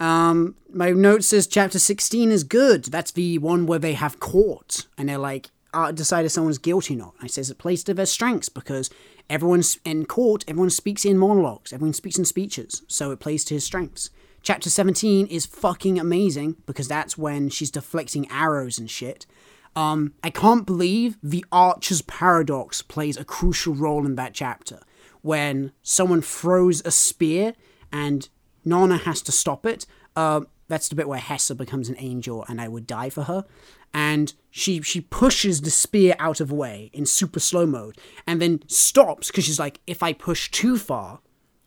Um, 0.01 0.57
my 0.73 0.91
note 0.91 1.25
says 1.25 1.47
chapter 1.47 1.79
sixteen 1.79 2.31
is 2.33 2.43
good. 2.43 2.87
That's 2.87 3.13
the 3.13 3.39
one 3.39 3.67
where 3.67 3.79
they 3.79 3.93
have 3.93 4.19
court 4.19 4.87
and 4.97 5.09
they're 5.09 5.19
like 5.19 5.51
decide 5.95 6.25
if 6.25 6.33
someone's 6.33 6.59
guilty 6.59 6.95
or 6.95 6.99
not. 6.99 7.15
I 7.21 7.27
says 7.27 7.51
it 7.51 7.59
plays 7.59 7.83
to 7.85 7.95
their 7.95 8.07
strengths 8.07 8.49
because 8.49 8.91
everyone's 9.29 9.79
in 9.85 10.07
court. 10.07 10.45
Everyone 10.47 10.71
speaks 10.71 11.05
in 11.05 11.19
monologues. 11.19 11.73
Everyone 11.73 11.95
speaks 11.95 12.19
in 12.19 12.25
speeches, 12.25 12.83
so 12.89 13.11
it 13.11 13.21
plays 13.21 13.45
to 13.45 13.55
his 13.55 13.65
strengths. 13.65 14.11
Chapter 14.43 14.71
seventeen 14.71 15.27
is 15.27 15.47
fucking 15.47 15.99
amazing 15.99 16.57
because 16.67 16.89
that's 16.89 17.17
when 17.17 17.49
she's 17.49 17.71
deflecting 17.71 18.31
arrows 18.31 18.79
and 18.79 18.91
shit. 18.91 19.27
Um, 19.75 20.15
I 20.23 20.31
can't 20.31 20.67
believe 20.67 21.17
the 21.23 21.45
Archer's 21.51 22.03
Paradox 22.03 22.83
plays 22.83 23.17
a 23.17 23.25
crucial 23.25 23.75
role 23.75 24.05
in 24.05 24.17
that 24.17 24.35
chapter. 24.35 24.81
When 25.23 25.73
someone 25.83 26.21
throws 26.21 26.83
a 26.85 26.91
spear 26.91 27.55
and 27.91 28.29
Nona 28.65 28.97
has 28.97 29.23
to 29.23 29.33
stop 29.33 29.67
it. 29.67 29.87
Uh, 30.15 30.43
that's 30.69 30.89
the 30.89 30.95
bit 30.95 31.09
where 31.09 31.19
Hessa 31.19 31.55
becomes 31.55 31.89
an 31.89 31.97
angel 31.99 32.45
and 32.49 32.61
I 32.61 32.69
would 32.69 32.87
die 32.87 33.11
for 33.11 33.25
her. 33.25 33.45
And 33.93 34.35
she 34.55 34.83
she 34.83 35.01
pushes 35.01 35.63
the 35.63 35.71
spear 35.71 36.15
out 36.19 36.39
of 36.39 36.49
the 36.49 36.55
way 36.55 36.91
in 36.93 37.07
super 37.07 37.41
slow 37.41 37.65
mode 37.65 37.97
and 38.27 38.41
then 38.41 38.61
stops 38.69 39.29
because 39.29 39.45
she's 39.45 39.59
like, 39.59 39.81
if 39.87 40.03
I 40.03 40.13
push 40.13 40.51
too 40.51 40.77
far, 40.77 41.21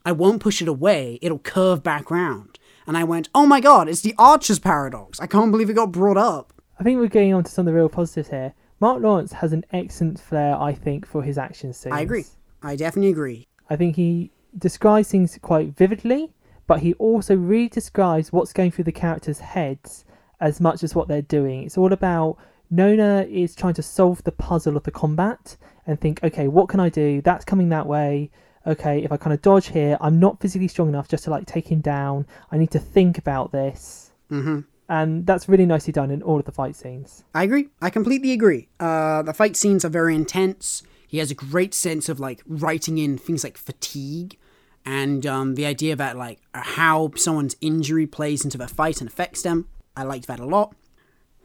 I 0.05 0.11
won't 0.11 0.39
push 0.39 0.61
it 0.61 0.67
away, 0.67 1.17
it'll 1.21 1.39
curve 1.39 1.81
back 1.81 2.11
round. 2.11 2.59
And 2.85 2.95
I 2.95 3.03
went, 3.03 3.27
oh 3.33 3.47
my 3.47 3.59
god, 3.59 3.89
it's 3.89 4.01
the 4.01 4.13
Archer's 4.19 4.59
Paradox. 4.59 5.19
I 5.19 5.25
can't 5.25 5.51
believe 5.51 5.71
it 5.71 5.73
got 5.73 5.91
brought 5.91 6.17
up. 6.17 6.53
I 6.79 6.83
think 6.83 6.99
we're 6.99 7.07
getting 7.07 7.33
on 7.33 7.43
to 7.43 7.51
some 7.51 7.67
of 7.67 7.73
the 7.73 7.77
real 7.77 7.89
positives 7.89 8.29
here. 8.29 8.53
Mark 8.79 9.01
Lawrence 9.01 9.33
has 9.33 9.51
an 9.51 9.65
excellent 9.73 10.19
flair, 10.19 10.55
I 10.55 10.73
think, 10.73 11.07
for 11.07 11.23
his 11.23 11.39
action 11.39 11.73
scenes. 11.73 11.95
I 11.95 12.01
agree. 12.01 12.25
I 12.61 12.75
definitely 12.75 13.09
agree. 13.09 13.47
I 13.67 13.77
think 13.77 13.95
he 13.95 14.29
describes 14.55 15.09
things 15.09 15.39
quite 15.41 15.75
vividly, 15.75 16.33
but 16.67 16.81
he 16.81 16.93
also 16.95 17.35
really 17.35 17.69
describes 17.69 18.31
what's 18.31 18.53
going 18.53 18.69
through 18.69 18.83
the 18.83 18.91
characters' 18.91 19.39
heads 19.39 20.05
as 20.39 20.61
much 20.61 20.83
as 20.83 20.93
what 20.93 21.07
they're 21.07 21.23
doing. 21.23 21.63
It's 21.63 21.79
all 21.79 21.91
about 21.91 22.37
Nona 22.69 23.25
is 23.29 23.55
trying 23.55 23.73
to 23.75 23.83
solve 23.83 24.23
the 24.23 24.31
puzzle 24.31 24.77
of 24.77 24.83
the 24.83 24.91
combat 24.91 25.57
and 25.87 25.99
think, 25.99 26.23
okay, 26.23 26.47
what 26.47 26.69
can 26.69 26.79
I 26.79 26.89
do? 26.89 27.21
That's 27.21 27.45
coming 27.45 27.69
that 27.69 27.87
way. 27.87 28.31
Okay, 28.67 29.03
if 29.03 29.11
I 29.11 29.17
kind 29.17 29.33
of 29.33 29.41
dodge 29.41 29.67
here, 29.67 29.97
I'm 30.01 30.19
not 30.19 30.39
physically 30.39 30.67
strong 30.67 30.89
enough 30.89 31.07
just 31.07 31.25
to 31.25 31.29
like 31.29 31.45
take 31.45 31.67
him 31.67 31.81
down. 31.81 32.25
I 32.51 32.57
need 32.57 32.71
to 32.71 32.79
think 32.79 33.17
about 33.17 33.51
this. 33.51 34.11
hmm 34.29 34.61
And 34.89 35.25
that's 35.25 35.47
really 35.47 35.67
nicely 35.67 35.93
done 35.93 36.09
in 36.09 36.23
all 36.23 36.39
of 36.39 36.45
the 36.45 36.51
fight 36.51 36.75
scenes. 36.75 37.23
I 37.33 37.43
agree. 37.43 37.67
I 37.81 37.91
completely 37.91 38.31
agree. 38.31 38.67
Uh, 38.79 39.21
the 39.21 39.33
fight 39.33 39.55
scenes 39.55 39.85
are 39.85 39.89
very 39.89 40.15
intense. 40.15 40.81
He 41.07 41.19
has 41.19 41.29
a 41.29 41.35
great 41.35 41.73
sense 41.75 42.09
of 42.09 42.19
like 42.19 42.41
writing 42.47 42.97
in 42.97 43.17
things 43.17 43.43
like 43.43 43.57
fatigue 43.57 44.37
and 44.85 45.25
um, 45.25 45.55
the 45.55 45.65
idea 45.65 45.95
that 45.95 46.17
like 46.17 46.39
how 46.53 47.11
someone's 47.15 47.55
injury 47.61 48.07
plays 48.07 48.43
into 48.43 48.57
their 48.57 48.67
fight 48.67 48.99
and 49.01 49.09
affects 49.09 49.41
them. 49.41 49.67
I 49.95 50.03
liked 50.03 50.27
that 50.27 50.39
a 50.39 50.45
lot. 50.45 50.75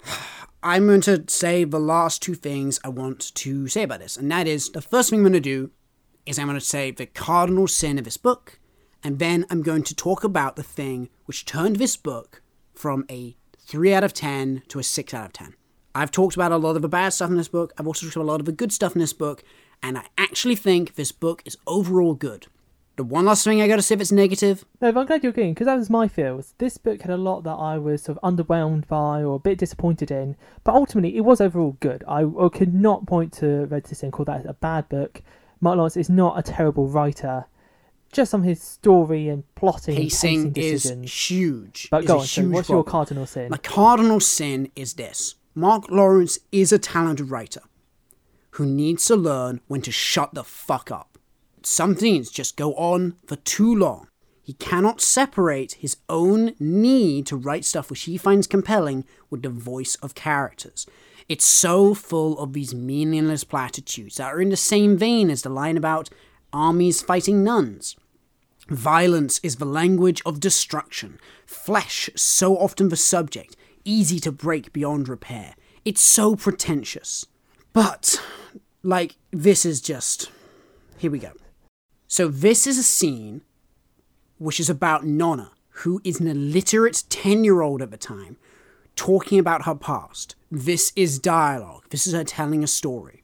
I'm 0.62 0.86
going 0.86 1.00
to 1.02 1.24
say 1.26 1.64
the 1.64 1.80
last 1.80 2.20
two 2.20 2.34
things 2.34 2.78
I 2.84 2.90
want 2.90 3.34
to 3.34 3.66
say 3.66 3.84
about 3.84 4.00
this, 4.00 4.18
and 4.18 4.30
that 4.30 4.46
is 4.46 4.68
the 4.68 4.82
first 4.82 5.08
thing 5.08 5.20
I'm 5.20 5.22
going 5.22 5.32
to 5.32 5.40
do 5.40 5.70
is 6.26 6.38
I'm 6.38 6.48
going 6.48 6.58
to 6.58 6.64
say 6.64 6.90
the 6.90 7.06
cardinal 7.06 7.66
sin 7.66 7.98
of 7.98 8.04
this 8.04 8.18
book, 8.18 8.58
and 9.02 9.18
then 9.18 9.46
I'm 9.48 9.62
going 9.62 9.84
to 9.84 9.94
talk 9.94 10.22
about 10.22 10.56
the 10.56 10.62
thing 10.62 11.08
which 11.24 11.46
turned 11.46 11.76
this 11.76 11.96
book 11.96 12.42
from 12.74 13.06
a 13.10 13.36
3 13.58 13.94
out 13.94 14.04
of 14.04 14.12
10 14.12 14.64
to 14.68 14.78
a 14.78 14.82
6 14.82 15.14
out 15.14 15.24
of 15.24 15.32
10. 15.32 15.54
I've 15.94 16.10
talked 16.10 16.34
about 16.34 16.52
a 16.52 16.58
lot 16.58 16.76
of 16.76 16.82
the 16.82 16.88
bad 16.88 17.14
stuff 17.14 17.30
in 17.30 17.38
this 17.38 17.48
book, 17.48 17.72
I've 17.78 17.86
also 17.86 18.04
talked 18.04 18.16
about 18.16 18.24
a 18.24 18.32
lot 18.32 18.40
of 18.40 18.46
the 18.46 18.52
good 18.52 18.70
stuff 18.70 18.94
in 18.94 19.00
this 19.00 19.14
book, 19.14 19.42
and 19.82 19.96
I 19.96 20.04
actually 20.18 20.56
think 20.56 20.94
this 20.94 21.10
book 21.10 21.40
is 21.46 21.56
overall 21.66 22.12
good. 22.12 22.48
The 23.00 23.04
one 23.04 23.24
last 23.24 23.44
thing 23.44 23.62
I 23.62 23.66
gotta 23.66 23.80
say 23.80 23.94
it's 23.94 24.12
negative 24.12 24.66
No, 24.78 24.92
but 24.92 25.00
I'm 25.00 25.06
glad 25.06 25.22
you're 25.22 25.30
agreeing 25.30 25.54
because 25.54 25.64
that 25.64 25.78
was 25.78 25.88
my 25.88 26.06
feels. 26.06 26.52
This 26.58 26.76
book 26.76 27.00
had 27.00 27.10
a 27.10 27.16
lot 27.16 27.44
that 27.44 27.54
I 27.54 27.78
was 27.78 28.02
sort 28.02 28.18
of 28.18 28.22
underwhelmed 28.22 28.86
by 28.88 29.22
or 29.22 29.36
a 29.36 29.38
bit 29.38 29.56
disappointed 29.56 30.10
in, 30.10 30.36
but 30.64 30.74
ultimately 30.74 31.16
it 31.16 31.22
was 31.22 31.40
overall 31.40 31.78
good. 31.80 32.04
I, 32.06 32.24
I 32.24 32.48
could 32.52 32.74
not 32.74 33.06
point 33.06 33.32
to 33.38 33.64
Red 33.64 33.86
Sister 33.86 34.04
and 34.04 34.12
call 34.12 34.26
that 34.26 34.44
a 34.44 34.52
bad 34.52 34.90
book. 34.90 35.22
Mark 35.62 35.78
Lawrence 35.78 35.96
is 35.96 36.10
not 36.10 36.38
a 36.38 36.42
terrible 36.42 36.88
writer. 36.88 37.46
Just 38.12 38.34
on 38.34 38.42
his 38.42 38.60
story 38.60 39.30
and 39.30 39.44
plotting, 39.54 39.96
pacing 39.96 40.52
pacing 40.52 41.04
is 41.04 41.10
huge. 41.30 41.88
But 41.90 42.04
go 42.04 42.18
on. 42.18 42.26
So 42.26 42.42
what's 42.50 42.68
your 42.68 42.84
cardinal 42.84 43.24
sin? 43.24 43.48
My 43.48 43.56
cardinal 43.56 44.20
sin 44.20 44.70
is 44.76 44.92
this 44.92 45.36
Mark 45.54 45.90
Lawrence 45.90 46.38
is 46.52 46.70
a 46.70 46.78
talented 46.78 47.30
writer 47.30 47.62
who 48.50 48.66
needs 48.66 49.06
to 49.06 49.16
learn 49.16 49.62
when 49.68 49.80
to 49.80 49.90
shut 49.90 50.34
the 50.34 50.44
fuck 50.44 50.90
up. 50.90 51.09
Some 51.62 51.94
things 51.94 52.30
just 52.30 52.56
go 52.56 52.74
on 52.74 53.16
for 53.26 53.36
too 53.36 53.74
long. 53.74 54.08
He 54.42 54.54
cannot 54.54 55.00
separate 55.00 55.74
his 55.74 55.98
own 56.08 56.54
need 56.58 57.26
to 57.26 57.36
write 57.36 57.64
stuff 57.64 57.90
which 57.90 58.02
he 58.02 58.16
finds 58.16 58.46
compelling 58.46 59.04
with 59.28 59.42
the 59.42 59.50
voice 59.50 59.94
of 59.96 60.14
characters. 60.14 60.86
It's 61.28 61.46
so 61.46 61.94
full 61.94 62.36
of 62.38 62.52
these 62.52 62.74
meaningless 62.74 63.44
platitudes 63.44 64.16
that 64.16 64.32
are 64.32 64.40
in 64.40 64.48
the 64.48 64.56
same 64.56 64.96
vein 64.96 65.30
as 65.30 65.42
the 65.42 65.50
line 65.50 65.76
about 65.76 66.10
armies 66.52 67.02
fighting 67.02 67.44
nuns. 67.44 67.94
Violence 68.68 69.38
is 69.42 69.56
the 69.56 69.64
language 69.64 70.22
of 70.26 70.40
destruction, 70.40 71.20
flesh 71.46 72.10
so 72.16 72.56
often 72.56 72.88
the 72.88 72.96
subject, 72.96 73.56
easy 73.84 74.18
to 74.18 74.32
break 74.32 74.72
beyond 74.72 75.08
repair. 75.08 75.54
It's 75.84 76.00
so 76.00 76.34
pretentious. 76.34 77.26
But, 77.72 78.20
like, 78.82 79.16
this 79.30 79.64
is 79.64 79.80
just. 79.80 80.30
Here 80.98 81.10
we 81.10 81.20
go. 81.20 81.32
So, 82.12 82.26
this 82.26 82.66
is 82.66 82.76
a 82.76 82.82
scene 82.82 83.42
which 84.38 84.58
is 84.58 84.68
about 84.68 85.06
Nona, 85.06 85.52
who 85.84 86.00
is 86.02 86.18
an 86.18 86.26
illiterate 86.26 87.04
10 87.08 87.44
year 87.44 87.60
old 87.60 87.80
at 87.80 87.92
the 87.92 87.96
time, 87.96 88.36
talking 88.96 89.38
about 89.38 89.64
her 89.64 89.76
past. 89.76 90.34
This 90.50 90.92
is 90.96 91.20
dialogue. 91.20 91.84
This 91.90 92.08
is 92.08 92.12
her 92.12 92.24
telling 92.24 92.64
a 92.64 92.66
story. 92.66 93.22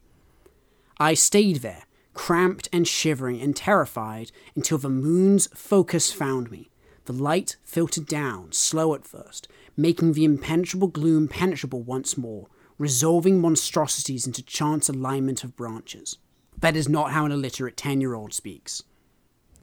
I 0.97 1.15
stayed 1.15 1.57
there, 1.57 1.83
cramped 2.13 2.69
and 2.71 2.87
shivering 2.87 3.41
and 3.41 3.53
terrified, 3.53 4.31
until 4.55 4.77
the 4.77 4.87
moon's 4.87 5.47
focus 5.47 6.13
found 6.13 6.49
me. 6.49 6.69
The 7.07 7.13
light 7.13 7.57
filtered 7.65 8.05
down, 8.05 8.53
slow 8.53 8.95
at 8.95 9.03
first, 9.03 9.49
making 9.75 10.13
the 10.13 10.23
impenetrable 10.23 10.87
gloom 10.87 11.27
penetrable 11.27 11.83
once 11.83 12.17
more, 12.17 12.47
resolving 12.77 13.41
monstrosities 13.41 14.25
into 14.25 14.41
chance 14.41 14.87
alignment 14.87 15.43
of 15.43 15.57
branches. 15.57 16.19
That 16.59 16.75
is 16.75 16.89
not 16.89 17.11
how 17.11 17.25
an 17.25 17.31
illiterate 17.31 17.77
10 17.77 18.01
year 18.01 18.13
old 18.13 18.33
speaks. 18.33 18.83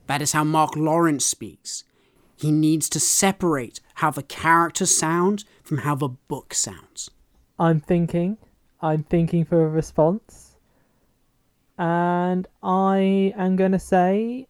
That 0.07 0.23
is 0.23 0.33
how 0.33 0.45
Mark 0.45 0.77
Lawrence 0.77 1.25
speaks. 1.25 1.85
He 2.37 2.51
needs 2.51 2.89
to 2.91 3.01
separate 3.01 3.81
how 3.95 4.11
the 4.11 4.23
character 4.23 4.87
sounds 4.87 5.45
from 5.63 5.79
how 5.79 5.95
the 5.95 6.09
book 6.09 6.53
sounds. 6.55 7.11
I'm 7.59 7.81
thinking. 7.81 8.37
I'm 8.83 9.05
thinking 9.05 9.45
for 9.45 9.65
a 9.65 9.69
response. 9.69 10.57
And 11.79 12.47
I 12.63 13.33
am 13.37 13.57
going 13.57 13.73
to 13.73 13.79
say 13.79 14.47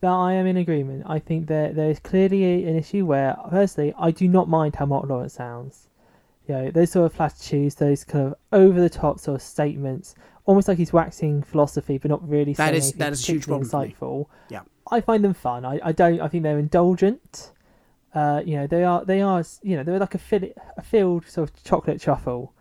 that 0.00 0.10
I 0.10 0.34
am 0.34 0.46
in 0.46 0.56
agreement. 0.56 1.04
I 1.06 1.18
think 1.18 1.46
that 1.48 1.74
there 1.74 1.90
is 1.90 1.98
clearly 1.98 2.64
an 2.64 2.76
issue 2.76 3.06
where, 3.06 3.36
firstly, 3.50 3.94
I 3.98 4.10
do 4.10 4.28
not 4.28 4.48
mind 4.48 4.76
how 4.76 4.86
Mark 4.86 5.08
Lawrence 5.08 5.34
sounds. 5.34 5.88
You 6.48 6.54
know, 6.54 6.70
those 6.70 6.90
sort 6.90 7.06
of 7.06 7.14
platitudes, 7.16 7.76
those 7.76 8.04
kind 8.04 8.26
of 8.26 8.34
over 8.52 8.80
the 8.80 8.90
top 8.90 9.20
sort 9.20 9.36
of 9.36 9.42
statements, 9.42 10.14
almost 10.44 10.68
like 10.68 10.78
he's 10.78 10.92
waxing 10.92 11.42
philosophy, 11.42 11.98
but 11.98 12.10
not 12.10 12.26
really 12.28 12.52
That 12.54 12.74
is- 12.74 12.92
that 12.94 13.12
is 13.12 13.28
a 13.28 13.32
huge 13.32 13.46
problem 13.46 13.68
insightful. 13.68 14.26
Yeah. 14.50 14.60
I 14.90 15.00
find 15.00 15.22
them 15.24 15.34
fun. 15.34 15.64
I, 15.64 15.78
I 15.82 15.92
don't. 15.92 16.20
I 16.20 16.28
think 16.28 16.42
they're 16.42 16.58
indulgent. 16.58 17.52
Uh, 18.14 18.42
you 18.44 18.56
know, 18.56 18.66
they 18.66 18.84
are. 18.84 19.04
They 19.04 19.22
are. 19.22 19.42
You 19.62 19.76
know, 19.76 19.84
they're 19.84 19.98
like 19.98 20.14
a, 20.14 20.18
fil- 20.18 20.52
a 20.76 20.82
filled 20.82 21.26
sort 21.28 21.48
of 21.50 21.62
chocolate 21.64 22.00
truffle. 22.00 22.52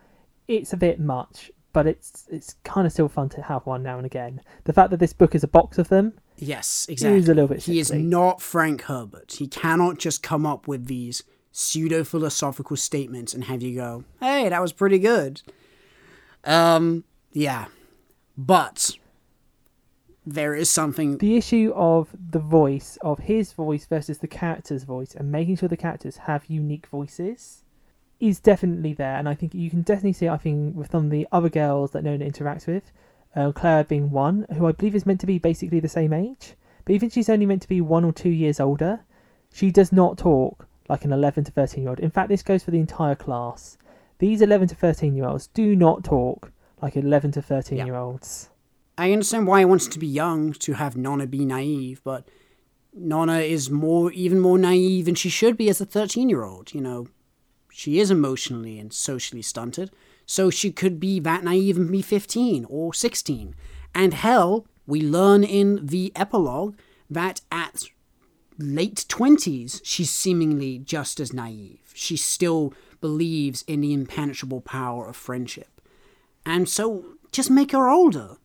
It's 0.47 0.71
a 0.71 0.77
bit 0.77 0.99
much, 0.99 1.51
but 1.73 1.87
it's 1.87 2.27
it's 2.29 2.55
kind 2.63 2.85
of 2.85 2.93
still 2.93 3.09
fun 3.09 3.29
to 3.29 3.41
have 3.41 3.65
one 3.65 3.81
now 3.83 3.97
and 3.97 4.05
again. 4.05 4.41
The 4.65 4.71
fact 4.73 4.91
that 4.91 4.97
this 4.99 5.13
book 5.13 5.33
is 5.35 5.43
a 5.43 5.47
box 5.47 5.77
of 5.77 5.89
them 5.89 6.13
Yes, 6.37 6.85
exactly. 6.89 7.17
is 7.19 7.27
a 7.27 7.33
little 7.33 7.47
bit. 7.49 7.63
He 7.63 7.79
is 7.79 7.91
not 7.91 8.41
Frank 8.41 8.83
Herbert. 8.83 9.33
He 9.39 9.47
cannot 9.47 9.97
just 9.97 10.21
come 10.23 10.45
up 10.45 10.67
with 10.67 10.85
these 10.85 11.23
pseudo 11.51 12.03
philosophical 12.03 12.77
statements 12.77 13.33
and 13.33 13.45
have 13.45 13.61
you 13.61 13.75
go, 13.75 14.03
"Hey, 14.21 14.47
that 14.47 14.61
was 14.61 14.71
pretty 14.73 14.99
good." 14.99 15.41
Um, 16.43 17.03
yeah, 17.33 17.65
but 18.37 18.91
there 20.25 20.53
is 20.53 20.69
something. 20.69 21.17
the 21.17 21.35
issue 21.35 21.73
of 21.75 22.09
the 22.31 22.39
voice 22.39 22.97
of 23.01 23.19
his 23.19 23.53
voice 23.53 23.85
versus 23.85 24.19
the 24.19 24.27
character's 24.27 24.83
voice 24.83 25.15
and 25.15 25.31
making 25.31 25.55
sure 25.55 25.67
the 25.67 25.77
characters 25.77 26.17
have 26.17 26.45
unique 26.45 26.85
voices 26.87 27.63
is 28.19 28.39
definitely 28.39 28.93
there. 28.93 29.15
And 29.15 29.27
i 29.27 29.33
think 29.33 29.55
you 29.55 29.69
can 29.69 29.81
definitely 29.81 30.13
see 30.13 30.27
it, 30.27 30.31
i 30.31 30.37
think 30.37 30.75
with 30.75 30.91
some 30.91 31.05
of 31.05 31.11
the 31.11 31.27
other 31.31 31.49
girls 31.49 31.91
that 31.91 32.03
nona 32.03 32.25
interacts 32.25 32.67
with 32.67 32.91
uh, 33.35 33.83
being 33.83 34.11
one 34.11 34.45
who 34.55 34.67
i 34.67 34.71
believe 34.71 34.95
is 34.95 35.05
meant 35.05 35.21
to 35.21 35.25
be 35.25 35.39
basically 35.39 35.79
the 35.79 35.87
same 35.89 36.13
age. 36.13 36.55
But 36.85 36.95
even 36.95 37.09
she's 37.09 37.29
only 37.29 37.45
meant 37.45 37.61
to 37.63 37.69
be 37.69 37.81
one 37.81 38.05
or 38.05 38.11
two 38.11 38.29
years 38.29 38.59
older 38.59 39.01
she 39.53 39.71
does 39.71 39.91
not 39.91 40.17
talk 40.17 40.67
like 40.87 41.03
an 41.05 41.11
11 41.11 41.45
to 41.45 41.51
13 41.51 41.83
year 41.83 41.89
old. 41.89 41.99
In 41.99 42.11
fact 42.11 42.29
this 42.29 42.43
goes 42.43 42.63
for 42.63 42.71
the 42.71 42.79
entire 42.79 43.15
class. 43.15 43.77
These 44.19 44.41
11 44.41 44.67
to 44.69 44.75
13 44.75 45.15
year 45.15 45.25
olds 45.25 45.47
do 45.47 45.75
not 45.75 46.03
talk 46.03 46.51
like 46.81 46.95
11 46.95 47.31
to 47.33 47.41
13 47.41 47.77
Yeah. 47.77 47.85
year 47.85 47.95
olds 47.95 48.49
I 48.97 49.13
understand 49.13 49.47
why 49.47 49.59
he 49.59 49.65
wants 49.65 49.87
to 49.87 49.97
be 49.99 50.05
young 50.07 50.53
to 50.53 50.73
have 50.73 50.95
Nona 50.95 51.25
be 51.25 51.43
naive, 51.45 52.01
but 52.03 52.27
Nona 52.93 53.37
is 53.39 53.69
more, 53.69 54.11
even 54.11 54.39
more 54.39 54.57
naive 54.59 55.05
than 55.05 55.15
she 55.15 55.29
should 55.29 55.55
be 55.57 55.69
as 55.69 55.79
a 55.81 55.85
thirteen-year-old. 55.85 56.73
You 56.73 56.81
know, 56.81 57.07
she 57.71 57.99
is 57.99 58.11
emotionally 58.11 58.77
and 58.77 58.91
socially 58.93 59.41
stunted, 59.41 59.89
so 60.25 60.49
she 60.49 60.71
could 60.71 60.99
be 60.99 61.19
that 61.21 61.43
naive 61.43 61.77
and 61.77 61.89
be 61.89 62.01
fifteen 62.03 62.65
or 62.69 62.93
sixteen. 62.93 63.55
And 63.95 64.13
hell, 64.13 64.67
we 64.85 65.01
learn 65.01 65.43
in 65.45 65.85
the 65.87 66.11
epilogue 66.15 66.75
that 67.09 67.41
at 67.51 67.85
late 68.59 69.05
20s, 69.07 69.79
she's 69.83 70.11
seemingly 70.11 70.77
just 70.79 71.19
as 71.19 71.33
naive. 71.33 71.91
She 71.95 72.17
still 72.17 72.73
believes 72.99 73.63
in 73.67 73.81
the 73.81 73.93
impenetrable 73.93 74.61
power 74.61 75.07
of 75.07 75.15
friendship. 75.15 75.70
And 76.45 76.67
so 76.67 77.05
just 77.31 77.49
make 77.49 77.71
her 77.71 77.89
older. 77.89 78.37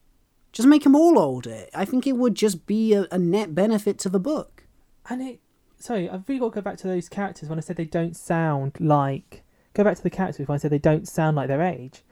Just 0.52 0.68
make 0.68 0.84
them 0.84 0.94
all 0.94 1.18
older. 1.18 1.66
I 1.74 1.84
think 1.84 2.06
it 2.06 2.16
would 2.16 2.34
just 2.34 2.66
be 2.66 2.94
a, 2.94 3.06
a 3.10 3.18
net 3.18 3.54
benefit 3.54 3.98
to 4.00 4.08
the 4.08 4.20
book. 4.20 4.64
And 5.08 5.22
it, 5.22 5.40
sorry, 5.78 6.08
I've 6.08 6.28
really 6.28 6.40
got 6.40 6.48
to 6.50 6.54
go 6.56 6.60
back 6.62 6.78
to 6.78 6.88
those 6.88 7.08
characters 7.08 7.48
when 7.48 7.58
I 7.58 7.60
said 7.60 7.76
they 7.76 7.84
don't 7.84 8.16
sound 8.16 8.72
like. 8.80 9.44
Go 9.74 9.84
back 9.84 9.96
to 9.96 10.02
the 10.02 10.10
characters 10.10 10.48
when 10.48 10.54
I 10.54 10.58
said 10.58 10.70
they 10.70 10.78
don't 10.78 11.06
sound 11.06 11.36
like 11.36 11.48
their 11.48 11.62
age. 11.62 12.02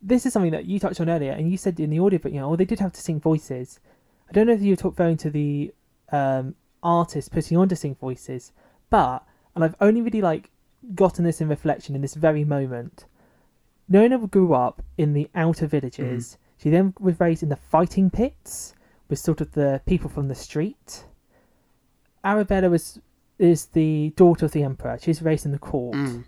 This 0.00 0.24
is 0.26 0.32
something 0.32 0.52
that 0.52 0.64
you 0.64 0.80
touched 0.80 1.00
on 1.00 1.10
earlier, 1.10 1.32
and 1.32 1.50
you 1.50 1.56
said 1.56 1.78
in 1.78 1.90
the 1.90 2.00
audiobook, 2.00 2.32
you 2.32 2.40
know, 2.40 2.52
oh, 2.52 2.56
they 2.56 2.64
did 2.64 2.80
have 2.80 2.92
to 2.92 3.00
sing 3.00 3.20
voices. 3.20 3.78
I 4.28 4.32
don't 4.32 4.46
know 4.46 4.54
if 4.54 4.62
you 4.62 4.74
were 4.74 4.90
referring 4.90 5.18
to 5.18 5.30
the 5.30 5.72
um, 6.10 6.54
artist 6.82 7.30
putting 7.30 7.56
on 7.56 7.68
to 7.68 7.76
sing 7.76 7.94
voices, 7.94 8.52
but, 8.90 9.24
and 9.54 9.62
I've 9.62 9.76
only 9.80 10.00
really 10.00 10.22
like 10.22 10.50
gotten 10.94 11.24
this 11.24 11.40
in 11.40 11.48
reflection 11.48 11.94
in 11.94 12.00
this 12.00 12.14
very 12.14 12.44
moment. 12.44 13.04
Nona 13.92 14.18
grew 14.26 14.54
up 14.54 14.82
in 14.96 15.12
the 15.12 15.28
outer 15.34 15.66
villages. 15.66 16.38
She 16.56 16.70
then 16.70 16.94
was 16.98 17.20
raised 17.20 17.42
in 17.42 17.48
the 17.50 17.56
fighting 17.56 18.08
pits 18.10 18.74
with 19.08 19.18
sort 19.18 19.40
of 19.40 19.52
the 19.52 19.82
people 19.86 20.08
from 20.08 20.28
the 20.28 20.34
street. 20.34 21.04
Arabella 22.24 22.70
was 22.70 23.00
is 23.38 23.66
the 23.66 24.12
daughter 24.16 24.46
of 24.46 24.52
the 24.52 24.62
emperor. 24.62 24.96
She's 25.00 25.20
raised 25.22 25.44
in 25.44 25.52
the 25.52 25.58
court. 25.58 25.96
Mm, 25.96 26.24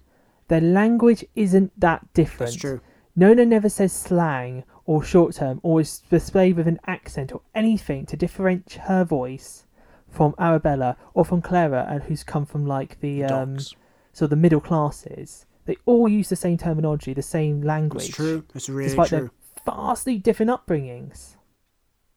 Their 0.49 0.61
language 0.61 1.25
isn't 1.37 1.73
that 1.81 2.13
different. 2.13 2.53
that's 2.53 2.61
true. 2.61 2.81
Nona 3.15 3.45
never 3.47 3.69
says 3.69 3.93
slang 3.93 4.65
or 4.85 5.05
short 5.05 5.35
term 5.37 5.61
or 5.63 5.81
is 5.81 6.01
displayed 6.11 6.57
with 6.57 6.67
an 6.67 6.81
accent 6.87 7.33
or 7.33 7.43
anything 7.55 8.05
to 8.07 8.17
differentiate 8.17 8.83
her 8.85 9.05
voice 9.05 9.67
from 10.11 10.35
Arabella 10.39 10.97
or 11.15 11.25
from 11.25 11.41
Clara, 11.41 11.87
and 11.89 12.03
who's 12.05 12.25
come 12.25 12.45
from 12.47 12.67
like 12.67 12.99
the 13.01 13.23
um, 13.25 13.55
Dogs. 13.55 13.75
so 14.13 14.27
the 14.27 14.37
middle 14.37 14.61
classes. 14.61 15.47
They 15.67 15.77
all 15.87 16.09
use 16.09 16.29
the 16.29 16.37
same 16.37 16.59
terminology, 16.59 17.15
the 17.15 17.23
same 17.23 17.63
language, 17.63 18.05
That's 18.07 18.17
true. 18.17 18.45
That's 18.53 18.69
really 18.69 18.89
despite 18.89 19.09
true. 19.09 19.19
their 19.19 19.31
vastly 19.65 20.19
different 20.19 20.51
upbringings. 20.51 21.37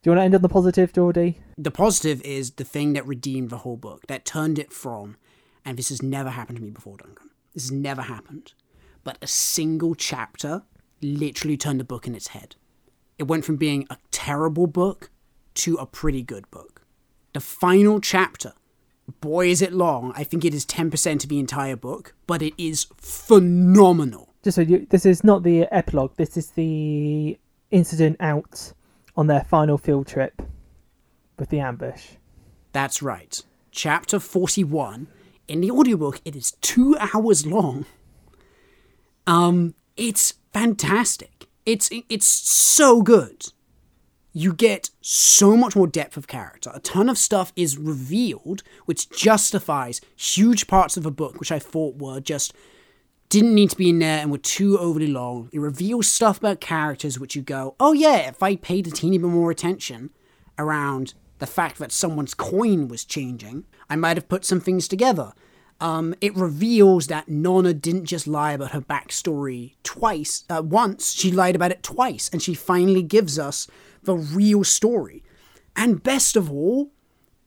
Do 0.03 0.09
you 0.09 0.11
want 0.11 0.19
to 0.19 0.25
end 0.25 0.35
on 0.35 0.41
the 0.41 0.49
positive, 0.49 0.93
Geordie? 0.93 1.39
The 1.57 1.71
positive 1.71 2.21
is 2.21 2.51
the 2.51 2.63
thing 2.63 2.93
that 2.93 3.07
redeemed 3.07 3.49
the 3.49 3.59
whole 3.59 3.77
book, 3.77 4.05
that 4.07 4.25
turned 4.25 4.59
it 4.59 4.71
from, 4.71 5.17
and 5.65 5.77
this 5.77 5.89
has 5.89 6.01
never 6.01 6.29
happened 6.29 6.57
to 6.57 6.63
me 6.63 6.69
before, 6.69 6.97
Duncan. 6.97 7.29
This 7.53 7.63
has 7.63 7.71
never 7.71 8.03
happened. 8.03 8.53
But 9.03 9.17
a 9.21 9.27
single 9.27 9.95
chapter 9.95 10.63
literally 11.01 11.57
turned 11.57 11.79
the 11.79 11.85
book 11.85 12.05
in 12.07 12.15
its 12.15 12.29
head. 12.29 12.55
It 13.17 13.23
went 13.27 13.45
from 13.45 13.55
being 13.55 13.87
a 13.89 13.97
terrible 14.11 14.67
book 14.67 15.09
to 15.55 15.75
a 15.75 15.85
pretty 15.85 16.21
good 16.21 16.49
book. 16.51 16.83
The 17.33 17.39
final 17.39 17.99
chapter, 17.99 18.53
boy, 19.21 19.47
is 19.47 19.61
it 19.61 19.73
long. 19.73 20.13
I 20.15 20.23
think 20.23 20.45
it 20.45 20.53
is 20.53 20.65
10% 20.65 21.23
of 21.23 21.29
the 21.29 21.39
entire 21.39 21.75
book, 21.75 22.13
but 22.25 22.41
it 22.41 22.53
is 22.57 22.87
phenomenal. 22.97 24.33
Just 24.43 24.55
so 24.55 24.61
you, 24.61 24.87
this 24.89 25.05
is 25.05 25.23
not 25.23 25.43
the 25.43 25.67
epilogue. 25.71 26.13
This 26.15 26.37
is 26.37 26.51
the 26.51 27.37
incident 27.71 28.17
out 28.19 28.73
on 29.15 29.27
their 29.27 29.43
final 29.43 29.77
field 29.77 30.07
trip 30.07 30.41
with 31.37 31.49
the 31.49 31.59
ambush. 31.59 32.11
That's 32.71 33.01
right. 33.01 33.41
Chapter 33.71 34.19
41. 34.19 35.07
In 35.47 35.61
the 35.61 35.71
audiobook, 35.71 36.21
it 36.25 36.35
is 36.35 36.51
two 36.61 36.95
hours 36.99 37.45
long. 37.45 37.85
Um, 39.25 39.75
it's 39.95 40.35
fantastic. 40.53 41.47
It's 41.65 41.89
it's 42.09 42.25
so 42.25 43.01
good. 43.01 43.51
You 44.37 44.53
get 44.53 44.91
so 45.01 45.57
much 45.57 45.75
more 45.75 45.87
depth 45.87 46.15
of 46.15 46.27
character. 46.27 46.69
A 46.71 46.79
ton 46.79 47.09
of 47.09 47.17
stuff 47.17 47.51
is 47.55 47.75
revealed, 47.75 48.61
which 48.85 49.09
justifies 49.09 49.99
huge 50.15 50.67
parts 50.67 50.95
of 50.95 51.01
the 51.01 51.09
book, 51.09 51.39
which 51.39 51.51
I 51.51 51.57
thought 51.57 51.97
were 51.97 52.19
just 52.19 52.53
didn't 53.29 53.55
need 53.55 53.71
to 53.71 53.75
be 53.75 53.89
in 53.89 53.97
there 53.97 54.19
and 54.19 54.29
were 54.29 54.37
too 54.37 54.77
overly 54.77 55.07
long. 55.07 55.49
It 55.51 55.59
reveals 55.59 56.07
stuff 56.07 56.37
about 56.37 56.61
characters 56.61 57.19
which 57.19 57.35
you 57.35 57.41
go, 57.41 57.75
oh 57.79 57.93
yeah, 57.93 58.29
if 58.29 58.43
I 58.43 58.57
paid 58.57 58.85
a 58.85 58.91
teeny 58.91 59.17
bit 59.17 59.25
more 59.25 59.49
attention 59.49 60.11
around 60.59 61.15
the 61.39 61.47
fact 61.47 61.79
that 61.79 61.91
someone's 61.91 62.35
coin 62.35 62.87
was 62.89 63.05
changing, 63.05 63.65
I 63.89 63.95
might 63.95 64.17
have 64.17 64.29
put 64.29 64.45
some 64.45 64.59
things 64.59 64.87
together. 64.87 65.33
Um, 65.81 66.13
it 66.21 66.35
reveals 66.35 67.07
that 67.07 67.27
Nona 67.27 67.73
didn't 67.73 68.05
just 68.05 68.27
lie 68.27 68.51
about 68.51 68.71
her 68.71 68.81
backstory 68.81 69.73
twice, 69.81 70.43
uh, 70.47 70.61
once, 70.63 71.13
she 71.13 71.31
lied 71.31 71.55
about 71.55 71.71
it 71.71 71.81
twice, 71.81 72.29
and 72.31 72.39
she 72.39 72.53
finally 72.53 73.01
gives 73.01 73.39
us 73.39 73.67
the 74.07 74.15
real 74.15 74.63
story. 74.63 75.21
And 75.75 76.01
best 76.01 76.35
of 76.35 76.51
all, 76.51 76.89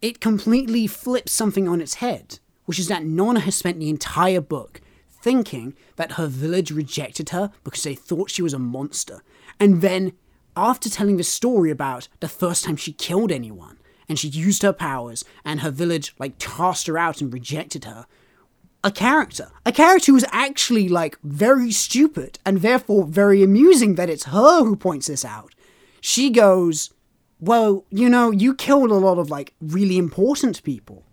it 0.01 0.21
completely 0.21 0.87
flips 0.87 1.33
something 1.33 1.67
on 1.67 1.81
its 1.81 1.95
head, 1.95 2.39
which 2.67 2.79
is 2.79 2.87
that 2.89 3.05
Nona 3.05 3.41
has 3.41 3.57
spent 3.57 3.81
the 3.81 3.91
entire 3.91 4.41
book 4.41 4.81
thinking 5.11 5.75
that 5.97 6.13
her 6.13 6.27
village 6.27 6.71
rejected 6.71 7.31
her 7.31 7.51
because 7.65 7.83
they 7.83 7.95
thought 7.95 8.31
she 8.31 8.43
was 8.43 8.55
a 8.55 8.59
monster. 8.59 9.23
And 9.59 9.83
then, 9.83 10.13
after 10.57 10.89
telling 10.89 11.17
the 11.17 11.25
story 11.25 11.71
about 11.71 12.09
the 12.21 12.29
first 12.29 12.65
time 12.65 12.77
she 12.77 12.93
killed 12.93 13.33
anyone, 13.33 13.79
and 14.09 14.19
she 14.19 14.29
used 14.29 14.63
her 14.63 14.73
powers, 14.73 15.25
and 15.45 15.61
her 15.61 15.71
village, 15.71 16.15
like, 16.19 16.39
cast 16.39 16.87
her 16.87 16.99
out 16.99 17.21
and 17.21 17.33
rejected 17.33 17.85
her, 17.85 18.07
a 18.83 18.91
character, 18.91 19.51
a 19.65 19.73
character 19.73 20.13
who's 20.13 20.25
actually, 20.33 20.89
like, 20.89 21.19
very 21.23 21.71
stupid, 21.71 22.39
and 22.45 22.59
therefore 22.59 23.05
very 23.05 23.43
amusing 23.43 23.95
that 23.95 24.11
it's 24.11 24.25
her 24.25 24.65
who 24.65 24.75
points 24.75 25.07
this 25.07 25.25
out. 25.25 25.55
She 26.01 26.31
goes, 26.31 26.91
Well, 27.41 27.85
you 27.91 28.09
know, 28.09 28.31
you 28.31 28.55
killed 28.55 28.91
a 28.91 28.95
lot 28.95 29.19
of, 29.19 29.31
like, 29.31 29.55
really 29.61 29.99
important 29.99 30.63
people 30.63 31.05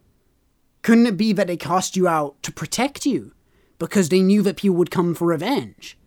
Couldn't 0.81 1.07
it 1.07 1.17
be 1.17 1.33
that 1.33 1.47
they 1.47 1.57
cast 1.57 1.95
you 1.97 2.07
out 2.07 2.41
to 2.43 2.51
protect 2.51 3.05
you 3.05 3.33
because 3.79 4.09
they 4.09 4.21
knew 4.21 4.41
that 4.43 4.57
people 4.57 4.77
would 4.77 4.91
come 4.91 5.13
for 5.15 5.27
revenge? 5.27 5.97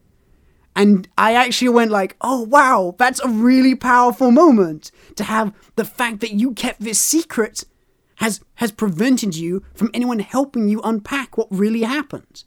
And 0.75 1.09
I 1.19 1.35
actually 1.35 1.69
went 1.71 1.91
like, 1.91 2.17
"Oh 2.21 2.43
wow, 2.43 2.95
that's 2.99 3.21
a 3.21 3.29
really 3.29 3.75
powerful 3.75 4.31
moment 4.31 4.91
to 5.17 5.25
have 5.25 5.53
the 5.77 5.85
fact 5.85 6.21
that 6.21 6.33
you 6.33 6.53
kept 6.55 6.81
this 6.81 7.01
secret 7.01 7.65
has 8.17 8.41
has 8.57 8.73
prevented 8.73 9.37
you 9.37 9.63
from 9.75 9.91
anyone 9.95 10.21
helping 10.21 10.69
you 10.69 10.81
unpack 10.83 11.37
what 11.37 11.49
really 11.51 11.83
happened." 11.83 12.45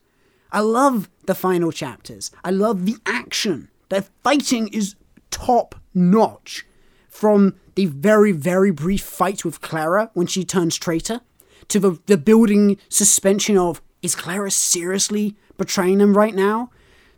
I 0.52 0.62
love 0.62 1.10
the 1.26 1.36
final 1.36 1.72
chapters. 1.72 2.32
I 2.44 2.52
love 2.52 2.86
the 2.86 2.98
action. 3.06 3.70
The 3.90 4.04
fighting 4.24 4.70
is 4.70 4.96
top 5.34 5.76
notch. 5.94 6.66
From 7.10 7.56
the 7.76 7.88
very, 7.88 8.32
very 8.32 8.72
brief 8.72 9.04
fight 9.04 9.44
with 9.44 9.62
Clara 9.62 10.10
when 10.14 10.28
she 10.28 10.44
turns 10.44 10.78
traitor, 10.78 11.22
to 11.68 11.80
the, 11.80 12.00
the 12.06 12.18
building 12.18 12.78
suspension 12.90 13.58
of 13.58 13.82
is 14.02 14.16
Clara 14.16 14.52
seriously 14.52 15.36
betraying 15.58 16.00
him 16.00 16.16
right 16.16 16.36
now? 16.36 16.70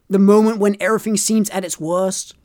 The 0.09 0.19
moment 0.19 0.59
when 0.59 0.77
everything 0.79 1.17
seems 1.17 1.49
at 1.49 1.65
its 1.65 1.79
worst, 1.79 2.35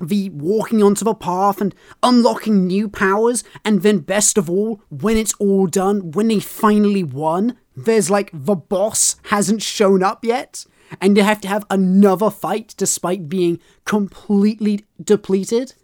the 0.00 0.30
walking 0.30 0.82
onto 0.82 1.04
the 1.04 1.14
path 1.14 1.60
and 1.60 1.74
unlocking 2.02 2.66
new 2.66 2.88
powers, 2.88 3.44
and 3.64 3.82
then 3.82 3.98
best 3.98 4.38
of 4.38 4.48
all, 4.50 4.80
when 4.90 5.16
it's 5.16 5.34
all 5.34 5.66
done, 5.66 6.12
when 6.12 6.28
they 6.28 6.40
finally 6.40 7.02
won, 7.02 7.58
there's 7.76 8.10
like 8.10 8.30
the 8.32 8.54
boss 8.54 9.16
hasn't 9.24 9.62
shown 9.62 10.02
up 10.02 10.24
yet, 10.24 10.64
and 11.00 11.16
you 11.16 11.22
have 11.22 11.40
to 11.42 11.48
have 11.48 11.64
another 11.70 12.30
fight 12.30 12.74
despite 12.76 13.28
being 13.28 13.60
completely 13.84 14.84
depleted. 15.02 15.74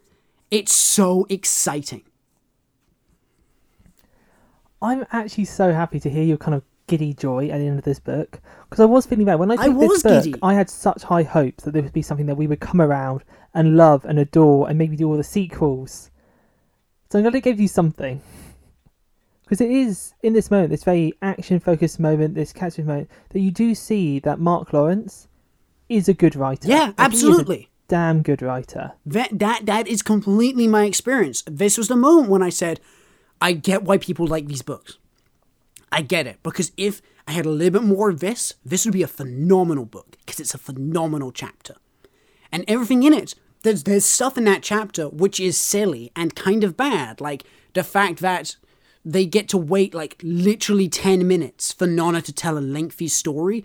It's 0.51 0.75
so 0.75 1.27
exciting. 1.29 2.03
I'm 4.81 5.07
actually 5.13 5.45
so 5.45 5.73
happy 5.73 6.01
to 6.01 6.11
hear 6.11 6.25
your 6.25 6.37
kind 6.37 6.55
of 6.55 6.63
giddy 6.89 7.15
joy 7.15 7.49
at 7.49 7.59
the 7.59 7.67
end 7.67 7.79
of 7.79 7.85
this 7.85 8.01
book 8.01 8.41
because 8.69 8.81
I 8.81 8.85
was 8.85 9.07
feeling 9.07 9.25
bad 9.25 9.37
when 9.37 9.51
I 9.51 9.55
I 9.55 9.69
took 9.69 9.79
this 9.79 9.89
was 9.89 10.03
book. 10.03 10.25
giddy. 10.25 10.39
I 10.43 10.55
had 10.55 10.69
such 10.69 11.03
high 11.05 11.23
hopes 11.23 11.65
that 11.65 11.71
there 11.71 11.83
would 11.83 11.93
be 11.93 12.03
something 12.03 12.27
that 12.27 12.35
we 12.35 12.47
would 12.47 12.61
come 12.61 12.81
around 12.81 13.23
and 13.55 13.77
love 13.77 14.05
and 14.05 14.19
adore 14.19 14.69
and 14.69 14.77
maybe 14.77 14.97
do 14.97 15.09
all 15.09 15.17
the 15.17 15.25
sequels. 15.25 16.11
So 17.11 17.19
I'm 17.19 17.23
glad 17.23 17.35
it 17.35 17.43
gave 17.43 17.61
you 17.61 17.69
something 17.69 18.21
because 19.53 19.67
it 19.67 19.71
is 19.71 20.15
in 20.23 20.33
this 20.33 20.51
moment, 20.51 20.71
this 20.71 20.83
very 20.83 21.13
action-focused 21.21 22.01
moment, 22.01 22.35
this 22.35 22.55
catching 22.55 22.87
moment 22.87 23.11
that 23.29 23.41
you 23.41 23.51
do 23.51 23.75
see 23.75 24.19
that 24.21 24.41
Mark 24.41 24.73
Lawrence 24.73 25.29
is 25.91 26.09
a 26.09 26.15
good 26.15 26.35
writer. 26.35 26.69
Yeah, 26.69 26.75
Like, 26.75 26.87
he 26.87 26.91
is 26.91 26.95
a 26.97 27.03
absolutely. 27.03 27.69
damn 27.87 28.23
good 28.23 28.41
writer. 28.41 28.93
That 29.05 29.39
that 29.41 29.67
that 29.67 29.87
is 29.87 30.01
completely 30.01 30.67
my 30.67 30.87
experience. 30.87 31.43
This 31.47 31.77
was 31.77 31.89
the 31.89 31.97
moment 31.97 32.31
when 32.31 32.43
I 32.43 32.49
said, 32.49 32.81
I 33.43 33.53
get 33.53 33.83
why 33.83 33.99
people 33.99 34.27
like 34.27 34.47
these 34.47 34.63
books. 34.63 34.97
I 35.93 36.01
get 36.01 36.27
it 36.27 36.39
because 36.43 36.73
if 36.79 37.03
I 37.29 37.33
had 37.33 37.45
a 37.45 37.51
little 37.51 37.79
bit 37.79 37.87
more 37.87 38.09
of 38.09 38.21
this, 38.21 38.55
this 38.65 38.87
would 38.87 38.95
be 38.95 39.03
a 39.03 39.07
phenomenal 39.07 39.85
book 39.85 40.17
because 40.25 40.41
it's 40.41 40.55
a 40.55 40.59
phenomenal 40.59 41.31
chapter, 41.31 41.75
and 42.51 42.65
everything 42.67 43.03
in 43.03 43.13
it. 43.13 43.35
There's 43.65 43.83
there's 43.83 44.07
stuff 44.07 44.39
in 44.39 44.45
that 44.45 44.63
chapter 44.63 45.11
which 45.11 45.39
is 45.39 45.59
silly 45.59 46.11
and 46.17 46.35
kind 46.35 46.65
of 46.65 46.75
bad, 46.75 47.21
like 47.21 47.45
the 47.75 47.85
fact 47.85 48.21
that 48.21 48.57
they 49.05 49.27
get 49.27 49.49
to 49.49 49.59
wait 49.59 49.95
like 49.95 50.21
literally 50.23 50.89
ten 50.89 51.27
minutes 51.27 51.73
for 51.73 51.87
Nona 51.87 52.23
to 52.23 52.33
tell 52.33 52.57
a 52.57 52.61
lengthy 52.61 53.09
story, 53.09 53.65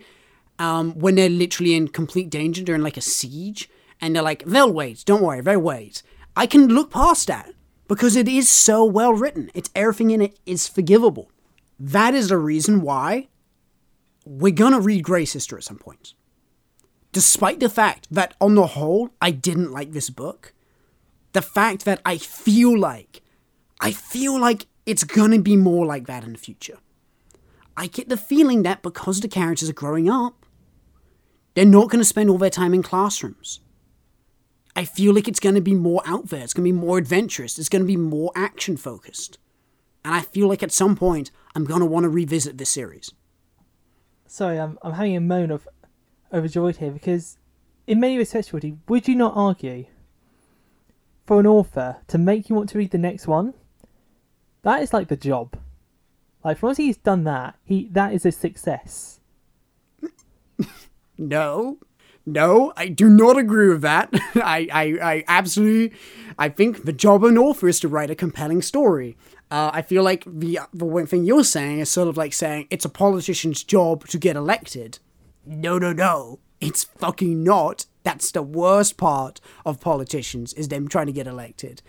um, 0.58 0.92
when 0.98 1.14
they're 1.14 1.28
literally 1.28 1.74
in 1.74 1.88
complete 1.88 2.30
danger 2.30 2.62
during 2.62 2.82
like 2.82 2.96
a 2.96 3.02
siege, 3.02 3.68
and 4.00 4.14
they're 4.14 4.22
like, 4.22 4.44
they'll 4.44 4.72
wait, 4.72 5.04
don't 5.06 5.22
worry, 5.22 5.40
they'll 5.40 5.60
wait. 5.60 6.02
I 6.36 6.46
can 6.46 6.68
look 6.68 6.90
past 6.90 7.26
that 7.28 7.52
because 7.88 8.16
it 8.16 8.28
is 8.28 8.48
so 8.48 8.84
well 8.84 9.12
written. 9.12 9.50
It's 9.54 9.70
everything 9.74 10.10
in 10.10 10.22
it 10.22 10.38
is 10.46 10.68
forgivable. 10.68 11.30
That 11.80 12.14
is 12.14 12.28
the 12.28 12.38
reason 12.38 12.82
why 12.82 13.28
we're 14.24 14.52
gonna 14.52 14.80
read 14.80 15.04
Grey 15.04 15.24
Sister 15.24 15.56
at 15.56 15.64
some 15.64 15.78
point. 15.78 16.14
Despite 17.12 17.60
the 17.60 17.70
fact 17.70 18.06
that 18.10 18.34
on 18.40 18.54
the 18.54 18.66
whole 18.66 19.10
I 19.22 19.30
didn't 19.30 19.72
like 19.72 19.92
this 19.92 20.10
book, 20.10 20.52
the 21.32 21.42
fact 21.42 21.84
that 21.84 22.00
I 22.04 22.18
feel 22.18 22.78
like 22.78 23.22
I 23.80 23.92
feel 23.92 24.38
like 24.38 24.66
it's 24.88 25.04
gonna 25.04 25.38
be 25.38 25.56
more 25.56 25.86
like 25.86 26.06
that 26.06 26.24
in 26.24 26.32
the 26.32 26.38
future. 26.38 26.78
I 27.76 27.86
get 27.86 28.08
the 28.08 28.16
feeling 28.16 28.64
that 28.64 28.82
because 28.82 29.20
the 29.20 29.28
characters 29.28 29.70
are 29.70 29.74
growing 29.74 30.10
up, 30.10 30.44
they're 31.54 31.64
not 31.64 31.90
going 31.90 32.00
to 32.00 32.04
spend 32.04 32.28
all 32.28 32.36
their 32.36 32.50
time 32.50 32.74
in 32.74 32.82
classrooms. 32.82 33.60
I 34.74 34.84
feel 34.84 35.14
like 35.14 35.28
it's 35.28 35.38
going 35.38 35.54
to 35.54 35.60
be 35.60 35.74
more 35.74 36.02
out 36.04 36.28
there. 36.28 36.42
It's 36.42 36.54
going 36.54 36.66
to 36.66 36.72
be 36.72 36.86
more 36.86 36.98
adventurous. 36.98 37.56
It's 37.56 37.68
going 37.68 37.82
to 37.82 37.86
be 37.86 37.96
more 37.96 38.32
action 38.34 38.76
focused. 38.76 39.38
And 40.04 40.12
I 40.12 40.22
feel 40.22 40.48
like 40.48 40.62
at 40.64 40.72
some 40.72 40.96
point, 40.96 41.30
I'm 41.54 41.64
going 41.64 41.80
to 41.80 41.86
want 41.86 42.02
to 42.02 42.08
revisit 42.08 42.58
this 42.58 42.70
series. 42.70 43.12
Sorry, 44.26 44.58
I'm 44.58 44.76
I'm 44.82 44.92
having 44.92 45.16
a 45.16 45.20
moan 45.20 45.50
of 45.50 45.66
overjoyed 46.32 46.76
here 46.76 46.90
because, 46.90 47.38
in 47.86 48.00
many 48.00 48.18
respects, 48.18 48.52
Woody, 48.52 48.76
would 48.88 49.06
you 49.06 49.14
not 49.14 49.36
argue 49.36 49.86
for 51.26 51.38
an 51.40 51.46
author 51.46 51.98
to 52.08 52.18
make 52.18 52.48
you 52.48 52.56
want 52.56 52.68
to 52.70 52.78
read 52.78 52.90
the 52.90 52.98
next 52.98 53.26
one? 53.26 53.54
That 54.68 54.82
is 54.82 54.92
like 54.92 55.08
the 55.08 55.16
job. 55.16 55.56
Like, 56.44 56.62
once 56.62 56.76
he's 56.76 56.98
done 56.98 57.24
that, 57.24 57.56
he 57.64 57.88
that 57.92 58.12
is 58.12 58.26
a 58.26 58.32
success. 58.32 59.20
No, 61.20 61.78
no, 62.24 62.72
I 62.76 62.86
do 62.86 63.08
not 63.08 63.36
agree 63.38 63.68
with 63.70 63.80
that. 63.80 64.10
I, 64.36 64.68
I, 64.72 64.84
I 65.02 65.24
absolutely, 65.26 65.98
I 66.38 66.48
think 66.48 66.84
the 66.84 66.92
job 66.92 67.24
of 67.24 67.30
an 67.30 67.38
author 67.38 67.66
is 67.66 67.80
to 67.80 67.88
write 67.88 68.08
a 68.10 68.14
compelling 68.14 68.62
story. 68.62 69.16
Uh, 69.50 69.70
I 69.72 69.82
feel 69.82 70.04
like 70.04 70.22
the 70.26 70.60
the 70.72 70.84
one 70.84 71.06
thing 71.06 71.24
you're 71.24 71.42
saying 71.42 71.80
is 71.80 71.90
sort 71.90 72.06
of 72.06 72.16
like 72.16 72.32
saying 72.34 72.68
it's 72.70 72.84
a 72.84 72.90
politician's 72.90 73.64
job 73.64 74.06
to 74.08 74.18
get 74.18 74.36
elected. 74.36 75.00
No, 75.44 75.78
no, 75.78 75.92
no, 75.92 76.38
it's 76.60 76.84
fucking 76.84 77.42
not. 77.42 77.86
That's 78.04 78.30
the 78.30 78.42
worst 78.42 78.96
part 78.96 79.40
of 79.64 79.80
politicians 79.80 80.52
is 80.52 80.68
them 80.68 80.86
trying 80.86 81.06
to 81.06 81.12
get 81.12 81.26
elected. 81.26 81.82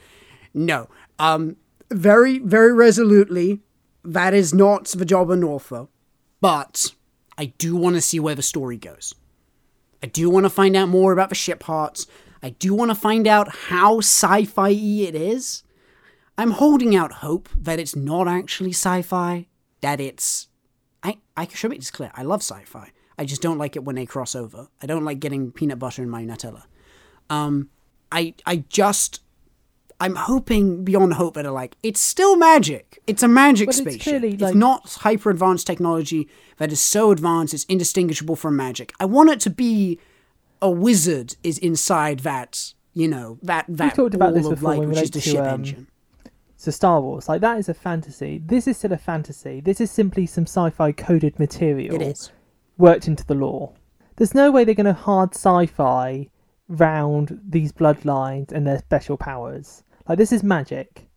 No, 0.53 0.88
um, 1.19 1.57
very, 1.91 2.40
very 2.40 2.74
resolutely, 2.74 3.61
that 4.03 4.34
is 4.34 4.53
not 4.53 4.86
the 4.86 5.06
job 5.06 5.30
of 5.30 5.38
an 5.38 5.44
author. 5.44 5.88
But 6.41 6.94
I 7.38 7.45
do 7.57 7.76
want 7.76 7.95
to 7.95 8.02
see 8.02 8.20
where 8.20 8.36
the 8.36 8.41
story 8.41 8.78
goes. 8.78 9.16
I 10.02 10.07
do 10.07 10.30
want 10.30 10.45
to 10.45 10.49
find 10.49 10.76
out 10.76 10.90
more 10.90 11.11
about 11.11 11.30
the 11.30 11.36
ship 11.36 11.64
hearts. 11.64 12.07
I 12.41 12.52
do 12.52 12.74
want 12.74 12.91
to 12.91 12.95
find 12.95 13.28
out 13.28 13.53
how 13.53 13.99
sci 13.99 14.45
fi 14.45 14.70
it 14.70 15.16
is. 15.16 15.64
I'm 16.38 16.52
holding 16.52 16.95
out 16.95 17.11
hope 17.16 17.49
that 17.57 17.80
it's 17.80 17.98
not 17.98 18.28
actually 18.28 18.70
sci 18.70 19.02
fi, 19.02 19.48
that 19.82 19.99
it's. 19.99 20.48
I, 21.03 21.18
I 21.36 21.48
should 21.48 21.70
make 21.70 21.80
this 21.80 21.91
clear. 21.91 22.11
I 22.14 22.24
love 22.24 22.41
sci 22.41 22.64
fi. 22.64 22.91
I 23.18 23.26
just 23.26 23.41
don't 23.41 23.57
like 23.57 23.76
it 23.76 23.84
when 23.84 23.98
they 23.98 24.06
cross 24.06 24.36
over. 24.36 24.70
I 24.82 24.86
don't 24.86 25.03
like 25.03 25.20
getting 25.20 25.52
peanut 25.52 25.80
butter 25.80 26.02
in 26.02 26.10
my 26.10 26.24
Nutella. 26.24 26.64
Um, 27.30 27.70
I, 28.11 28.36
I 28.45 28.64
just. 28.70 29.22
I'm 30.01 30.15
hoping 30.15 30.84
beyond 30.85 31.13
hope 31.13 31.34
that 31.34 31.45
are 31.45 31.51
like, 31.51 31.76
it's 31.84 31.99
still 31.99 32.38
magic. 32.38 32.99
It's 33.05 33.21
a 33.21 33.27
magic 33.27 33.67
But 33.67 33.76
it's 33.76 33.81
spaceship. 33.81 34.01
clearly, 34.03 34.38
it's 34.39 34.55
not 34.55 34.89
hyper 35.01 35.30
advanced 35.30 35.67
technology 35.67 36.30
that 36.57 36.71
is 36.71 36.80
so 36.80 37.11
advanced 37.11 37.53
it's 37.53 37.65
indistinguishable 37.65 38.38
from 38.38 38.55
magic. 38.55 38.93
I 38.99 39.05
want 39.05 39.30
it 39.30 39.39
to 39.41 39.49
be 39.49 39.99
a 40.61 40.71
wizard 40.71 41.35
is 41.43 41.57
inside 41.57 42.19
that, 42.19 42.73
you 42.93 43.07
know, 43.07 43.39
that 43.43 43.65
that 43.67 43.95
talked 43.95 44.13
about 44.13 44.34
this 44.34 44.45
of 44.45 44.51
before 44.51 44.77
light, 44.77 44.88
which 44.88 45.01
is 45.01 45.11
the 45.11 45.19
to, 45.19 45.30
ship 45.30 45.39
um, 45.39 45.47
engine. 45.47 45.88
So 46.55 46.71
Star 46.71 47.01
Wars, 47.01 47.27
like 47.30 47.41
that 47.41 47.57
is 47.57 47.69
a 47.69 47.73
fantasy. 47.73 48.41
This 48.45 48.67
is 48.67 48.77
still 48.77 48.93
a 48.93 48.97
fantasy. 48.97 49.61
This 49.61 49.80
is 49.80 49.91
simply 49.91 50.26
some 50.26 50.43
sci-fi 50.45 50.91
coded 50.93 51.39
material 51.39 51.95
It 51.95 52.01
is. 52.01 52.31
worked 52.77 53.07
into 53.07 53.26
the 53.26 53.35
lore. 53.35 53.73
There's 54.17 54.34
no 54.34 54.51
way 54.51 54.63
they're 54.63 54.76
going 54.76 54.85
to 54.85 54.93
hard 54.93 55.34
sci-fi 55.34 56.27
round 56.67 57.39
these 57.47 57.71
bloodlines 57.71 58.51
and 58.51 58.67
their 58.67 58.80
special 58.80 59.17
powers. 59.17 59.84
Like 60.10 60.18
this 60.18 60.31
is 60.31 60.44
magic. 60.44 61.07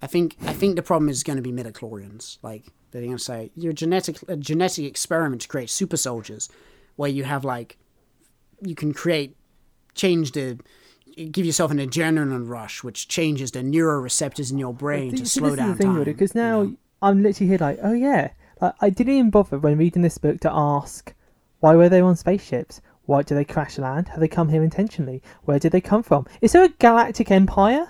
I 0.00 0.06
think 0.06 0.36
I 0.42 0.52
think 0.52 0.76
the 0.76 0.82
problem 0.82 1.08
is 1.08 1.24
going 1.24 1.36
to 1.36 1.42
be 1.42 1.52
midichlorians. 1.52 2.38
Like 2.42 2.64
they're 2.90 3.02
going 3.02 3.16
to 3.16 3.22
say 3.22 3.50
you're 3.56 3.72
a 3.72 3.74
genetic 3.74 4.18
a 4.28 4.36
genetic 4.36 4.84
experiment 4.84 5.42
to 5.42 5.48
create 5.48 5.68
super 5.68 5.96
soldiers, 5.96 6.48
where 6.94 7.10
you 7.10 7.24
have 7.24 7.44
like 7.44 7.76
you 8.62 8.76
can 8.76 8.94
create 8.94 9.36
change 9.94 10.32
the 10.32 10.58
give 11.32 11.44
yourself 11.44 11.72
an 11.72 11.78
adrenaline 11.78 12.48
rush, 12.48 12.84
which 12.84 13.08
changes 13.08 13.50
the 13.50 13.60
neuroreceptors 13.60 14.52
in 14.52 14.58
your 14.58 14.72
brain 14.72 15.10
to 15.16 15.26
slow 15.26 15.50
this 15.50 15.54
is 15.54 15.58
down 15.58 15.70
the 15.70 15.76
thing, 15.76 15.94
time. 15.94 16.04
Because 16.04 16.34
you 16.34 16.40
now 16.40 16.62
know? 16.62 16.76
I'm 17.02 17.22
literally 17.22 17.48
here 17.48 17.58
like, 17.60 17.78
oh 17.82 17.94
yeah. 17.94 18.30
Like, 18.60 18.74
I 18.80 18.90
didn't 18.90 19.14
even 19.14 19.30
bother 19.30 19.58
when 19.58 19.76
reading 19.76 20.02
this 20.02 20.18
book 20.18 20.40
to 20.40 20.52
ask 20.52 21.12
why 21.60 21.74
were 21.74 21.88
they 21.88 22.00
on 22.00 22.14
spaceships? 22.14 22.80
Why 23.06 23.22
did 23.22 23.36
they 23.36 23.44
crash 23.44 23.78
land? 23.78 24.08
Have 24.08 24.20
they 24.20 24.28
come 24.28 24.48
here 24.48 24.62
intentionally? 24.62 25.22
Where 25.44 25.58
did 25.58 25.72
they 25.72 25.80
come 25.80 26.02
from? 26.02 26.26
Is 26.40 26.52
there 26.52 26.64
a 26.64 26.68
galactic 26.68 27.30
empire? 27.30 27.88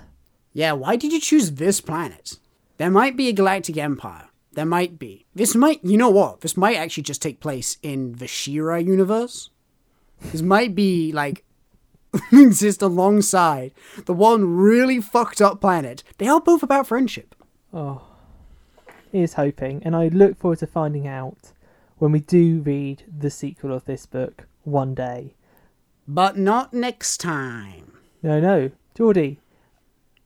Yeah, 0.57 0.71
why 0.71 0.95
did 0.95 1.13
you 1.13 1.19
choose 1.19 1.51
this 1.51 1.79
planet? 1.81 2.39
There 2.77 2.89
might 2.89 3.15
be 3.15 3.27
a 3.27 3.31
galactic 3.31 3.77
empire. 3.77 4.29
There 4.53 4.65
might 4.65 4.97
be. 4.97 5.27
This 5.35 5.53
might, 5.53 5.83
you 5.83 5.97
know 5.97 6.09
what? 6.09 6.41
This 6.41 6.57
might 6.57 6.77
actually 6.77 7.03
just 7.03 7.21
take 7.21 7.39
place 7.39 7.77
in 7.83 8.13
the 8.13 8.25
She-Ra 8.25 8.77
universe. 8.77 9.51
This 10.19 10.41
might 10.41 10.73
be 10.73 11.11
like 11.11 11.45
exist 12.33 12.81
alongside 12.81 13.71
the 14.05 14.15
one 14.15 14.55
really 14.55 14.99
fucked 14.99 15.41
up 15.41 15.61
planet. 15.61 16.03
They 16.17 16.27
are 16.27 16.41
both 16.41 16.63
about 16.63 16.87
friendship. 16.87 17.35
Oh, 17.71 18.01
is 19.13 19.35
hoping, 19.35 19.83
and 19.83 19.95
I 19.95 20.07
look 20.07 20.39
forward 20.39 20.57
to 20.59 20.65
finding 20.65 21.07
out 21.07 21.53
when 21.99 22.11
we 22.11 22.21
do 22.21 22.61
read 22.61 23.03
the 23.15 23.29
sequel 23.29 23.71
of 23.71 23.85
this 23.85 24.07
book 24.07 24.47
one 24.63 24.95
day. 24.95 25.35
But 26.07 26.35
not 26.35 26.73
next 26.73 27.17
time. 27.17 27.99
No, 28.23 28.39
no, 28.39 28.71
Geordie. 28.95 29.39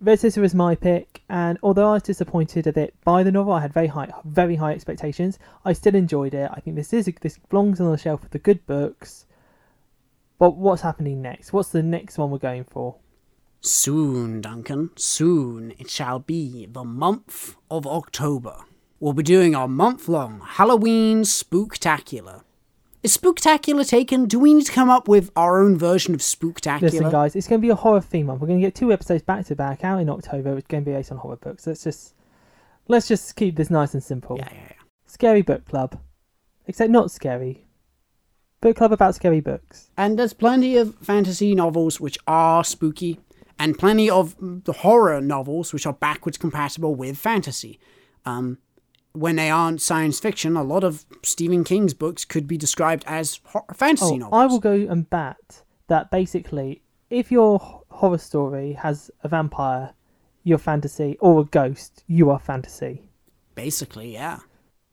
Red 0.03 0.19
Sister 0.19 0.41
was 0.41 0.56
my 0.56 0.73
pick, 0.73 1.22
and 1.30 1.60
although 1.61 1.90
I 1.90 1.94
was 1.94 2.02
disappointed 2.02 2.65
a 2.65 2.73
bit 2.73 2.95
by 3.03 3.22
the 3.22 3.32
novel, 3.32 3.53
I 3.53 3.61
had 3.61 3.72
very 3.72 3.86
high, 3.86 4.11
very 4.26 4.56
high 4.56 4.72
expectations. 4.73 5.38
I 5.64 5.73
still 5.73 5.94
enjoyed 5.94 6.34
it. 6.34 6.49
I 6.52 6.60
think 6.60 6.76
this 6.76 6.91
is 6.91 7.07
this 7.22 7.38
belongs 7.38 7.80
on 7.80 7.91
the 7.91 7.99
shelf 7.99 8.23
with 8.23 8.32
the 8.32 8.40
good 8.40 8.65
books. 8.65 9.28
But 10.40 10.57
what's 10.57 10.82
happening 10.82 11.22
next? 11.22 11.53
What's 11.53 11.69
the 11.69 11.84
next 11.84 12.18
one 12.18 12.32
we're 12.32 12.40
going 12.40 12.64
for? 12.64 12.95
Soon, 13.60 14.41
Duncan, 14.41 14.90
soon 14.95 15.76
it 15.78 15.88
shall 15.88 16.18
be 16.18 16.65
the 16.65 16.84
month 16.84 17.56
of 17.69 17.86
October. 17.86 18.56
We'll 18.99 19.14
be 19.14 19.22
doing 19.22 19.53
our 19.53 19.68
month 19.68 20.07
long 20.07 20.41
Halloween 20.44 21.22
spooktacular. 21.22 22.41
Is 23.03 23.18
spooktacular 23.18 23.88
taken? 23.88 24.26
Do 24.26 24.38
we 24.38 24.53
need 24.53 24.68
to 24.68 24.72
come 24.72 24.90
up 24.90 25.07
with 25.07 25.32
our 25.36 25.60
own 25.61 25.76
version 25.76 26.14
of 26.14 26.19
spooktacular? 26.22 26.82
Listen, 26.82 27.10
guys, 27.10 27.36
it's 27.36 27.48
going 27.48 27.60
to 27.60 27.65
be 27.65 27.72
a 27.72 27.76
horror 27.76 28.02
theme 28.02 28.28
month. 28.28 28.41
We're 28.41 28.48
going 28.48 28.60
to 28.60 28.68
get 28.68 28.76
two 28.76 28.94
episodes 28.94 29.23
back 29.23 29.45
to 29.48 29.56
back 29.56 29.84
out 29.84 29.99
in 29.99 30.10
October. 30.10 30.56
It's 30.56 30.68
going 30.68 30.84
to 30.84 30.90
be 30.90 30.95
based 30.95 31.11
on 31.11 31.18
horror 31.18 31.38
books. 31.38 31.65
Let's 31.65 31.84
just 31.84 32.14
let's 32.88 33.07
just 33.07 33.36
keep 33.36 33.56
this 33.56 33.72
nice 33.72 33.95
and 33.95 34.03
simple. 34.03 34.38
Yeah, 34.38 34.49
yeah, 34.52 34.60
yeah. 34.69 34.76
Scary 35.07 35.41
book 35.41 35.65
club, 35.65 35.99
except 36.68 36.91
not 36.91 37.10
scary. 37.10 37.65
Book 38.61 38.78
club 38.78 38.91
about 38.91 39.15
scary 39.15 39.41
books. 39.41 39.90
And 39.98 40.19
there's 40.19 40.34
plenty 40.34 40.78
of 40.78 40.94
fantasy 40.98 41.56
novels 41.56 41.99
which 41.99 42.19
are 42.28 42.64
spooky, 42.64 43.19
and 43.57 43.80
plenty 43.80 44.11
of 44.11 44.36
the 44.40 44.73
horror 44.73 45.19
novels 45.22 45.73
which 45.73 45.88
are 45.88 45.94
backwards 45.94 46.38
compatible 46.38 46.94
with 46.94 47.18
fantasy. 47.18 47.80
Um, 48.26 48.60
when 49.14 49.36
they 49.36 49.50
aren't 49.50 49.82
science 49.82 50.20
fiction, 50.20 50.56
a 50.56 50.64
lot 50.64 50.84
of 50.84 51.06
Stephen 51.24 51.64
King's 51.64 51.94
books 51.94 52.26
could 52.26 52.48
be 52.48 52.58
described 52.58 53.04
as 53.08 53.40
hor- 53.46 53.66
fantasy 53.74 54.16
Oh, 54.16 54.18
novels. 54.18 54.34
I 54.42 54.46
will 54.46 54.60
go 54.60 54.74
and 54.74 55.10
bet 55.10 55.64
that 55.88 56.10
basically, 56.12 56.82
if 57.10 57.32
your 57.32 57.60
horror 57.90 58.18
story 58.18 58.74
has 58.74 59.12
a 59.24 59.28
vampire, 59.28 59.94
you're 60.44 60.58
fantasy, 60.58 61.18
or 61.20 61.42
a 61.42 61.44
ghost, 61.46 62.04
you 62.08 62.30
are 62.30 62.40
fantasy. 62.40 63.10
Basically, 63.54 64.14
yeah. 64.14 64.40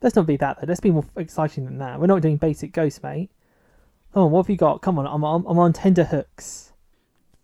Let's 0.03 0.17
not 0.17 0.27
be 0.27 0.37
that 0.37 0.61
though. 0.61 0.67
Let's 0.67 0.81
be 0.81 0.91
more 0.91 1.05
exciting 1.17 1.65
than 1.65 1.79
that. 1.79 1.99
We're 2.01 2.07
not 2.07 2.23
doing 2.23 2.37
basic 2.37 2.73
ghost, 2.73 3.03
mate. 3.03 3.31
Oh, 4.15 4.27
what 4.27 4.45
have 4.45 4.51
you 4.51 4.57
got? 4.57 4.83
Come 4.83 4.99
on, 4.99 5.07
I'm 5.07 5.25
I'm, 5.25 5.45
I'm 5.47 5.59
on 5.59 5.73
tender 5.73 6.05
hooks. 6.05 6.68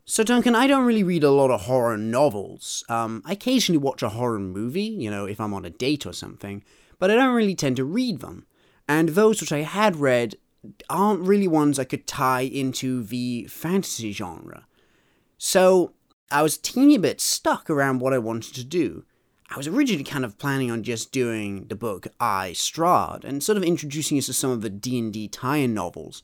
So, 0.06 0.22
Duncan, 0.22 0.54
I 0.54 0.66
don't 0.66 0.84
really 0.84 1.02
read 1.02 1.24
a 1.24 1.30
lot 1.30 1.50
of 1.50 1.62
horror 1.62 1.96
novels. 1.96 2.84
Um, 2.90 3.22
I 3.24 3.32
occasionally 3.32 3.78
watch 3.78 4.02
a 4.02 4.10
horror 4.10 4.38
movie, 4.38 4.82
you 4.82 5.10
know, 5.10 5.24
if 5.24 5.40
I'm 5.40 5.54
on 5.54 5.64
a 5.64 5.70
date 5.70 6.04
or 6.04 6.12
something, 6.12 6.62
but 6.98 7.10
I 7.10 7.14
don't 7.14 7.34
really 7.34 7.54
tend 7.54 7.76
to 7.76 7.84
read 7.84 8.20
them. 8.20 8.44
And 8.86 9.10
those 9.10 9.40
which 9.40 9.52
I 9.52 9.60
had 9.60 9.96
read 9.96 10.36
aren't 10.90 11.26
really 11.26 11.48
ones 11.48 11.78
I 11.78 11.84
could 11.84 12.06
tie 12.06 12.42
into 12.42 13.02
the 13.02 13.46
fantasy 13.48 14.12
genre. 14.12 14.66
So, 15.38 15.94
I 16.30 16.42
was 16.42 16.58
teeny 16.58 16.98
bit 16.98 17.20
stuck 17.20 17.70
around 17.70 18.00
what 18.00 18.12
I 18.12 18.18
wanted 18.18 18.54
to 18.56 18.64
do. 18.64 19.04
I 19.48 19.56
was 19.56 19.68
originally 19.68 20.04
kind 20.04 20.24
of 20.24 20.36
planning 20.36 20.70
on 20.70 20.82
just 20.82 21.12
doing 21.12 21.66
the 21.68 21.76
book 21.76 22.08
I 22.20 22.50
Strahd 22.54 23.24
and 23.24 23.42
sort 23.42 23.56
of 23.56 23.64
introducing 23.64 24.18
us 24.18 24.26
to 24.26 24.34
some 24.34 24.50
of 24.50 24.60
the 24.60 24.70
D&D 24.70 25.28
tie-in 25.28 25.72
novels. 25.72 26.22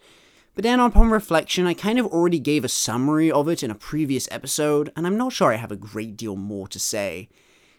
But 0.55 0.65
then 0.65 0.81
upon 0.81 1.11
reflection, 1.11 1.67
I 1.67 1.75
kind 1.75 1.99
of 1.99 2.07
already 2.07 2.39
gave 2.39 2.65
a 2.65 2.69
summary 2.69 3.31
of 3.31 3.49
it 3.49 3.63
in 3.63 3.71
a 3.71 3.75
previous 3.75 4.29
episode, 4.31 4.93
and 4.97 5.07
I'm 5.07 5.17
not 5.17 5.33
sure 5.33 5.53
I 5.53 5.57
have 5.57 5.73
a 5.73 5.77
great 5.77 6.17
deal 6.17 6.37
more 6.37 6.69
to 6.69 6.79
say. 6.79 7.29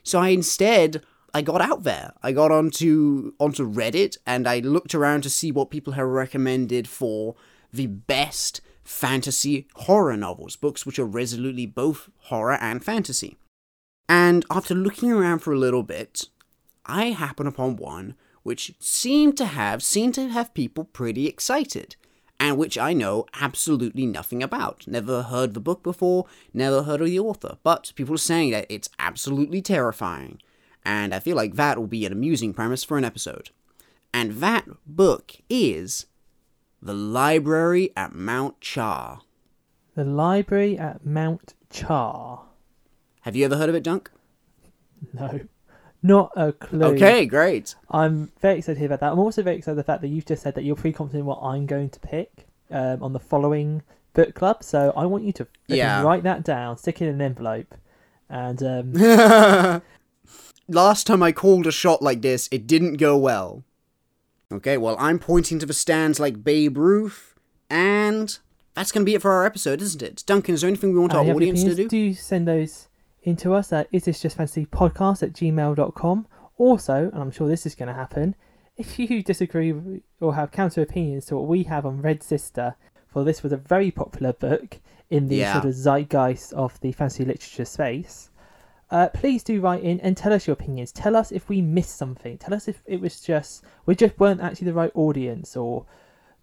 So 0.03 0.19
I 0.19 0.29
instead 0.29 1.03
I 1.33 1.41
got 1.41 1.61
out 1.61 1.83
there. 1.83 2.13
I 2.21 2.31
got 2.31 2.51
onto 2.51 3.33
onto 3.39 3.69
Reddit 3.69 4.17
and 4.25 4.47
I 4.47 4.59
looked 4.59 4.93
around 4.93 5.21
to 5.23 5.29
see 5.29 5.51
what 5.51 5.69
people 5.69 5.93
have 5.93 6.07
recommended 6.07 6.87
for 6.87 7.35
the 7.71 7.87
best 7.87 8.61
fantasy 8.83 9.67
horror 9.75 10.17
novels, 10.17 10.55
books 10.55 10.85
which 10.85 10.99
are 10.99 11.05
resolutely 11.05 11.65
both 11.65 12.09
horror 12.23 12.57
and 12.59 12.83
fantasy. 12.83 13.37
And 14.09 14.45
after 14.51 14.75
looking 14.75 15.11
around 15.11 15.39
for 15.39 15.53
a 15.53 15.59
little 15.59 15.83
bit, 15.83 16.27
I 16.85 17.11
happened 17.11 17.47
upon 17.47 17.77
one 17.77 18.15
which 18.43 18.73
seemed 18.79 19.37
to 19.37 19.45
have 19.45 19.83
seemed 19.83 20.15
to 20.15 20.29
have 20.29 20.53
people 20.53 20.83
pretty 20.83 21.27
excited 21.27 21.95
and 22.41 22.57
which 22.57 22.75
I 22.75 22.91
know 22.91 23.27
absolutely 23.39 24.07
nothing 24.07 24.41
about. 24.41 24.87
Never 24.87 25.21
heard 25.21 25.53
the 25.53 25.59
book 25.59 25.83
before, 25.83 26.25
never 26.55 26.81
heard 26.81 26.99
of 26.99 27.05
the 27.05 27.19
author, 27.19 27.59
but 27.61 27.93
people 27.95 28.15
are 28.15 28.17
saying 28.17 28.49
that 28.49 28.65
it's 28.67 28.89
absolutely 28.97 29.61
terrifying, 29.61 30.41
and 30.83 31.13
I 31.13 31.19
feel 31.19 31.35
like 31.35 31.53
that 31.53 31.77
will 31.77 31.85
be 31.85 32.03
an 32.03 32.11
amusing 32.11 32.51
premise 32.51 32.83
for 32.83 32.97
an 32.97 33.05
episode. 33.05 33.51
And 34.11 34.37
that 34.37 34.65
book 34.87 35.35
is 35.51 36.07
The 36.81 36.95
Library 36.95 37.91
at 37.95 38.15
Mount 38.15 38.59
Char. 38.59 39.21
The 39.93 40.03
library 40.03 40.79
at 40.79 41.05
Mount 41.05 41.53
Char. 41.69 42.45
Have 43.21 43.35
you 43.35 43.45
ever 43.45 43.57
heard 43.57 43.69
of 43.69 43.75
it, 43.75 43.83
Dunk? 43.83 44.09
No, 45.13 45.41
not 46.03 46.31
a 46.35 46.51
clue. 46.51 46.83
Okay, 46.95 47.25
great. 47.25 47.75
I'm 47.89 48.31
very 48.41 48.57
excited 48.59 48.75
to 48.75 48.79
hear 48.79 48.87
about 48.87 48.99
that. 49.01 49.11
I'm 49.11 49.19
also 49.19 49.43
very 49.43 49.57
excited 49.57 49.77
the 49.77 49.83
fact 49.83 50.01
that 50.01 50.07
you've 50.09 50.25
just 50.25 50.41
said 50.43 50.55
that 50.55 50.63
you're 50.63 50.75
pretty 50.75 50.95
confident 50.95 51.21
in 51.21 51.25
what 51.25 51.39
I'm 51.41 51.65
going 51.65 51.89
to 51.89 51.99
pick 51.99 52.47
um, 52.71 53.03
on 53.03 53.13
the 53.13 53.19
following 53.19 53.83
book 54.13 54.33
club. 54.33 54.63
So 54.63 54.93
I 54.95 55.05
want 55.05 55.23
you 55.23 55.31
to 55.33 55.47
Yeah. 55.67 56.01
write 56.03 56.23
that 56.23 56.43
down, 56.43 56.77
stick 56.77 57.01
it 57.01 57.07
in 57.07 57.15
an 57.15 57.21
envelope, 57.21 57.75
and 58.29 58.61
um, 58.63 59.81
Last 60.67 61.05
time 61.05 61.21
I 61.21 61.31
called 61.33 61.67
a 61.67 61.71
shot 61.71 62.01
like 62.01 62.21
this, 62.21 62.47
it 62.51 62.65
didn't 62.65 62.93
go 62.95 63.17
well. 63.17 63.63
Okay, 64.53 64.77
well, 64.77 64.95
I'm 64.99 65.19
pointing 65.19 65.59
to 65.59 65.65
the 65.65 65.73
stands 65.73 66.19
like 66.19 66.43
Babe 66.43 66.77
Ruth, 66.77 67.35
and 67.69 68.37
that's 68.73 68.91
going 68.91 69.01
to 69.03 69.09
be 69.09 69.15
it 69.15 69.21
for 69.21 69.31
our 69.31 69.45
episode, 69.45 69.81
isn't 69.81 70.01
it? 70.01 70.23
Duncan, 70.25 70.53
is 70.55 70.61
there 70.61 70.67
anything 70.69 70.93
we 70.93 70.99
want 70.99 71.13
uh, 71.13 71.19
our 71.19 71.25
audience 71.25 71.63
to 71.63 71.75
do? 71.75 71.87
do 71.89 72.13
send 72.13 72.47
those 72.47 72.87
into 73.23 73.53
us 73.53 73.71
at 73.71 73.87
is 73.91 74.05
this 74.05 74.21
just 74.21 74.37
fantasy 74.37 74.65
podcast 74.65 75.23
at 75.23 75.33
gmail.com. 75.33 76.27
Also, 76.57 77.09
and 77.13 77.21
I'm 77.21 77.31
sure 77.31 77.47
this 77.47 77.65
is 77.65 77.75
going 77.75 77.87
to 77.87 77.93
happen, 77.95 78.35
if 78.77 78.97
you 78.99 79.23
disagree 79.23 79.73
or 80.19 80.35
have 80.35 80.51
counter 80.51 80.81
opinions 80.81 81.25
to 81.25 81.35
what 81.37 81.47
we 81.47 81.63
have 81.63 81.85
on 81.85 82.01
Red 82.01 82.23
Sister, 82.23 82.75
for 83.07 83.23
this 83.23 83.43
was 83.43 83.51
a 83.51 83.57
very 83.57 83.91
popular 83.91 84.33
book 84.33 84.79
in 85.09 85.27
the 85.27 85.37
Yeah. 85.37 85.53
sort 85.53 85.65
of 85.65 85.73
zeitgeist 85.73 86.53
of 86.53 86.79
the 86.81 86.91
fantasy 86.91 87.25
literature 87.25 87.65
space. 87.65 88.29
Uh, 88.89 89.07
please 89.13 89.43
do 89.43 89.61
write 89.61 89.83
in 89.83 89.99
and 90.01 90.17
tell 90.17 90.33
us 90.33 90.45
your 90.47 90.53
opinions. 90.53 90.91
Tell 90.91 91.15
us 91.15 91.31
if 91.31 91.47
we 91.47 91.61
missed 91.61 91.95
something. 91.95 92.37
Tell 92.37 92.53
us 92.53 92.67
if 92.67 92.81
it 92.85 92.99
was 92.99 93.21
just 93.21 93.63
we 93.85 93.95
just 93.95 94.19
weren't 94.19 94.41
actually 94.41 94.65
the 94.65 94.73
right 94.73 94.91
audience, 94.95 95.55
or 95.55 95.85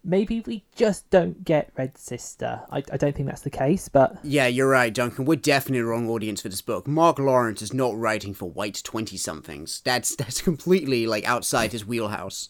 maybe 0.09 0.41
we 0.45 0.63
just 0.75 1.09
don't 1.09 1.43
get 1.43 1.71
Red 1.77 1.97
Sister. 1.97 2.61
I, 2.71 2.77
I 2.91 2.97
don't 2.97 3.15
think 3.15 3.29
that's 3.29 3.41
the 3.41 3.49
case, 3.49 3.87
but 3.87 4.17
Yeah, 4.23 4.47
you're 4.47 4.69
right, 4.69 4.93
Duncan. 4.93 5.25
We're 5.25 5.35
definitely 5.35 5.79
the 5.79 5.85
wrong 5.85 6.09
audience 6.09 6.41
for 6.41 6.49
this 6.49 6.61
book. 6.61 6.87
Mark 6.87 7.19
Lawrence 7.19 7.61
is 7.61 7.73
not 7.73 7.95
writing 7.95 8.33
for 8.33 8.49
white 8.49 8.81
20 8.83 9.15
somethings. 9.17 9.81
That's 9.83 10.15
that's 10.15 10.41
completely 10.49 11.05
like 11.05 11.25
outside 11.25 11.71
his 11.71 11.85
wheelhouse. 11.85 12.49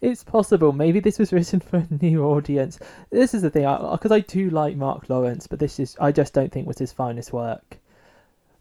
It's 0.00 0.24
possible. 0.24 0.72
Maybe 0.72 1.00
this 1.00 1.18
was 1.18 1.32
written 1.32 1.60
for 1.60 1.78
a 1.78 1.88
new 2.02 2.24
audience. 2.24 2.78
This 3.10 3.34
is 3.34 3.42
the 3.42 3.50
thing, 3.50 3.64
because 3.64 4.12
I, 4.12 4.20
do 4.20 4.50
like 4.50 4.76
Mark 4.76 5.08
Lawrence, 5.08 5.46
but 5.46 5.58
this 5.58 5.80
is 5.80 5.96
I 6.00 6.12
just 6.12 6.32
don't 6.32 6.52
think 6.52 6.66
was 6.66 6.78
his 6.78 6.92
finest 6.92 7.32
work. 7.32 7.78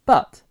But 0.05 0.41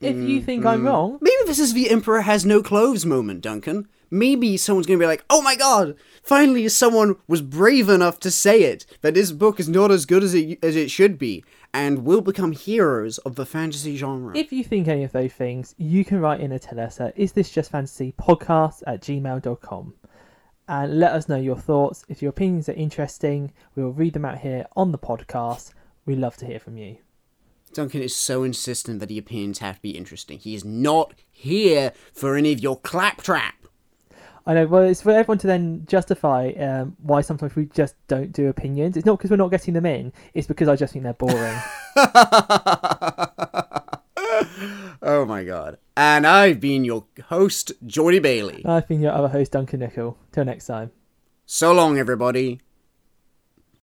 if 0.00 0.16
you 0.16 0.40
mm, 0.40 0.44
think 0.44 0.64
I'm 0.64 0.82
mm. 0.82 0.86
wrong, 0.86 1.18
Maybe 1.20 1.36
this 1.46 1.58
is 1.58 1.74
the 1.74 1.90
Emperor 1.90 2.22
has 2.22 2.46
no 2.46 2.62
clothes 2.62 3.04
moment, 3.04 3.42
Duncan. 3.42 3.88
Maybe 4.12 4.58
someone's 4.58 4.86
gonna 4.86 4.98
be 4.98 5.06
like, 5.06 5.24
"Oh 5.30 5.40
my 5.40 5.56
God! 5.56 5.94
Finally, 6.22 6.68
someone 6.68 7.16
was 7.26 7.40
brave 7.40 7.88
enough 7.88 8.20
to 8.20 8.30
say 8.30 8.64
it 8.64 8.84
that 9.00 9.14
this 9.14 9.32
book 9.32 9.58
is 9.58 9.70
not 9.70 9.90
as 9.90 10.04
good 10.04 10.22
as 10.22 10.34
it 10.34 10.58
as 10.62 10.76
it 10.76 10.90
should 10.90 11.18
be, 11.18 11.42
and 11.72 12.04
will 12.04 12.20
become 12.20 12.52
heroes 12.52 13.16
of 13.18 13.36
the 13.36 13.46
fantasy 13.46 13.96
genre." 13.96 14.36
if 14.36 14.52
you 14.52 14.62
think 14.62 14.86
any 14.86 15.02
of 15.02 15.12
those 15.12 15.32
things, 15.32 15.74
you 15.78 16.04
can 16.04 16.20
write 16.20 16.40
in 16.40 16.52
and 16.52 16.60
tell 16.60 16.78
us 16.78 17.00
at 17.00 17.18
is 17.18 17.32
this 17.32 17.50
just 17.50 17.70
fantasy 17.70 18.12
podcast 18.20 18.82
at 18.86 19.00
gmail.com 19.00 19.94
and 20.68 20.98
let 20.98 21.12
us 21.12 21.28
know 21.28 21.36
your 21.36 21.56
thoughts. 21.56 22.04
If 22.08 22.20
your 22.20 22.30
opinions 22.30 22.68
are 22.68 22.74
interesting, 22.74 23.52
we 23.74 23.82
will 23.82 23.92
read 23.92 24.12
them 24.12 24.26
out 24.26 24.40
here 24.40 24.66
on 24.76 24.92
the 24.92 24.98
podcast. 24.98 25.72
We 26.04 26.16
love 26.16 26.36
to 26.36 26.46
hear 26.46 26.58
from 26.60 26.76
you. 26.76 26.98
Duncan 27.72 28.02
is 28.02 28.14
so 28.14 28.42
insistent 28.42 29.00
that 29.00 29.08
the 29.08 29.18
opinions 29.18 29.60
have 29.60 29.76
to 29.76 29.82
be 29.82 29.96
interesting. 29.96 30.38
He 30.38 30.54
is 30.54 30.64
not 30.64 31.14
here 31.30 31.92
for 32.12 32.36
any 32.36 32.52
of 32.52 32.60
your 32.60 32.78
claptrap. 32.78 33.54
I 34.46 34.54
know. 34.54 34.66
Well, 34.66 34.82
it's 34.82 35.02
for 35.02 35.10
everyone 35.10 35.38
to 35.38 35.46
then 35.46 35.84
justify 35.86 36.50
um, 36.58 36.96
why 37.02 37.20
sometimes 37.20 37.54
we 37.54 37.66
just 37.66 37.94
don't 38.08 38.32
do 38.32 38.48
opinions. 38.48 38.96
It's 38.96 39.06
not 39.06 39.18
because 39.18 39.30
we're 39.30 39.36
not 39.36 39.50
getting 39.50 39.74
them 39.74 39.86
in. 39.86 40.12
It's 40.34 40.46
because 40.46 40.68
I 40.68 40.76
just 40.76 40.92
think 40.92 41.04
they're 41.04 41.12
boring. 41.12 41.58
oh 45.02 45.24
my 45.26 45.44
god. 45.44 45.78
And 45.96 46.26
I've 46.26 46.58
been 46.58 46.84
your 46.84 47.04
host, 47.26 47.72
Geordie 47.86 48.18
Bailey. 48.18 48.64
I've 48.66 48.88
been 48.88 49.00
your 49.00 49.12
other 49.12 49.28
host, 49.28 49.52
Duncan 49.52 49.80
Nickel. 49.80 50.18
Till 50.32 50.44
next 50.44 50.66
time. 50.66 50.90
So 51.46 51.72
long, 51.72 51.98
everybody. 51.98 52.60